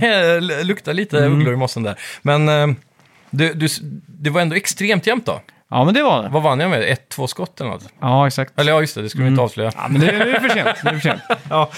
det 0.00 0.40
luktar 0.64 0.94
lite 0.94 1.18
Mm. 1.18 1.32
ugglor 1.38 1.54
i 1.54 1.56
mossen 1.56 1.82
där. 1.82 1.98
Men 2.22 2.48
eh, 2.48 2.76
du, 3.30 3.54
du, 3.54 3.68
det 4.06 4.30
var 4.30 4.40
ändå 4.40 4.56
extremt 4.56 5.06
jämnt 5.06 5.26
då. 5.26 5.40
Ja, 5.70 5.84
men 5.84 5.94
det 5.94 6.02
var 6.02 6.22
det. 6.22 6.28
Vad 6.28 6.42
vann 6.42 6.60
jag 6.60 6.70
med? 6.70 6.82
Ett, 6.82 7.08
två 7.08 7.26
skott 7.26 7.60
eller 7.60 7.70
något? 7.70 7.84
Ja, 8.00 8.26
exakt. 8.26 8.60
Eller 8.60 8.72
ja, 8.72 8.80
just 8.80 8.94
det, 8.94 9.02
det 9.02 9.08
skulle 9.08 9.24
vi 9.24 9.30
inte 9.30 9.42
avslöja. 9.42 9.72
Ja, 9.76 9.88
men 9.88 10.00
det, 10.00 10.06
är 10.10 10.40
för 10.40 10.48
sent. 10.48 10.68
Det 10.82 10.88
är 10.88 10.92
för 10.92 11.00
sent. 11.00 11.20
Ja, 11.50 11.70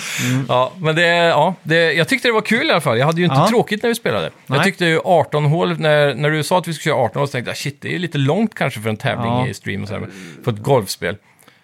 ja 0.49 0.73
men 0.79 0.97
det, 0.97 1.07
ja, 1.07 1.55
det, 1.63 1.93
jag 1.93 2.09
tyckte 2.09 2.29
det 2.29 2.33
var 2.33 2.41
kul 2.41 2.67
i 2.67 2.71
alla 2.71 2.81
fall. 2.81 2.99
Jag 2.99 3.07
hade 3.07 3.19
ju 3.19 3.25
inte 3.25 3.37
Ja. 3.37 3.49
tråkigt 3.49 3.83
när 3.83 3.89
vi 3.89 3.95
spelade. 3.95 4.31
Nej. 4.47 4.57
Jag 4.59 4.65
tyckte 4.65 4.85
ju 4.85 5.01
18 5.05 5.45
hål, 5.45 5.79
när, 5.81 6.15
när 6.15 6.31
du 6.31 6.43
sa 6.43 6.59
att 6.59 6.69
vi 6.69 6.75
skulle 6.75 6.93
köra 6.95 7.05
18 7.05 7.21
hål 7.21 7.29
så 7.29 7.33
tänkte 7.33 7.51
jag 7.51 7.57
shit, 7.59 7.81
det 7.81 7.95
är 7.95 7.99
lite 7.99 8.19
långt 8.19 8.55
kanske 8.55 8.81
för 8.81 8.91
en 8.91 8.97
tävling 8.97 9.33
Ja. 9.33 9.47
i 9.47 9.55
stream 9.55 9.83
och 9.83 9.89
så 9.89 9.95
här, 9.95 10.07
för 10.45 10.53
ett 10.53 10.59
golfspel. 10.63 11.17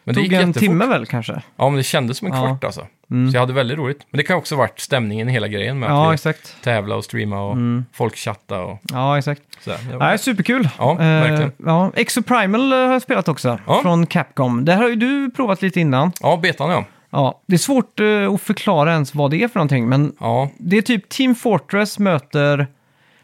Men 0.09 0.15
det 0.15 0.21
Tog 0.21 0.25
gick 0.25 0.33
en 0.33 0.39
jättefort. 0.41 0.61
timme 0.61 0.87
väl 0.87 1.07
kanske? 1.07 1.43
Ja, 1.57 1.69
men 1.69 1.77
det 1.77 1.83
kändes 1.83 2.19
som 2.19 2.29
en 2.29 2.35
Ja. 2.35 2.47
kvart 2.47 2.65
alltså. 2.65 2.81
Så 2.81 3.31
jag 3.37 3.41
hade 3.41 3.53
väldigt 3.53 3.79
roligt. 3.79 4.07
Men 4.11 4.19
det 4.19 4.25
kan 4.25 4.37
också 4.37 4.55
ha 4.55 4.59
varit 4.63 4.81
stämningen 4.81 5.29
i 5.29 5.33
hela 5.33 5.49
grejen 5.49 5.79
med 5.79 5.91
Ja, 5.91 6.05
att 6.07 6.11
vi 6.11 6.15
exakt. 6.15 6.57
tävla 6.65 6.97
och 6.97 7.05
streama 7.05 7.41
och 7.43 7.57
folk 7.93 8.17
chatta 8.17 8.61
och 8.63 8.79
Ja, 8.93 9.19
exakt. 9.19 9.43
sådär. 9.61 9.79
Det 9.91 9.97
var- 9.97 10.07
Nej, 10.07 10.19
superkul. 10.19 10.69
Ja, 10.79 10.95
verkligen. 10.95 11.53
ja, 11.67 11.93
Exoprimal 11.97 12.73
eh, 12.73 12.79
har 12.79 12.93
jag 12.93 13.03
spelat 13.03 13.29
också, 13.29 13.59
Ja. 13.67 13.83
från 13.83 14.07
Capcom. 14.07 14.65
Det 14.65 14.73
här 14.73 14.83
har 14.83 14.89
ju 14.89 14.97
du 14.97 15.31
provat 15.31 15.63
lite 15.63 15.81
innan. 15.81 16.13
Ja, 16.21 16.37
betan 16.43 16.71
ja. 16.71 16.85
Ja, 17.11 17.41
det 17.47 17.55
är 17.55 17.59
svårt 17.59 18.01
eh, 18.01 18.35
att 18.35 18.41
förklara 18.41 18.93
ens 18.93 19.15
vad 19.15 19.31
det 19.31 19.43
är 19.43 19.49
för 19.49 19.59
någonting, 19.59 19.89
men 19.89 20.13
Ja, 20.21 20.51
det 20.59 20.79
är 20.79 20.83
typ 20.83 21.09
Team 21.09 21.35
Fortress 21.35 21.99
möter 21.99 22.67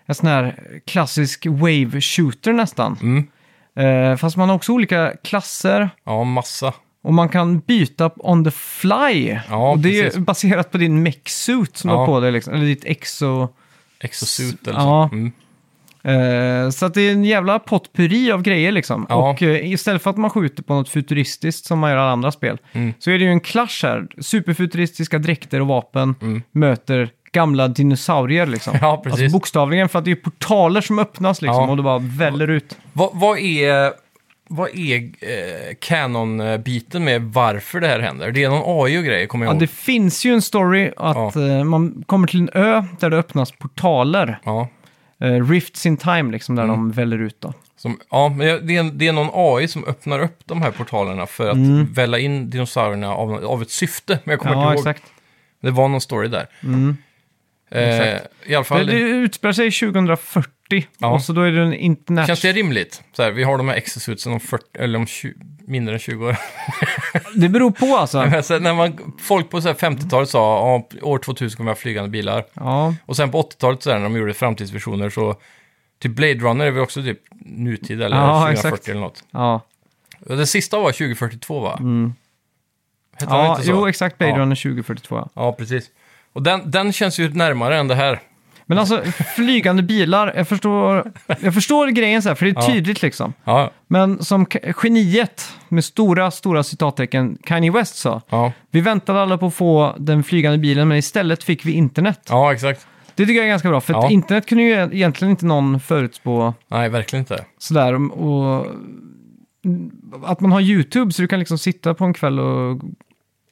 en 0.06 0.14
sån 0.14 0.28
här 0.28 0.56
klassisk 0.86 1.46
wave 1.46 2.00
shooter 2.00 2.52
nästan. 2.52 2.96
mm. 3.02 3.26
Eh, 3.76 4.16
fast 4.16 4.36
man 4.36 4.48
har 4.48 4.56
också 4.56 4.72
olika 4.72 5.12
klasser 5.24 5.90
ja 6.04 6.24
massa. 6.24 6.72
och 7.02 7.14
man 7.14 7.28
kan 7.28 7.58
byta 7.58 8.10
on 8.16 8.44
the 8.44 8.50
fly. 8.50 9.38
Ja, 9.50 9.70
och 9.70 9.78
det 9.78 9.98
är 9.98 10.04
precis. 10.04 10.18
baserat 10.20 10.70
på 10.70 10.78
din 10.78 11.02
mech 11.02 11.28
suit 11.28 11.76
som 11.76 11.88
du 11.90 11.94
Ja. 11.94 11.98
har 11.98 12.06
på 12.06 12.20
dig, 12.20 12.32
liksom, 12.32 12.54
eller 12.54 12.64
ditt 12.66 12.84
exo... 12.84 13.48
Exosuit 14.00 14.66
eller 14.68 14.78
Ja. 14.78 15.08
så. 15.10 15.16
Mm. 15.16 15.32
Eh, 16.02 16.70
så 16.70 16.86
att 16.86 16.94
det 16.94 17.00
är 17.02 17.12
en 17.12 17.24
jävla 17.24 17.58
potpurri 17.58 18.32
av 18.32 18.42
grejer 18.42 18.72
liksom. 18.72 19.06
Ja. 19.08 19.30
Och 19.30 19.42
eh, 19.42 19.72
istället 19.72 20.02
för 20.02 20.10
att 20.10 20.16
man 20.16 20.30
skjuter 20.30 20.62
på 20.62 20.74
något 20.74 20.88
futuristiskt 20.88 21.66
som 21.66 21.78
man 21.78 21.90
gör 21.90 21.96
i 21.96 22.00
alla 22.00 22.12
andra 22.12 22.32
spel, 22.32 22.58
Mm. 22.72 22.92
så 22.98 23.10
är 23.10 23.18
det 23.18 23.24
ju 23.24 23.30
en 23.30 23.40
clash 23.40 23.82
här. 23.82 24.06
Superfuturistiska 24.20 25.18
dräkter 25.18 25.60
och 25.60 25.66
vapen 25.66 26.14
Mm. 26.22 26.42
möter 26.52 27.10
gamla 27.34 27.68
dinosaurier 27.68 28.46
liksom. 28.46 28.78
Ja, 28.80 29.00
precis. 29.04 29.20
Alltså 29.22 29.36
bokstavligen, 29.36 29.88
för 29.88 29.98
att 29.98 30.04
det 30.04 30.10
är 30.10 30.14
portaler 30.14 30.80
som 30.80 30.98
öppnas 30.98 31.42
liksom 31.42 31.62
Ja. 31.64 31.70
och 31.70 31.76
det 31.76 31.82
bara 31.82 31.98
väller 31.98 32.48
ut. 32.50 32.76
Vad, 32.92 33.10
vad 33.12 33.38
är, 33.38 33.92
vad 34.48 34.68
är 34.74 34.96
eh, 35.02 35.74
Canon-biten 35.80 37.04
med 37.04 37.22
varför 37.22 37.80
det 37.80 37.88
här 37.88 38.00
händer? 38.00 38.30
Det 38.32 38.44
är 38.44 38.48
någon 38.50 38.84
AI 38.84 38.98
och 38.98 39.04
grejer, 39.04 39.26
kommer 39.26 39.44
jag 39.46 39.50
Ja, 39.50 39.54
ihåg. 39.54 39.62
det 39.62 39.66
finns 39.70 40.24
ju 40.26 40.32
en 40.34 40.42
story 40.42 40.92
att 40.96 41.36
eh, 41.36 41.64
man 41.64 42.02
kommer 42.06 42.28
till 42.28 42.40
en 42.40 42.50
ö 42.54 42.84
där 43.00 43.10
det 43.10 43.16
öppnas 43.16 43.52
portaler. 43.52 44.38
Ja. 44.44 44.68
Eh, 45.20 45.48
rifts 45.48 45.86
in 45.86 45.96
time 45.96 46.32
liksom, 46.32 46.54
där 46.56 46.62
Mm. 46.64 46.76
de 46.76 46.90
väller 46.92 47.18
ut 47.18 47.40
då. 47.40 47.52
Som, 47.76 47.98
ja, 48.10 48.28
men 48.28 48.66
det 48.66 48.76
är, 48.76 48.82
det 48.92 49.08
är 49.08 49.12
någon 49.12 49.30
AI 49.32 49.68
som 49.68 49.84
öppnar 49.84 50.20
upp 50.20 50.38
de 50.44 50.62
här 50.62 50.70
portalerna 50.70 51.26
för 51.26 51.50
att 51.50 51.56
välla 51.96 52.18
in 52.18 52.50
dinosaurierna 52.50 53.14
av, 53.14 53.44
av 53.44 53.62
ett 53.62 53.70
syfte. 53.70 54.18
Men 54.24 54.32
jag 54.32 54.40
kommer 54.40 54.54
Mm. 54.54 54.64
Ja, 54.64 54.70
inte 54.70 54.80
ihåg. 54.88 54.88
exakt. 54.96 55.12
Det 55.62 55.70
var 55.70 55.88
någon 55.88 56.00
story 56.00 56.28
där. 56.28 56.46
Mm. 56.62 56.96
Eh. 57.74 58.18
I 58.46 58.54
alla 58.54 58.64
fall, 58.64 58.86
Det, 58.86 58.92
det 58.92 58.98
utspelar 58.98 59.52
sig 59.52 59.70
2040 59.70 60.50
Ja. 60.98 61.08
och 61.14 61.22
så 61.22 61.32
då 61.32 61.40
är 61.42 61.52
det 61.52 61.62
en 61.62 61.74
international... 61.74 62.26
känns 62.26 62.40
det 62.40 62.52
rimligt? 62.52 63.02
Så 63.12 63.22
här, 63.22 63.30
vi 63.30 63.44
har 63.44 63.58
de 63.58 63.68
här 63.68 63.76
exosuitsen 63.76 64.32
om 64.32 64.40
40, 64.40 64.64
eller 64.78 64.98
om 64.98 65.06
20, 65.06 65.34
mindre 65.66 65.94
än 65.94 65.98
20 65.98 66.26
år. 66.26 66.36
Det 67.40 67.48
beror 67.48 67.70
på 67.70 67.96
alltså. 67.96 68.18
Men 68.26 68.42
så 68.42 68.52
här, 68.54 68.60
när 68.60 68.74
man, 68.74 69.12
folk 69.20 69.50
på 69.50 69.60
så 69.60 69.68
här 69.68 69.74
50-talet 69.74 70.28
sa 70.28 70.76
att 70.76 71.02
år 71.02 71.18
2000 71.18 71.56
kommer 71.56 71.70
vi 71.70 71.74
ha 71.74 71.76
flygande 71.80 72.10
bilar. 72.10 72.44
Ja, 72.54 72.94
Och 73.06 73.16
sen 73.16 73.30
på 73.30 73.42
80-talet 73.42 73.82
så 73.82 73.90
här, 73.90 73.98
när 73.98 74.04
de 74.04 74.16
gjorde 74.16 74.34
framtidsvisioner 74.34 75.10
så 75.10 75.36
till 75.98 76.10
Blade 76.10 76.34
Runner 76.34 76.66
är 76.66 76.70
vi 76.70 76.80
också 76.80 77.02
typ 77.02 77.20
nutid 77.46 78.02
eller 78.02 78.16
Ja, 78.16 78.40
2040 78.40 78.66
exakt. 78.68 78.88
eller 78.88 79.00
något. 79.00 79.24
ja. 79.30 79.60
Det 80.26 80.46
sista 80.46 80.78
var 80.78 80.92
2042 80.92 81.60
va? 81.60 81.70
Hette 81.70 81.82
Mm. 81.82 82.12
ja 83.16 83.50
inte 83.50 83.62
så? 83.66 83.70
jo 83.70 83.88
exakt. 83.88 84.18
Blade 84.18 84.32
Ja. 84.32 84.38
Runner 84.38 84.56
2042. 84.56 85.16
Ja. 85.16 85.28
Ja, 85.34 85.52
precis. 85.52 85.90
Och 86.34 86.42
den, 86.42 86.70
den 86.70 86.92
känns 86.92 87.18
ju 87.18 87.28
närmare 87.34 87.76
än 87.78 87.88
det 87.88 87.94
här. 87.94 88.20
Men 88.66 88.78
alltså, 88.78 89.02
flygande 89.36 89.82
bilar, 89.82 90.32
jag 90.36 90.48
förstår, 90.48 91.12
jag 91.40 91.54
förstår 91.54 91.88
grejen 91.88 92.22
så 92.22 92.28
här, 92.28 92.36
för 92.36 92.46
det 92.46 92.50
är 92.56 92.72
tydligt 92.72 93.02
liksom. 93.02 93.32
Ja, 93.44 93.70
Men 93.86 94.24
som 94.24 94.46
geniet, 94.82 95.48
med 95.68 95.84
stora, 95.84 96.30
stora 96.30 96.62
citattecken, 96.62 97.38
Kanye 97.44 97.70
West 97.70 97.96
sa, 97.96 98.22
ja, 98.30 98.52
vi 98.70 98.80
väntade 98.80 99.22
alla 99.22 99.38
på 99.38 99.46
att 99.46 99.54
få 99.54 99.94
den 99.98 100.24
flygande 100.24 100.58
bilen, 100.58 100.88
men 100.88 100.98
istället 100.98 101.44
fick 101.44 101.66
vi 101.66 101.72
internet. 101.72 102.20
ja 102.28 102.52
exakt. 102.52 102.86
Det 103.14 103.26
tycker 103.26 103.34
jag 103.36 103.44
är 103.44 103.48
ganska 103.48 103.68
bra, 103.68 103.80
för 103.80 103.92
Ja. 103.92 104.10
internet 104.10 104.46
kunde 104.46 104.64
ju 104.64 104.72
egentligen 104.72 105.30
inte 105.30 105.46
någon 105.46 105.80
förutspå 105.80 106.54
Nej, 106.68 106.88
verkligen 106.88 107.20
inte. 107.22 107.44
sådär. 107.58 108.12
Och 108.12 108.66
att 110.24 110.40
man 110.40 110.52
har 110.52 110.60
YouTube, 110.60 111.12
så 111.12 111.22
du 111.22 111.28
kan 111.28 111.38
liksom 111.38 111.58
sitta 111.58 111.94
på 111.94 112.04
en 112.04 112.14
kväll 112.14 112.40
och 112.40 112.80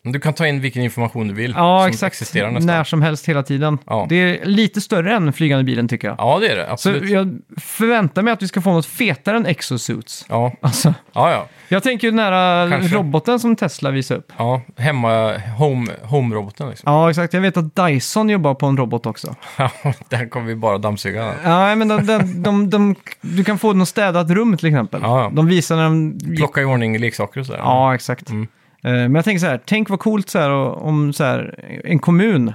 Du 0.05 0.21
kan 0.21 0.35
ta 0.35 0.47
in 0.47 0.61
vilken 0.61 0.83
information 0.83 1.29
du 1.29 1.35
vill 1.35 1.55
Ja, 1.57 1.81
som 1.81 1.89
exakt. 1.89 2.13
existerar 2.13 2.51
nästan. 2.51 2.67
När 2.67 2.85
som 2.85 3.03
helst 3.03 3.29
hela 3.29 3.43
tiden. 3.43 3.79
Ja. 3.87 4.07
Det 4.09 4.15
är 4.17 4.45
lite 4.47 4.81
större 4.81 5.15
än 5.17 5.33
flygande 5.33 5.65
bilen 5.65 5.89
tycker 5.89 6.09
jag. 6.09 6.15
Ja, 6.19 6.39
det 6.39 6.49
är 6.49 6.57
det. 6.57 6.67
Så 6.67 6.73
Absolut. 6.73 7.11
jag 7.11 7.39
förväntar 7.61 8.23
mig 8.23 8.33
att 8.33 8.43
vi 8.43 8.49
ska 8.49 8.61
få 8.61 8.73
något 8.73 8.87
fetare 8.87 9.37
än 9.37 9.47
exosuits. 9.47 10.27
Ja, 10.29 10.53
Alltså, 10.61 10.95
ja, 11.13 11.31
ja. 11.31 11.47
jag 11.69 11.83
tänker 11.83 12.07
ju 12.07 12.11
den 12.11 12.19
här 12.19 12.71
Kanske. 12.71 12.97
roboten 12.97 13.41
som 13.41 13.57
Tesla 13.57 13.91
visar 13.91 14.17
upp. 14.17 14.33
ja. 14.37 14.61
Hemma, 14.77 15.33
home, 15.59 15.93
home-roboten 16.03 16.69
liksom. 16.71 16.93
Ja, 16.93 17.11
exakt. 17.11 17.35
Jag 17.35 17.41
vet 17.41 17.57
att 17.57 17.77
Dyson 17.77 18.29
jobbar 18.29 18.55
på 18.55 18.67
en 18.67 18.77
robot 18.77 19.07
också. 19.07 19.35
Ja, 19.59 19.71
där 20.09 20.29
kommer 20.29 20.47
vi 20.47 20.55
bara 20.55 20.79
dammsuga. 20.79 21.35
Ja, 21.45 21.75
men 21.75 21.89
de, 21.89 22.07
de, 22.07 22.43
de, 22.43 22.71
de, 22.71 22.95
du 23.21 23.45
kan 23.45 23.59
få 23.59 23.73
något 23.73 23.89
städat 23.89 24.31
rum 24.31 24.57
till 24.57 24.67
exempel. 24.69 25.01
Ja, 25.05 25.23
ja. 25.23 25.31
De 25.35 25.47
visar 25.47 25.77
när 25.77 25.85
de... 25.85 26.19
Plocka 26.37 26.61
i 26.61 26.65
ordning 26.65 26.99
leksaker 26.99 27.41
och 27.41 27.47
sådär. 27.47 27.61
Ja, 27.61 27.95
exakt. 27.95 28.31
Mm. 28.31 28.47
Eh, 28.85 28.93
Men 28.93 29.15
jag 29.15 29.25
tänker 29.25 29.41
så 29.41 29.47
här, 29.47 29.61
tänk 29.67 29.89
vad 29.91 30.01
coolt 30.01 30.29
så 30.31 30.39
här, 30.39 30.51
om 30.83 31.13
så 31.13 31.25
här, 31.25 31.65
en 31.85 31.99
kommun 31.99 32.53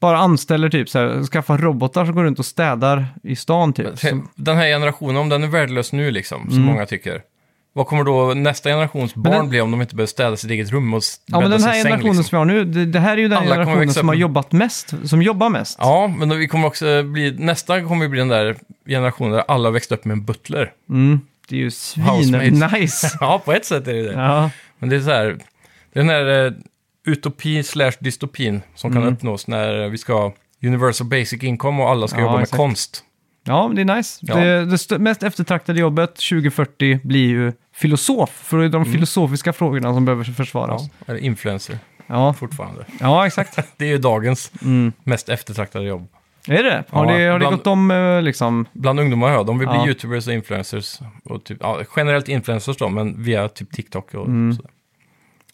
bara 0.00 0.18
anställer 0.18 0.68
typ 0.68 0.88
så 0.88 0.98
här, 0.98 1.22
skaffar 1.24 1.58
robotar 1.58 2.04
som 2.06 2.14
går 2.14 2.24
runt 2.24 2.38
och 2.38 2.46
städar 2.46 3.06
i 3.22 3.36
stan 3.36 3.72
typ. 3.72 3.86
Den 4.34 4.56
här 4.56 4.66
generationen, 4.66 5.16
om 5.16 5.28
den 5.28 5.42
är 5.42 5.46
värdelös 5.48 5.92
nu 5.92 6.10
liksom, 6.10 6.50
som 6.50 6.60
många 6.60 6.86
tycker. 6.86 7.20
Vad 7.72 7.86
kommer 7.86 8.04
då 8.04 8.34
nästa 8.34 8.68
generations 8.68 9.14
barn 9.14 9.26
Mm. 9.26 9.38
den- 9.40 9.48
bli 9.50 9.60
om 9.60 9.70
de 9.70 9.80
inte 9.80 9.94
behöver 9.96 10.06
städa 10.08 10.36
sitt 10.36 10.50
eget 10.50 10.70
rum 10.70 10.94
och 10.94 11.02
ja, 11.26 11.40
men 11.40 11.50
den 11.50 11.62
här 11.62 11.72
generationen 11.74 12.16
liksom? 12.16 12.24
som 12.24 12.36
vi 12.36 12.38
har 12.38 12.44
nu, 12.44 12.64
det, 12.64 12.86
det 12.86 13.00
här 13.00 13.12
är 13.12 13.16
ju 13.16 13.28
den 13.28 13.38
Alla 13.38 13.54
generationen 13.54 13.92
som 13.94 14.08
har 14.08 14.14
jobbat 14.14 14.52
mest, 14.52 14.94
som 15.04 15.22
jobbar 15.22 15.48
mest. 15.48 15.78
Ja, 15.80 16.14
men 16.18 16.28
då 16.28 16.34
vi 16.34 16.48
kommer 16.48 16.66
också 16.66 17.02
bli, 17.02 17.36
nästa 17.38 17.80
kommer 17.82 18.02
ju 18.04 18.08
bli 18.08 18.18
den 18.18 18.28
där 18.28 18.56
generationen 18.86 19.32
där 19.32 19.44
alla 19.48 19.70
växte 19.70 19.94
upp 19.94 20.04
med 20.04 20.12
en 20.14 20.24
butler. 20.24 20.72
Mm, 20.90 21.20
det 21.48 21.54
är 21.56 21.58
ju 21.60 21.64
Housemates. 21.64 22.26
svin-nice. 22.30 23.16
Ja, 23.20 23.42
på 23.44 23.52
ett 23.52 23.64
sätt 23.64 23.88
är 23.88 23.92
det 23.94 24.02
det. 24.02 24.12
ja. 24.12 24.50
Men 24.78 24.88
det 24.88 24.96
är 24.96 25.00
så 25.00 25.10
här, 25.10 25.36
den 25.96 26.08
här 26.08 26.46
eh, 26.46 26.52
utopi 27.06 27.62
slash 27.62 27.92
dystopin 28.00 28.62
som 28.74 28.92
kan 28.92 29.02
Mm. 29.02 29.14
uppnås 29.14 29.46
när 29.46 29.88
vi 29.88 29.98
ska 29.98 30.12
ha 30.14 30.32
universal 30.62 31.06
basic 31.06 31.42
income 31.42 31.82
och 31.82 31.90
alla 31.90 32.08
ska 32.08 32.18
Ja, 32.18 32.22
jobba 32.22 32.34
med 32.34 32.42
exakt. 32.42 32.56
konst. 32.56 33.02
Ja, 33.44 33.66
men 33.68 33.76
det 33.76 33.92
är 33.92 33.96
nice. 33.96 34.18
Ja. 34.22 34.34
Det, 34.36 34.64
det 34.64 34.74
st- 34.74 34.98
mest 34.98 35.22
eftertraktade 35.22 35.80
jobbet 35.80 36.14
2040 36.14 37.00
blir 37.04 37.28
ju 37.28 37.52
filosof, 37.74 38.30
för 38.30 38.58
det 38.58 38.64
är 38.64 38.68
de 38.68 38.84
filosofiska 38.84 39.52
frågorna 39.52 39.94
som 39.94 40.04
behöver 40.04 40.24
försvaras. 40.24 40.80
Mm. 40.82 40.92
Ja, 40.98 41.04
eller 41.12 41.20
influencer 41.24 41.78
Ja, 42.06 42.32
fortfarande. 42.34 42.84
ja 43.00 43.26
exakt. 43.26 43.58
Det 43.76 43.84
är 43.84 43.88
ju 43.88 43.98
dagens 43.98 44.52
Mm. 44.62 44.92
mest 45.04 45.28
eftertraktade 45.28 45.84
jobb. 45.84 46.06
Är 46.48 46.62
det 46.62 46.84
Har 46.90 47.06
Ja, 47.06 47.12
det, 47.18 47.24
har 47.24 47.32
det 47.32 47.38
bland- 47.38 47.56
gått 47.56 47.66
om 47.66 47.90
eh, 47.90 48.22
liksom? 48.22 48.66
Bland 48.72 49.00
ungdomar 49.00 49.30
ja, 49.32 49.42
de 49.42 49.58
vill 49.58 49.68
bli 49.68 49.76
Ja. 49.76 49.86
YouTubers 49.86 50.26
och 50.26 50.32
influencers. 50.32 50.98
Och 51.24 51.44
typ, 51.44 51.58
ja, 51.60 51.80
generellt 51.96 52.28
influencers 52.28 52.76
då, 52.76 52.88
men 52.88 53.22
via 53.22 53.48
typ 53.48 53.72
TikTok 53.72 54.14
och 54.14 54.26
Mm. 54.26 54.56
sådär. 54.56 54.70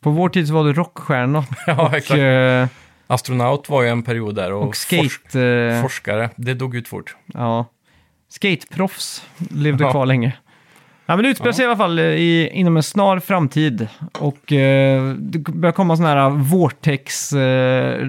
På 0.02 0.10
vår 0.10 0.28
tid 0.28 0.48
så 0.48 0.54
var 0.54 0.64
det 0.64 0.72
rockstjärnor 0.72 1.44
Ja, 1.66 1.86
och, 1.88 1.94
exakt. 1.94 2.20
eh, 2.20 2.66
Astronaut 3.06 3.68
var 3.68 3.82
ju 3.82 3.88
en 3.88 4.02
period 4.02 4.34
där 4.34 4.52
och, 4.52 4.66
och 4.68 4.76
skate... 4.76 5.02
forsk- 5.02 5.74
eh, 5.76 5.82
forskare. 5.82 6.30
Det 6.36 6.54
dog 6.54 6.74
ut 6.76 6.88
fort. 6.88 7.16
ja. 7.34 7.66
Skateproffs 8.28 9.26
levde 9.50 9.84
Ja. 9.84 9.90
kvar 9.90 10.06
länge. 10.06 10.32
Ja, 11.06 11.16
men 11.16 11.22
det 11.24 11.28
utspelar 11.30 11.52
sig 11.52 11.62
i 11.64 11.66
alla 11.68 11.76
fall 11.76 11.98
eh, 11.98 12.04
i, 12.04 12.50
inom 12.52 12.76
en 12.76 12.82
snar 12.82 13.18
framtid. 13.18 13.88
Och 14.18 14.52
eh, 14.52 15.12
det 15.14 15.38
börjar 15.38 15.72
komma 15.72 15.96
sådana 15.96 16.14
här 16.22 16.30
vortex 16.30 17.32
eh, 17.32 18.08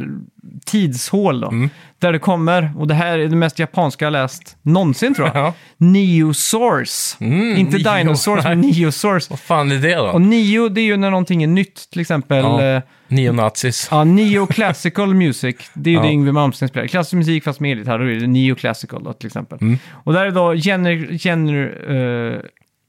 tidshål 0.66 1.42
då. 1.42 1.48
Mm. 1.48 1.70
Där 2.00 2.12
det 2.14 2.20
kommer, 2.20 2.72
och 2.78 2.88
det 2.88 2.94
här 2.94 3.20
är 3.20 3.28
det 3.28 3.36
mest 3.36 3.60
japanska 3.60 4.06
jag 4.06 4.12
läst 4.12 4.58
någonsin 4.62 5.14
tror 5.16 5.28
jag. 5.28 5.38
Ja. 5.38 5.54
Neosaurs. 5.78 7.16
Mm, 7.20 7.58
Inte 7.58 7.78
neo- 7.78 7.98
dinosaurs, 7.98 8.44
men 8.44 8.62
neosaurs. 8.62 9.30
Vad 9.30 9.40
fan 9.40 9.72
är 9.72 9.76
det 9.78 9.96
då? 9.96 10.04
Och 10.08 10.22
neo, 10.22 10.70
det 10.70 10.82
är 10.82 10.86
ju 10.86 10.98
när 10.98 11.10
någonting 11.10 11.44
är 11.44 11.48
nytt. 11.48 11.90
Till 11.92 12.02
exempel 12.02 12.44
Ja. 12.44 12.64
eh, 12.64 12.82
Neonazis. 13.08 13.88
ja, 13.92 14.04
neoclassical 14.04 15.14
music. 15.14 15.56
Det 15.74 15.90
är 15.90 15.92
ju 15.92 15.98
Ja. 15.98 16.04
det 16.04 16.10
Yngwie 16.12 16.32
Malmsteen 16.34 16.70
spelar. 16.70 16.88
Klassisk 16.88 17.14
musik 17.14 17.44
fast 17.44 17.60
med 17.60 17.72
elgitarr, 17.72 18.00
då 18.00 18.06
är 18.06 18.16
det 18.16 18.28
neoclassical 18.28 19.04
då, 19.04 19.14
till 19.14 19.28
exempel. 19.28 19.58
Mm. 19.62 19.78
Och 20.04 20.14
där 20.14 20.26
är 20.26 20.32
då 20.32 20.54
gener, 20.56 21.18
gener, 21.18 22.34
eh, 22.34 22.40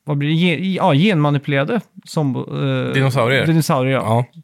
vad 0.05 0.17
blir 0.17 0.29
det? 0.29 0.35
Gen, 0.35 0.73
ja, 0.75 0.93
genmanipulerade 0.95 1.81
som, 2.05 2.37
eh, 2.37 2.93
Dinosaurier. 2.95 3.47
Dinosaurier, 3.47 3.93
ja. 3.95 4.03
Ja. 4.35 4.41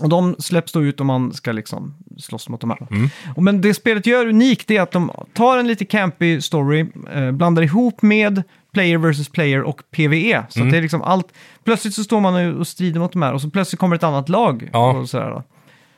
Och 0.00 0.08
de 0.08 0.36
släpps 0.38 0.72
då 0.72 0.82
ut 0.82 1.00
om 1.00 1.06
man 1.06 1.32
ska 1.32 1.52
liksom 1.52 1.94
slåss 2.18 2.48
mot 2.48 2.60
de 2.60 2.70
här. 2.70 2.86
Mm. 2.90 3.08
Och 3.36 3.42
men 3.42 3.60
det 3.60 3.74
spelet 3.74 4.06
gör 4.06 4.26
unikt 4.26 4.70
är 4.70 4.80
att 4.80 4.92
de 4.92 5.10
tar 5.34 5.58
en 5.58 5.66
lite 5.66 5.84
campy 5.84 6.40
story, 6.40 6.86
eh, 7.14 7.30
blandar 7.32 7.62
ihop 7.62 8.02
med 8.02 8.42
player 8.72 8.98
versus 8.98 9.28
player 9.28 9.62
och 9.62 9.82
PVE. 9.90 10.42
Så 10.48 10.60
Mm. 10.60 10.72
det 10.72 10.78
är 10.78 10.82
liksom 10.82 11.02
allt. 11.02 11.26
Plötsligt 11.64 11.94
så 11.94 12.04
står 12.04 12.20
man 12.20 12.56
och 12.60 12.66
strider 12.66 13.00
mot 13.00 13.12
de 13.12 13.22
här 13.22 13.32
och 13.34 13.40
så 13.40 13.50
plötsligt 13.50 13.80
kommer 13.80 13.96
ett 13.96 14.02
annat 14.02 14.28
lag. 14.28 14.70
Ja. 14.72 14.92
Och 14.92 15.08
sådär 15.08 15.30
då. 15.30 15.42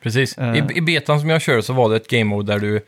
Precis. 0.01 0.37
Eh. 0.37 0.55
I, 0.57 0.63
I 0.75 0.81
betan 0.81 1.19
som 1.19 1.29
jag 1.29 1.41
körde 1.41 1.63
så 1.63 1.73
var 1.73 1.89
det 1.89 1.95
ett 1.95 2.07
game 2.09 2.23
mode 2.23 2.53
där 2.53 2.59
du 2.59 2.81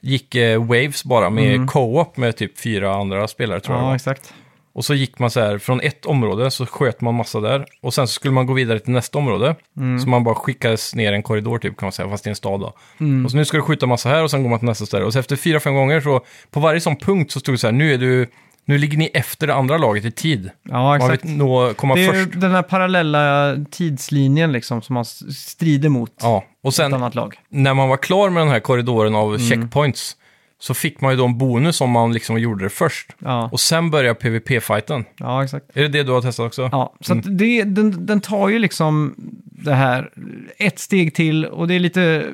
gick 0.00 0.34
eh, 0.34 0.60
waves 0.60 1.04
bara 1.04 1.30
med 1.30 1.70
co-op 1.70 2.16
med 2.16 2.36
typ 2.36 2.58
fyra 2.58 2.94
andra 2.94 3.28
spelare 3.28 3.60
tror 3.60 3.76
jag 3.76 3.80
det 3.82 3.84
Mm. 3.84 3.90
Ja, 3.90 3.94
exakt. 3.96 4.34
Och 4.74 4.84
så 4.84 4.94
gick 4.94 5.18
man 5.18 5.30
så 5.30 5.40
här, 5.40 5.58
från 5.58 5.80
ett 5.80 6.06
område 6.06 6.50
så 6.50 6.66
sköt 6.66 7.00
man 7.00 7.14
massa 7.14 7.40
där. 7.40 7.66
Och 7.82 7.94
sen 7.94 8.06
så 8.08 8.12
skulle 8.12 8.34
man 8.34 8.46
gå 8.46 8.52
vidare 8.52 8.78
till 8.78 8.92
nästa 8.92 9.18
område. 9.18 9.56
Mm. 9.76 10.00
Så 10.00 10.08
man 10.08 10.24
bara 10.24 10.34
skickades 10.34 10.94
ner 10.94 11.12
en 11.12 11.22
korridor 11.22 11.58
typ 11.58 11.76
kan 11.76 11.86
man 11.86 11.92
säga, 11.92 12.08
fast 12.10 12.26
är 12.26 12.30
en 12.30 12.36
stad 12.36 12.60
då. 12.60 12.72
Mm. 13.00 13.24
Och 13.24 13.30
så 13.30 13.36
nu 13.36 13.44
ska 13.44 13.56
du 13.56 13.62
skjuta 13.62 13.86
massa 13.86 14.08
här 14.08 14.22
och 14.22 14.30
sen 14.30 14.42
går 14.42 14.50
man 14.50 14.58
till 14.58 14.68
nästa 14.68 14.86
ställe. 14.86 15.04
Och 15.04 15.12
så 15.12 15.18
efter 15.18 15.36
fyra, 15.36 15.60
fem 15.60 15.74
gånger 15.74 16.00
så, 16.00 16.20
på 16.50 16.60
varje 16.60 16.80
sån 16.80 16.96
punkt 16.96 17.32
så 17.32 17.40
stod 17.40 17.54
det 17.54 17.58
så 17.58 17.66
här, 17.66 17.72
nu 17.72 17.94
är 17.94 17.98
du, 17.98 18.26
nu 18.64 18.78
ligger 18.78 18.98
ni 18.98 19.10
efter 19.14 19.46
det 19.46 19.54
andra 19.54 19.78
laget 19.78 20.04
i 20.04 20.10
tid. 20.10 20.50
Ja, 20.62 20.72
Man 20.82 20.96
exakt. 20.96 21.24
vill 21.24 21.36
nå, 21.36 21.74
komma 21.74 21.94
Det 21.94 22.04
är 22.04 22.12
först. 22.12 22.40
den 22.40 22.50
här 22.50 22.62
parallella 22.62 23.56
tidslinjen 23.70 24.52
liksom 24.52 24.82
som 24.82 24.94
man 24.94 25.04
strider 25.04 25.88
mot 25.88 26.10
Ja, 26.22 26.44
och 26.62 26.68
ett 26.68 26.74
sen 26.74 26.94
annat 26.94 27.14
lag. 27.14 27.34
när 27.48 27.74
man 27.74 27.88
var 27.88 27.96
klar 27.96 28.30
med 28.30 28.40
den 28.42 28.48
här 28.50 28.60
korridoren 28.60 29.14
av 29.14 29.34
Mm. 29.34 29.40
checkpoints 29.48 30.16
så 30.64 30.74
fick 30.74 31.00
man 31.00 31.10
ju 31.10 31.16
då 31.16 31.24
en 31.24 31.38
bonus 31.38 31.80
om 31.80 31.90
man 31.90 32.12
liksom 32.12 32.38
gjorde 32.38 32.64
det 32.64 32.70
först. 32.70 33.10
Ja, 33.18 33.48
Och 33.52 33.60
sen 33.60 33.90
börjar 33.90 34.14
PVP-fighten. 34.14 35.04
ja 35.16 35.44
exakt. 35.44 35.66
Är 35.74 35.82
det 35.82 35.88
det 35.88 36.02
du 36.02 36.12
har 36.12 36.20
testat 36.20 36.46
också? 36.46 36.68
Ja, 36.72 36.94
så 37.00 37.12
att 37.12 37.38
det, 37.38 37.64
den, 37.64 38.06
den 38.06 38.20
tar 38.20 38.48
ju 38.48 38.58
liksom 38.58 39.14
det 39.44 39.74
här 39.74 40.10
ett 40.58 40.78
steg 40.78 41.14
till 41.14 41.44
och 41.46 41.68
det 41.68 41.74
är 41.74 41.80
lite, 41.80 42.26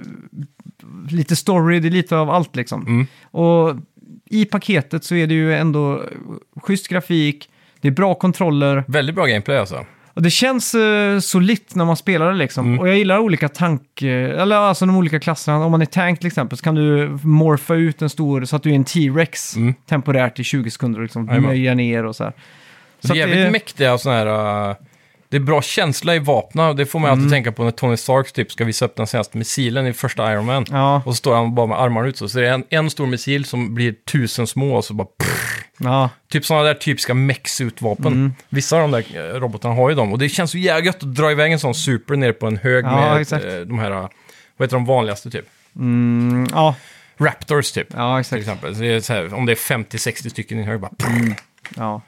lite 1.10 1.36
story, 1.36 1.80
det 1.80 1.88
är 1.88 1.90
lite 1.90 2.16
av 2.16 2.30
allt 2.30 2.56
liksom. 2.56 2.86
Mm. 2.86 3.06
Och 3.22 3.76
i 4.26 4.44
paketet 4.44 5.04
så 5.04 5.14
är 5.14 5.26
det 5.26 5.34
ju 5.34 5.54
ändå 5.54 6.04
schysst 6.62 6.88
grafik, 6.88 7.50
det 7.80 7.88
är 7.88 7.92
bra 7.92 8.14
kontroller 8.14 8.84
Väldigt 8.88 9.14
bra 9.14 9.26
gameplay 9.26 9.56
alltså. 9.58 9.86
Och 10.20 10.24
det 10.24 10.30
känns 10.30 10.74
uh, 10.74 11.20
solitt 11.20 11.74
när 11.74 11.84
man 11.84 11.96
spelar 11.96 12.30
det 12.30 12.36
liksom. 12.36 12.66
Mm. 12.66 12.78
Och 12.78 12.88
jag 12.88 12.98
gillar 12.98 13.18
olika 13.18 13.48
tank, 13.48 14.02
eh, 14.02 14.40
eller 14.42 14.56
alltså 14.56 14.86
de 14.86 14.96
olika 14.96 15.20
klasserna. 15.20 15.64
Om 15.64 15.70
man 15.70 15.82
är 15.82 15.86
tank 15.86 16.18
till 16.18 16.26
exempel 16.26 16.58
så 16.58 16.64
kan 16.64 16.74
du 16.74 17.18
morfa 17.22 17.74
ut 17.74 18.02
en 18.02 18.10
stor 18.10 18.44
så 18.44 18.56
att 18.56 18.62
du 18.62 18.70
är 18.70 18.74
en 18.74 18.84
T-Rex 18.84 19.56
Mm. 19.56 19.74
temporärt 19.88 20.38
i 20.38 20.44
20 20.44 20.70
sekunder 20.70 20.98
och 20.98 21.02
liksom 21.02 21.24
möja 21.26 21.74
ner 21.74 22.04
och 22.04 22.16
så 22.16 22.24
här. 22.24 22.32
Så 23.00 23.12
det 23.12 23.20
är 23.20 23.26
jävligt 23.26 23.52
mäktiga 23.52 23.92
och 23.92 24.00
sådana 24.00 24.18
här... 24.18 24.70
uh, 24.70 24.76
det 25.30 25.36
är 25.36 25.40
bra 25.40 25.62
känsla 25.62 26.14
i 26.14 26.18
vapnen. 26.18 26.76
Det 26.76 26.86
får 26.86 26.98
man 26.98 27.08
Mm. 27.10 27.18
alltid 27.20 27.32
tänka 27.32 27.52
på 27.52 27.64
när 27.64 27.70
Tony 27.70 27.96
Stark 27.96 28.32
typ 28.32 28.52
ska 28.52 28.64
visa 28.64 28.84
upp 28.84 28.96
den 28.96 29.06
senaste 29.06 29.38
missilen 29.38 29.86
i 29.86 29.92
första 29.92 30.32
Iron 30.32 30.46
Man. 30.46 30.64
Ja, 30.70 31.02
Och 31.06 31.12
så 31.12 31.16
står 31.16 31.34
han 31.34 31.54
bara 31.54 31.66
med 31.66 31.80
armarna 31.80 32.08
ut 32.08 32.16
så. 32.16 32.28
Så 32.28 32.38
det 32.38 32.48
är 32.48 32.52
en, 32.52 32.64
en 32.70 32.90
stor 32.90 33.06
missil 33.06 33.44
som 33.44 33.74
blir 33.74 33.92
tusen 34.12 34.46
små 34.46 34.76
och 34.76 34.84
så 34.84 34.94
bara... 34.94 35.08
Ja, 35.78 36.10
typ 36.28 36.44
sådana 36.44 36.64
där 36.64 36.74
typiska 36.74 37.14
mech-suit-vapen. 37.14 38.06
Mm. 38.12 38.32
Vissa 38.48 38.76
av 38.76 38.82
de 38.82 38.90
där 38.90 39.30
eh, 39.34 39.40
robotarna 39.40 39.74
har 39.74 39.88
ju 39.90 39.94
dem. 39.96 40.12
Och 40.12 40.18
det 40.18 40.28
känns 40.28 40.50
så 40.50 40.58
jävla 40.58 40.84
gött 40.86 41.02
att 41.02 41.14
dra 41.14 41.30
iväg 41.30 41.52
en 41.52 41.58
sån 41.58 41.74
super 41.74 42.16
ner 42.16 42.32
på 42.32 42.46
en 42.46 42.56
hög 42.56 42.84
Ja, 42.84 42.96
med 43.12 43.20
exakt. 43.20 43.44
eh, 43.44 43.54
de 43.58 43.78
här... 43.78 43.90
uh, 43.90 43.96
Vad 44.56 44.66
heter 44.66 44.76
de 44.76 44.84
vanligaste 44.84 45.30
typ? 45.30 45.44
mm, 45.76 46.46
ja, 46.52 46.74
Raptors 47.18 47.72
typ. 47.72 47.86
ja 47.96 48.14
Till 48.16 48.20
exakt. 48.20 48.40
exempel. 48.40 48.74
Så 48.74 48.80
det 48.80 48.86
är 48.92 49.00
så 49.00 49.12
här, 49.12 49.34
om 49.34 49.46
det 49.46 49.52
är 49.52 49.56
50-60 49.56 50.28
stycken 50.30 50.58
i 50.58 50.60
en 50.62 50.66
hög 50.68 50.80
bara... 50.80 50.90
pff. 50.98 51.42
Ja. 51.76 52.00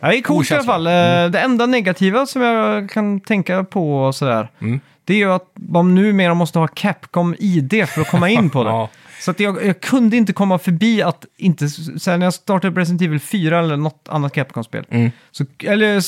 Ja, 0.00 0.08
det 0.08 0.16
är 0.18 0.22
coolt 0.22 0.50
i 0.50 0.54
alla 0.54 0.62
fall. 0.62 0.86
Eh, 0.86 0.92
Det 1.30 1.40
enda 1.40 1.66
negativa 1.66 2.26
som 2.26 2.42
jag 2.42 2.90
kan 2.90 3.20
tänka 3.20 3.64
på 3.64 4.12
sådär, 4.12 4.48
Mm. 4.60 4.80
det 5.04 5.14
är 5.14 5.18
ju 5.18 5.32
att 5.32 5.50
man 5.54 5.94
numera 5.94 6.34
måste 6.34 6.58
ha 6.58 6.66
Capcom-ID 6.66 7.86
för 7.86 8.00
att 8.00 8.10
komma 8.10 8.28
in 8.28 8.50
på 8.50 8.64
det. 8.64 8.70
Ja. 8.80 8.88
Så 9.20 9.30
att 9.30 9.40
jag, 9.40 9.66
jag 9.66 9.80
kunde 9.80 10.16
inte 10.16 10.32
komma 10.32 10.58
förbi 10.58 11.02
att 11.02 11.24
inte, 11.36 11.68
sen 11.68 12.18
när 12.20 12.26
jag 12.26 12.34
startade 12.34 12.80
Resident 12.80 13.02
Evil 13.02 13.20
4 13.20 13.58
eller 13.58 13.76
något 13.76 14.06
annat 14.10 14.32
Capcom-spel, 14.34 14.84
Mm. 14.90 15.10
så, 15.30 15.44
eller 15.64 16.00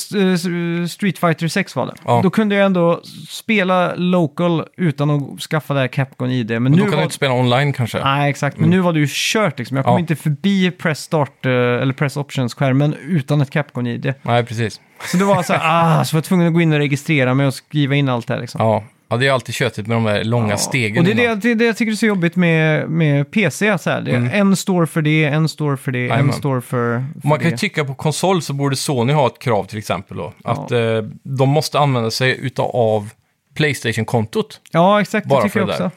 Street 0.86 1.18
Fighter 1.18 1.48
6 1.48 1.76
var 1.76 1.86
det, 1.86 1.92
Ja. 2.04 2.20
då 2.22 2.30
kunde 2.30 2.54
jag 2.54 2.66
ändå 2.66 3.00
spela 3.28 3.94
local 3.94 4.64
utan 4.76 5.10
att 5.10 5.40
skaffa 5.40 5.74
det 5.74 5.80
här 5.80 5.88
Capcom-ID. 5.88 6.50
Men 6.60 6.66
Och 6.66 6.70
nu 6.70 6.76
då 6.76 6.82
kan 6.82 6.90
var... 6.90 6.96
du 6.98 7.02
inte 7.02 7.14
spela 7.14 7.34
online 7.34 7.72
kanske. 7.72 8.04
Nej, 8.04 8.30
exakt. 8.30 8.58
Men 8.58 8.70
nu 8.70 8.80
var 8.80 8.92
det 8.92 9.00
ju 9.00 9.06
kört 9.10 9.58
liksom. 9.58 9.76
Jag 9.76 9.86
kom 9.86 9.94
Ja. 9.94 9.98
inte 10.00 10.16
förbi 10.16 10.70
press 10.70 11.00
start 11.02 11.46
eh, 11.46 11.52
eller 11.52 11.92
press 11.92 12.16
options-skärmen 12.16 12.94
utan 13.08 13.40
ett 13.40 13.50
Capcom-ID. 13.50 14.14
Nej, 14.22 14.44
precis. 14.44 14.80
Så 15.10 15.16
det 15.16 15.24
var 15.24 15.42
så 15.42 15.52
här, 15.52 15.60
ah, 16.00 16.04
så 16.04 16.14
var 16.16 16.18
jag 16.18 16.24
tvungen 16.24 16.46
att 16.46 16.54
gå 16.54 16.60
in 16.60 16.72
och 16.72 16.78
registrera 16.78 17.34
mig 17.34 17.46
och 17.46 17.54
skriva 17.54 17.94
in 17.94 18.08
allt 18.08 18.26
det 18.26 18.34
här 18.34 18.40
liksom. 18.40 18.60
Ja. 18.60 18.84
Ja, 19.12 19.18
det 19.18 19.26
är 19.26 19.32
alltid 19.32 19.54
köttigt 19.54 19.86
med 19.86 19.96
de 19.96 20.04
där 20.04 20.24
långa 20.24 20.50
Ja. 20.50 20.56
stegen. 20.56 20.98
Och 20.98 21.04
det 21.04 21.10
är 21.12 21.14
det, 21.28 21.34
det, 21.34 21.50
är 21.50 21.54
det 21.54 21.64
jag 21.64 21.76
tycker 21.76 21.92
är 21.92 21.96
så 21.96 22.06
jobbigt 22.06 22.36
med, 22.36 22.88
med 22.90 23.30
PC. 23.30 23.78
Så 23.78 23.90
här. 23.90 24.00
Det 24.00 24.10
är 24.10 24.30
En 24.32 24.56
står 24.56 24.86
för 24.86 25.02
det, 25.02 25.24
en 25.24 25.48
står 25.48 25.76
för 25.76 25.92
det, 25.92 25.98
en 25.98 26.04
Mm. 26.04 26.10
Jajamän. 26.16 26.32
står 26.34 26.60
för, 26.60 27.04
för 27.20 27.28
Man 27.28 27.38
kan 27.38 27.50
ju 27.50 27.56
tycka 27.56 27.84
på 27.84 27.94
konsol 27.94 28.42
så 28.42 28.52
borde 28.52 28.76
Sony 28.76 29.12
ha 29.12 29.26
ett 29.26 29.38
krav 29.38 29.64
till 29.64 29.78
exempel 29.78 30.16
då. 30.16 30.32
Att 30.44 30.70
eh, 30.70 30.78
de 31.22 31.48
måste 31.48 31.78
använda 31.78 32.10
sig 32.10 32.38
utav 32.40 33.08
Playstation-kontot. 33.56 34.60
Ja, 34.70 35.00
exakt. 35.00 35.26
bara 35.26 35.42
det 35.42 35.48
tycker 35.48 35.60
jag 35.60 35.68
också. 35.68 35.82
där. 35.82 35.90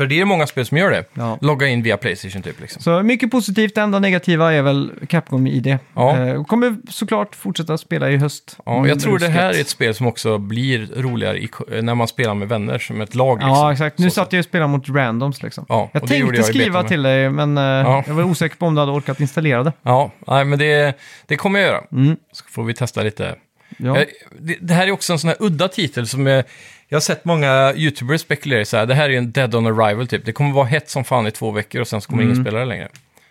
För 0.00 0.06
det 0.06 0.20
är 0.20 0.24
många 0.24 0.46
spel 0.46 0.66
som 0.66 0.78
gör 0.78 0.90
det. 0.90 1.04
Ja. 1.14 1.38
Logga 1.40 1.66
in 1.66 1.82
via 1.82 1.96
Playstation 1.96 2.42
typ 2.42 2.60
liksom. 2.60 2.82
Så 2.82 3.02
mycket 3.02 3.30
positivt, 3.30 3.74
det 3.74 3.80
enda 3.80 3.98
negativa 3.98 4.52
är 4.52 4.62
väl 4.62 4.92
Capcom-ID. 5.08 5.78
Ja. 5.94 6.18
Eh, 6.18 6.44
kommer 6.44 6.76
såklart 6.90 7.34
fortsätta 7.34 7.78
spela 7.78 8.10
i 8.10 8.16
höst. 8.16 8.56
Ja, 8.66 8.88
jag 8.88 9.00
tror 9.00 9.18
det 9.18 9.28
här 9.28 9.54
är 9.54 9.60
ett 9.60 9.68
spel 9.68 9.94
som 9.94 10.06
också 10.06 10.38
blir 10.38 10.88
roligare 10.96 11.38
i, 11.38 11.50
när 11.82 11.94
man 11.94 12.08
spelar 12.08 12.34
med 12.34 12.48
vänner, 12.48 12.78
som 12.78 13.00
ett 13.00 13.14
lag. 13.14 13.36
Liksom. 13.38 13.50
Ja, 13.50 13.72
exakt. 13.72 13.98
Nu 13.98 14.10
Så 14.10 14.14
satt 14.14 14.32
jag 14.32 14.38
och 14.38 14.44
spelade 14.44 14.68
mot 14.70 14.88
randoms 14.88 15.42
liksom. 15.42 15.66
Ja, 15.68 15.90
jag 15.92 16.08
tänkte 16.08 16.36
jag 16.36 16.44
skriva 16.44 16.82
till 16.82 17.02
dig, 17.02 17.30
men 17.30 17.58
eh, 17.58 17.64
Ja. 17.64 18.04
jag 18.06 18.14
var 18.14 18.22
osäker 18.24 18.56
på 18.56 18.66
om 18.66 18.74
du 18.74 18.80
hade 18.80 18.92
orkat 18.92 19.20
installera 19.20 19.62
det. 19.62 19.72
Ja, 19.82 20.10
nej, 20.26 20.44
men 20.44 20.58
det, 20.58 20.98
det 21.26 21.36
kommer 21.36 21.58
jag 21.60 21.68
göra. 21.68 21.80
Mm. 21.92 22.16
Så 22.32 22.44
får 22.48 22.64
vi 22.64 22.74
testa 22.74 23.02
lite. 23.02 23.34
Ja. 23.76 23.96
Eh, 23.98 24.06
Det, 24.38 24.56
det 24.60 24.74
här 24.74 24.86
är 24.86 24.90
också 24.90 25.12
en 25.12 25.18
sån 25.18 25.28
här 25.28 25.36
udda 25.40 25.68
titel 25.68 26.06
som 26.06 26.26
är, 26.26 26.44
jag 26.92 26.96
har 26.96 27.00
sett 27.00 27.24
många 27.24 27.72
YouTubers 27.76 28.20
spekulera 28.20 28.64
så 28.64 28.76
här, 28.76 28.86
det 28.86 28.94
här 28.94 29.10
är 29.10 29.18
en 29.18 29.32
dead 29.32 29.54
on 29.54 29.66
arrival 29.66 30.06
typ. 30.06 30.24
Det 30.24 30.32
kommer 30.32 30.52
vara 30.52 30.66
hett 30.66 30.90
som 30.90 31.04
fan 31.04 31.26
i 31.26 31.30
två 31.30 31.50
veckor 31.50 31.80
och 31.80 31.88
sen 31.88 32.00
så 32.00 32.08
kommer 32.10 32.22
Mm. 32.22 32.32
ingen 32.32 32.44
spela 32.44 32.58
det 32.58 32.64
längre. 32.64 32.88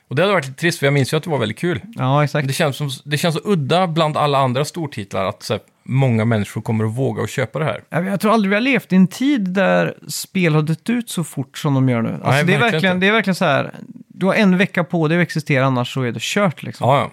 Och 0.07 0.15
det 0.15 0.21
hade 0.21 0.33
varit 0.33 0.45
lite 0.47 0.59
trist, 0.59 0.79
för 0.79 0.85
jag 0.85 0.93
minns 0.93 1.13
ju 1.13 1.17
att 1.17 1.23
det 1.23 1.29
var 1.29 1.37
väldigt 1.37 1.57
kul. 1.59 1.81
ja, 1.95 2.23
exakt. 2.23 2.47
Det 2.47 2.53
känns, 2.53 2.77
som, 2.77 2.89
det 3.03 3.17
känns 3.17 3.35
så 3.35 3.41
udda 3.43 3.87
bland 3.87 4.17
alla 4.17 4.37
andra 4.37 4.65
stortitlar 4.65 5.25
att 5.25 5.43
så 5.43 5.53
här, 5.53 5.61
många 5.83 6.25
människor 6.25 6.61
kommer 6.61 6.85
att 6.85 6.91
våga 6.91 7.21
och 7.21 7.29
köpa 7.29 7.59
det 7.59 7.65
här. 7.65 8.05
Jag 8.05 8.19
tror 8.19 8.33
aldrig 8.33 8.49
vi 8.49 8.55
har 8.55 8.61
levt 8.61 8.93
i 8.93 8.95
en 8.95 9.07
tid 9.07 9.49
där 9.49 9.97
spel 10.07 10.55
har 10.55 10.61
dött 10.61 10.89
ut 10.89 11.09
så 11.09 11.23
fort 11.23 11.57
som 11.57 11.73
de 11.73 11.89
gör 11.89 12.01
nu. 12.01 12.09
Alltså, 12.09 12.29
Nej, 12.29 12.43
det, 12.43 12.53
är 12.53 12.59
verkligen 12.59 12.95
inte. 12.95 13.05
det 13.05 13.09
är 13.09 13.11
verkligen 13.13 13.35
så 13.35 13.45
här, 13.45 13.73
du 14.07 14.25
har 14.25 14.33
en 14.33 14.57
vecka 14.57 14.83
på 14.83 15.07
dig 15.07 15.17
att 15.17 15.23
existera, 15.23 15.65
annars 15.65 15.93
så 15.93 16.01
är 16.01 16.11
det 16.11 16.21
kört 16.21 16.63
liksom. 16.63 16.89
Ja, 16.89 16.97
ja. 16.97 17.11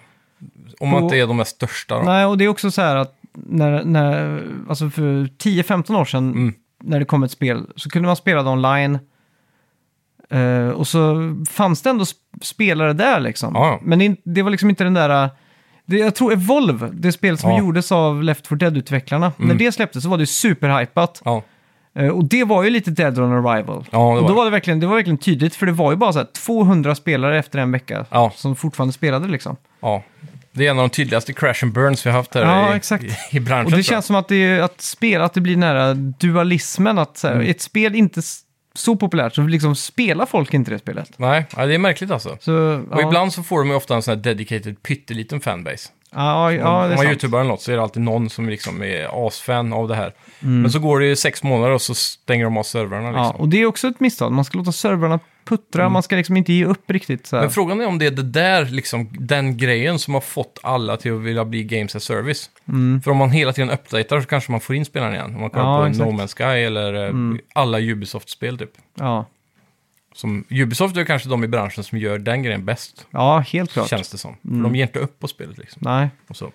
Om 0.79 0.89
man 0.89 1.03
inte 1.03 1.15
är 1.17 1.27
de 1.27 1.37
mest 1.37 1.55
största 1.55 1.95
då. 1.97 2.01
Nej, 2.03 2.25
och 2.25 2.37
det 2.37 2.43
är 2.45 2.47
också 2.47 2.71
så 2.71 2.81
här 2.81 2.95
att 2.95 3.16
när, 3.45 3.83
när, 3.83 4.43
alltså 4.69 4.89
för 4.89 5.01
10-15 5.37 5.95
år 5.99 6.05
sedan, 6.05 6.31
Mm. 6.31 6.53
när 6.83 6.99
det 6.99 7.05
kom 7.05 7.23
ett 7.23 7.31
spel, 7.31 7.65
så 7.75 7.89
kunde 7.89 8.05
man 8.07 8.15
spela 8.15 8.43
det 8.43 8.49
online 8.49 8.99
Eh, 10.29 10.69
och 10.69 10.87
så 10.87 11.15
fanns 11.49 11.81
det 11.81 11.89
ändå 11.89 12.03
sp- 12.03 12.13
spelare 12.41 12.93
där 12.93 13.19
liksom. 13.19 13.51
Ja, 13.55 13.67
ja. 13.67 13.79
Men 13.83 13.99
det, 13.99 14.05
in- 14.05 14.17
det 14.23 14.41
var 14.41 14.51
liksom 14.51 14.69
inte 14.69 14.83
den 14.83 14.93
där... 14.93 15.23
eh, 15.23 15.29
Det, 15.85 15.97
jag 15.97 16.15
tror 16.15 16.33
Evolve, 16.33 16.89
det 16.93 17.11
spel 17.11 17.37
som 17.37 17.51
Ja. 17.51 17.59
gjordes 17.59 17.91
av 17.91 18.23
Left 18.23 18.47
4 18.47 18.57
Dead-utvecklarna, 18.57 19.31
när 19.37 19.45
Mm. 19.45 19.57
det 19.57 19.71
släpptes 19.71 20.03
så 20.03 20.09
var 20.09 20.17
det 20.17 20.25
superhypat. 20.27 21.21
Ja, 21.25 21.43
Eh, 21.93 22.07
och 22.09 22.25
det 22.25 22.43
var 22.43 22.63
ju 22.63 22.69
lite 22.69 22.91
Dead 22.91 23.19
on 23.19 23.31
Arrival. 23.33 23.85
Ja, 23.91 23.97
det 23.99 24.05
och 24.05 24.21
då 24.21 24.27
var 24.27 24.33
var 24.35 24.45
det, 24.45 24.51
verkligen, 24.51 24.79
det 24.79 24.87
var 24.87 24.95
verkligen 24.95 25.17
tydligt, 25.17 25.55
för 25.55 25.65
det 25.65 25.71
var 25.71 25.91
ju 25.91 25.97
bara 25.97 26.13
så 26.13 26.19
här 26.19 26.27
200 26.45 26.95
spelare 26.95 27.39
efter 27.39 27.59
en 27.59 27.71
vecka 27.71 28.05
Ja. 28.11 28.31
som 28.35 28.55
fortfarande 28.55 28.93
spelade 28.93 29.27
liksom. 29.27 29.55
ja. 29.79 30.03
Det 30.57 30.67
är 30.67 30.71
en 30.71 30.79
av 30.79 30.83
de 30.83 30.89
tydligaste 30.89 31.33
crash 31.33 31.63
and 31.63 31.73
burns 31.73 32.05
vi 32.05 32.09
har 32.09 32.17
haft 32.17 32.33
här 32.35 32.41
Ja, 32.41 32.73
i, 32.73 32.77
exakt. 32.77 33.05
i, 33.31 33.39
branschen. 33.39 33.65
Och 33.73 33.77
det 33.77 33.83
känns 33.83 34.05
som 34.05 34.15
att, 34.15 34.27
det, 34.27 34.35
är- 34.35 34.61
att, 34.61 34.81
spela, 34.81 35.25
att 35.25 35.33
det 35.33 35.41
blir 35.41 35.57
nära 35.57 35.93
dualismen, 35.93 36.97
att 36.97 37.17
så 37.17 37.27
här, 37.27 37.35
Mm. 37.35 37.49
ett 37.49 37.61
spel 37.61 37.95
inte 37.95 38.21
så 38.75 38.95
populärt 38.95 39.35
så 39.35 39.41
liksom 39.41 39.75
spelar 39.75 40.25
folk 40.25 40.53
inte 40.53 40.71
det 40.71 40.79
spelet. 40.79 41.11
Nej, 41.17 41.45
ja, 41.57 41.65
det 41.65 41.73
är 41.73 41.77
märkligt 41.79 42.11
alltså. 42.11 42.37
Så, 42.41 42.53
Och 42.91 43.01
ja. 43.01 43.07
ibland 43.07 43.33
så 43.33 43.43
får 43.43 43.59
de 43.59 43.69
ju 43.69 43.75
ofta 43.75 43.95
en 43.95 44.01
sån 44.01 44.15
här 44.15 44.23
dedicated 44.23 44.83
pytteliten 44.83 45.41
fanbase. 45.41 45.89
Ja, 46.11 46.53
ja, 46.53 46.83
om 46.83 46.89
det 46.89 46.95
är 46.95 46.97
man 46.97 47.05
youtubar 47.05 47.39
eller 47.39 47.49
något 47.49 47.61
så 47.61 47.71
är 47.71 47.75
det 47.75 47.81
alltid 47.81 48.01
någon 48.01 48.29
som 48.29 48.49
liksom 48.49 48.83
är 48.83 49.27
asfan 49.27 49.73
av 49.73 49.87
det 49.87 49.95
här. 49.95 50.13
Mm. 50.43 50.61
Men 50.61 50.71
så 50.71 50.79
går 50.79 50.99
det 50.99 51.05
ju 51.05 51.15
sex 51.15 51.43
månader 51.43 51.73
och 51.73 51.81
så 51.81 51.95
stänger 51.95 52.43
de 52.43 52.57
av 52.57 52.63
servrarna 52.63 53.11
Ja, 53.11 53.23
liksom. 53.23 53.41
och 53.41 53.49
det 53.49 53.61
är 53.61 53.65
också 53.65 53.87
ett 53.87 53.99
misstag. 53.99 54.31
Man 54.31 54.45
ska 54.45 54.57
låta 54.57 54.71
servrarna 54.71 55.19
puttra, 55.45 55.89
man 55.89 56.03
ska 56.03 56.15
liksom 56.15 56.37
inte 56.37 56.53
ge 56.53 56.65
upp 56.65 56.91
riktigt. 56.91 57.27
Så 57.27 57.35
här. 57.35 57.41
Mm. 57.41 57.45
Men 57.47 57.53
frågan 57.53 57.81
är 57.81 57.87
om 57.87 57.99
det 57.99 58.05
är 58.05 58.11
det 58.11 58.23
där, 58.23 58.65
liksom, 58.65 59.09
den 59.11 59.57
grejen 59.57 59.99
som 59.99 60.13
har 60.13 60.21
fått 60.21 60.59
alla 60.63 60.97
till 60.97 61.13
att 61.13 61.21
vilja 61.21 61.45
bli 61.45 61.63
Games 61.63 61.95
as 61.95 62.03
Service. 62.03 62.49
För 63.03 63.11
om 63.11 63.17
man 63.17 63.31
hela 63.31 63.53
tiden 63.53 63.69
uppdaterar 63.69 64.21
så 64.21 64.27
kanske 64.27 64.51
man 64.51 64.61
får 64.61 64.75
in 64.75 64.85
spelaren 64.85 65.13
igen. 65.13 65.35
Om 65.35 65.41
man 65.41 65.49
kollar 65.49 65.65
Ja, 65.65 65.79
på 65.79 65.85
exakt. 65.85 66.11
No 66.11 66.21
Man's 66.21 66.37
Sky 66.37 66.43
eller 66.63 67.07
eh, 67.07 67.13
alla 67.53 67.79
Ubisoft-spel 67.79 68.57
typ. 68.57 68.71
Ja. 68.99 69.25
Som, 70.17 70.45
Ubisoft 70.49 70.97
är 70.97 71.05
kanske 71.05 71.29
de 71.29 71.43
i 71.43 71.47
branschen 71.47 71.83
som 71.83 71.97
gör 71.97 72.17
den 72.19 72.43
grejen 72.43 72.65
bäst, 72.65 73.07
ja, 73.11 73.39
helt 73.39 73.71
klart. 73.71 73.89
känns 73.89 74.09
det 74.09 74.17
som. 74.17 74.35
För 74.41 74.63
de 74.63 74.75
ger 74.75 74.83
inte 74.83 74.99
upp 74.99 75.19
på 75.19 75.27
spelet 75.27 75.57
liksom. 75.57 75.81
Nej. 75.85 76.09
Och 76.27 76.35
så. 76.35 76.51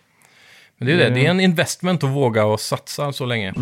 Men 0.79 0.89
det 0.89 0.95
är 0.95 0.97
det, 0.97 1.11
det 1.11 1.27
är 1.27 1.31
en 1.31 1.41
investment 1.41 2.05
att 2.05 2.11
våga 2.11 2.45
och 2.45 2.61
satsa 2.61 3.13
så 3.13 3.27
länge. 3.27 3.53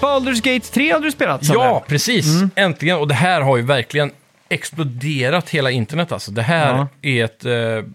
Baldur's 0.00 0.42
Gate 0.42 0.72
3 0.72 0.92
hade 0.92 1.06
du 1.06 1.12
spelat, 1.12 1.46
Salle. 1.46 1.58
Ja, 1.58 1.84
precis! 1.88 2.26
Äntligen! 2.54 2.98
Och 2.98 3.08
det 3.08 3.14
här 3.14 3.40
har 3.40 3.56
ju 3.56 3.62
verkligen 3.62 4.10
exploderat 4.48 5.50
hela 5.50 5.70
internet 5.70 6.12
alltså. 6.12 6.30
Det 6.30 6.42
här 6.42 6.76
Ja. 6.76 6.88
är 7.02 7.24
ett 7.24 7.44
eh, 7.44 7.90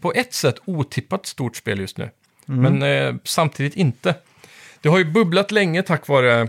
på 0.00 0.12
ett 0.12 0.34
sätt 0.34 0.54
otippat 0.64 1.26
stort 1.26 1.56
spel 1.56 1.80
just 1.80 1.98
nu. 1.98 2.10
Men 2.44 2.82
eh, 2.82 3.14
samtidigt 3.24 3.74
inte. 3.76 4.14
Det 4.80 4.88
har 4.88 4.98
ju 4.98 5.04
bubblat 5.04 5.50
länge 5.50 5.82
tack 5.82 6.08
vare 6.08 6.48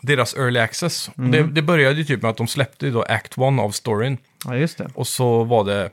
deras 0.00 0.34
early 0.34 0.60
access. 0.60 1.08
Och 1.08 1.22
Det, 1.22 1.42
det 1.42 1.62
började 1.62 1.94
ju 1.96 2.04
typ 2.04 2.22
med 2.22 2.30
att 2.30 2.36
de 2.36 2.46
släppte 2.46 2.86
ju 2.86 2.92
då 2.92 3.02
Act 3.02 3.32
1 3.32 3.38
av 3.38 3.70
storyn. 3.70 4.18
Ja, 4.44 4.56
just 4.56 4.78
det. 4.78 4.90
Och 4.94 5.06
så 5.08 5.44
var 5.44 5.64
det 5.64 5.90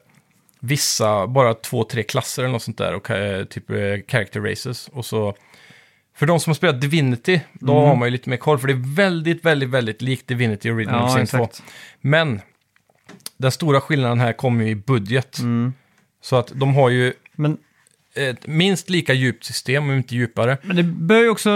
vissa, 0.59 1.27
bara 1.27 1.53
två, 1.53 1.83
tre 1.83 2.03
klasser 2.03 2.43
eller 2.43 2.51
något 2.53 2.63
sånt 2.63 2.77
där. 2.77 2.93
Och 2.93 3.11
eh, 3.11 3.45
typ 3.45 3.69
eh, 3.69 3.75
character 4.07 4.39
races. 4.41 4.87
Och 4.87 5.05
så... 5.05 5.35
För 6.17 6.25
de 6.25 6.39
som 6.39 6.49
har 6.49 6.55
spelat 6.55 6.81
Divinity, 6.81 7.41
då 7.53 7.85
har 7.85 7.95
man 7.95 8.07
ju 8.07 8.11
lite 8.11 8.29
mer 8.29 8.37
koll. 8.37 8.59
För 8.59 8.67
det 8.67 8.73
är 8.73 8.95
väldigt, 8.95 9.45
väldigt, 9.45 9.69
väldigt 9.69 10.01
likt 10.01 10.27
Divinity 10.27 10.71
Original 10.71 11.01
Ja, 11.01 11.15
Sin 11.15 11.39
2. 11.39 11.43
exakt. 11.43 11.63
Men 12.01 12.41
den 13.37 13.51
stora 13.51 13.81
skillnaden 13.81 14.19
här 14.19 14.33
kommer 14.33 14.65
ju 14.65 14.69
i 14.71 14.75
budget. 14.75 15.39
Mm. 15.39 15.73
Så 16.21 16.35
att 16.35 16.51
de 16.55 16.75
har 16.75 16.89
ju 16.89 17.13
Men, 17.35 17.57
ett 18.15 18.47
minst 18.47 18.89
lika 18.89 19.13
djupt 19.13 19.45
system, 19.45 19.83
om 19.83 19.91
inte 19.95 20.15
djupare. 20.15 20.57
men 20.61 20.75
det 20.75 20.83
bör 20.83 21.19
ju 21.19 21.29
också 21.29 21.49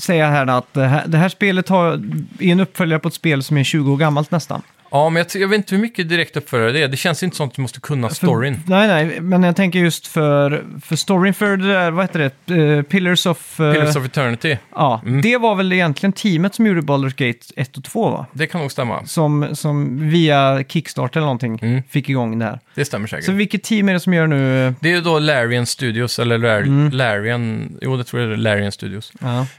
säga 0.00 0.28
här 0.30 0.46
att 0.46 0.74
det 0.74 0.86
här, 0.86 1.06
det 1.06 1.18
här 1.18 1.28
spelet 1.28 1.68
har, 1.68 1.92
är 2.38 2.52
en 2.52 2.60
uppföljare 2.60 3.00
på 3.00 3.08
ett 3.08 3.14
spel 3.14 3.42
som 3.42 3.56
är 3.56 3.64
20 3.64 3.92
år 3.92 3.96
gammalt 3.96 4.30
nästan. 4.30 4.62
Ja, 4.90 5.08
men 5.10 5.24
jag, 5.32 5.42
jag 5.42 5.48
vet 5.48 5.56
inte 5.56 5.74
hur 5.74 5.82
mycket 5.82 6.08
direkt 6.08 6.36
uppförare 6.36 6.72
det 6.72 6.82
är. 6.82 6.88
Det 6.88 6.96
känns 6.96 7.22
inte 7.22 7.36
som 7.36 7.48
att 7.48 7.54
du 7.54 7.62
måste 7.62 7.80
kunna 7.80 8.08
storyn. 8.10 8.54
För, 8.60 8.70
nej, 8.70 8.88
nej, 8.88 9.20
men 9.20 9.42
jag 9.42 9.56
tänker 9.56 9.78
just 9.78 10.06
för, 10.06 10.64
för 10.82 10.96
storyn 10.96 11.34
för 11.34 11.56
det 11.56 11.68
där, 11.72 11.90
vad 11.90 12.04
heter 12.04 12.18
det, 12.18 12.30
Eh, 12.76 12.82
Pillars 12.82 13.26
of... 13.26 13.60
eh, 13.60 13.72
Pillars 13.72 13.96
of 13.96 14.06
Eternity, 14.06 14.56
Ja, 14.74 15.00
Mm. 15.06 15.20
det 15.22 15.36
var 15.36 15.54
väl 15.54 15.72
egentligen 15.72 16.12
teamet 16.12 16.54
som 16.54 16.66
gjorde 16.66 16.80
Baldur's 16.80 17.26
Gate 17.26 17.38
1 17.56 17.76
och 17.76 17.84
2 17.84 18.10
va? 18.10 18.26
det 18.32 18.46
kan 18.46 18.60
nog 18.60 18.72
stämma. 18.72 19.06
Som, 19.06 19.48
som 19.56 19.98
via 20.10 20.64
Kickstarter 20.68 21.20
eller 21.20 21.26
någonting 21.26 21.58
Mm. 21.62 21.82
fick 21.90 22.08
igång 22.08 22.38
det 22.38 22.44
här. 22.44 22.60
Det 22.74 22.84
stämmer 22.84 23.06
säkert. 23.06 23.24
Så 23.26 23.32
vilket 23.32 23.62
team 23.62 23.88
är 23.88 23.92
det 23.92 24.00
som 24.00 24.14
gör 24.14 24.26
nu... 24.26 24.74
Det 24.80 24.88
är 24.90 24.94
ju 24.94 25.00
då 25.00 25.18
Larian 25.18 25.66
Studios, 25.66 26.18
eller 26.18 26.38
Lar- 26.38 26.60
Mm. 26.62 26.90
Larian, 26.90 27.72
jo 27.82 27.96
det 27.96 28.04
tror 28.04 28.22
jag 28.22 28.30
det 28.30 28.34
är 28.34 28.36
Larian 28.36 28.72
Studios. 28.72 29.12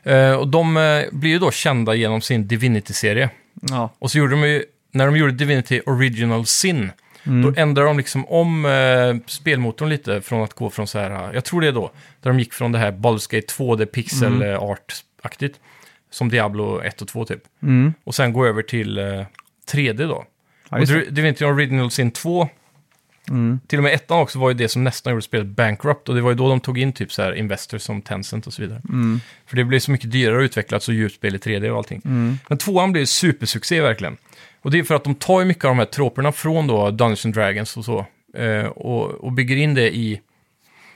Eh, 0.04 0.32
och 0.34 0.48
de 0.48 0.78
eh, 0.78 0.82
blir 1.12 1.30
ju 1.32 1.40
då 1.40 1.52
kända 1.52 1.96
genom 1.96 2.22
sin 2.22 2.48
Divinity-serie. 2.48 3.30
ja, 3.62 3.94
Och 4.00 4.12
så 4.12 4.18
gjorde 4.18 4.32
de 4.32 4.48
ju, 4.48 4.64
när 4.92 5.06
de 5.06 5.18
gjorde 5.18 5.32
Divinity 5.32 5.82
Original 5.86 6.46
Sin, 6.46 6.92
Mm. 7.24 7.42
då 7.42 7.62
ändrade 7.62 7.90
de 7.90 7.98
liksom 7.98 8.26
om 8.28 8.66
eh, 8.66 9.16
spelmotorn 9.26 9.90
lite 9.90 10.22
från 10.22 10.44
att 10.44 10.54
gå 10.54 10.70
från 10.70 10.88
så 10.88 11.00
här, 11.00 11.34
jag 11.34 11.44
tror 11.46 11.62
det 11.62 11.68
är 11.68 11.72
då, 11.72 11.92
där 12.22 12.30
de 12.30 12.40
gick 12.40 12.54
från 12.54 12.72
det 12.72 12.80
här 12.80 12.92
Baldur's 12.92 13.32
Gate 13.36 13.48
2D 13.48 13.86
pixel 13.86 14.34
Mm. 14.36 14.50
eh, 14.52 14.60
art-aktigt, 14.64 15.60
som 16.12 16.30
Diablo 16.30 16.82
1 16.82 17.02
och 17.02 17.08
2 17.08 17.26
typ. 17.26 17.42
mm. 17.64 17.94
Och 18.04 18.16
sen 18.16 18.34
gå 18.34 18.46
över 18.46 18.62
till 18.62 18.98
eh, 18.98 19.26
3D 19.72 20.08
då. 20.08 20.26
ja 20.70 20.78
och 20.80 20.88
Divinity 20.88 21.46
Original 21.46 21.92
Sin 21.92 22.12
2, 22.12 22.50
Mm. 23.30 23.60
till 23.68 23.80
och 23.80 23.84
med 23.84 23.94
ettan 23.94 24.20
också 24.20 24.40
var 24.40 24.50
ju 24.50 24.54
det 24.54 24.68
som 24.70 24.84
nästan 24.84 25.12
gjorde 25.14 25.22
spelet 25.22 25.48
bankrupt. 25.48 26.10
Och 26.10 26.16
det 26.16 26.22
var 26.22 26.30
ju 26.32 26.36
då 26.38 26.50
de 26.50 26.60
tog 26.60 26.78
in 26.80 26.94
typ 26.94 27.12
så 27.12 27.22
här 27.22 27.34
investors 27.34 27.82
som 27.82 28.02
Tencent 28.02 28.48
och 28.48 28.54
så 28.54 28.62
vidare. 28.62 28.82
Mm. 28.90 29.22
För 29.46 29.56
det 29.56 29.64
blev 29.64 29.80
så 29.80 29.92
mycket 29.92 30.12
dyrare 30.12 30.38
att 30.40 30.44
utveckla 30.46 30.80
så 30.80 30.94
djupt 30.94 31.16
spel 31.16 31.36
i 31.36 31.38
3D 31.38 31.70
och 31.70 31.78
allting. 31.78 32.02
Mm. 32.06 32.38
Men 32.50 32.58
tvåan 32.58 32.92
blev 32.92 33.06
supersuccé 33.06 33.82
verkligen. 33.82 34.18
Och 34.62 34.72
det 34.72 34.80
är 34.80 34.84
för 34.84 34.96
att 34.96 35.04
de 35.04 35.16
tar 35.16 35.40
ju 35.40 35.46
mycket 35.46 35.66
av 35.66 35.70
de 35.72 35.80
här 35.80 35.86
troperna 35.86 36.32
från 36.32 36.68
då 36.68 36.92
Dungeons 36.92 37.26
and 37.26 37.34
Dragons 37.34 37.78
och 37.78 37.86
så. 37.86 38.06
Eh, 38.38 38.66
och, 38.66 39.06
och 39.12 39.32
bygger 39.32 39.56
in 39.56 39.74
det 39.74 39.96
i, 39.96 40.22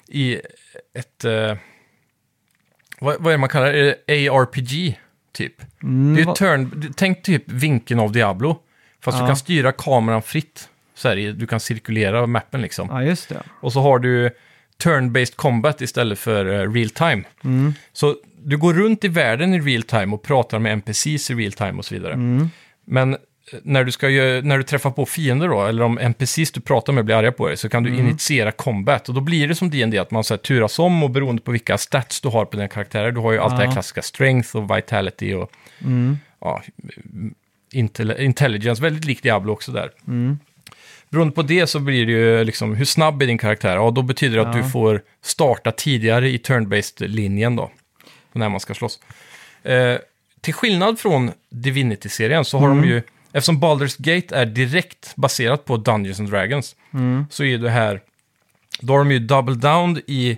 i 0.07 0.36
ett... 0.97 1.26
Eh, 1.26 1.57
vad, 2.99 3.16
vad 3.20 3.28
är 3.28 3.32
det 3.32 3.38
man 3.38 3.49
kallar 3.49 3.74
det? 3.74 3.95
Det? 4.07 4.30
ARPG, 4.30 4.99
typ. 5.34 5.53
Mm, 5.84 6.16
Det 6.16 6.22
är 6.22 6.34
turn, 6.36 6.93
tänk 6.97 7.24
typ 7.24 7.43
vinkeln 7.51 7.99
av 7.99 8.11
Diablo. 8.11 8.59
Fast 9.01 9.18
Ja. 9.18 9.22
du 9.24 9.28
kan 9.28 9.38
styra 9.38 9.72
kameran 9.72 10.22
fritt. 10.22 10.70
Så 10.95 11.09
här, 11.09 11.16
du 11.16 11.47
kan 11.47 11.59
cirkulera 11.59 12.28
mappen 12.28 12.61
liksom. 12.61 12.88
Ja, 12.91 13.03
just 13.03 13.30
det. 13.30 13.43
Och 13.61 13.74
så 13.74 13.82
har 13.82 13.99
du 13.99 14.30
turn-based 14.84 15.36
combat 15.36 15.82
istället 15.82 16.20
för 16.20 16.45
eh, 16.45 16.72
real 16.72 16.89
time. 16.89 17.24
Mm. 17.43 17.74
Så 17.93 18.16
du 18.43 18.57
går 18.57 18.74
runt 18.74 19.03
i 19.03 19.07
världen 19.07 19.53
i 19.53 19.59
real 19.59 19.84
time 19.84 20.13
och 20.13 20.24
pratar 20.24 20.59
med 20.59 20.72
NPCs 20.74 21.32
i 21.32 21.34
real 21.34 21.51
time 21.53 21.72
och 21.74 21.86
så 21.86 21.95
vidare. 21.95 22.13
Mm. 22.13 22.49
Men 22.86 23.13
eh, 23.13 23.20
när 23.64 23.84
du, 23.84 23.91
ska, 23.91 24.08
när 24.08 24.58
du 24.58 24.64
träffar 24.64 24.91
på 24.91 25.06
fiender 25.06 25.48
då, 25.48 25.66
eller 25.66 25.84
om 25.84 25.98
NPCs 26.00 26.52
du 26.52 26.62
pratar 26.62 26.93
med 26.93 27.06
blir 27.06 27.16
arga 27.16 27.32
på 27.32 27.48
dig, 27.48 27.58
så 27.58 27.70
kan 27.70 27.84
du 27.84 27.89
Mm. 27.89 28.06
initiera 28.08 28.52
combat. 28.52 29.10
Och 29.10 29.16
då 29.16 29.22
blir 29.22 29.48
det 29.48 29.56
som 29.56 29.70
D&D 29.70 29.98
att 29.98 30.12
man 30.12 30.24
så 30.24 30.34
här, 30.34 30.38
turas 30.39 30.80
om 30.80 31.04
och 31.04 31.10
beroende 31.10 31.41
på 31.41 31.52
vilka 31.52 31.78
stats 31.78 32.22
du 32.22 32.28
har 32.30 32.46
på 32.46 32.56
dina 32.58 32.68
karaktärer. 32.68 33.12
Du 33.12 33.20
har 33.20 33.32
ju 33.32 33.39
allt 33.39 33.52
det 33.54 33.58
här 33.58 33.66
Ja. 33.66 33.72
klassiska 33.72 34.02
strength 34.02 34.56
och 34.56 34.78
vitality 34.78 35.34
och 35.34 35.52
Mm. 35.82 36.18
ja, 36.41 36.64
intel- 37.74 38.20
intelligence, 38.20 38.82
väldigt 38.82 39.06
likt 39.06 39.24
Diablo 39.24 39.54
också 39.54 39.72
där. 39.72 39.91
Mm. 40.08 40.39
Beroende 41.10 41.34
på 41.36 41.41
det 41.41 41.68
så 41.68 41.80
blir 41.80 42.06
det 42.06 42.12
ju 42.12 42.43
liksom, 42.43 42.76
hur 42.76 42.86
snabb 42.86 43.22
är 43.22 43.28
din 43.28 43.38
karaktär? 43.38 43.76
Ja, 43.76 43.91
då 43.91 44.02
betyder 44.02 44.36
det 44.38 44.50
att 44.50 44.56
Ja. 44.56 44.62
du 44.64 44.70
får 44.70 45.02
starta 45.24 45.72
tidigare 45.72 46.30
i 46.30 46.38
turn-based-linjen 46.38 47.56
då, 47.56 47.72
när 48.34 48.50
man 48.50 48.60
ska 48.60 48.74
slåss. 48.74 49.00
Eh, 49.64 49.96
till 50.41 50.54
skillnad 50.54 51.00
från 51.00 51.32
Divinity-serien 51.50 52.46
så 52.46 52.58
har 52.58 52.66
Mm. 52.72 52.82
de 52.82 52.88
ju, 52.88 53.02
eftersom 53.36 53.59
Baldur's 53.63 53.95
Gate 53.99 54.36
är 54.36 54.45
direkt 54.45 55.13
baserat 55.15 55.65
på 55.65 55.77
Dungeons 55.77 56.19
and 56.19 56.29
Dragons, 56.29 56.75
Mm. 56.93 57.25
så 57.29 57.43
är 57.43 57.57
det 57.57 57.69
här, 57.69 58.01
då 58.79 58.93
har 58.93 58.99
de 58.99 59.11
ju 59.11 59.19
double 59.19 59.55
down 59.55 60.01
i, 60.07 60.38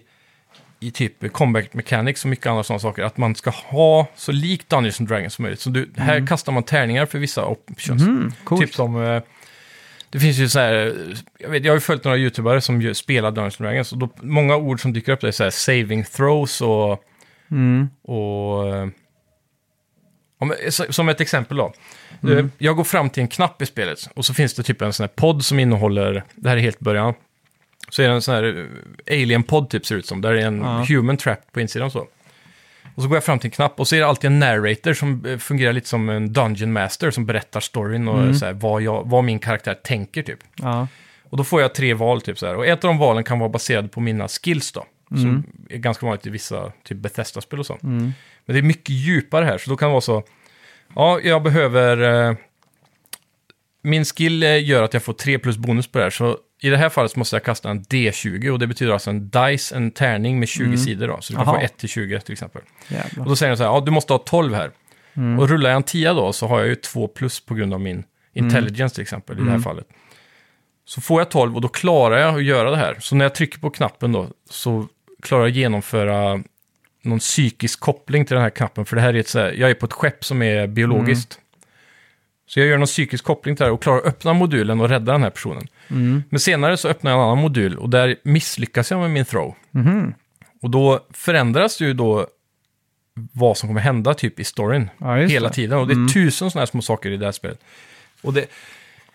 i 0.80 0.92
typ 0.92 1.34
combat 1.34 1.74
mechanics 1.74 2.24
och 2.24 2.30
mycket 2.30 2.46
andra 2.46 2.64
sådana 2.64 2.80
saker, 2.80 3.04
att 3.04 3.18
man 3.18 3.36
ska 3.36 3.50
ha 3.50 4.08
så 4.16 4.32
likt 4.32 4.70
Dungeons 4.70 5.00
and 5.00 5.10
Dragons 5.10 5.34
som 5.34 5.44
möjligt. 5.44 5.60
Så 5.60 5.70
du, 5.70 5.90
här 5.98 6.28
kastar 6.28 6.52
man 6.52 6.64
tärningar 6.64 7.06
för 7.06 7.20
vissa 7.20 7.46
options. 7.46 8.02
Mm. 8.02 8.32
Typ 8.60 8.74
som... 8.74 9.04
eh, 9.04 9.22
Det 10.10 10.20
finns 10.20 10.38
ju 10.38 10.50
så 10.50 10.60
här, 10.60 10.96
jag, 11.40 11.50
vet, 11.50 11.64
jag 11.66 11.72
har 11.72 11.78
ju 11.78 11.82
följt 11.82 12.04
några 12.04 12.18
YouTubare 12.18 12.62
som 12.62 12.94
spelar 12.96 13.32
Dungeons 13.32 13.60
and 13.62 13.68
Dragons 13.70 13.92
och 13.92 13.98
då, 13.98 14.10
många 14.22 14.56
ord 14.56 14.82
som 14.82 14.94
dyker 14.94 15.12
upp 15.12 15.22
det 15.22 15.28
är 15.28 15.32
så 15.32 15.44
här 15.44 15.52
saving 15.52 16.04
throws 16.04 16.62
och... 16.62 17.04
Mm. 17.52 17.90
och 18.02 18.68
eh, 18.76 18.88
om, 20.40 20.54
som 20.90 21.10
ett 21.10 21.22
exempel 21.22 21.58
då. 21.58 21.74
Mm. 22.24 22.38
Eh, 22.38 22.46
Jag 22.58 22.76
går 22.76 22.84
fram 22.84 23.10
till 23.10 23.22
en 23.22 23.28
knapp 23.28 23.62
i 23.62 23.66
spelet 23.66 24.10
och 24.14 24.26
så 24.26 24.34
finns 24.34 24.54
det 24.54 24.64
typ 24.64 24.82
en 24.82 24.94
sån 24.94 25.04
här 25.04 25.12
podd 25.16 25.46
som 25.46 25.60
innehåller, 25.60 26.24
det 26.36 26.50
här 26.50 26.58
är 26.58 26.62
helt 26.62 26.80
början, 26.80 27.14
så 27.90 28.02
är 28.02 28.08
det 28.08 28.14
en 28.14 28.22
sån 28.22 28.36
här 28.36 28.68
eh, 29.06 29.22
alien-podd 29.22 29.70
typ 29.70 29.86
ser 29.86 29.96
det 29.96 30.00
ut 30.00 30.06
som, 30.06 30.22
där 30.22 30.34
det 30.34 30.42
är 30.42 30.48
en 30.48 30.62
Ja. 30.62 30.86
human 30.88 31.18
trap 31.18 31.40
på 31.52 31.62
insidan 31.62 31.92
så. 31.92 32.08
Och 32.96 33.04
så 33.04 33.10
går 33.10 33.16
jag 33.16 33.24
fram 33.24 33.40
till 33.40 33.48
en 33.48 33.52
knapp 33.52 33.80
och 33.80 33.88
så 33.88 33.96
är 33.96 34.00
det 34.00 34.08
alltid 34.08 34.28
en 34.28 34.40
narrator 34.40 34.94
som 34.94 35.26
eh, 35.26 35.38
fungerar 35.38 35.74
lite 35.74 35.88
som 35.88 36.10
en 36.10 36.34
dungeon 36.34 36.74
master 36.74 37.12
som 37.12 37.26
berättar 37.26 37.60
storyn 37.60 38.08
och 38.08 38.36
så 38.36 38.46
här, 38.46 38.54
vad, 38.54 38.82
jag, 38.82 39.04
vad 39.10 39.24
min 39.24 39.40
karaktär 39.40 39.74
tänker 39.74 40.24
typ. 40.24 40.40
Ja. 40.56 40.88
Och 41.30 41.38
då 41.38 41.44
får 41.44 41.62
jag 41.62 41.76
tre 41.76 41.94
val 41.94 42.22
typ 42.22 42.40
så 42.40 42.46
här. 42.48 42.56
Och 42.56 42.66
ett 42.68 42.84
av 42.84 42.88
de 42.88 42.98
valen 42.98 43.24
kan 43.24 43.40
vara 43.40 43.50
baserade 43.50 43.88
på 43.88 44.02
mina 44.02 44.28
skills 44.28 44.72
då. 44.72 44.86
Som 45.10 45.44
är 45.70 45.78
ganska 45.78 46.06
vanligt 46.06 46.28
i 46.28 46.30
vissa 46.30 46.72
typ 46.84 46.98
Bethesda-spel 46.98 47.60
och 47.60 47.66
så. 47.66 47.78
Men 47.82 48.14
det 48.46 48.58
är 48.58 48.62
mycket 48.62 48.90
djupare 48.90 49.46
här, 49.46 49.58
så 49.58 49.70
då 49.70 49.78
kan 49.78 49.88
det 49.90 49.92
vara 49.92 50.02
så. 50.02 50.24
Ja, 50.98 51.20
jag 51.24 51.44
behöver... 51.44 52.28
Eh, 52.30 52.36
min 53.82 54.06
skill 54.06 54.44
eh, 54.44 54.66
gör 54.66 54.84
att 54.84 54.94
jag 54.94 55.04
får 55.04 55.14
3 55.14 55.40
plus 55.40 55.58
bonus 55.58 55.88
på 55.88 55.98
det 55.98 56.04
här. 56.04 56.12
Så 56.12 56.38
i 56.62 56.70
det 56.70 56.78
här 56.78 56.90
fallet 56.90 57.16
måste 57.16 57.36
jag 57.36 57.44
kasta 57.44 57.70
en 57.70 57.84
D20 57.84 58.50
och 58.50 58.60
det 58.60 58.68
betyder 58.68 58.94
alltså 58.94 59.10
en 59.10 59.30
dice, 59.30 59.76
en 59.76 59.92
tärning 59.92 60.40
med 60.40 60.48
20 60.48 60.78
sidor 60.78 61.08
då. 61.08 61.18
Så 61.22 61.34
du 61.34 61.38
kan 61.38 61.48
Aha. 61.48 61.60
få 61.60 61.66
1 61.66 61.78
till 61.78 61.90
20 61.90 62.20
till 62.20 62.34
exempel. 62.34 62.62
Och 62.62 62.92
Jävlar. 62.92 63.26
då 63.26 63.36
säger 63.36 63.50
den 63.50 63.58
så 63.58 63.64
här, 63.64 63.72
ja 63.72 63.82
du 63.86 63.92
måste 63.92 64.14
ha 64.14 64.18
12 64.18 64.54
här. 64.54 64.72
Och 65.40 65.50
rullar 65.50 65.70
jag 65.70 65.78
en 65.78 65.84
10 65.84 66.14
då 66.14 66.34
så 66.34 66.48
har 66.48 66.60
jag 66.60 66.68
ju 66.68 66.76
2 66.76 67.08
plus 67.08 67.46
på 67.46 67.54
grund 67.54 67.74
av 67.74 67.82
min 67.82 68.04
intelligence 68.34 68.96
till 68.96 69.02
exempel 69.02 69.40
i 69.40 69.44
det 69.44 69.52
här 69.52 69.60
fallet. 69.60 69.88
Så 70.86 71.02
får 71.02 71.22
jag 71.22 71.32
12 71.32 71.56
och 71.56 71.62
då 71.62 71.68
klarar 71.68 72.18
jag 72.18 72.36
att 72.36 72.44
göra 72.44 72.72
det 72.72 72.78
här. 72.78 72.98
Så 73.00 73.16
när 73.16 73.26
jag 73.26 73.36
trycker 73.36 73.60
på 73.60 73.70
knappen 73.70 74.12
då 74.12 74.28
så 74.50 74.88
klarar 75.22 75.44
jag 75.44 75.50
att 75.50 75.56
genomföra 75.56 76.44
någon 77.02 77.20
psykisk 77.20 77.80
koppling 77.80 78.26
till 78.26 78.34
den 78.34 78.44
här 78.44 78.50
knappen. 78.50 78.86
För 78.86 78.96
det 78.96 79.02
här 79.02 79.14
är 79.14 79.20
ett 79.20 79.28
så 79.28 79.40
här, 79.40 79.52
jag 79.52 79.70
är 79.70 79.74
på 79.74 79.86
ett 79.86 79.94
skepp 79.94 80.26
som 80.26 80.42
är 80.42 80.68
biologiskt. 80.68 81.40
Så 82.48 82.60
jag 82.60 82.68
gör 82.68 82.78
någon 82.78 82.86
psykisk 82.88 83.24
koppling 83.24 83.56
till 83.56 83.64
det 83.64 83.68
här 83.68 83.74
och 83.74 83.82
klarar 83.82 83.98
att 84.00 84.06
öppna 84.06 84.34
modulen 84.34 84.80
och 84.82 84.90
rädda 84.90 85.12
den 85.12 85.24
här 85.24 85.30
personen. 85.30 85.68
Men 86.30 86.40
senare 86.40 86.78
så 86.78 86.88
öppnar 86.88 87.12
jag 87.12 87.18
en 87.20 87.24
annan 87.24 87.38
modul 87.38 87.78
och 87.78 87.90
där 87.90 88.16
misslyckas 88.24 88.92
jag 88.92 89.00
med 89.00 89.12
min 89.12 89.26
throw. 89.26 89.56
Och 90.62 90.70
då 90.70 91.06
förändras 91.14 91.82
ju 91.82 91.94
då 91.94 92.28
vad 93.32 93.58
som 93.58 93.70
kommer 93.70 93.82
hända 93.82 94.14
typ 94.14 94.40
i 94.40 94.44
storyn 94.44 94.90
Ja, 94.98 95.16
hela 95.16 95.48
det. 95.50 95.54
tiden. 95.56 95.78
Och 95.78 95.88
det 95.88 95.94
är 95.94 96.14
tusen 96.14 96.52
sådana 96.52 96.62
här 96.62 96.66
små 96.66 96.82
saker 96.82 97.12
i 97.12 97.18
det 97.18 97.26
här 97.26 97.32
spelet. 97.32 97.60
Och 98.22 98.34
det, 98.34 98.46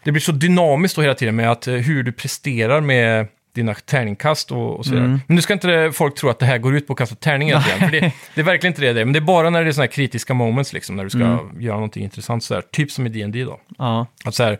det 0.05 0.13
blir 0.13 0.21
så 0.21 0.33
dynamiskt 0.33 0.97
då 0.97 1.03
hela 1.03 1.15
tiden 1.15 1.37
med 1.37 1.51
att 1.51 1.67
eh, 1.69 1.75
hur 1.75 2.03
du 2.03 2.13
presterar 2.13 2.81
med 2.81 3.27
dina 3.55 3.75
tärningkast 3.75 4.53
och, 4.53 4.77
och 4.77 4.85
så 4.85 4.91
vidare. 4.91 5.09
Men 5.09 5.21
nu 5.27 5.43
ska 5.43 5.53
inte 5.53 5.91
folk 5.95 6.15
tro 6.15 6.29
att 6.31 6.39
det 6.39 6.47
här 6.47 6.59
går 6.59 6.77
ut 6.77 6.87
på 6.87 6.93
att 6.93 6.99
kasta 6.99 7.15
tärning 7.15 7.49
hela 7.49 7.63
tiden. 7.63 7.79
för 7.81 7.91
det, 8.01 8.13
det 8.35 8.41
är 8.41 8.45
verkligen 8.45 8.71
inte 8.73 8.83
det, 8.83 8.93
det. 8.93 9.05
Men 9.05 9.13
det 9.13 9.19
är 9.19 9.21
bara 9.21 9.51
när 9.51 9.63
det 9.63 9.71
är 9.71 9.73
sådana 9.73 9.87
här 9.87 9.93
kritiska 9.93 10.35
moments, 10.35 10.73
liksom, 10.73 10.97
när 10.97 11.05
du 11.05 11.11
ska 11.11 11.39
göra 11.59 11.75
någonting 11.75 12.05
intressant. 12.05 12.45
Så 12.45 12.55
här, 12.55 12.63
typ 12.71 12.91
som 12.91 13.07
i 13.07 13.09
D&D 13.09 13.45
då. 13.45 13.61
Ja. 13.79 14.07
Att 14.25 14.35
så 14.35 14.43
här, 14.43 14.59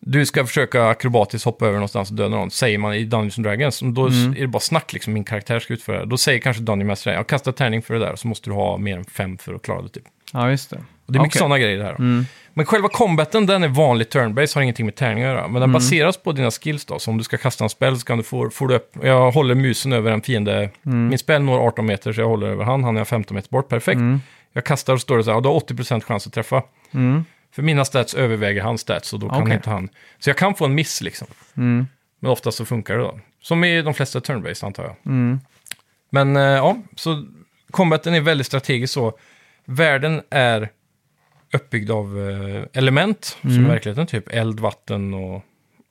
du 0.00 0.26
ska 0.26 0.46
försöka 0.46 0.88
akrobatiskt 0.88 1.44
hoppa 1.44 1.66
över 1.66 1.74
någonstans 1.74 2.10
och 2.10 2.16
döda 2.16 2.36
någon, 2.36 2.50
säger 2.50 2.78
man 2.78 2.94
i 2.94 3.04
Dungeons 3.04 3.36
Dragons. 3.36 3.80
Då 3.80 4.06
är 4.06 4.40
det 4.40 4.46
bara 4.46 4.60
snack, 4.60 4.92
liksom, 4.92 5.12
min 5.12 5.24
karaktär 5.24 5.58
ska 5.60 5.74
utföra 5.74 5.98
det. 6.00 6.06
Då 6.06 6.16
säger 6.16 6.38
kanske 6.38 6.62
Dungeon 6.62 6.86
Master, 6.86 7.12
jag 7.12 7.26
kastar 7.26 7.52
tärning 7.52 7.82
för 7.82 7.94
det 7.94 8.00
där, 8.00 8.16
så 8.16 8.28
måste 8.28 8.50
du 8.50 8.54
ha 8.54 8.76
mer 8.76 8.96
än 8.96 9.04
fem 9.04 9.38
för 9.38 9.54
att 9.54 9.62
klara 9.62 9.82
det. 9.82 9.88
Typ. 9.88 10.04
ja, 10.32 10.50
just 10.50 10.70
det. 10.70 10.76
Och 11.06 11.12
det 11.12 11.18
är 11.18 11.22
mycket 11.22 11.32
Okej. 11.32 11.38
sådana 11.38 11.58
grejer 11.58 11.78
det 11.78 11.84
här. 11.84 12.24
Men 12.58 12.66
själva 12.66 12.88
combaten, 12.88 13.46
den 13.46 13.62
är 13.62 13.68
vanlig 13.68 14.08
turn-based, 14.08 14.54
har 14.54 14.62
ingenting 14.62 14.86
med 14.86 14.94
tärning 14.94 15.24
att 15.24 15.30
göra. 15.30 15.48
Men 15.48 15.60
den 15.60 15.72
baseras 15.72 16.16
på 16.16 16.32
dina 16.32 16.50
skills 16.50 16.84
då. 16.84 16.98
Så 16.98 17.10
om 17.10 17.18
du 17.18 17.24
ska 17.24 17.36
kasta 17.36 17.64
en 17.64 17.70
spel 17.70 17.98
så 17.98 18.06
kan 18.06 18.18
du 18.18 18.24
få, 18.24 18.50
får 18.50 18.68
du 18.68 18.74
upp, 18.74 18.96
jag 19.02 19.30
håller 19.30 19.54
musen 19.54 19.92
över 19.92 20.12
en 20.12 20.22
fiende. 20.22 20.70
Min 20.82 21.18
spel 21.18 21.42
når 21.42 21.66
18 21.66 21.86
meter 21.86 22.12
så 22.12 22.20
jag 22.20 22.28
håller 22.28 22.46
över 22.46 22.64
han, 22.64 22.84
han 22.84 22.96
är 22.96 23.04
15 23.04 23.34
meter 23.34 23.50
bort, 23.50 23.68
perfekt. 23.68 24.00
Jag 24.52 24.64
kastar 24.64 24.92
och 24.92 25.00
står 25.00 25.16
det 25.16 25.24
så 25.24 25.30
här, 25.30 25.36
och 25.36 25.42
du 25.42 25.48
har 25.48 25.60
80% 25.60 26.00
chans 26.00 26.26
att 26.26 26.32
träffa. 26.32 26.62
För 27.54 27.62
mina 27.62 27.84
stats 27.84 28.14
överväger 28.14 28.62
hans 28.62 28.80
stats 28.80 29.12
och 29.12 29.20
då 29.20 29.28
kan 29.28 29.42
Okej. 29.42 29.54
inte 29.54 29.70
han. 29.70 29.88
Så 30.18 30.30
jag 30.30 30.36
kan 30.36 30.54
få 30.54 30.64
en 30.64 30.74
miss 30.74 31.00
liksom. 31.00 31.26
Men 32.20 32.30
oftast 32.30 32.58
så 32.58 32.64
funkar 32.64 32.94
det 32.94 33.02
då. 33.02 33.18
Som 33.42 33.64
i 33.64 33.82
de 33.82 33.94
flesta 33.94 34.18
turn-based 34.20 34.66
antar 34.66 34.84
jag. 34.84 34.96
Men 36.10 36.36
eh, 36.36 36.42
ja, 36.42 36.76
så 36.96 37.24
combaten 37.70 38.14
är 38.14 38.20
väldigt 38.20 38.46
strategisk 38.46 38.92
så. 38.92 39.18
Världen 39.64 40.22
är 40.30 40.68
uppbyggd 41.52 41.90
av 41.90 42.28
eh, 42.30 42.62
element, 42.72 43.36
som 43.40 43.50
i 43.50 43.68
verkligheten, 43.68 44.06
typ 44.06 44.28
eld, 44.34 44.60
vatten 44.60 45.14
och 45.14 45.42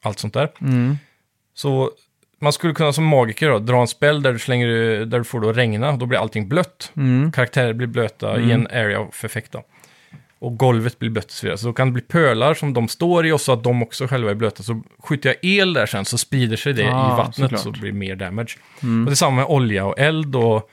allt 0.04 0.20
sånt 0.20 0.34
där. 0.34 0.50
Så 1.54 1.92
man 2.42 2.54
skulle 2.54 2.74
kunna 2.74 2.94
som 2.94 3.06
magiker 3.06 3.50
då, 3.50 3.60
dra 3.60 3.82
en 3.82 3.88
spell 3.88 4.22
där 4.22 4.34
du, 4.34 4.40
slänger, 4.40 4.68
där 5.06 5.18
du 5.18 5.24
får 5.24 5.40
det 5.42 5.50
att 5.50 5.58
regna, 5.58 5.92
då 5.98 6.06
blir 6.06 6.20
allting 6.20 6.48
blött. 6.50 6.92
Karaktärer 7.34 7.74
blir 7.74 7.88
blöta 7.88 8.40
i 8.40 8.52
en 8.52 8.68
area 8.68 9.00
of 9.00 9.26
effect 9.26 9.52
då. 9.52 9.64
Och 10.40 10.58
golvet 10.58 11.00
blir 11.00 11.10
blött 11.10 11.26
och 11.26 11.32
så 11.32 11.46
vidare. 11.46 11.58
Så 11.58 11.68
då 11.68 11.74
kan 11.74 11.88
det 11.88 11.94
bli 11.94 12.02
pölar 12.02 12.54
som 12.54 12.74
de 12.74 12.88
står 12.88 13.26
i 13.28 13.32
och 13.32 13.42
så 13.42 13.54
att 13.54 13.64
de 13.64 13.84
också 13.84 14.08
själva 14.08 14.32
är 14.32 14.36
blöta. 14.36 14.64
Så 14.64 14.82
skjuter 15.04 15.30
jag 15.30 15.38
el 15.42 15.74
där 15.74 15.86
sen 15.86 16.06
så 16.06 16.18
sprider 16.18 16.58
sig 16.58 16.74
det 16.74 16.84
Ah, 16.94 17.14
i 17.14 17.18
vattnet 17.18 17.36
såklart. 17.36 17.60
så 17.62 17.70
det 17.72 17.80
blir 17.80 17.92
mer 17.92 18.16
damage. 18.16 18.58
Och 19.06 19.10
detsamma 19.10 19.36
med 19.36 19.46
olja 19.46 19.86
och 19.86 20.00
eld 20.00 20.36
och 20.36 20.70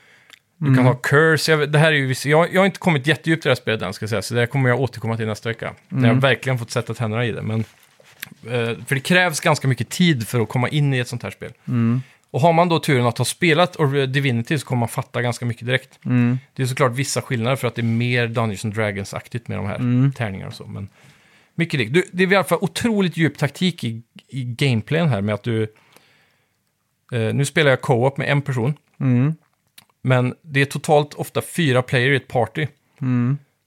du 0.57 0.75
kan 0.75 0.85
ha 0.85 0.93
curse. 0.95 1.51
Jag, 1.51 1.71
det 1.71 1.79
här 1.79 1.87
är 1.93 1.95
ju, 1.97 2.15
jag, 2.29 2.53
jag 2.53 2.61
har 2.61 2.65
inte 2.65 2.79
kommit 2.79 3.07
jättedjupt 3.07 3.45
i 3.45 3.49
det 3.49 3.51
här 3.51 3.55
spelet 3.55 3.81
än 3.81 3.93
ska 3.93 4.03
jag 4.03 4.09
säga, 4.09 4.21
så 4.21 4.33
det 4.33 4.39
här 4.39 4.47
kommer 4.47 4.69
jag 4.69 4.79
återkomma 4.79 5.17
till 5.17 5.27
nästa 5.27 5.49
vecka. 5.49 5.73
När 5.89 6.07
jag 6.07 6.15
verkligen 6.21 6.59
fått 6.59 6.71
sätta 6.71 6.93
tänderna 6.93 7.25
i 7.25 7.31
det. 7.31 7.41
Men, 7.41 7.59
eh, 7.59 8.77
för 8.85 8.95
det 8.95 8.99
krävs 9.01 9.39
ganska 9.39 9.67
mycket 9.67 9.89
tid 9.89 10.27
för 10.27 10.39
att 10.39 10.49
komma 10.49 10.69
in 10.69 10.93
i 10.93 10.99
ett 10.99 11.07
sånt 11.07 11.23
här 11.23 11.31
spel. 11.31 11.51
Och 12.31 12.41
har 12.41 12.53
man 12.53 12.69
då 12.69 12.79
turen 12.79 13.05
att 13.05 13.17
ha 13.17 13.25
spelat 13.25 13.75
Or- 13.75 14.05
Divinity 14.07 14.57
så 14.59 14.65
kommer 14.65 14.79
man 14.79 14.89
fatta 14.89 15.21
ganska 15.21 15.45
mycket 15.45 15.65
direkt. 15.67 15.99
Det 16.53 16.63
är 16.63 16.67
såklart 16.67 16.91
vissa 16.91 17.21
skillnader 17.21 17.55
för 17.55 17.67
att 17.67 17.75
det 17.75 17.81
är 17.81 17.83
mer 17.83 18.27
Dungeons 18.27 18.65
and 18.65 18.73
Dragons-aktigt 18.73 19.47
med 19.47 19.57
de 19.57 19.65
här 19.65 19.77
tärningarna 20.11 20.47
och 20.47 20.53
så. 20.53 20.65
Men 20.67 20.89
mycket 21.55 21.77
likt. 21.79 21.93
Du, 21.93 22.03
det 22.11 22.23
är 22.23 22.31
i 22.31 22.35
alla 22.35 22.43
fall 22.43 22.57
otroligt 22.61 23.17
djup 23.17 23.37
taktik 23.37 23.83
i, 23.83 24.01
i 24.27 24.43
gameplayen 24.43 25.09
här 25.09 25.21
med 25.21 25.35
att 25.35 25.43
du... 25.43 25.63
Eh, 27.13 27.33
nu 27.33 27.45
spelar 27.45 27.69
jag 27.69 27.81
co-op 27.81 28.17
med 28.17 28.29
en 28.31 28.41
person. 28.41 28.73
Men 30.05 30.35
det 30.41 30.61
är 30.61 30.65
totalt 30.65 31.13
ofta 31.13 31.41
fyra 31.41 31.81
player 31.81 32.11
i 32.11 32.15
ett 32.15 32.27
party. 32.27 32.67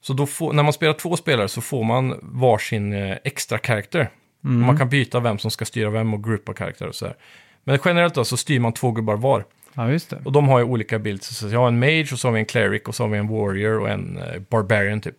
Så 0.01 0.13
då 0.13 0.27
får, 0.27 0.53
när 0.53 0.63
man 0.63 0.73
spelar 0.73 0.93
två 0.93 1.17
spelare 1.17 1.49
så 1.49 1.61
får 1.61 1.85
man 1.85 2.19
varsin 2.23 2.93
eh, 2.93 3.17
extra 3.25 3.59
karaktär. 3.59 4.11
Och 4.43 4.49
Man 4.49 4.79
kan 4.79 4.89
byta 4.89 5.21
vem 5.21 5.39
som 5.39 5.51
ska 5.51 5.65
styra 5.65 5.91
vem 5.91 6.15
och 6.15 6.25
gruppa 6.25 6.55
karaktärer 6.55 6.89
och 6.89 6.95
så 6.95 7.07
här. 7.07 7.17
Men 7.65 7.79
generellt 7.85 8.15
då 8.15 8.25
så 8.25 8.37
styr 8.37 8.61
man 8.61 8.73
två 8.73 8.91
gubbar 8.91 9.17
var. 9.17 9.45
Ja, 9.75 9.91
just 9.91 10.11
det. 10.11 10.21
Och 10.25 10.33
de 10.33 10.49
har 10.49 10.59
ju 10.59 10.65
olika 10.65 10.99
builds. 10.99 11.39
Så 11.39 11.49
jag 11.49 11.61
har 11.61 11.69
en 11.69 11.79
mage 11.79 12.09
och 12.13 12.19
så 12.19 12.29
har 12.29 12.33
vi 12.33 12.41
en 12.41 12.47
cleric 12.47 12.83
och 12.83 12.95
så 12.95 13.03
har 13.05 13.09
vi 13.09 13.19
en 13.19 13.29
warrior 13.29 13.81
och 13.81 13.91
en 13.91 14.19
eh, 14.19 14.41
barbarian 14.41 15.01
typ. 15.01 15.17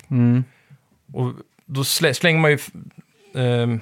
Och 1.14 1.34
då 1.66 1.84
slä, 1.84 2.14
slänger 2.14 2.40
man 2.40 2.52
ju... 2.52 2.58
ehm, 3.36 3.82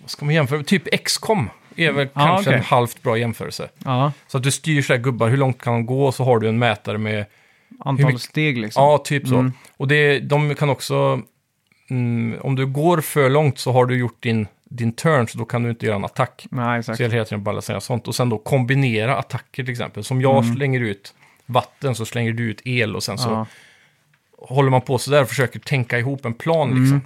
vad 0.00 0.10
ska 0.10 0.24
man 0.24 0.34
jämföra? 0.34 0.62
Typ 0.62 1.04
XCOM 1.04 1.50
är 1.76 1.92
väl 1.92 2.08
Ja, 2.14 2.20
kanske 2.26 2.50
okej. 2.50 2.58
en 2.58 2.64
halvt 2.64 3.02
bra 3.02 3.18
jämförelse. 3.18 3.68
Ja, 3.84 4.12
Så 4.26 4.36
att 4.36 4.42
du 4.42 4.50
styr 4.50 4.82
så 4.82 4.92
här 4.92 5.00
gubbar, 5.00 5.28
hur 5.28 5.36
långt 5.36 5.62
kan 5.62 5.72
de 5.72 5.86
gå? 5.86 6.06
Och 6.06 6.14
så 6.14 6.24
har 6.24 6.38
du 6.38 6.48
en 6.48 6.58
mätare 6.58 6.98
med 6.98 7.24
antal 7.80 8.06
mycket- 8.06 8.22
steg 8.22 8.58
liksom. 8.58 8.82
Ja, 8.84 8.98
typ 8.98 9.28
så. 9.28 9.50
Och 9.76 9.88
det, 9.88 10.18
de 10.20 10.54
kan 10.54 10.70
också... 10.70 11.20
Mm, 11.90 12.38
om 12.42 12.54
du 12.56 12.66
går 12.66 13.00
för 13.00 13.30
långt 13.30 13.58
så 13.58 13.72
har 13.72 13.86
du 13.86 13.96
gjort 13.98 14.22
din, 14.22 14.46
din 14.64 14.92
turn, 14.92 15.28
så 15.28 15.38
då 15.38 15.44
kan 15.44 15.62
du 15.62 15.70
inte 15.70 15.86
göra 15.86 15.96
en 15.96 16.04
attack. 16.04 16.46
Nej, 16.50 16.78
exakt. 16.78 16.96
Så 16.96 17.02
jag 17.02 17.10
hela 17.10 17.24
tiden 17.24 17.42
balansera 17.44 17.80
sånt. 17.80 18.08
Och 18.08 18.14
sen 18.14 18.28
då 18.28 18.38
kombinera 18.38 19.16
attacker 19.16 19.64
till 19.64 19.72
exempel. 19.72 20.04
Som 20.04 20.20
jag 20.20 20.44
Mm. 20.44 20.56
slänger 20.56 20.80
ut 20.80 21.14
vatten 21.46 21.94
så 21.94 22.04
slänger 22.04 22.32
du 22.32 22.42
ut 22.50 22.60
el 22.64 22.96
och 22.96 23.02
sen 23.02 23.18
så 23.18 23.28
Ja. 23.30 23.46
håller 24.38 24.70
man 24.70 24.80
på 24.80 24.98
sådär 24.98 25.22
och 25.22 25.28
försöker 25.28 25.60
tänka 25.60 25.98
ihop 25.98 26.24
en 26.24 26.34
plan 26.34 26.70
Mm. 26.70 26.82
liksom. 26.82 27.00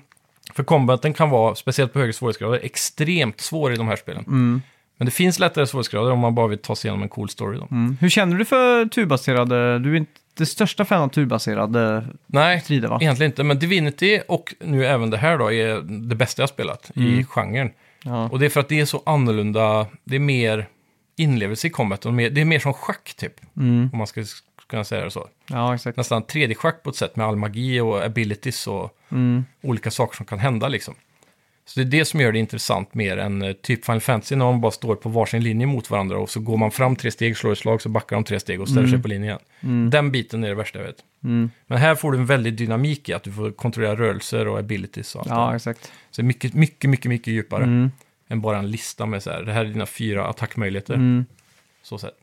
För 0.55 0.63
combaten 0.63 1.13
kan 1.13 1.31
vara, 1.31 1.55
speciellt 1.55 1.93
på 1.93 1.99
högre 1.99 2.13
svårighetsgrader, 2.13 2.61
extremt 2.63 3.41
svår 3.41 3.73
i 3.73 3.77
de 3.77 3.89
här 3.89 3.97
spelen. 3.97 4.25
Mm. 4.27 4.63
Men 4.97 5.05
det 5.05 5.13
finns 5.13 5.39
lättare 5.39 5.67
svårighetsgrader 5.67 6.13
om 6.13 6.19
man 6.19 6.35
bara 6.35 6.47
vill 6.47 6.59
ta 6.59 6.77
sig 6.77 6.89
igenom 6.89 7.03
en 7.03 7.09
cool 7.09 7.29
story 7.29 7.59
då. 7.59 7.69
Mm. 7.71 7.97
Hur 8.01 8.09
känner 8.09 8.39
du 8.39 8.45
för 8.45 8.87
turbaserade? 8.87 9.79
Du 9.79 9.93
är 9.93 9.97
inte 9.97 10.13
det 10.35 10.47
största 10.47 10.85
fan 10.85 11.03
av 11.03 11.09
turbaserade 11.09 12.07
Nej, 12.27 12.61
strider 12.61 12.89
va? 12.89 12.99
Egentligen 13.01 13.33
inte, 13.33 13.43
men 13.43 13.59
Divinity 13.59 14.21
och 14.29 14.55
nu 14.61 14.87
även 14.87 15.11
det 15.11 15.17
här 15.17 15.39
då 15.39 15.53
är 15.53 15.81
det 16.09 16.15
bästa 16.15 16.43
jag 16.43 16.49
spelat 16.49 16.91
i 16.95 17.25
genren. 17.25 17.71
Ja. 18.05 18.29
Och 18.29 18.39
det 18.39 18.47
är 18.47 18.51
för 18.51 18.61
att 18.61 18.69
det 18.69 18.81
är 18.81 18.85
så 18.85 19.03
annorlunda, 19.07 19.87
det 20.05 20.17
är 20.17 20.21
mer 20.21 20.69
inlevelse 21.17 21.67
i 21.67 21.71
combat 21.71 22.07
och 22.07 22.15
mer, 22.15 22.31
det 22.31 22.41
är 22.41 22.45
mer 22.45 22.59
som 22.59 22.73
schack 22.73 23.15
typ. 23.17 23.35
Om 23.55 23.91
man 23.93 24.07
ska 24.07 24.25
kunna 24.71 24.85
säga 24.85 25.05
det 25.05 25.11
så. 25.11 25.29
ja, 25.49 25.75
exakt. 25.75 25.97
Nästan 25.97 26.23
3D-schack 26.25 26.83
på 26.83 26.91
ett 26.91 26.97
sätt 26.97 27.17
med 27.17 27.27
all 27.27 27.37
magi 27.37 27.81
och 27.81 28.05
abilities 28.05 28.67
och 28.67 28.97
olika 29.63 29.91
saker 29.91 30.17
som 30.17 30.27
kan 30.27 30.39
hända 30.39 30.69
liksom. 30.69 30.95
Så 31.65 31.81
det 31.81 31.87
är 31.87 31.91
det 31.99 32.05
som 32.05 32.21
gör 32.21 32.33
det 32.33 32.39
intressant 32.39 32.95
mer 32.95 33.17
än 33.17 33.43
eh, 33.43 33.53
typ 33.53 33.85
Final 33.85 34.01
Fantasy 34.01 34.37
när 34.37 34.45
man 34.45 34.61
bara 34.61 34.73
står 34.73 34.95
på 34.97 35.09
varsin 35.09 35.43
linje 35.43 35.67
mot 35.67 35.91
varandra 35.91 36.19
och 36.19 36.31
så 36.31 36.41
går 36.41 36.57
man 36.57 36.71
fram 36.71 36.97
tre 36.97 37.11
steg, 37.11 37.37
slår 37.37 37.53
ett 37.53 37.59
slag, 37.59 37.83
så 37.83 37.89
backar 37.89 38.17
de 38.17 38.25
tre 38.25 38.41
steg 38.41 38.61
och 38.61 38.69
ställer 38.69 38.89
sig 38.89 39.03
på 39.03 39.09
linjen 39.09 39.25
igen. 39.61 39.91
Den 39.91 40.11
biten 40.13 40.45
är 40.45 40.49
det 40.49 40.55
värsta 40.55 40.79
jag 40.79 40.87
vet. 40.87 41.05
Men 41.67 41.79
här 41.79 41.95
får 41.95 42.13
du 42.13 42.19
en 42.19 42.27
väldig 42.27 42.55
dynamik 42.55 43.09
i 43.09 43.13
att 43.13 43.23
du 43.23 43.33
får 43.33 43.51
kontrollera 43.51 43.97
rörelser 43.97 44.49
och 44.49 44.59
abilities 44.59 45.15
och 45.15 45.21
allt 45.21 45.31
Ja, 45.31 45.47
här. 45.49 45.57
exakt. 45.57 45.93
Så 46.11 46.23
mycket, 46.23 46.55
mycket, 46.55 46.91
mycket, 46.91 47.09
mycket 47.09 47.33
djupare 47.33 47.91
än 48.29 48.41
bara 48.41 48.59
en 48.59 48.71
lista 48.71 49.07
med 49.07 49.23
så 49.23 49.31
här, 49.31 49.43
det 49.43 49.53
här 49.53 49.61
är 49.65 49.69
dina 49.69 49.87
fyra 49.87 50.27
attackmöjligheter. 50.27 51.25
Så 51.83 51.99
sätt. 51.99 52.15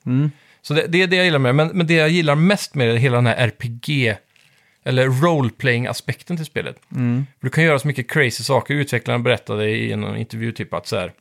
Så 0.68 0.73
det, 0.73 0.88
det 0.88 1.02
är 1.02 1.07
det 1.07 1.15
jag 1.15 1.26
gillar 1.26 1.39
med 1.39 1.56
men, 1.56 1.68
men 1.68 1.88
det 1.88 1.94
jag 1.94 2.10
gillar 2.10 2.35
mest 2.35 2.76
med 2.76 2.88
det, 2.88 2.98
hela 2.98 3.15
den 3.15 3.26
här 3.26 3.35
RPG, 3.48 4.15
eller 4.84 5.10
role-playing-aspekten 5.10 6.38
till 6.38 6.45
spelet. 6.45 6.80
För 7.39 7.48
du 7.48 7.49
kan 7.49 7.64
göra 7.64 7.80
så 7.80 7.88
mycket 7.88 8.11
crazy 8.11 8.44
saker. 8.44 8.73
Utvecklaren 8.73 9.23
berättade 9.23 9.69
i 9.69 9.91
en 9.91 10.18
intervju 10.18 10.52
typ 10.52 10.73
att 10.73 10.88
så 10.88 10.95
här, 10.95 11.14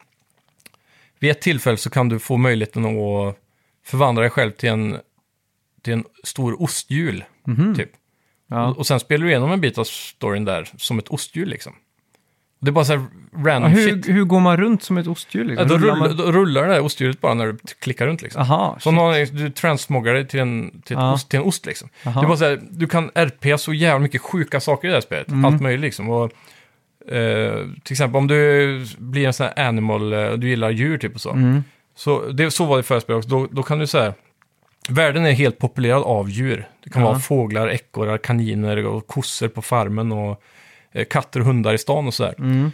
vid 1.19 1.31
ett 1.31 1.41
tillfälle 1.41 1.77
så 1.77 1.91
kan 1.91 2.09
du 2.09 2.19
få 2.19 2.37
möjligheten 2.37 2.85
att 2.85 3.37
förvandla 3.85 4.21
dig 4.21 4.31
själv 4.31 4.51
till 4.51 4.69
en, 4.69 4.97
till 5.83 5.93
en 5.93 6.05
stor 6.25 6.63
osthjul, 6.63 7.25
typ. 7.77 7.91
Ja. 8.47 8.69
Och, 8.69 8.79
och 8.79 8.87
sen 8.87 9.01
spelar 9.01 9.25
du 9.25 9.31
igenom 9.31 9.53
en 9.53 9.61
bit 9.61 9.79
av 9.79 9.85
storyn 9.85 10.45
där 10.45 10.69
som 10.77 10.99
ett 10.99 11.09
ostdjur 11.09 11.47
liksom. 11.47 11.73
Det 12.59 12.69
är 12.71 12.73
bara 12.73 12.85
så 12.85 12.93
här 12.93 13.05
Ja, 13.33 13.43
random 13.53 13.71
hur, 13.73 13.91
shit. 13.91 14.09
hur 14.09 14.25
går 14.25 14.41
man 14.41 14.57
runt 14.57 14.83
som 14.83 14.99
ett 14.99 15.07
ostdjur? 15.07 15.45
Ja, 15.45 15.51
Liksom? 15.51 15.69
då, 15.69 15.75
Rullar 15.75 15.95
rullar, 15.95 16.09
man- 16.09 16.17
då 16.17 16.33
rullar 16.33 16.63
det 16.63 16.75
där 16.75 16.81
ostdjuret 16.81 17.21
bara 17.21 17.35
när 17.35 17.47
du 17.47 17.57
klickar 17.81 18.07
runt 18.07 18.23
liksom. 18.23 18.43
Aha, 18.43 18.77
Så 18.81 18.91
någon, 18.91 19.15
du 19.33 19.51
transmoggar 19.51 20.15
dig 20.15 20.29
till 20.29 20.41
en, 20.41 20.71
till, 20.71 20.97
ett 20.97 21.03
Ja. 21.03 21.13
ost, 21.13 21.29
till 21.29 21.39
en 21.41 21.45
ost 21.47 21.67
liksom. 21.67 21.89
Aha. 22.07 22.21
Det 22.21 22.25
är 22.25 22.29
bara 22.29 22.37
så 22.37 22.45
här, 22.45 22.61
du 22.71 22.87
kan 22.87 23.11
RP 23.15 23.59
så 23.61 23.73
jävla 23.75 23.99
mycket 23.99 24.21
sjuka 24.21 24.61
saker 24.61 24.89
i 24.89 24.91
det 24.91 24.97
här 24.97 25.01
spelet. 25.01 25.29
Mm. 25.29 25.45
Allt 25.45 25.63
möjligt 25.63 25.81
liksom. 25.81 26.11
Och, 26.11 26.25
eh, 27.13 27.67
till 27.85 27.93
exempel 27.93 28.17
om 28.19 28.27
du 28.27 28.85
blir 28.99 29.27
en 29.27 29.33
sån 29.33 29.47
här 29.57 29.69
animal, 29.69 30.13
eh, 30.13 30.31
du 30.33 30.49
gillar 30.49 30.71
djur 30.71 30.99
typ 30.99 31.15
och 31.15 31.21
så. 31.21 31.31
Mm. 31.31 31.65
Så, 31.97 32.27
det, 32.27 32.51
så 32.51 32.65
var 32.65 32.77
det 32.77 32.81
i 32.81 32.83
förra 32.83 33.01
spelet 33.01 33.19
också. 33.19 33.29
Då, 33.31 33.47
då 33.51 33.63
kan 33.63 33.79
du 33.79 33.87
säga, 33.87 34.15
världen 34.89 35.27
är 35.27 35.33
helt 35.33 35.59
populerad 35.59 36.03
av 36.03 36.31
djur. 36.31 36.69
Det 36.85 36.91
kan 36.91 37.03
Ja. 37.03 37.09
vara 37.09 37.19
fåglar, 37.19 37.69
ekorrar, 37.69 38.19
kaniner 38.19 38.87
och 38.87 39.07
kossor 39.07 39.49
på 39.49 39.63
farmen 39.63 40.13
och 40.13 40.43
katter 41.05 41.41
och 41.41 41.47
hundar 41.47 41.75
i 41.75 41.79
stan 41.79 42.07
och 42.07 42.15
sådär. 42.15 42.35
Mm. 42.39 42.71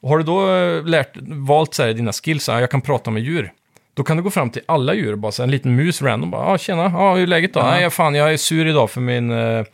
Och 0.00 0.08
har 0.08 0.18
du 0.18 0.24
då 0.24 0.54
eh, 0.54 0.84
lärt, 0.84 1.16
valt 1.22 1.74
så 1.74 1.82
här, 1.82 1.92
dina 1.92 2.12
skills, 2.12 2.48
jag 2.48 2.70
kan 2.70 2.80
prata 2.80 3.10
med 3.10 3.22
djur. 3.22 3.52
Då 3.94 4.02
kan 4.02 4.16
du 4.16 4.22
gå 4.22 4.30
fram 4.30 4.50
till 4.50 4.62
alla 4.66 4.94
djur 4.94 5.12
och 5.12 5.18
bara 5.18 5.32
så 5.32 5.42
här, 5.42 5.46
en 5.46 5.50
liten 5.50 5.76
mus 5.76 6.02
random. 6.02 6.30
Bara, 6.30 6.46
ah, 6.46 6.58
tjena, 6.58 6.84
ah, 6.84 7.14
hur 7.14 7.22
är 7.22 7.26
läget 7.26 7.54
då? 7.54 7.60
Nej, 7.60 7.90
fan, 7.90 8.14
jag 8.14 8.32
är 8.32 8.36
sur 8.36 8.66
idag 8.66 8.90
för 8.90 9.00
min... 9.00 9.30
Eh, 9.30 9.38
eh, 9.38 9.64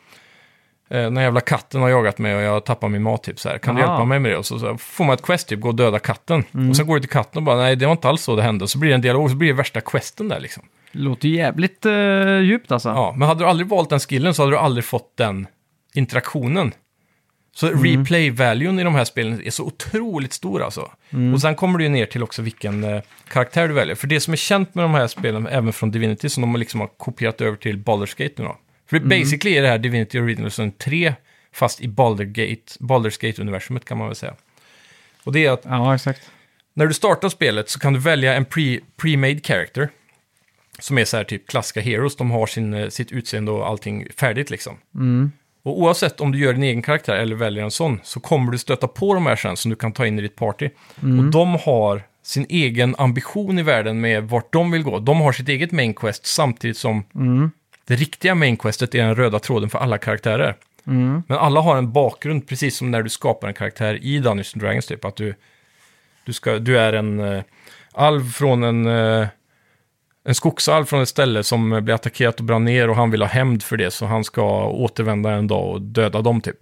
den 0.89 1.16
här 1.16 1.24
jävla 1.24 1.41
katten 1.41 1.81
har 1.81 1.89
jagat 1.89 2.19
mig 2.19 2.37
och 2.37 2.43
jag 2.43 2.65
tappar 2.65 2.89
min 2.89 3.03
mat 3.03 3.23
typ 3.23 3.41
så 3.41 3.49
här. 3.49 3.59
Kan 3.59 3.74
du 3.74 3.83
Aha. 3.83 3.93
hjälpa 3.93 4.05
mig 4.05 4.19
med 4.19 4.31
det? 4.31 4.37
Och 4.37 4.47
så, 4.47 4.59
så 4.59 4.77
får 4.79 5.05
man 5.05 5.15
ett 5.15 5.23
quest 5.23 5.49
typ, 5.49 5.61
gå 5.61 5.69
och 5.69 5.74
döda 5.74 5.99
katten. 5.99 6.45
Mm. 6.55 6.70
Och 6.70 6.77
sen 6.77 6.87
går 6.87 6.95
du 6.95 7.01
till 7.01 7.11
katten 7.11 7.39
och 7.39 7.43
bara, 7.43 7.57
nej 7.57 7.77
det 7.77 7.87
var 7.87 7.93
inte 7.93 8.09
alls 8.09 8.23
så 8.23 8.37
det 8.37 8.43
hände. 8.43 8.69
Så 8.69 8.79
blir 8.79 8.91
det 8.91 8.95
en 8.95 9.01
dialog, 9.01 9.31
så 9.31 9.37
blir 9.37 9.49
det 9.49 9.55
värsta 9.55 9.81
questen 9.81 10.29
där 10.29 10.41
liksom. 10.41 10.62
Låter 10.93 11.29
jävligt 11.29 11.87
uh, 11.87 12.41
djupt 12.41 12.73
alltså. 12.73 12.89
Ja, 12.89 13.15
men 13.16 13.29
hade 13.29 13.45
du 13.45 13.49
aldrig 13.49 13.69
valt 13.69 13.91
den 13.91 14.01
skillen 14.01 14.35
så 14.35 14.43
hade 14.43 14.53
du 14.53 14.59
aldrig 14.59 14.85
fått 14.85 15.16
den 15.16 15.47
interaktionen. 15.95 16.73
Så 17.55 17.69
replay-valuen 17.69 18.81
i 18.81 18.85
de 18.85 18.95
här 18.95 19.05
spelen 19.05 19.43
är 19.47 19.51
så 19.51 19.65
otroligt 19.65 20.33
stor 20.33 20.62
alltså. 20.62 20.91
Och 21.35 21.41
sen 21.41 21.55
kommer 21.55 21.79
du 21.79 21.85
ju 21.85 21.91
ner 21.91 22.07
till 22.07 22.23
också 22.23 22.43
vilken 22.43 22.85
eh, 22.85 23.03
karaktär 23.29 23.69
du 23.69 23.74
väljer. 23.74 23.95
För 23.95 24.07
det 24.07 24.20
som 24.20 24.33
är 24.33 24.37
känt 24.37 24.74
med 24.74 24.85
de 24.85 24.95
här 24.95 25.07
spelen, 25.07 25.47
även 25.47 25.73
från 25.73 25.91
Divinity, 25.91 26.29
som 26.29 26.41
de 26.41 26.57
liksom 26.57 26.81
har 26.81 26.87
kopierat 26.87 27.41
över 27.41 27.57
till 27.57 27.79
Baldur's 27.79 28.23
Gate 28.23 28.35
nu 28.43 28.45
då. 28.45 28.57
För 28.91 28.99
det 28.99 29.07
basically 29.07 29.57
är 29.57 29.62
det 29.62 29.69
här 29.69 29.79
Divinity 29.79 30.20
Original 30.20 30.51
Sin 30.51 30.73
3, 30.73 31.15
fast 31.53 31.81
i 31.81 31.89
Baldur 31.89 32.24
Gate, 32.24 32.62
Baldur's 32.81 33.20
Gate-universumet 33.20 33.85
kan 33.85 33.99
man 33.99 34.07
väl 34.07 34.16
säga. 34.16 34.35
Och 35.24 35.33
det 35.33 35.47
är 35.47 35.51
att 35.51 35.62
Ja, 35.65 35.95
exakt. 35.95 36.31
när 36.74 36.87
du 36.87 36.95
startar 36.95 37.29
spelet 37.29 37.70
så 37.70 37.79
kan 37.79 37.93
du 37.93 37.99
välja 37.99 38.35
en 38.35 38.47
pre- 38.47 38.81
pre-made 39.03 39.41
character. 39.47 39.89
Som 40.79 40.99
är 40.99 41.05
så 41.05 41.16
här 41.16 41.24
typ 41.24 41.47
klassiska 41.49 41.81
heroes, 41.81 42.16
de 42.16 42.31
har 42.31 42.47
sin, 42.47 42.74
eh, 42.74 42.89
sitt 42.89 43.12
utseende 43.12 43.51
och 43.53 43.66
allting 43.69 44.07
färdigt 44.16 44.51
liksom. 44.51 44.77
Och 45.63 45.81
oavsett 45.81 46.21
om 46.21 46.33
du 46.33 46.39
gör 46.39 46.53
din 46.53 46.63
egen 46.63 46.83
karaktär 46.83 47.15
eller 47.15 47.37
väljer 47.37 47.65
en 47.65 47.71
sån, 47.71 48.01
så 48.03 48.21
kommer 48.21 48.53
du 48.53 48.59
stöta 48.59 48.89
på 48.89 49.15
de 49.15 49.27
här 49.27 49.37
sen 49.37 49.57
som 49.57 49.71
du 49.71 49.77
kan 49.77 49.93
ta 49.93 50.07
in 50.07 50.19
i 50.19 50.23
ditt 50.23 50.37
party. 50.37 50.71
Och 51.19 51.25
de 51.31 51.55
har 51.65 52.03
sin 52.23 52.47
egen 52.49 52.95
ambition 52.99 53.59
i 53.59 53.63
världen 53.63 54.01
med 54.01 54.25
vart 54.25 54.53
de 54.53 54.71
vill 54.71 54.83
gå. 54.83 54.99
De 54.99 55.21
har 55.21 55.33
sitt 55.33 55.49
eget 55.49 55.73
main 55.73 55.95
quest 55.95 56.27
samtidigt 56.27 56.77
som 56.77 57.05
det 57.87 57.95
riktiga 57.95 58.35
main 58.35 58.57
questet 58.57 58.95
är 58.95 58.99
den 58.99 59.15
röda 59.15 59.39
tråden 59.39 59.71
för 59.71 59.79
alla 59.79 59.99
karaktärer. 59.99 60.57
Men 61.27 61.39
alla 61.39 61.61
har 61.61 61.77
en 61.77 61.93
bakgrund, 61.93 62.49
precis 62.49 62.77
som 62.77 62.91
när 62.91 63.03
du 63.03 63.11
skapar 63.11 63.49
en 63.49 63.55
karaktär 63.55 63.99
i 64.03 64.19
Dungeons 64.19 64.53
Dragons, 64.53 64.87
typ. 64.87 65.05
Att 65.05 65.17
du, 65.17 65.35
du, 66.25 66.33
ska, 66.33 66.59
du 66.59 66.79
är 66.79 66.93
en 66.93 67.21
uh, 67.21 67.43
alv 67.93 68.33
från 68.33 68.63
en, 68.63 68.87
eh, 68.87 69.27
en 70.24 70.35
skogsalv 70.35 70.85
från 70.85 71.03
ett 71.03 71.09
ställe 71.09 71.43
som 71.43 71.85
blir 71.85 71.94
attackerat 71.94 72.39
och 72.39 72.44
brann 72.44 72.65
ner 72.65 72.90
och 72.90 72.97
han 72.97 73.11
vill 73.11 73.23
ha 73.23 73.28
hämnd 73.28 73.62
för 73.62 73.77
det, 73.77 73.90
så 73.90 74.07
han 74.07 74.24
ska 74.24 74.66
återvända 74.66 75.31
en 75.31 75.47
dag 75.47 75.70
och 75.70 75.82
döda 75.82 76.23
dem, 76.23 76.40
typ. 76.40 76.57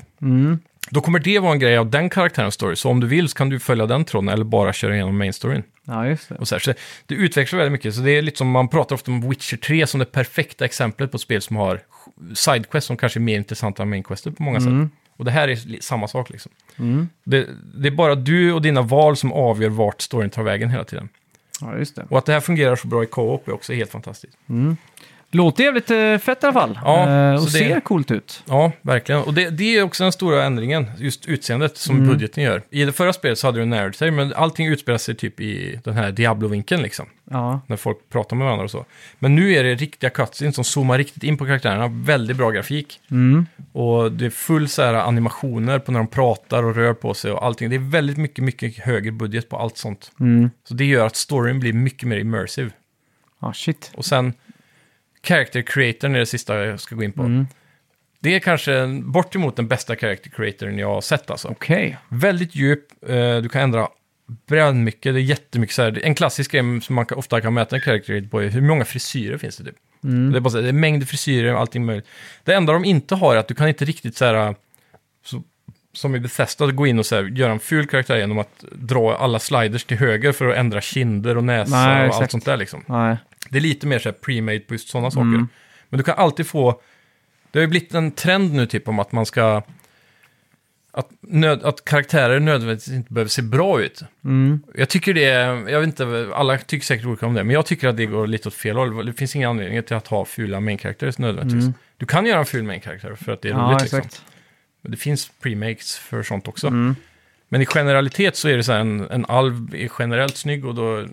Då 0.91 1.01
kommer 1.01 1.19
det 1.19 1.39
vara 1.39 1.53
en 1.53 1.59
grej 1.59 1.77
av 1.77 1.91
den 1.91 2.11
karaktärens 2.11 2.55
story, 2.55 2.77
så 2.77 2.91
om 2.91 3.01
du 3.01 3.07
vill 3.07 3.29
så 3.29 3.37
kan 3.37 3.49
du 3.49 3.59
följa 3.61 3.87
den 3.87 4.05
tråden 4.05 4.29
eller 4.29 4.45
bara 4.45 4.73
köra 4.73 4.95
igenom 4.95 5.19
main 5.19 5.33
storyn. 5.33 5.63
Ja, 5.85 6.07
just 6.07 6.29
det. 6.29 6.35
Och 6.35 6.49
så, 6.49 6.55
här, 6.55 6.61
så 6.61 6.73
det 7.07 7.15
utvecklas 7.15 7.59
väldigt 7.59 7.73
mycket, 7.73 7.95
så 7.95 8.01
det 8.01 8.11
är 8.11 8.23
lite 8.23 8.39
som 8.39 8.51
man 8.51 8.69
pratar 8.69 8.95
ofta 8.95 9.11
om 9.11 9.29
Witcher 9.31 9.57
3 9.57 9.87
som 9.87 10.01
det 10.01 10.07
perfekta 10.07 10.65
exemplet 10.65 11.11
på 11.11 11.17
ett 11.17 11.21
spel 11.21 11.43
som 11.43 11.57
har 11.57 11.81
sidequest 12.35 12.87
som 12.87 12.97
kanske 12.97 13.19
är 13.19 13.21
mer 13.21 13.37
intressanta 13.37 13.83
än 13.83 13.91
mainquestet 13.91 14.37
på 14.37 14.43
många 14.43 14.61
sätt. 14.61 14.73
Och 15.17 15.25
det 15.25 15.31
här 15.31 15.49
är 15.49 15.81
samma 15.83 16.09
sak 16.09 16.31
liksom. 16.31 16.53
Det, 17.25 17.47
det 17.75 17.89
är 17.89 17.93
bara 17.93 18.15
du 18.15 18.53
och 18.53 18.63
dina 18.63 18.83
val 18.83 19.17
som 19.17 19.33
avgör 19.33 19.69
vart 19.69 20.01
storyn 20.01 20.31
tar 20.31 20.43
vägen 20.43 20.71
hela 20.71 20.85
tiden. 20.85 21.09
Ja, 21.61 21.79
just 21.79 21.97
det. 21.97 22.07
Och 22.09 22.19
att 22.19 22.27
det 22.27 22.33
här 22.33 22.41
fungerar 22.41 22.77
så 22.77 22.89
bra 22.89 23.03
i 23.03 23.07
co-op 23.07 23.49
är 23.49 23.53
också 23.53 23.73
helt 23.73 23.91
fantastiskt. 23.91 24.39
Låter 25.33 25.65
jävligt 25.65 25.91
uh, 25.91 26.19
fett 26.19 26.43
i 26.43 26.47
alla 26.47 26.53
fall. 26.53 26.79
Ja, 26.85 27.09
Eh, 27.09 27.37
så 27.37 27.43
och 27.45 27.47
det- 27.47 27.59
ser 27.59 27.81
coolt 27.81 28.11
ut. 28.11 28.43
Ja, 28.49 28.73
verkligen. 28.83 29.23
Och 29.23 29.35
det, 29.35 29.51
det 29.51 29.77
är 29.77 29.83
också 29.83 30.03
den 30.03 30.13
stora 30.13 30.45
ändringen, 30.45 30.87
just 30.99 31.27
utseendet 31.27 31.77
som 31.77 32.07
budgeten 32.07 32.45
gör. 32.45 32.63
I 32.71 32.85
det 32.85 32.93
förra 32.93 33.13
spelet 33.13 33.39
så 33.39 33.47
hade 33.47 33.59
du 33.59 33.63
en 33.63 33.71
narrator, 33.71 34.11
men 34.11 34.33
allting 34.35 34.67
utspelar 34.67 34.99
sig 34.99 35.15
typ 35.15 35.41
i 35.41 35.81
den 35.85 35.95
här 35.95 36.13
Diablo-vinkeln 36.13 36.83
liksom. 36.83 37.07
Ja, 37.31 37.61
när 37.67 37.77
folk 37.77 37.99
pratar 38.13 38.37
med 38.37 38.45
varandra 38.45 38.65
och 38.65 38.71
så. 38.71 38.85
Men 39.19 39.35
nu 39.35 39.53
är 39.55 39.65
det 39.65 39.75
riktiga 39.75 40.11
cutscenes 40.11 40.55
som 40.55 40.65
zoomar 40.65 40.99
riktigt 40.99 41.23
in 41.23 41.37
på 41.37 41.47
karaktärerna. 41.47 41.89
Väldigt 41.89 42.37
bra 42.37 42.51
grafik. 42.51 43.01
Och 43.73 44.13
det 44.13 44.27
är 44.27 44.31
full 44.31 44.69
så 44.69 44.83
här 44.83 44.95
animationer 44.95 45.79
på 45.79 45.93
när 45.93 45.99
de 46.01 46.07
pratar 46.09 46.63
och 46.63 46.75
rör 46.77 46.95
på 46.95 47.15
sig 47.15 47.33
och 47.33 47.45
allting. 47.45 47.71
Det 47.71 47.77
är 47.77 47.91
väldigt 47.91 48.17
mycket, 48.19 48.45
mycket 48.45 48.79
högre 48.79 49.13
budget 49.13 49.49
på 49.49 49.57
allt 49.59 49.77
sånt. 49.77 50.11
Så 50.69 50.75
det 50.75 50.85
gör 50.85 51.07
att 51.07 51.17
storyn 51.17 51.61
blir 51.61 51.73
mycket 51.73 52.09
mer 52.09 52.19
immersive. 52.19 52.71
ja 53.41 53.53
shit. 53.53 53.93
Och 53.95 54.05
sen 54.05 54.33
character 55.27 55.63
creatorn 55.63 56.15
är 56.15 56.19
det 56.19 56.27
sista 56.27 56.65
jag 56.65 56.81
ska 56.81 56.95
gå 56.95 57.03
in 57.03 57.13
på. 57.13 57.45
Det 58.23 58.35
är 58.35 58.41
kanske 58.41 58.87
bort 59.05 59.35
emot 59.35 59.57
den 59.57 59.69
bästa 59.69 59.97
character 59.97 60.31
creatorn 60.31 60.79
jag 60.79 60.89
har 60.95 61.01
sett 61.01 61.31
alltså. 61.31 61.49
Okej. 61.49 61.99
Väldigt 62.09 62.55
djup, 62.55 62.85
eh, 63.09 63.37
du 63.37 63.49
kan 63.49 63.63
ändra 63.63 63.89
mycket. 64.75 65.15
det 65.15 65.21
är 65.21 65.23
jättemycket 65.23 65.75
så 65.77 65.83
här. 65.83 66.01
En 66.05 66.15
klassisk 66.15 66.53
grej 66.53 66.81
som 66.81 66.95
man 66.95 67.07
kan- 67.07 67.19
ofta 67.19 67.41
kan 67.41 67.55
mäta 67.55 67.77
en 67.77 67.83
character 67.83 68.29
på 68.31 68.43
är 68.43 68.49
hur 68.49 68.61
många 68.63 68.85
frisyrer 68.85 69.39
finns 69.39 69.57
det 69.57 69.65
typ. 69.65 69.77
Det 70.01 70.39
är 70.39 70.41
bara 70.41 70.51
så 70.51 70.57
här, 70.57 70.63
det 70.63 70.69
är 70.69 70.73
mängder 70.73 71.07
frisyrer 71.07 71.55
och 71.55 71.61
allting 71.61 71.85
möjligt. 71.85 72.07
Det 72.45 72.55
enda 72.55 72.73
de 72.73 72.85
inte 72.85 73.15
har 73.15 73.35
är 73.35 73.39
att 73.39 73.49
du 73.49 73.55
kan 73.55 73.69
inte 73.69 73.85
riktigt 73.85 74.17
så 74.17 74.25
här, 74.25 74.55
så, 75.25 75.43
som 75.93 76.15
i 76.15 76.21
Bethesda, 76.21 76.67
gå 76.67 76.87
in 76.87 76.99
och 76.99 77.07
så 77.07 77.17
här, 77.17 77.23
göra 77.25 77.53
en 77.53 77.61
ful 77.61 77.87
karaktär 77.87 78.17
genom 78.17 78.39
att 78.39 78.65
dra 78.73 79.17
alla 79.17 79.39
sliders 79.39 79.85
till 79.85 79.97
höger 79.99 80.33
för 80.33 80.49
att 80.49 80.57
ändra 80.57 80.81
kinder 80.81 81.37
och 81.37 81.45
näsa 81.45 81.77
Nej, 81.77 82.01
och 82.01 82.07
exakt. 82.07 82.23
allt 82.23 82.31
sånt 82.31 82.45
där 82.45 82.57
liksom. 82.57 82.85
Nej. 82.87 83.17
Det 83.51 83.59
är 83.59 83.63
lite 83.63 83.87
mer 83.87 83.99
så 83.99 84.09
här 84.09 84.17
pre-made 84.17 84.61
på 84.61 84.75
just 84.75 84.89
sådana 84.89 85.11
saker. 85.11 85.47
Men 85.89 85.99
du 85.99 86.03
kan 86.03 86.15
alltid 86.19 86.47
få... 86.47 86.81
Det 87.51 87.59
har 87.59 87.63
ju 87.63 87.69
blivit 87.69 87.95
en 87.95 88.11
trend 88.11 88.53
nu 88.55 88.67
typ 88.67 88.89
om 88.89 88.99
att 88.99 89.13
man 89.13 89.27
ska... 89.27 89.63
Att, 90.93 91.09
nöd, 91.21 91.63
att 91.63 91.85
karaktärer 91.85 92.41
nödvändigtvis 92.41 92.95
inte 92.95 93.13
behöver 93.13 93.29
se 93.29 93.43
bra 93.43 93.83
ut. 93.83 94.03
Jag 94.75 94.89
tycker 94.89 95.15
det 95.15 95.25
är... 95.25 95.69
Jag 95.69 95.81
vet 95.81 95.87
inte, 95.87 96.29
alla 96.35 96.59
tycker 96.59 96.87
säkert 96.87 97.07
olika 97.07 97.27
om 97.27 97.35
det, 97.35 97.45
men 97.45 97.55
jag 97.55 97.67
tycker 97.67 97.89
att 97.89 97.97
det 97.97 98.07
går 98.07 98.27
lite 98.27 98.49
åt 98.49 98.55
fel 98.55 98.77
håll. 98.77 99.07
Det 99.07 99.13
finns 99.13 99.37
ingen 99.37 99.51
anledning 99.51 99.83
till 99.83 99.97
att 99.97 100.07
ha 100.07 100.25
fula 100.25 100.61
main 100.61 100.79
characters 100.79 101.19
nödvändigtvis. 101.19 101.75
Du 101.97 102.07
kan 102.07 102.27
göra 102.27 102.39
en 102.39 102.47
ful 102.47 102.63
main 102.65 102.81
character 102.81 103.15
för 103.15 103.33
att 103.33 103.43
det 103.43 103.49
är 103.49 103.53
Ja, 103.53 103.59
roligt 103.59 103.81
liksom. 103.83 103.99
exakt. 103.99 104.25
Men 104.83 104.91
det 104.91 104.97
finns 104.97 105.31
premakes 105.43 105.99
för 105.99 106.23
sånt 106.23 106.49
också. 106.49 106.71
Men 107.49 107.63
i 107.63 107.67
generalitet 107.67 108.37
så 108.37 108.49
är 108.49 108.57
det 108.57 108.63
så 108.63 108.73
här, 108.73 108.81
en, 108.81 109.11
en 109.11 109.25
alv 109.29 109.75
är 109.75 109.91
generellt 109.99 110.37
snygg 110.37 110.65
och 110.65 110.75
då, 110.75 111.07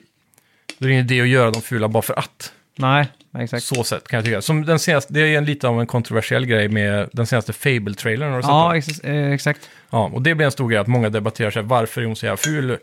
då 0.77 0.85
är 0.85 0.87
det 0.87 0.93
ingen 0.93 1.05
idé 1.05 1.21
att 1.21 1.27
göra 1.27 1.51
dem 1.51 1.61
fula 1.61 1.87
bara 1.87 2.01
för 2.03 2.19
att. 2.19 2.53
Nej, 2.79 3.07
exakt. 3.39 3.63
Så 3.63 3.83
sätt 3.83 4.07
kan 4.07 4.17
jag 4.17 4.25
tycka. 4.25 4.41
Som 4.41 4.65
den 4.65 4.79
senaste, 4.79 5.13
det 5.13 5.19
är 5.21 5.37
en 5.37 5.45
lite 5.45 5.67
av 5.67 5.79
en 5.79 5.87
kontroversiell 5.87 6.45
grej 6.45 6.67
med 6.67 7.09
den 7.13 7.27
senaste 7.27 7.53
Fable-trailern. 7.53 8.29
Har 8.29 8.37
du 8.37 8.43
sett 8.43 8.49
Ja, 8.49 8.75
ex 8.75 8.99
eh, 8.99 9.31
exakt. 9.31 9.69
ja, 9.89 10.09
och 10.13 10.21
det 10.21 10.35
blir 10.35 10.45
en 10.45 10.51
stor 10.51 10.69
grej 10.69 10.79
att 10.79 10.87
många 10.87 11.09
debatterar 11.09 11.51
så 11.51 11.59
här, 11.59 11.65
varför 11.67 12.01
är 12.01 12.05
hon 12.05 12.15
så 12.15 12.25
jävla 12.25 12.37
ful? 12.37 12.77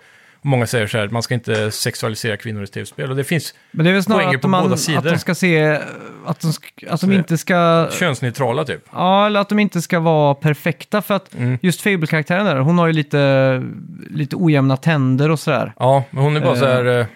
Många 0.47 0.67
säger 0.67 0.87
så 0.87 0.99
här, 0.99 1.09
man 1.09 1.23
ska 1.23 1.35
inte 1.35 1.71
sexualisera 1.71 2.37
kvinnor 2.37 2.63
i 2.65 2.67
tv-spel. 2.67 3.11
Och 3.11 3.17
det 3.17 3.25
finns 3.25 3.55
Men 3.71 3.85
det 3.85 3.91
är 3.91 3.95
väl 3.95 4.03
snarare 4.03 4.37
att, 4.37 4.43
man, 4.43 4.73
att 4.73 5.05
de 5.05 5.19
ska 5.19 5.35
se, 5.35 5.79
att 6.27 6.41
de, 6.41 6.47
sk- 6.51 6.89
att 6.91 7.01
de 7.01 7.13
inte 7.13 7.39
ska... 7.39 7.89
könsneutrala 7.93 8.65
typ. 8.65 8.85
Ja, 8.93 9.27
eller 9.27 9.41
att 9.41 9.49
de 9.49 9.59
inte 9.59 9.83
ska 9.83 10.01
vara 10.01 10.35
perfekta. 10.35 11.03
För 11.03 11.15
att 11.15 11.35
Mm. 11.35 11.59
just 11.63 11.81
Fable-karaktären 11.81 12.47
där, 12.47 12.57
hon 12.57 12.79
har 12.79 12.87
ju 12.87 12.93
lite, 12.93 13.63
lite 14.11 14.37
ojämna 14.37 14.77
tänder 14.77 15.31
och 15.31 15.39
sådär. 15.41 15.73
Ja, 15.79 16.05
men 16.11 16.23
hon 16.25 16.37
är 16.37 16.41
bara 16.41 16.55
Eh. 16.55 16.61
så 16.61 16.67
här... 16.67 17.07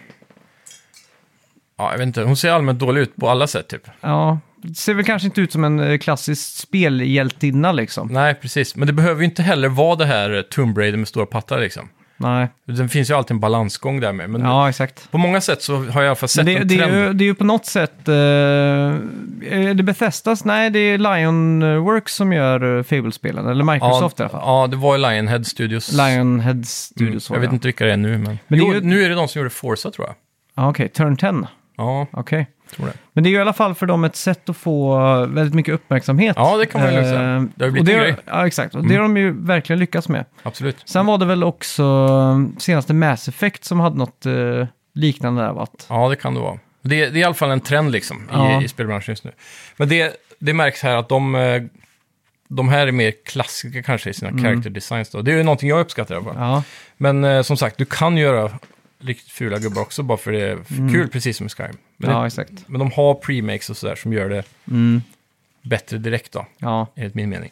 Ja, 1.78 1.90
jag 1.90 1.98
vet 1.98 2.06
inte. 2.06 2.22
Hon 2.22 2.36
ser 2.36 2.50
allmänt 2.50 2.78
dålig 2.78 3.00
ut 3.00 3.16
på 3.16 3.28
alla 3.28 3.46
sätt 3.46 3.68
typ. 3.68 3.82
Ja, 4.00 4.38
ser 4.76 4.94
väl 4.94 5.04
kanske 5.04 5.26
inte 5.28 5.40
ut 5.40 5.52
som 5.52 5.64
en 5.64 5.80
eh, 5.80 5.98
klassisk 5.98 6.56
spelhjältinna 6.58 7.72
liksom. 7.72 8.08
Nej, 8.08 8.34
precis. 8.34 8.76
Men 8.76 8.86
det 8.86 8.92
behöver 8.92 9.20
ju 9.20 9.24
inte 9.24 9.42
heller 9.42 9.68
vara 9.68 9.96
det 9.96 10.06
här 10.06 10.36
eh, 10.36 10.42
Tomb 10.42 10.78
Raider 10.78 10.98
med 10.98 11.08
stora 11.08 11.26
pattar 11.26 11.60
liksom. 11.60 11.88
Nej, 12.20 12.48
Det 12.64 12.88
finns 12.88 13.10
ju 13.10 13.14
alltid 13.14 13.30
en 13.30 13.40
balansgång 13.40 14.00
där 14.00 14.12
med. 14.12 14.30
Men 14.30 14.40
ja 14.40 14.68
exakt. 14.68 15.10
på 15.10 15.18
många 15.18 15.40
sätt 15.40 15.62
så 15.62 15.76
har 15.76 15.84
jag 15.84 16.04
i 16.04 16.06
alla 16.06 16.14
fall 16.14 16.28
sett 16.28 16.46
det, 16.46 16.56
en 16.56 16.68
det, 16.68 16.76
trend. 16.76 16.92
är 16.94 17.06
ju, 17.06 17.12
det 17.12 17.24
är 17.24 17.26
ju 17.26 17.34
på 17.34 17.44
något 17.44 17.66
sätt... 17.66 18.08
Eh, 18.08 18.14
är 18.14 19.74
det 19.74 19.82
Bethesdas? 19.82 20.44
Nej, 20.44 20.70
det 20.70 20.78
är 20.78 20.98
Lionworks 20.98 22.14
som 22.14 22.32
gör 22.32 22.76
eh, 22.78 22.82
Fable-spelen. 22.82 23.46
Eller 23.48 23.64
Microsoft 23.64 24.20
i 24.20 24.22
alla 24.22 24.30
fall. 24.30 24.42
Ja, 24.44 24.66
det 24.66 24.76
var 24.76 24.96
ju 24.96 25.02
Lionhead 25.02 25.44
Studios. 25.44 25.92
Lionhead 25.92 26.50
Mm, 26.52 26.64
Studios 26.64 27.30
var 27.30 27.36
jag 27.36 27.40
vet 27.40 27.52
inte 27.52 27.68
vilka 27.68 27.84
det 27.84 27.92
är 27.92 27.96
nu, 27.96 28.08
men... 28.18 28.22
Men 28.22 28.38
det 28.48 28.54
är 28.54 28.58
jo, 28.58 28.74
ju- 28.74 28.80
nu 28.80 29.04
är 29.04 29.08
det 29.08 29.14
de 29.14 29.28
som 29.28 29.38
gjorde 29.38 29.50
Forza 29.50 29.90
tror 29.90 30.06
jag. 30.06 30.16
Ja, 30.56 30.70
okej. 30.70 30.88
Turn 30.88 31.16
10. 31.16 31.46
Ja, 31.78 32.06
Okej. 32.10 32.46
Tror 32.76 32.86
det. 32.86 32.92
Men 33.12 33.24
det 33.24 33.28
är 33.28 33.30
ju 33.30 33.36
i 33.36 33.40
alla 33.40 33.52
fall 33.52 33.74
för 33.74 33.86
dem 33.86 34.04
ett 34.04 34.16
sätt 34.16 34.48
att 34.48 34.56
få 34.56 34.98
väldigt 35.26 35.54
mycket 35.54 35.74
uppmärksamhet. 35.74 36.36
Ja, 36.38 36.56
det 36.56 36.66
kan 36.66 36.80
man 36.80 36.94
lugnt 36.94 37.06
säga. 37.08 37.34
Eh, 37.36 37.42
Det 37.56 37.64
har 37.64 37.66
ju 37.66 37.66
och 37.66 37.72
blivit 37.72 37.88
en 37.88 37.96
grej. 37.98 38.08
Mm. 38.10 38.20
Ja, 38.26 38.46
exakt. 38.46 38.74
Och 38.74 38.86
det 38.88 38.94
har 38.94 39.02
de 39.02 39.16
ju 39.16 39.32
verkligen 39.46 39.80
lyckats 39.80 40.08
med. 40.08 40.24
Absolut. 40.42 40.76
Sen 40.84 41.06
var 41.06 41.18
det 41.18 41.24
väl 41.26 41.44
också 41.44 41.82
eh, 41.82 42.58
senaste 42.58 42.94
Mass 42.94 43.28
Effect 43.28 43.64
som 43.64 43.80
hade 43.80 43.96
något 43.96 44.26
eh, 44.26 44.66
liknande 44.94 45.42
där. 45.42 45.52
va? 45.52 45.62
Att, 45.62 45.86
Ja, 45.88 46.08
det 46.08 46.16
kan 46.16 46.34
det 46.34 46.40
vara. 46.40 46.58
Det, 46.82 46.96
det 47.10 47.18
är 47.18 47.20
i 47.20 47.24
alla 47.24 47.34
fall 47.34 47.50
en 47.50 47.60
trend 47.60 47.90
liksom 47.92 48.28
Ja. 48.32 48.60
i, 48.60 48.64
i 48.64 48.68
spelbranschen 48.68 49.12
just 49.12 49.24
nu. 49.24 49.32
Men 49.76 49.88
det, 49.88 50.16
det 50.38 50.52
märks 50.54 50.82
här 50.82 50.96
att 50.96 51.08
de, 51.08 51.34
eh, 51.34 51.62
de 52.48 52.68
här 52.68 52.86
är 52.86 52.92
mer 52.92 53.12
klassiska 53.24 53.82
kanske 53.82 54.10
i 54.10 54.14
sina 54.14 54.42
character 54.42 54.70
designs. 54.70 55.10
Då. 55.10 55.22
Det 55.22 55.32
är 55.32 55.36
ju 55.36 55.42
någonting 55.42 55.68
jag 55.68 55.80
uppskattar 55.80 56.14
i 56.14 56.18
alla 56.18 56.24
fall. 56.26 56.36
Mm. 56.36 56.48
ja, 56.48 56.62
Men 56.96 57.24
eh, 57.24 57.42
som 57.42 57.56
sagt, 57.56 57.78
du 57.78 57.84
kan 57.84 58.16
göra 58.16 58.50
riktigt 59.00 59.32
fula 59.32 59.58
gubbar 59.58 59.82
också 59.82 60.02
bara 60.02 60.18
för 60.18 60.32
det 60.32 60.40
är 60.40 60.58
f- 60.62 60.68
kul, 60.92 61.08
precis 61.08 61.36
som 61.36 61.46
i 61.46 61.50
Skyrim. 61.50 61.76
Men, 61.96 62.10
Mm. 62.10 62.30
ja, 62.36 62.44
det, 62.44 62.62
men 62.66 62.78
de 62.78 62.92
har 62.92 63.14
premakes 63.14 63.70
och 63.70 63.76
sådär 63.76 63.94
som 63.94 64.12
gör 64.12 64.28
det 64.28 64.44
Mm, 64.70 65.02
bättre 65.62 65.98
direkt 65.98 66.32
då, 66.32 66.46
ja. 66.58 66.86
enligt 66.96 67.14
min 67.14 67.28
mening. 67.28 67.50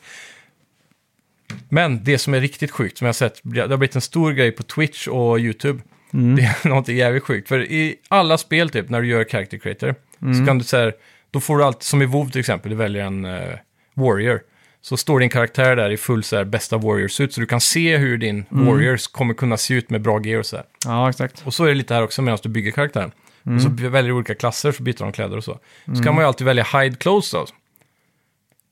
Men 1.68 2.04
det 2.04 2.18
som 2.18 2.34
är 2.34 2.40
riktigt 2.40 2.70
sjukt, 2.70 2.98
som 2.98 3.04
jag 3.04 3.08
har 3.08 3.14
sett, 3.14 3.40
det 3.42 3.60
har 3.60 3.76
blivit 3.76 3.94
en 3.94 4.00
stor 4.00 4.32
grej 4.32 4.52
på 4.52 4.62
Twitch 4.62 5.08
och 5.08 5.38
YouTube. 5.40 5.82
Mm. 6.12 6.36
Det 6.36 6.42
är 6.42 6.68
något 6.68 6.88
jävligt 6.88 7.22
sjukt. 7.22 7.48
För 7.48 7.62
i 7.64 7.96
alla 8.08 8.38
spel 8.38 8.70
typ, 8.70 8.88
när 8.90 9.00
du 9.02 9.08
gör 9.08 9.24
character 9.24 9.58
creator, 9.58 9.94
Mm. 10.22 10.34
så 10.38 10.46
kan 10.46 10.58
du 10.58 10.64
säga, 10.64 10.92
då 11.30 11.40
får 11.40 11.58
du 11.58 11.64
alltid, 11.64 11.82
som 11.82 12.02
i 12.02 12.06
WoW 12.06 12.30
till 12.30 12.40
exempel, 12.40 12.70
du 12.70 12.76
väljer 12.76 13.04
en 13.04 13.24
eh, 13.24 13.58
warrior. 13.94 14.40
Så 14.88 14.96
står 14.96 15.20
din 15.20 15.28
karaktär 15.30 15.76
där 15.76 15.90
i 15.90 15.96
full 15.96 16.22
så 16.24 16.36
här, 16.36 16.44
bästa 16.44 16.76
warrior-suit, 16.78 17.32
så 17.32 17.40
du 17.40 17.46
kan 17.46 17.60
se 17.60 17.96
hur 17.96 18.18
din 18.18 18.44
Mm. 18.52 18.66
warriors 18.66 19.06
kommer 19.06 19.34
kunna 19.34 19.56
se 19.56 19.74
ut 19.74 19.90
med 19.90 20.02
bra 20.02 20.20
gear 20.24 20.38
och 20.38 20.46
så 20.46 20.56
här. 20.56 20.64
ja, 20.84 21.10
exakt. 21.10 21.42
Och 21.46 21.54
så 21.54 21.64
är 21.64 21.68
det 21.68 21.74
lite 21.74 21.94
här 21.94 22.02
också 22.02 22.22
medan 22.22 22.38
du 22.42 22.48
bygger 22.48 22.70
karaktären. 22.70 23.10
Och 23.56 23.60
så 23.62 23.68
Mm. 23.68 23.92
väljer 23.92 24.10
du 24.10 24.16
olika 24.16 24.34
klasser, 24.34 24.72
så 24.72 24.82
byter 24.82 24.98
de 24.98 25.12
kläder 25.12 25.36
och 25.36 25.44
så. 25.44 25.58
Så 25.96 26.02
kan 26.02 26.14
man 26.14 26.24
ju 26.24 26.28
alltid 26.28 26.44
välja 26.46 26.64
hide 26.80 26.96
clothes 26.96 27.30
då. 27.30 27.46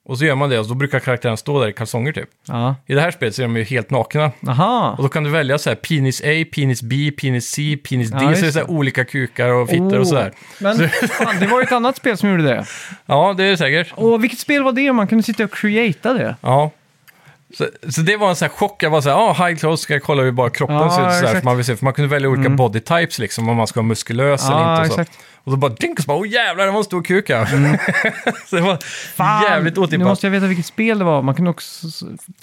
Och 0.07 0.19
så 0.19 0.25
gör 0.25 0.35
man 0.35 0.51
det, 0.51 0.59
och 0.59 0.69
då 0.69 0.75
brukar 0.75 0.99
karaktären 1.01 1.37
stå 1.37 1.61
där 1.61 1.69
i 1.69 1.73
kalsonger 1.73 2.13
typ. 2.13 2.29
Ja. 2.49 2.77
I 2.87 2.95
det 2.95 3.01
här 3.01 3.11
spelet 3.11 3.35
så 3.35 3.43
är 3.43 3.47
de 3.47 3.57
ju 3.57 3.63
helt 3.65 3.91
nakna. 3.91 4.33
Aha. 4.49 4.95
Och 4.97 5.03
då 5.03 5.09
kan 5.09 5.25
du 5.25 5.31
välja 5.31 5.59
så 5.59 5.71
här 5.71 5.75
penis 5.77 6.21
A, 6.21 6.45
penis 6.55 6.83
B, 6.83 7.11
penis 7.21 7.47
C, 7.51 7.79
penis 7.89 8.11
D. 8.11 8.19
Ja, 8.21 8.35
så 8.35 8.41
det 8.41 8.47
är 8.47 8.51
så 8.51 8.59
här 8.59 8.71
olika 8.71 9.05
kukar 9.05 9.49
och 9.49 9.69
fittor 9.69 9.95
Oh. 9.95 10.01
och 10.01 10.09
sådär. 10.09 10.33
Men 10.61 10.89
fan, 10.89 11.37
det 11.41 11.47
var 11.47 11.61
ju 11.61 11.65
ett 11.65 11.73
annat 11.73 11.97
spel 11.97 12.17
som 12.17 12.31
gjorde 12.31 12.43
det. 12.43 12.65
Ja, 13.07 13.35
det 13.37 13.45
är 13.45 13.51
det 13.51 13.57
säkert. 13.57 13.93
Och 13.97 14.23
vilket 14.25 14.39
spel 14.39 14.63
var 14.63 14.73
det? 14.73 14.93
Man 14.93 15.07
kunde 15.07 15.25
sitta 15.25 15.45
och 15.45 15.53
creata 15.55 16.13
det. 16.15 16.37
Ja. 16.41 16.71
Så, 17.59 17.67
så 17.89 18.01
det 18.01 18.17
var 18.17 18.29
en 18.31 18.37
sån 18.37 18.47
här 18.49 18.57
chock. 18.57 18.83
Jag 18.83 18.91
var 18.91 19.01
så 19.01 19.09
här, 19.09 19.17
ah, 19.17 19.33
high 19.47 19.59
clothes 19.59 19.81
ska 19.81 19.93
jag 19.93 20.03
kolla 20.03 20.23
hur 20.23 20.33
bara 20.33 20.51
kroppen 20.51 20.77
Ja, 20.77 20.91
ser 20.91 21.09
ut. 21.09 21.15
Så 21.15 21.27
här, 21.27 21.35
för 21.35 21.45
man, 21.45 21.57
vill 21.57 21.65
se, 21.67 21.77
för 21.77 21.85
man 21.85 21.93
kunde 21.95 22.09
välja 22.11 22.29
olika 22.29 22.49
body 22.49 22.81
types, 22.81 23.19
liksom, 23.19 23.49
om 23.49 23.57
man 23.57 23.67
ska 23.67 23.81
vara 23.81 23.87
muskulös 23.89 24.47
eller 24.49 24.59
Ja, 24.61 24.71
inte. 24.77 24.89
Och, 24.89 24.95
så. 24.95 25.01
exakt. 25.01 25.19
och 25.45 25.53
så 25.53 25.57
bara 25.57 25.73
dink, 25.73 25.99
och 25.99 26.05
så 26.05 26.07
bara, 26.09 26.19
åh 26.19 26.29
jävlar, 26.29 26.65
det 26.67 26.71
var 26.71 26.79
en 26.79 26.85
stor 26.85 27.03
kuk 27.03 27.31
ja. 27.31 27.47
så 28.47 28.57
det 28.57 28.63
var 28.63 28.79
Fan, 29.17 29.43
jävligt 29.43 29.77
Nu 29.77 29.83
otippat. 29.83 30.07
måste 30.09 30.27
jag 30.27 30.31
veta 30.33 30.47
vilket 30.47 30.67
spel 30.67 30.99
det 30.99 31.05
var. 31.05 31.23
Man 31.23 31.35
kunde 31.35 31.51
också... 31.51 31.87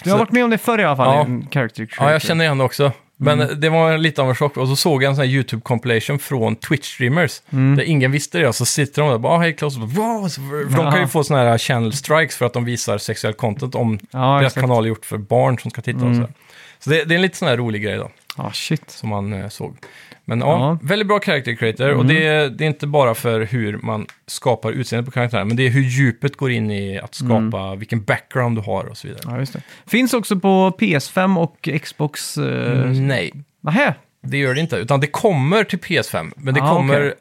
Du 0.04 0.12
har 0.12 0.18
varit 0.18 0.32
med 0.32 0.44
om 0.44 0.50
det 0.50 0.58
förr 0.58 0.80
i 0.80 0.84
alla 0.84 0.96
fall, 0.96 1.16
Ja. 1.16 1.22
en 1.26 1.48
character 1.52 1.86
creator. 1.86 2.06
Ja, 2.08 2.12
jag 2.12 2.22
känner 2.22 2.46
igen 2.46 2.58
det 2.58 2.64
också. 2.64 2.92
Men 3.24 3.42
Mm. 3.42 3.60
det 3.60 3.70
var 3.70 3.98
lite 3.98 4.22
av 4.22 4.30
en 4.30 4.36
chock. 4.36 4.58
Och 4.58 4.68
så 4.68 4.76
såg 4.76 5.04
jag 5.04 5.10
en 5.10 5.16
sån 5.16 5.26
här 5.26 5.32
YouTube-compilation 5.32 6.18
från 6.18 6.56
Twitch-streamers. 6.56 7.42
Mm. 7.52 7.76
Där 7.76 7.84
ingen 7.84 8.12
visste 8.12 8.38
det. 8.40 8.48
Och 8.48 8.56
så 8.56 8.66
sitter 8.66 9.02
de 9.02 9.08
där 9.08 9.14
och 9.16 9.22
bara, 9.22 9.34
ah, 9.34 9.38
hej 9.40 9.54
Klaus. 9.54 9.78
Wow! 9.78 10.28
Så- 10.28 10.42
För 10.42 10.78
de 10.78 10.92
kan 10.92 11.02
ju 11.02 11.08
få 11.08 11.24
såna 11.24 11.40
här 11.40 11.58
channel 11.58 11.94
strikes 11.94 12.36
för 12.38 12.46
att 12.46 12.54
de 12.54 12.66
visar 12.66 12.98
sexuell 12.98 13.34
content 13.34 13.76
om 13.76 14.00
Ja, 14.12 14.20
deras 14.20 14.42
exakt. 14.42 14.58
Mm. 14.58 14.70
kanal 14.70 14.84
är 14.84 14.90
gjort 14.90 15.06
för 15.06 15.18
barn 15.18 15.60
som 15.60 15.72
ska 15.72 15.82
titta 15.82 16.06
och 16.06 16.16
så. 16.16 16.22
här. 16.22 16.30
Så 16.80 16.90
det, 16.90 17.04
det 17.04 17.14
är 17.14 17.16
en 17.16 17.22
lite 17.22 17.38
sån 17.38 17.48
här 17.48 17.58
rolig 17.58 17.84
grej 17.84 17.98
då, 17.98 18.10
Ah, 18.42 18.52
shit. 18.52 18.90
som 18.90 19.10
man 19.10 19.34
eh, 19.34 19.50
såg. 19.50 19.78
Men 20.26 20.40
ja, 20.40 20.46
Ja. 20.60 20.66
Mm. 20.72 20.88
väldigt 20.88 21.08
bra 21.08 21.20
character 21.20 21.56
creator. 21.56 21.90
Och 21.94 22.06
det, 22.06 22.50
det 22.58 22.64
är 22.64 22.68
inte 22.68 22.88
bara 22.88 23.16
för 23.16 23.42
hur 23.42 23.78
man 23.78 24.06
skapar 24.28 24.72
utseendet 24.72 25.06
på 25.06 25.12
karaktären, 25.12 25.48
men 25.48 25.58
det 25.58 25.64
är 25.66 25.70
hur 25.70 25.82
djupet 25.82 26.38
går 26.38 26.52
in 26.52 26.72
i 26.72 27.00
att 27.00 27.16
skapa 27.16 27.34
Mm. 27.62 27.80
vilken 27.80 28.04
background 28.04 28.58
du 28.58 28.62
har 28.62 28.84
och 28.84 28.98
så 28.98 29.08
vidare. 29.08 29.22
Ja, 29.26 29.40
just 29.40 29.54
det. 29.54 29.62
Finns 29.88 30.14
också 30.14 30.40
på 30.40 30.72
PS5 30.80 31.40
och 31.40 31.70
Xbox... 31.82 32.38
Uh... 32.38 32.86
Nej, 32.92 33.32
Nähä? 33.62 33.94
Det 34.24 34.38
gör 34.38 34.54
det 34.54 34.62
inte, 34.62 34.76
utan 34.76 35.00
det 35.00 35.08
kommer 35.08 35.64
till 35.64 35.80
PS5. 35.80 36.32
Men 36.36 36.54
det 36.54 36.62
Ah, 36.64 36.70
kommer 36.76 37.14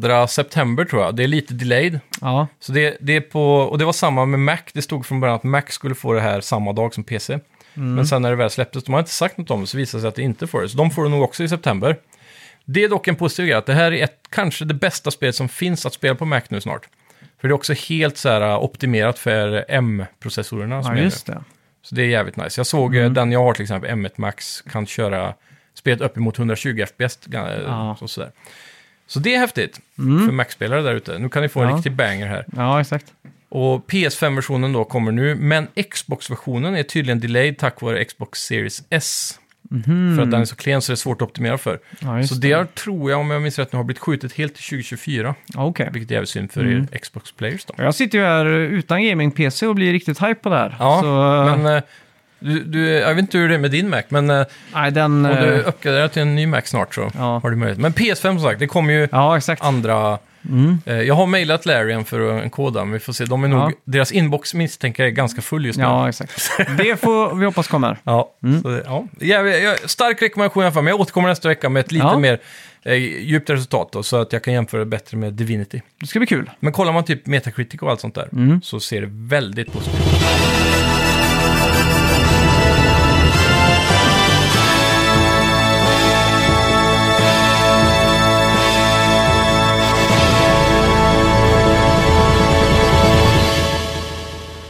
2 0.20 0.26
september 0.26 0.84
tror 0.84 1.02
jag. 1.02 1.16
Det 1.16 1.24
är 1.24 1.28
lite 1.28 1.54
delayed. 1.54 2.00
Ja. 2.20 2.46
Så 2.60 2.72
det, 2.72 2.96
det 3.00 3.16
är 3.16 3.20
på, 3.20 3.42
och 3.56 3.78
det 3.78 3.84
var 3.84 3.92
samma 3.92 4.24
med 4.26 4.40
Mac. 4.40 4.58
Det 4.72 4.82
stod 4.82 5.06
från 5.06 5.20
början 5.20 5.36
att 5.36 5.42
Mac 5.44 5.62
skulle 5.68 5.94
få 5.94 6.12
det 6.12 6.20
här 6.20 6.40
samma 6.40 6.72
dag 6.72 6.94
som 6.94 7.04
PC. 7.04 7.38
Mm. 7.76 7.94
Men 7.94 8.06
sen 8.06 8.22
när 8.22 8.30
det 8.30 8.36
väl 8.36 8.50
släpptes, 8.50 8.84
de 8.84 8.92
har 8.92 9.00
inte 9.00 9.10
sagt 9.12 9.38
något 9.38 9.50
om 9.50 9.60
det, 9.60 9.66
så 9.66 9.76
visade 9.76 9.98
det 9.98 10.02
sig 10.02 10.08
att 10.08 10.14
det 10.14 10.22
inte 10.22 10.46
får 10.46 10.62
det. 10.62 10.68
Så 10.68 10.76
de 10.76 10.90
får 10.90 11.04
det 11.04 11.10
nog 11.10 11.22
också 11.22 11.44
i 11.44 11.48
september. 11.48 11.96
Det 12.64 12.84
är 12.84 12.88
dock 12.88 13.08
en 13.08 13.16
positiv 13.16 13.46
grej, 13.46 13.54
att 13.54 13.66
det 13.66 13.74
här 13.74 13.92
är 13.92 14.04
ett, 14.04 14.20
kanske 14.30 14.64
det 14.64 14.74
bästa 14.74 15.10
spelet 15.10 15.34
som 15.34 15.48
finns 15.48 15.86
att 15.86 15.94
spela 15.94 16.14
på 16.14 16.24
Mac 16.24 16.40
nu 16.48 16.60
snart. 16.60 16.88
För 17.40 17.48
det 17.48 17.52
är 17.52 17.54
också 17.54 17.72
helt 17.72 18.16
så 18.16 18.28
här 18.28 18.40
uh, 18.40 18.64
optimerat 18.64 19.18
för 19.18 19.64
M-processorerna 19.68 20.80
ja, 20.84 20.96
just 20.96 21.26
det. 21.26 21.42
Så 21.82 21.94
det 21.94 22.02
är 22.02 22.06
jävligt 22.06 22.36
nice. 22.36 22.58
Jag 22.60 22.66
såg 22.66 22.94
Mm. 22.96 23.06
eh, 23.06 23.12
den 23.12 23.32
jag 23.32 23.40
har 23.42 23.54
till 23.54 23.62
exempel, 23.62 23.90
M1 23.90 24.10
Max, 24.16 24.60
kan 24.60 24.86
köra 24.86 25.34
spelet 25.74 26.00
uppemot 26.00 26.38
120 26.38 26.84
FPS. 26.86 27.18
eh, 27.34 27.40
Ja. 27.66 27.96
Så, 27.98 28.08
sådär. 28.08 28.30
så 29.06 29.18
det 29.18 29.34
är 29.34 29.38
häftigt 29.38 29.80
för 29.96 30.32
Mac-spelare 30.32 30.82
där 30.82 30.94
ute. 30.94 31.18
Nu 31.18 31.28
kan 31.28 31.42
ni 31.42 31.48
få 31.48 31.60
en 31.62 31.68
Ja. 31.70 31.76
riktig 31.76 31.92
banger 31.92 32.26
här. 32.26 32.44
Ja, 32.56 32.80
exakt. 32.80 33.06
Och 33.58 33.86
PS5-versionen 33.90 34.72
då 34.72 34.84
kommer 34.84 35.12
nu, 35.12 35.34
men 35.34 35.66
Xbox-versionen 35.90 36.74
är 36.76 36.82
tydligen 36.82 37.20
delayed 37.20 37.58
tack 37.58 37.80
vare 37.80 38.04
Xbox 38.04 38.38
Series 38.38 38.82
S. 38.90 39.38
För 40.16 40.22
att 40.22 40.30
den 40.30 40.40
är 40.40 40.44
så 40.44 40.56
klen 40.56 40.82
så 40.82 40.92
det 40.92 40.94
är 40.94 40.96
svårt 40.96 41.22
att 41.22 41.28
optimera 41.28 41.58
för. 41.58 41.78
Ja, 42.00 42.22
så 42.26 42.34
det 42.34 42.52
har, 42.52 42.64
tror 42.64 43.10
jag, 43.10 43.20
om 43.20 43.30
jag 43.30 43.42
minns 43.42 43.58
rätt, 43.58 43.72
nu 43.72 43.76
har 43.76 43.84
blivit 43.84 43.98
skjutet 44.02 44.32
helt 44.32 44.54
till 44.54 44.64
2024. 44.64 45.34
Ja, 45.54 45.64
Okej. 45.64 45.88
Vilket 45.92 46.10
är 46.10 46.14
jävligt 46.14 46.30
synd 46.30 46.52
för 46.52 46.60
Mm. 46.60 46.88
er 46.92 46.98
Xbox-players 46.98 47.64
då. 47.66 47.74
Jag 47.84 47.94
sitter 47.94 48.18
ju 48.18 48.24
här 48.24 48.46
utan 48.46 49.02
gaming-PC 49.02 49.66
och 49.66 49.74
blir 49.74 49.92
riktigt 49.92 50.18
hype 50.22 50.34
på 50.34 50.48
det 50.48 50.56
här. 50.56 50.76
Ja, 50.78 50.98
så, 51.02 51.56
men 51.56 51.76
eh, 51.76 51.82
du, 52.38 52.62
du, 52.64 52.86
jag 52.88 53.08
vet 53.14 53.18
inte 53.18 53.38
hur 53.38 53.48
det 53.48 53.54
är 53.54 53.58
med 53.58 53.70
din 53.70 53.90
Mac, 53.90 54.02
men 54.08 54.30
eh, 54.30 54.46
Nej, 54.74 54.90
den... 54.92 55.26
Om 55.26 55.32
du 55.36 55.54
eh, 55.60 55.68
uppgraderar 55.68 56.08
till 56.08 56.22
en 56.22 56.34
ny 56.34 56.46
Mac 56.46 56.62
snart 56.64 56.94
så 56.94 57.10
Ja. 57.14 57.40
har 57.42 57.50
du 57.50 57.56
möjlighet. 57.56 57.80
Men 57.82 57.92
PS5 57.92 58.14
som 58.16 58.40
sagt, 58.40 58.60
det 58.60 58.66
kommer 58.66 58.92
ju 58.94 59.08
Ja, 59.12 59.36
exakt. 59.36 59.62
Andra... 60.50 60.78
Eh, 60.86 61.00
jag 61.02 61.14
har 61.14 61.26
mejlat 61.26 61.66
Larian 61.66 62.04
för 62.04 62.20
en 62.42 62.50
kod 62.50 62.74
där, 62.74 62.84
men 62.84 62.92
vi 62.92 62.98
får 62.98 63.12
se. 63.12 63.24
De 63.24 63.44
är 63.44 63.48
nog, 63.48 63.58
Ja. 63.60 63.72
Deras 63.84 64.12
inbox 64.12 64.54
misstänker 64.54 65.02
jag 65.02 65.10
är 65.10 65.14
ganska 65.14 65.42
full 65.42 65.66
just 65.66 65.78
nu. 65.78 65.84
Ja, 65.84 66.08
exakt. 66.08 66.50
Det 66.78 67.00
får 67.00 67.34
vi 67.34 67.44
hoppas 67.46 67.68
kommer. 67.68 67.98
Ja, 68.04 68.32
Mm. 68.44 68.62
så 68.62 68.68
det, 68.68 68.82
ja. 68.86 69.04
Jag, 69.20 69.62
jag, 69.62 69.90
stark 69.90 70.22
rekommendation 70.22 70.62
i 70.62 70.66
alla 70.66 70.72
fall, 70.72 70.82
men 70.84 70.90
jag 70.90 71.00
återkommer 71.00 71.28
nästa 71.28 71.48
vecka 71.48 71.68
med 71.68 71.80
ett 71.80 71.92
lite 71.92 72.06
Ja. 72.06 72.18
mer 72.18 72.38
eh, 72.84 72.94
djupt 72.94 73.50
resultat 73.50 73.88
då, 73.92 74.02
så 74.02 74.16
att 74.16 74.32
jag 74.32 74.42
kan 74.44 74.54
jämföra 74.54 74.84
bättre 74.84 75.16
med 75.16 75.32
Divinity. 75.32 75.82
Det 76.00 76.06
ska 76.06 76.18
bli 76.18 76.26
kul. 76.26 76.50
Men 76.60 76.72
kollar 76.72 76.92
man 76.92 77.04
typ 77.04 77.26
Metacritic 77.26 77.82
och 77.82 77.90
allt 77.90 78.00
sånt 78.00 78.14
där 78.14 78.28
Mm. 78.32 78.60
så 78.62 78.80
ser 78.80 79.00
det 79.00 79.08
väldigt 79.10 79.72
positivt 79.72 80.00
ut. 80.00 80.65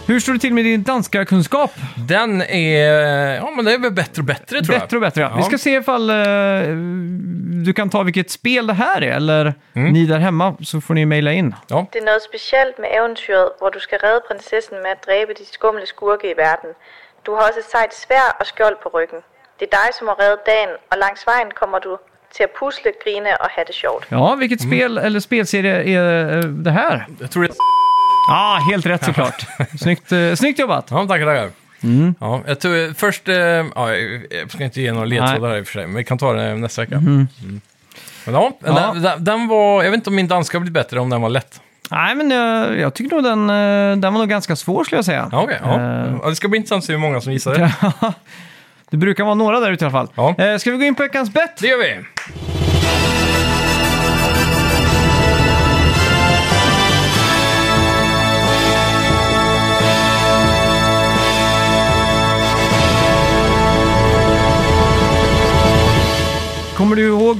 Hur 0.06 0.20
står 0.20 0.32
det 0.32 0.38
till 0.38 0.54
med 0.54 0.64
din 0.64 0.82
danska 0.82 1.24
kunskap? 1.24 1.70
Den 2.08 2.42
är, 2.42 3.34
ja 3.34 3.50
men 3.56 3.64
det 3.64 3.72
är 3.74 3.78
väl 3.78 3.92
bättre 3.92 4.20
och 4.20 4.24
bättre 4.26 4.62
tror 4.62 4.72
jag. 4.74 4.80
Bättre 4.82 4.96
och 4.96 5.00
bättre, 5.00 5.20
ja. 5.22 5.28
Ja. 5.30 5.36
Vi 5.36 5.42
ska 5.42 5.58
se 5.58 5.70
ifall 5.74 6.10
eh, 6.10 6.16
du 7.66 7.72
kan 7.72 7.90
ta 7.90 8.02
vilket 8.02 8.30
spel 8.30 8.66
det 8.66 8.72
här 8.72 9.02
är, 9.02 9.16
eller 9.16 9.54
Mm. 9.76 9.92
ni 9.92 10.06
där 10.06 10.18
hemma, 10.18 10.56
så 10.62 10.80
får 10.80 10.94
ni 10.94 11.06
mejla 11.06 11.32
in. 11.32 11.54
Ja, 11.70 11.86
Det 11.92 11.98
er 11.98 12.04
noget 12.04 12.22
specielt 12.22 12.78
med 12.78 12.88
eventyret, 12.98 13.48
hvor 13.58 13.70
du 13.70 13.80
skal 13.80 13.98
redde 13.98 14.20
prinsessen 14.28 14.76
med 14.82 14.90
at 14.90 15.00
dræbe 15.06 15.32
de 15.38 15.44
skumle 15.52 15.86
skurke 15.86 16.26
i 16.30 16.36
verden. 16.36 16.70
Du 17.26 17.30
har 17.34 17.42
også 17.48 17.58
et 17.64 17.70
sejt 17.76 17.94
svær 17.94 18.36
og 18.40 18.46
skjold 18.46 18.76
på 18.82 18.88
ryggen. 18.96 19.20
Det 19.58 19.64
er 19.72 19.74
dig, 19.80 19.88
som 19.98 20.06
har 20.10 20.16
reddet 20.22 20.40
dagen, 20.46 20.72
og 20.90 20.96
langs 21.04 21.22
vejen 21.26 21.48
kommer 21.60 21.78
du 21.78 21.92
til 22.36 22.42
at 22.48 22.50
pusle, 22.60 22.90
grine 23.04 23.32
og 23.42 23.48
have 23.54 23.64
det 23.70 23.74
sjovt. 23.74 24.04
Ja, 24.10 24.34
vilket 24.34 24.60
Mm. 24.64 24.68
spel 24.70 24.98
eller 25.06 25.20
spelserie 25.20 25.74
är 25.98 26.36
eh, 26.36 26.42
det 26.66 26.70
här? 26.70 27.06
jag 27.20 27.30
tror 27.30 27.42
det 27.42 27.54
Ja, 28.28 28.60
helt 28.70 28.86
rätt 28.86 29.04
såklart. 29.04 29.46
snyggt, 29.80 30.12
eh, 30.12 30.34
snyggt 30.34 30.58
jobbat. 30.58 30.86
Ja, 30.90 31.06
tackar, 31.06 31.26
tackar. 31.26 31.50
Mm. 31.82 32.14
Ja, 32.20 32.42
jag 32.46 32.60
tror 32.60 32.94
först, 32.94 33.28
eh, 33.28 33.36
ja, 33.36 33.94
jag 34.30 34.50
ska 34.50 34.64
inte 34.64 34.80
ge 34.80 34.92
några 34.92 35.04
ledtrådar 35.06 35.48
här 35.48 35.56
i 35.56 35.62
och 35.62 35.66
för 35.66 35.72
sig, 35.72 35.86
men 35.86 35.96
vi 35.96 36.04
kan 36.04 36.18
ta 36.18 36.32
det 36.32 36.54
nästa 36.54 36.82
vecka. 36.82 36.94
Mm. 36.94 37.28
Men 38.24 38.34
ja, 38.34 38.52
Ja. 38.64 38.90
Den, 38.92 39.02
den, 39.02 39.24
den 39.24 39.48
var, 39.48 39.82
jag 39.82 39.90
vet 39.90 39.98
inte 39.98 40.10
om 40.10 40.16
min 40.16 40.28
danska 40.28 40.60
blivit 40.60 40.74
bättre 40.74 41.00
om 41.00 41.10
den 41.10 41.20
var 41.20 41.28
lätt. 41.28 41.60
Nej, 41.90 42.14
men 42.14 42.30
jag, 42.30 42.78
jag 42.78 42.94
tycker 42.94 43.16
nog 43.16 43.24
den, 43.24 43.50
eh, 43.50 43.96
den 43.96 44.12
var 44.12 44.20
nog 44.20 44.28
ganska 44.28 44.56
svår 44.56 44.84
skulle 44.84 44.98
jag 44.98 45.04
säga. 45.04 45.28
Ja, 45.32 45.42
okej. 45.42 45.58
ja. 45.62 45.74
Eh. 45.74 46.14
ja, 46.22 46.28
det 46.28 46.36
ska 46.36 46.48
bli 46.48 46.56
intressant 46.56 46.78
att 46.78 46.86
se 46.86 46.92
hur 46.92 47.00
många 47.00 47.20
som 47.20 47.32
gissar 47.32 47.54
det. 47.54 47.72
det 48.90 48.96
brukar 48.96 49.24
vara 49.24 49.34
några 49.34 49.60
där 49.60 49.70
ute 49.72 49.84
i 49.84 49.86
alla 49.86 49.92
fall. 49.92 50.08
Ja. 50.14 50.44
Eh, 50.44 50.58
ska 50.58 50.70
vi 50.70 50.76
gå 50.76 50.84
in 50.84 50.94
på 50.94 51.02
veckans 51.02 51.32
bett? 51.32 51.56
Det 51.60 51.66
gör 51.66 51.78
vi! 51.78 52.55
Kommer 66.76 66.96
du 66.96 67.06
ihåg 67.06 67.36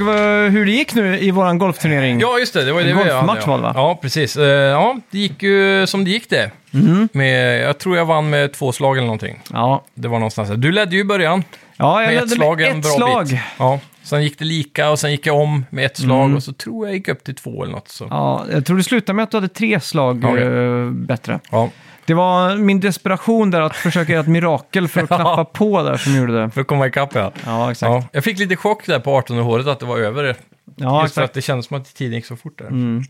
hur 0.52 0.66
det 0.66 0.72
gick 0.72 0.94
nu 0.94 1.18
i 1.18 1.30
våran 1.30 1.58
golfturnering? 1.58 2.20
Ja, 2.20 2.38
just 2.38 2.54
det. 2.54 2.64
Det 2.64 2.72
var 2.72 2.80
ju 2.80 2.84
det 2.86 2.90
En 2.92 2.96
vi 2.96 3.02
hade, 3.10 3.40
ja. 3.46 3.56
va? 3.56 3.72
Ja, 3.74 3.98
precis. 4.02 4.36
Eh, 4.36 4.44
Ja, 4.46 4.96
det 5.10 5.18
gick 5.18 5.42
ju 5.42 5.86
som 5.86 6.04
det 6.04 6.10
gick 6.10 6.30
det. 6.30 6.50
Mhm. 6.70 7.08
Med, 7.12 7.60
jag 7.62 7.78
tror 7.78 7.96
jag 7.96 8.04
vann 8.04 8.30
med 8.30 8.52
två 8.52 8.72
slag 8.72 8.96
eller 8.96 9.06
någonting. 9.06 9.40
Ja, 9.52 9.84
Det 9.94 10.08
var 10.08 10.18
någonstans 10.18 10.48
där. 10.48 10.56
Du 10.56 10.72
ledde 10.72 10.94
ju 10.94 11.00
i 11.00 11.04
början 11.04 11.44
ja 11.76 12.02
jag 12.02 12.08
med 12.08 12.16
ett 12.16 12.22
ledde 12.22 12.34
slag 12.36 12.60
med 12.60 12.70
en 12.70 12.76
ett 12.78 12.82
bra 12.82 12.92
slag. 12.92 13.26
bit. 13.26 13.38
Ja. 13.58 13.80
Sen 14.02 14.22
gick 14.22 14.38
det 14.38 14.44
lika 14.44 14.90
och 14.90 14.98
sen 14.98 15.10
gick 15.10 15.26
jag 15.26 15.36
om 15.40 15.64
med 15.70 15.86
ett 15.86 15.96
slag 15.96 16.24
Mm. 16.24 16.36
och 16.36 16.42
så 16.42 16.52
tror 16.52 16.86
jag 16.86 16.94
gick 16.96 17.08
upp 17.08 17.24
till 17.24 17.34
två 17.34 17.62
eller 17.62 17.72
något. 17.72 17.88
Så. 17.88 18.06
Ja, 18.10 18.44
jag 18.52 18.66
tror 18.66 18.76
det 18.76 18.82
slutade 18.84 19.16
med 19.16 19.22
att 19.22 19.30
du 19.30 19.36
hade 19.36 19.48
tre 19.48 19.80
slag 19.80 20.20
Ja, 20.24 20.38
ja. 20.38 20.50
eh, 20.84 20.90
bättre. 20.90 21.40
Ja. 21.50 21.70
Det 22.06 22.14
var 22.14 22.56
min 22.56 22.80
desperation 22.80 23.50
där 23.50 23.60
att 23.60 23.76
försöka 23.86 24.12
göra 24.12 24.22
ett 24.22 24.28
mirakel 24.28 24.88
för 24.88 25.02
att 25.02 25.10
Ja. 25.10 25.16
knappa 25.16 25.44
på 25.44 25.82
där 25.82 25.96
som 25.96 26.16
gjorde 26.16 26.40
det. 26.42 26.50
För 26.50 26.60
att 26.60 26.66
komma 26.66 26.86
ikapp 26.86 27.14
ja. 27.14 27.32
Ja, 27.46 27.70
exakt. 27.70 27.90
ja. 27.90 28.04
Jag 28.12 28.24
fick 28.24 28.38
lite 28.38 28.56
chock 28.56 28.86
där 28.86 29.00
på 29.00 29.16
18 29.16 29.38
håret 29.38 29.66
att 29.66 29.80
det 29.80 29.86
var 29.86 29.98
över. 29.98 30.24
Just 30.24 30.38
för 30.78 31.04
exakt. 31.04 31.18
att 31.24 31.34
det 31.34 31.42
kändes 31.42 31.66
som 31.66 31.76
att 31.76 31.94
tiden 31.94 32.14
gick 32.14 32.26
så 32.26 32.36
fort 32.36 32.58
där. 32.58 32.66
Mm. 32.66 33.02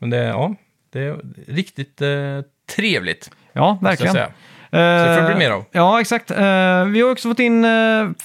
Men 0.00 0.10
det, 0.10 0.16
ja, 0.24 0.54
det 0.92 1.00
är 1.00 1.16
riktigt 1.46 2.02
eh, 2.02 2.08
trevligt. 2.76 3.30
Ja, 3.52 3.72
måste 3.72 3.84
jag 3.84 3.90
verkligen. 3.90 4.12
säga. 4.12 4.28
Eh, 4.72 4.78
det 4.80 5.16
får 5.20 5.26
bli 5.26 5.34
mer 5.34 5.50
av. 5.50 5.64
Ja, 5.72 6.00
exakt. 6.00 6.30
Eh, 6.30 6.36
vi 6.84 7.00
har 7.00 7.10
också 7.10 7.28
fått 7.28 7.38
in 7.38 7.64
eh, 7.64 7.70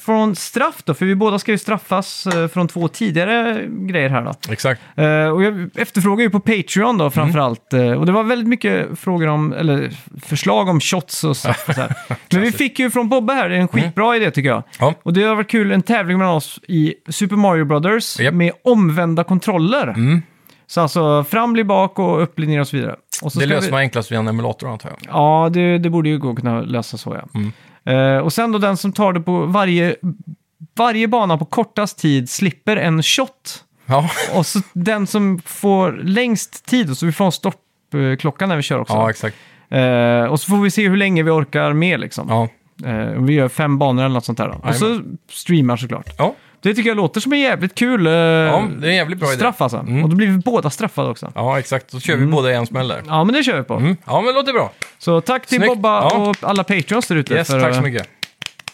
från 0.05 0.35
straff 0.35 0.75
då, 0.83 0.93
för 0.93 1.05
vi 1.05 1.15
båda 1.15 1.39
ska 1.39 1.51
ju 1.51 1.57
straffas 1.57 2.27
eh, 2.27 2.47
från 2.47 2.67
två 2.67 2.87
tidigare 2.87 3.65
grejer 3.69 4.09
här 4.09 4.21
då. 4.21 4.33
Exakt. 4.51 4.81
Eh, 4.95 5.27
och 5.29 5.43
jag 5.43 5.69
efterfrågar 5.75 6.23
ju 6.23 6.29
på 6.29 6.39
Patreon 6.39 6.97
då 6.97 7.09
framför 7.09 7.39
allt. 7.39 7.73
eh, 7.73 7.91
och 7.91 8.05
det 8.05 8.11
var 8.11 8.23
väldigt 8.23 8.47
mycket 8.47 8.99
frågor 8.99 9.27
om, 9.27 9.53
eller 9.53 9.89
förslag 10.25 10.69
om 10.69 10.79
shots 10.79 11.23
och 11.23 11.37
straff 11.37 11.65
och 11.69 11.75
så. 11.75 11.81
Men 12.31 12.41
vi 12.41 12.51
fick 12.51 12.79
ju 12.79 12.91
från 12.91 13.09
Bobbe 13.09 13.33
här, 13.33 13.49
det 13.49 13.55
är 13.55 13.59
en 13.59 13.67
skitbra 13.67 14.15
idé 14.15 14.31
tycker 14.31 14.49
jag. 14.49 14.63
Ja. 14.79 14.93
Och 15.03 15.13
det 15.13 15.23
har 15.23 15.35
varit 15.35 15.49
kul, 15.51 15.71
en 15.71 15.81
tävling 15.83 16.17
mellan 16.17 16.33
oss 16.35 16.59
i 16.67 16.93
Super 17.09 17.35
Mario 17.35 17.65
Brothers 17.65 18.19
Japp. 18.19 18.33
med 18.33 18.51
omvända 18.63 19.23
kontroller. 19.23 19.87
Mm. 19.87 20.21
Så 20.67 20.81
alltså 20.81 21.23
fram 21.23 21.53
blir 21.53 21.63
bak 21.63 21.99
och 21.99 22.21
upp 22.23 22.35
blir 22.35 22.47
ner 22.47 22.59
och 22.59 22.67
så 22.67 22.77
vidare. 22.77 22.95
Och 23.23 23.31
så 23.31 23.39
Det 23.39 23.45
löser 23.45 23.65
vi... 23.67 23.71
man 23.71 23.79
enklast 23.79 24.11
via 24.11 24.19
en 24.19 24.27
emulator 24.27 24.71
antar 24.71 24.89
jag. 24.89 24.97
Ja, 25.07 25.49
det, 25.53 25.77
det 25.77 25.89
borde 25.89 26.09
ju 26.09 26.17
gå 26.17 26.29
att 26.29 26.35
kunna 26.35 26.61
lösa 26.61 26.97
så 26.97 27.21
ja. 27.21 27.39
Mm. 27.39 27.51
Eh, 27.85 28.17
och 28.23 28.33
sen 28.33 28.51
då 28.51 28.59
den 28.59 28.77
som 28.77 28.93
tar 28.93 29.13
det 29.13 29.19
på 29.21 29.45
varje, 29.45 29.95
varje 30.77 31.07
bana 31.07 31.37
på 31.37 31.45
kortast 31.45 31.99
tid 31.99 32.29
slipper 32.29 32.77
en 32.77 33.03
shot. 33.03 33.63
Ja, 33.85 34.09
Och 34.35 34.45
så 34.45 34.59
den 34.73 35.07
som 35.07 35.39
får 35.45 35.99
längst 36.03 36.65
tid, 36.65 36.89
och 36.89 36.97
så 36.97 37.05
vi 37.05 37.11
får 37.11 37.25
en 37.25 37.31
stoppklocka 37.31 38.45
när 38.45 38.55
vi 38.55 38.61
kör 38.61 38.79
också. 38.79 38.93
ja 38.93 39.09
exakt. 39.09 39.37
Eh, 39.69 40.23
och 40.23 40.39
så 40.39 40.49
får 40.49 40.57
vi 40.57 40.71
se 40.71 40.89
hur 40.89 40.97
länge 40.97 41.23
vi 41.23 41.29
orkar 41.31 41.73
med 41.73 41.99
liksom. 41.99 42.27
Ja. 42.29 42.49
Och 43.17 43.29
vi 43.29 43.33
gör 43.33 43.47
fem 43.47 43.77
banor 43.77 44.03
eller 44.03 44.13
något 44.13 44.25
sånt 44.25 44.37
där. 44.37 44.47
Då. 44.47 44.69
Och 44.69 44.75
så 44.75 45.01
streamar 45.29 45.77
såklart. 45.77 46.09
Ja. 46.17 46.35
Det 46.69 46.73
tycker 46.75 46.89
jag 46.89 46.97
låter 46.97 47.21
som 47.21 47.33
en 47.33 47.39
jävligt 47.39 47.75
kul 47.75 48.07
eh, 48.07 48.13
ja, 48.13 48.67
det 48.79 48.87
är 48.87 48.89
en 48.89 48.95
jävligt 48.95 49.19
bra 49.19 49.27
idé. 49.27 49.35
straff 49.37 49.61
alltså. 49.61 49.77
Mm. 49.77 50.03
Och 50.03 50.09
då 50.09 50.15
blir 50.15 50.27
vi 50.27 50.37
båda 50.37 50.69
straffade 50.69 51.09
också. 51.09 51.31
Ja, 51.35 51.59
exakt. 51.59 51.91
Så 51.91 51.99
kör 51.99 52.15
vi 52.17 52.25
båda 52.25 52.51
i 52.51 52.53
en 52.55 52.65
smäll 52.67 52.87
där. 52.87 53.01
Ja, 53.07 53.23
men 53.23 53.35
det 53.35 53.43
kör 53.43 53.57
vi 53.57 53.63
på. 53.63 53.73
Mm. 53.73 53.97
Ja, 54.05 54.15
men 54.21 54.25
det 54.25 54.33
låter 54.33 54.53
bra. 54.53 54.71
Så 54.97 55.21
tack 55.21 55.45
till 55.45 55.57
Snyggt. 55.57 55.69
Bobba 55.75 56.01
Ja. 56.01 56.15
och 56.29 56.35
alla 56.41 56.63
patreons 56.63 57.07
där 57.07 57.15
ute. 57.15 57.33
Yes, 57.33 57.47
för, 57.47 57.59
tack 57.59 57.73
så 57.73 57.77
eh, 57.79 57.83
mycket. 57.83 58.07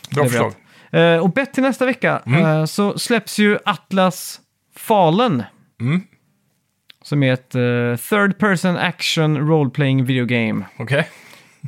Bra 0.09 0.23
förslag. 0.25 0.53
Eh, 0.91 1.17
och 1.17 1.29
bett 1.29 1.53
till 1.53 1.63
nästa 1.63 1.85
vecka 1.85 2.21
Mm. 2.25 2.45
eh, 2.45 2.65
så 2.65 2.99
släpps 2.99 3.39
ju 3.39 3.57
Atlas 3.65 4.39
Fallen. 4.75 5.43
Mm. 5.81 6.01
Som 7.03 7.23
är 7.23 7.33
ett 7.33 7.55
eh, 7.55 7.61
third 8.09 8.37
person 8.37 8.77
action 8.77 9.37
role-playing 9.37 10.05
video 10.05 10.25
game. 10.25 10.65
Okej. 10.79 11.09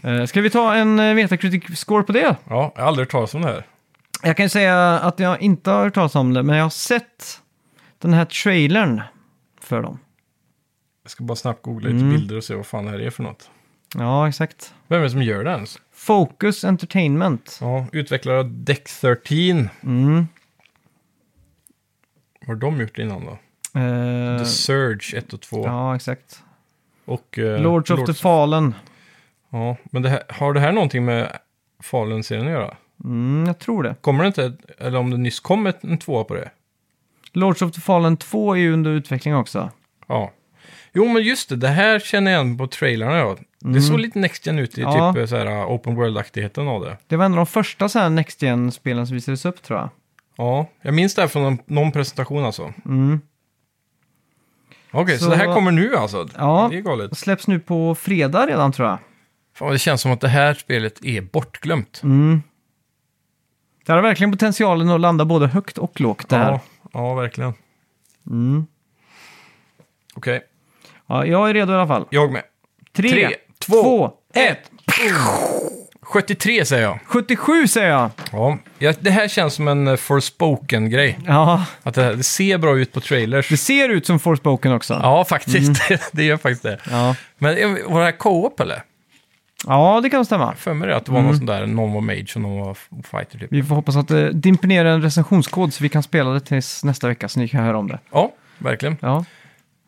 Eh, 0.04 0.26
ska 0.26 0.41
vi 0.41 0.50
ta 0.50 0.74
en 0.76 1.00
uh, 1.00 1.16
Metacritic-score 1.16 2.04
på 2.04 2.12
det? 2.12 2.36
Ja, 2.50 2.72
jag 2.76 2.82
har 2.82 2.88
aldrig 2.88 3.06
hört 3.08 3.12
talas 3.12 3.34
om 3.34 3.41
det 3.41 3.48
här. 3.48 3.64
Jag 4.26 4.38
kan 4.38 4.45
ju 4.45 4.50
säga 4.50 5.00
att 5.00 5.20
jag 5.20 5.41
inte 5.41 5.72
har 5.72 5.84
hört 5.84 5.94
talas 5.94 6.16
om 6.16 6.34
det, 6.34 6.44
men 6.44 6.56
jag 6.58 6.66
har 6.66 6.70
sett 6.70 7.41
den 8.00 8.14
här 8.14 8.26
trailern 8.26 9.02
för 9.62 9.82
dem. 9.82 10.00
Jag 11.04 11.12
ska 11.12 11.24
bara 11.24 11.36
snabbt 11.36 11.62
googla 11.62 11.90
lite 11.90 12.00
Mm. 12.04 12.16
bilder 12.16 12.38
och 12.38 12.44
se 12.44 12.56
vad 12.56 12.66
fan 12.66 12.86
det 12.86 12.91
här 12.91 13.00
är 13.02 13.10
för 13.10 13.24
något. 13.24 13.50
Ja, 13.95 14.28
exakt. 14.30 14.74
Vem 14.88 15.00
är 15.00 15.04
det 15.04 15.10
som 15.10 15.22
gör 15.24 15.44
det 15.44 15.52
ens? 15.52 15.80
Focus 15.94 16.64
Entertainment. 16.64 17.58
Ja, 17.62 17.86
utvecklare 17.91 18.40
av 18.40 18.64
Deck 18.64 18.90
13. 19.02 19.70
Mm. 19.84 20.28
Vad 22.40 22.48
har 22.48 22.56
de 22.56 22.82
gjort 22.82 22.98
innan 22.98 23.26
då? 23.26 23.32
Eh, 23.80 24.38
The 24.40 24.45
Surge 24.45 25.18
1 25.18 25.34
och 25.34 25.41
2. 25.41 25.66
ja, 25.66 25.95
exakt. 25.95 26.44
Och, 27.06 27.40
eh, 27.40 27.62
Lords 27.62 27.90
of 27.91 28.06
the 28.06 28.14
Fallen. 28.14 28.76
Ja, 29.50 29.78
men 29.84 30.02
det 30.02 30.10
här, 30.10 30.24
har 30.30 30.54
det 30.54 30.60
här 30.60 30.72
någonting 30.72 31.06
med 31.06 31.38
Fallen-serien 31.80 32.45
att 32.48 32.52
göra? 32.54 32.78
Mm, 33.03 33.44
jag 33.48 33.60
tror 33.60 33.84
det. 33.84 33.95
Kommer 34.02 34.24
det 34.24 34.28
inte, 34.28 34.53
eller 34.78 34.99
om 34.99 35.11
det 35.11 35.18
nyss 35.18 35.40
kom 35.40 35.68
ett, 35.68 35.84
en 35.84 35.98
tvåa 35.98 36.24
på 36.24 36.34
det? 36.34 36.49
Lords 37.34 37.61
of 37.61 37.72
the 37.72 37.82
Fallen 37.82 38.18
2 38.18 38.53
är 38.53 38.57
ju 38.60 38.74
under 38.74 38.91
utveckling 38.91 39.36
också. 39.36 39.72
Ja. 40.07 40.32
Jo, 40.94 41.07
men 41.07 41.24
just 41.24 41.49
det, 41.49 41.56
det 41.56 41.68
här 41.68 41.99
känner 41.99 42.32
jag 42.32 42.44
igen 42.45 42.57
på 42.57 42.68
trailerna. 42.68 43.18
Ja. 43.18 43.38
Det 43.60 43.82
såg 43.82 43.99
lite 43.99 44.20
Next 44.20 44.45
Gen 44.48 44.60
ut 44.60 44.78
i 44.78 44.82
Mm. 44.82 44.94
Ja. 44.95 45.14
typ 45.14 45.30
så 45.30 45.38
här, 45.38 45.45
uh, 45.48 45.72
Open 45.72 45.95
World-aktigheten 45.95 46.68
av 46.68 46.82
det. 46.82 46.98
Det 47.07 47.15
var 47.15 47.26
en 47.26 47.32
av 47.32 47.36
de 47.38 47.45
första 47.45 47.90
så 47.90 47.99
här 47.99 48.10
Next 48.10 48.41
Gen-spelen 48.41 49.07
som 49.07 49.14
visades 49.14 49.45
upp 49.45 49.61
tror 49.64 49.80
jag. 49.80 49.90
Ja, 50.38 50.68
jag 50.82 50.94
minns 50.94 51.15
det 51.15 51.22
här 51.22 51.28
från 51.30 51.44
någon, 51.44 51.57
någon 51.65 51.91
presentation 51.91 52.45
alltså. 52.45 52.74
Mm. 52.86 53.22
Okej, 54.91 55.18
så... 55.18 55.24
Så- 55.24 55.30
det 55.32 55.38
här 55.38 55.53
kommer 55.53 55.72
nu 55.72 55.95
alltså? 55.95 56.28
Ja. 56.38 56.68
Det 56.72 56.78
är 56.78 56.82
galet. 56.82 57.11
Och 57.11 57.18
släpps 57.18 57.48
nu 57.48 57.60
på 57.60 57.95
fredag 57.95 58.45
redan 58.48 58.72
tror 58.72 58.88
jag. 58.90 58.98
Fan, 59.56 59.72
det 59.72 59.80
känns 59.80 60.02
som 60.02 60.11
att 60.11 60.22
det 60.22 60.28
här 60.28 60.53
spelet 60.53 61.06
är 61.06 61.22
bortglömt. 61.22 62.02
Mm. 62.03 62.41
Det 63.85 63.91
har 63.91 64.01
verkligen 64.01 64.31
potentialen 64.31 64.89
att 64.89 65.01
landa 65.01 65.26
både 65.26 65.47
högt 65.47 65.77
och 65.77 66.01
lågt 66.01 66.30
det 66.30 66.35
här. 66.38 66.51
Ja, 66.51 66.60
ja, 66.93 67.14
verkligen. 67.14 67.53
Mm. 68.30 68.65
Okej, 70.15 70.41
Ja, 71.07 71.26
jag 71.26 71.49
är 71.49 71.53
redo 71.53 71.72
i 71.73 71.76
alla 71.76 71.88
fall. 71.88 72.05
jag 72.10 72.31
med. 72.31 72.43
Tre, 72.95 73.10
Tre, 73.10 73.35
två, 73.60 73.84
två, 73.84 74.11
ett. 74.34 74.72
73 76.01 76.65
säger 76.65 76.84
jag. 76.84 76.99
77 77.05 77.68
säger 77.68 77.89
jag. 77.89 78.10
Ja, 78.31 78.57
ja 78.80 78.93
det 78.99 79.10
här 79.11 79.27
känns 79.27 79.53
som 79.53 79.68
en 79.68 79.88
eh, 79.88 79.95
Forspoken-grej. 79.95 81.19
Ja, 81.27 81.65
Att 81.84 81.95
det, 81.95 82.15
det 82.15 82.23
ser 82.23 82.57
bra 82.57 82.77
ut 82.77 82.91
på 82.93 83.01
trailers. 83.01 83.49
det 83.49 83.57
ser 83.57 83.89
ut 83.89 84.05
som 84.05 84.19
Forspoken 84.19 84.73
också. 84.73 84.93
Ja, 84.93 85.26
faktiskt. 85.26 85.81
det 86.11 86.23
gör 86.23 86.38
faktiskt 86.38 86.64
det. 86.64 86.80
Ja, 86.91 87.15
Men 87.38 87.57
eh, 87.57 87.69
var 87.88 87.99
det 87.99 88.05
här 88.05 88.11
co-op 88.18 88.60
eller? 88.60 88.84
Ja 89.68 89.99
det 90.03 90.10
kan 90.10 90.26
stämma. 90.26 90.56
För 90.56 90.73
mig 90.73 90.94
att 90.94 91.06
det 91.06 91.11
var 91.11 91.22
någon 91.22 91.38
sån 91.38 91.45
där, 91.45 91.65
någon 91.65 91.94
var 91.94 92.02
mage 92.02 92.31
och 92.35 92.41
någon 92.41 92.60
var 92.65 92.77
fighter 93.03 93.40
typ. 93.40 93.52
Vi 93.52 93.64
får 93.64 93.76
hoppas 93.76 93.95
att 93.95 94.07
det 94.07 94.31
dimper 94.31 94.68
ner 94.68 94.85
en 94.85 95.02
recensionskod 95.02 95.73
så 95.73 95.84
vi 95.84 95.90
kan 95.90 96.03
spela 96.03 96.30
det 96.30 96.40
tills 96.40 96.84
nästa 96.84 97.07
vecka 97.07 97.30
så 97.30 97.40
ni 97.40 97.48
kan 97.48 97.64
höra 97.64 97.77
om 97.77 97.88
det. 97.88 97.99
Ja, 98.11 98.31
verkligen. 98.57 98.98
Ja, 99.02 99.26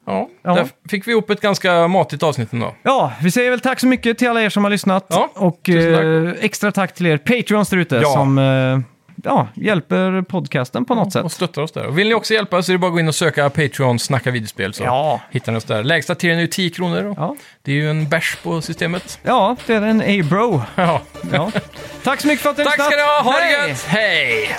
Ja, 0.07 0.29
Ja. 0.43 0.55
där 0.55 0.67
fick 0.89 1.07
vi 1.07 1.11
ihop 1.11 1.29
ett 1.29 1.41
ganska 1.41 1.87
matigt 1.87 2.23
avsnitt 2.23 2.53
ändå. 2.53 2.75
ja 2.83 3.11
vi 3.21 3.31
säger 3.31 3.49
väl 3.49 3.59
tack 3.59 3.79
så 3.79 3.87
mycket 3.87 4.17
till 4.17 4.29
alla 4.29 4.41
er 4.41 4.49
som 4.49 4.63
har 4.63 4.71
lyssnat. 4.71 5.05
Ja, 5.09 5.29
och 5.35 5.59
tack. 5.63 5.75
eh, 5.75 6.33
extra 6.41 6.71
tack 6.71 6.93
till 6.93 7.05
er 7.05 7.17
Patreons 7.17 7.69
där 7.69 7.77
ute 7.77 7.95
Ja. 7.95 8.09
som 8.13 8.37
eh, 8.37 8.79
ja, 9.23 9.47
hjälper 9.53 10.21
podcasten 10.21 10.85
på 10.85 10.95
något 10.95 11.05
Och 11.07 11.11
sätt. 11.13 11.31
stöttar 11.31 11.61
oss 11.61 11.71
där. 11.71 11.85
Och 11.85 11.97
vill 11.97 12.07
ni 12.07 12.13
också 12.13 12.33
hjälpa 12.33 12.61
så 12.63 12.71
är 12.71 12.73
det 12.73 12.77
bara 12.77 12.87
att 12.87 12.93
gå 12.93 12.99
in 12.99 13.07
och 13.07 13.15
söka 13.15 13.49
Patreon 13.49 13.99
Snacka 13.99 14.31
videospel 14.31 14.73
så 14.73 14.83
Ja. 14.83 15.21
hittar 15.31 15.51
ni 15.51 15.57
oss 15.57 15.63
där. 15.63 15.83
Lägsta 15.83 16.15
tieren 16.15 16.37
är 16.37 16.41
ju 16.41 16.47
10 16.47 16.69
kronor. 16.69 17.03
Och 17.05 17.15
Ja. 17.17 17.35
Det 17.61 17.71
är 17.71 17.75
ju 17.75 17.89
en 17.89 18.09
bärs 18.09 18.37
på 18.43 18.61
systemet. 18.61 19.19
ja, 19.23 19.55
det 19.67 19.73
är 19.73 19.81
en 19.81 20.01
A-bro. 20.01 20.61
Ja. 20.75 21.01
Ja. 21.31 21.51
Tack 22.03 22.21
så 22.21 22.27
mycket 22.27 22.43
för 22.43 22.49
att 22.49 22.57
ni 22.57 22.63
har 22.63 22.71
Tack 22.71 22.85
ska 22.85 22.95
ni 22.95 23.01
ha, 23.01 23.21
ha 23.21 23.31
det 23.31 23.43
Hej! 23.45 23.69
gött! 23.69 23.85
Hej! 23.87 24.55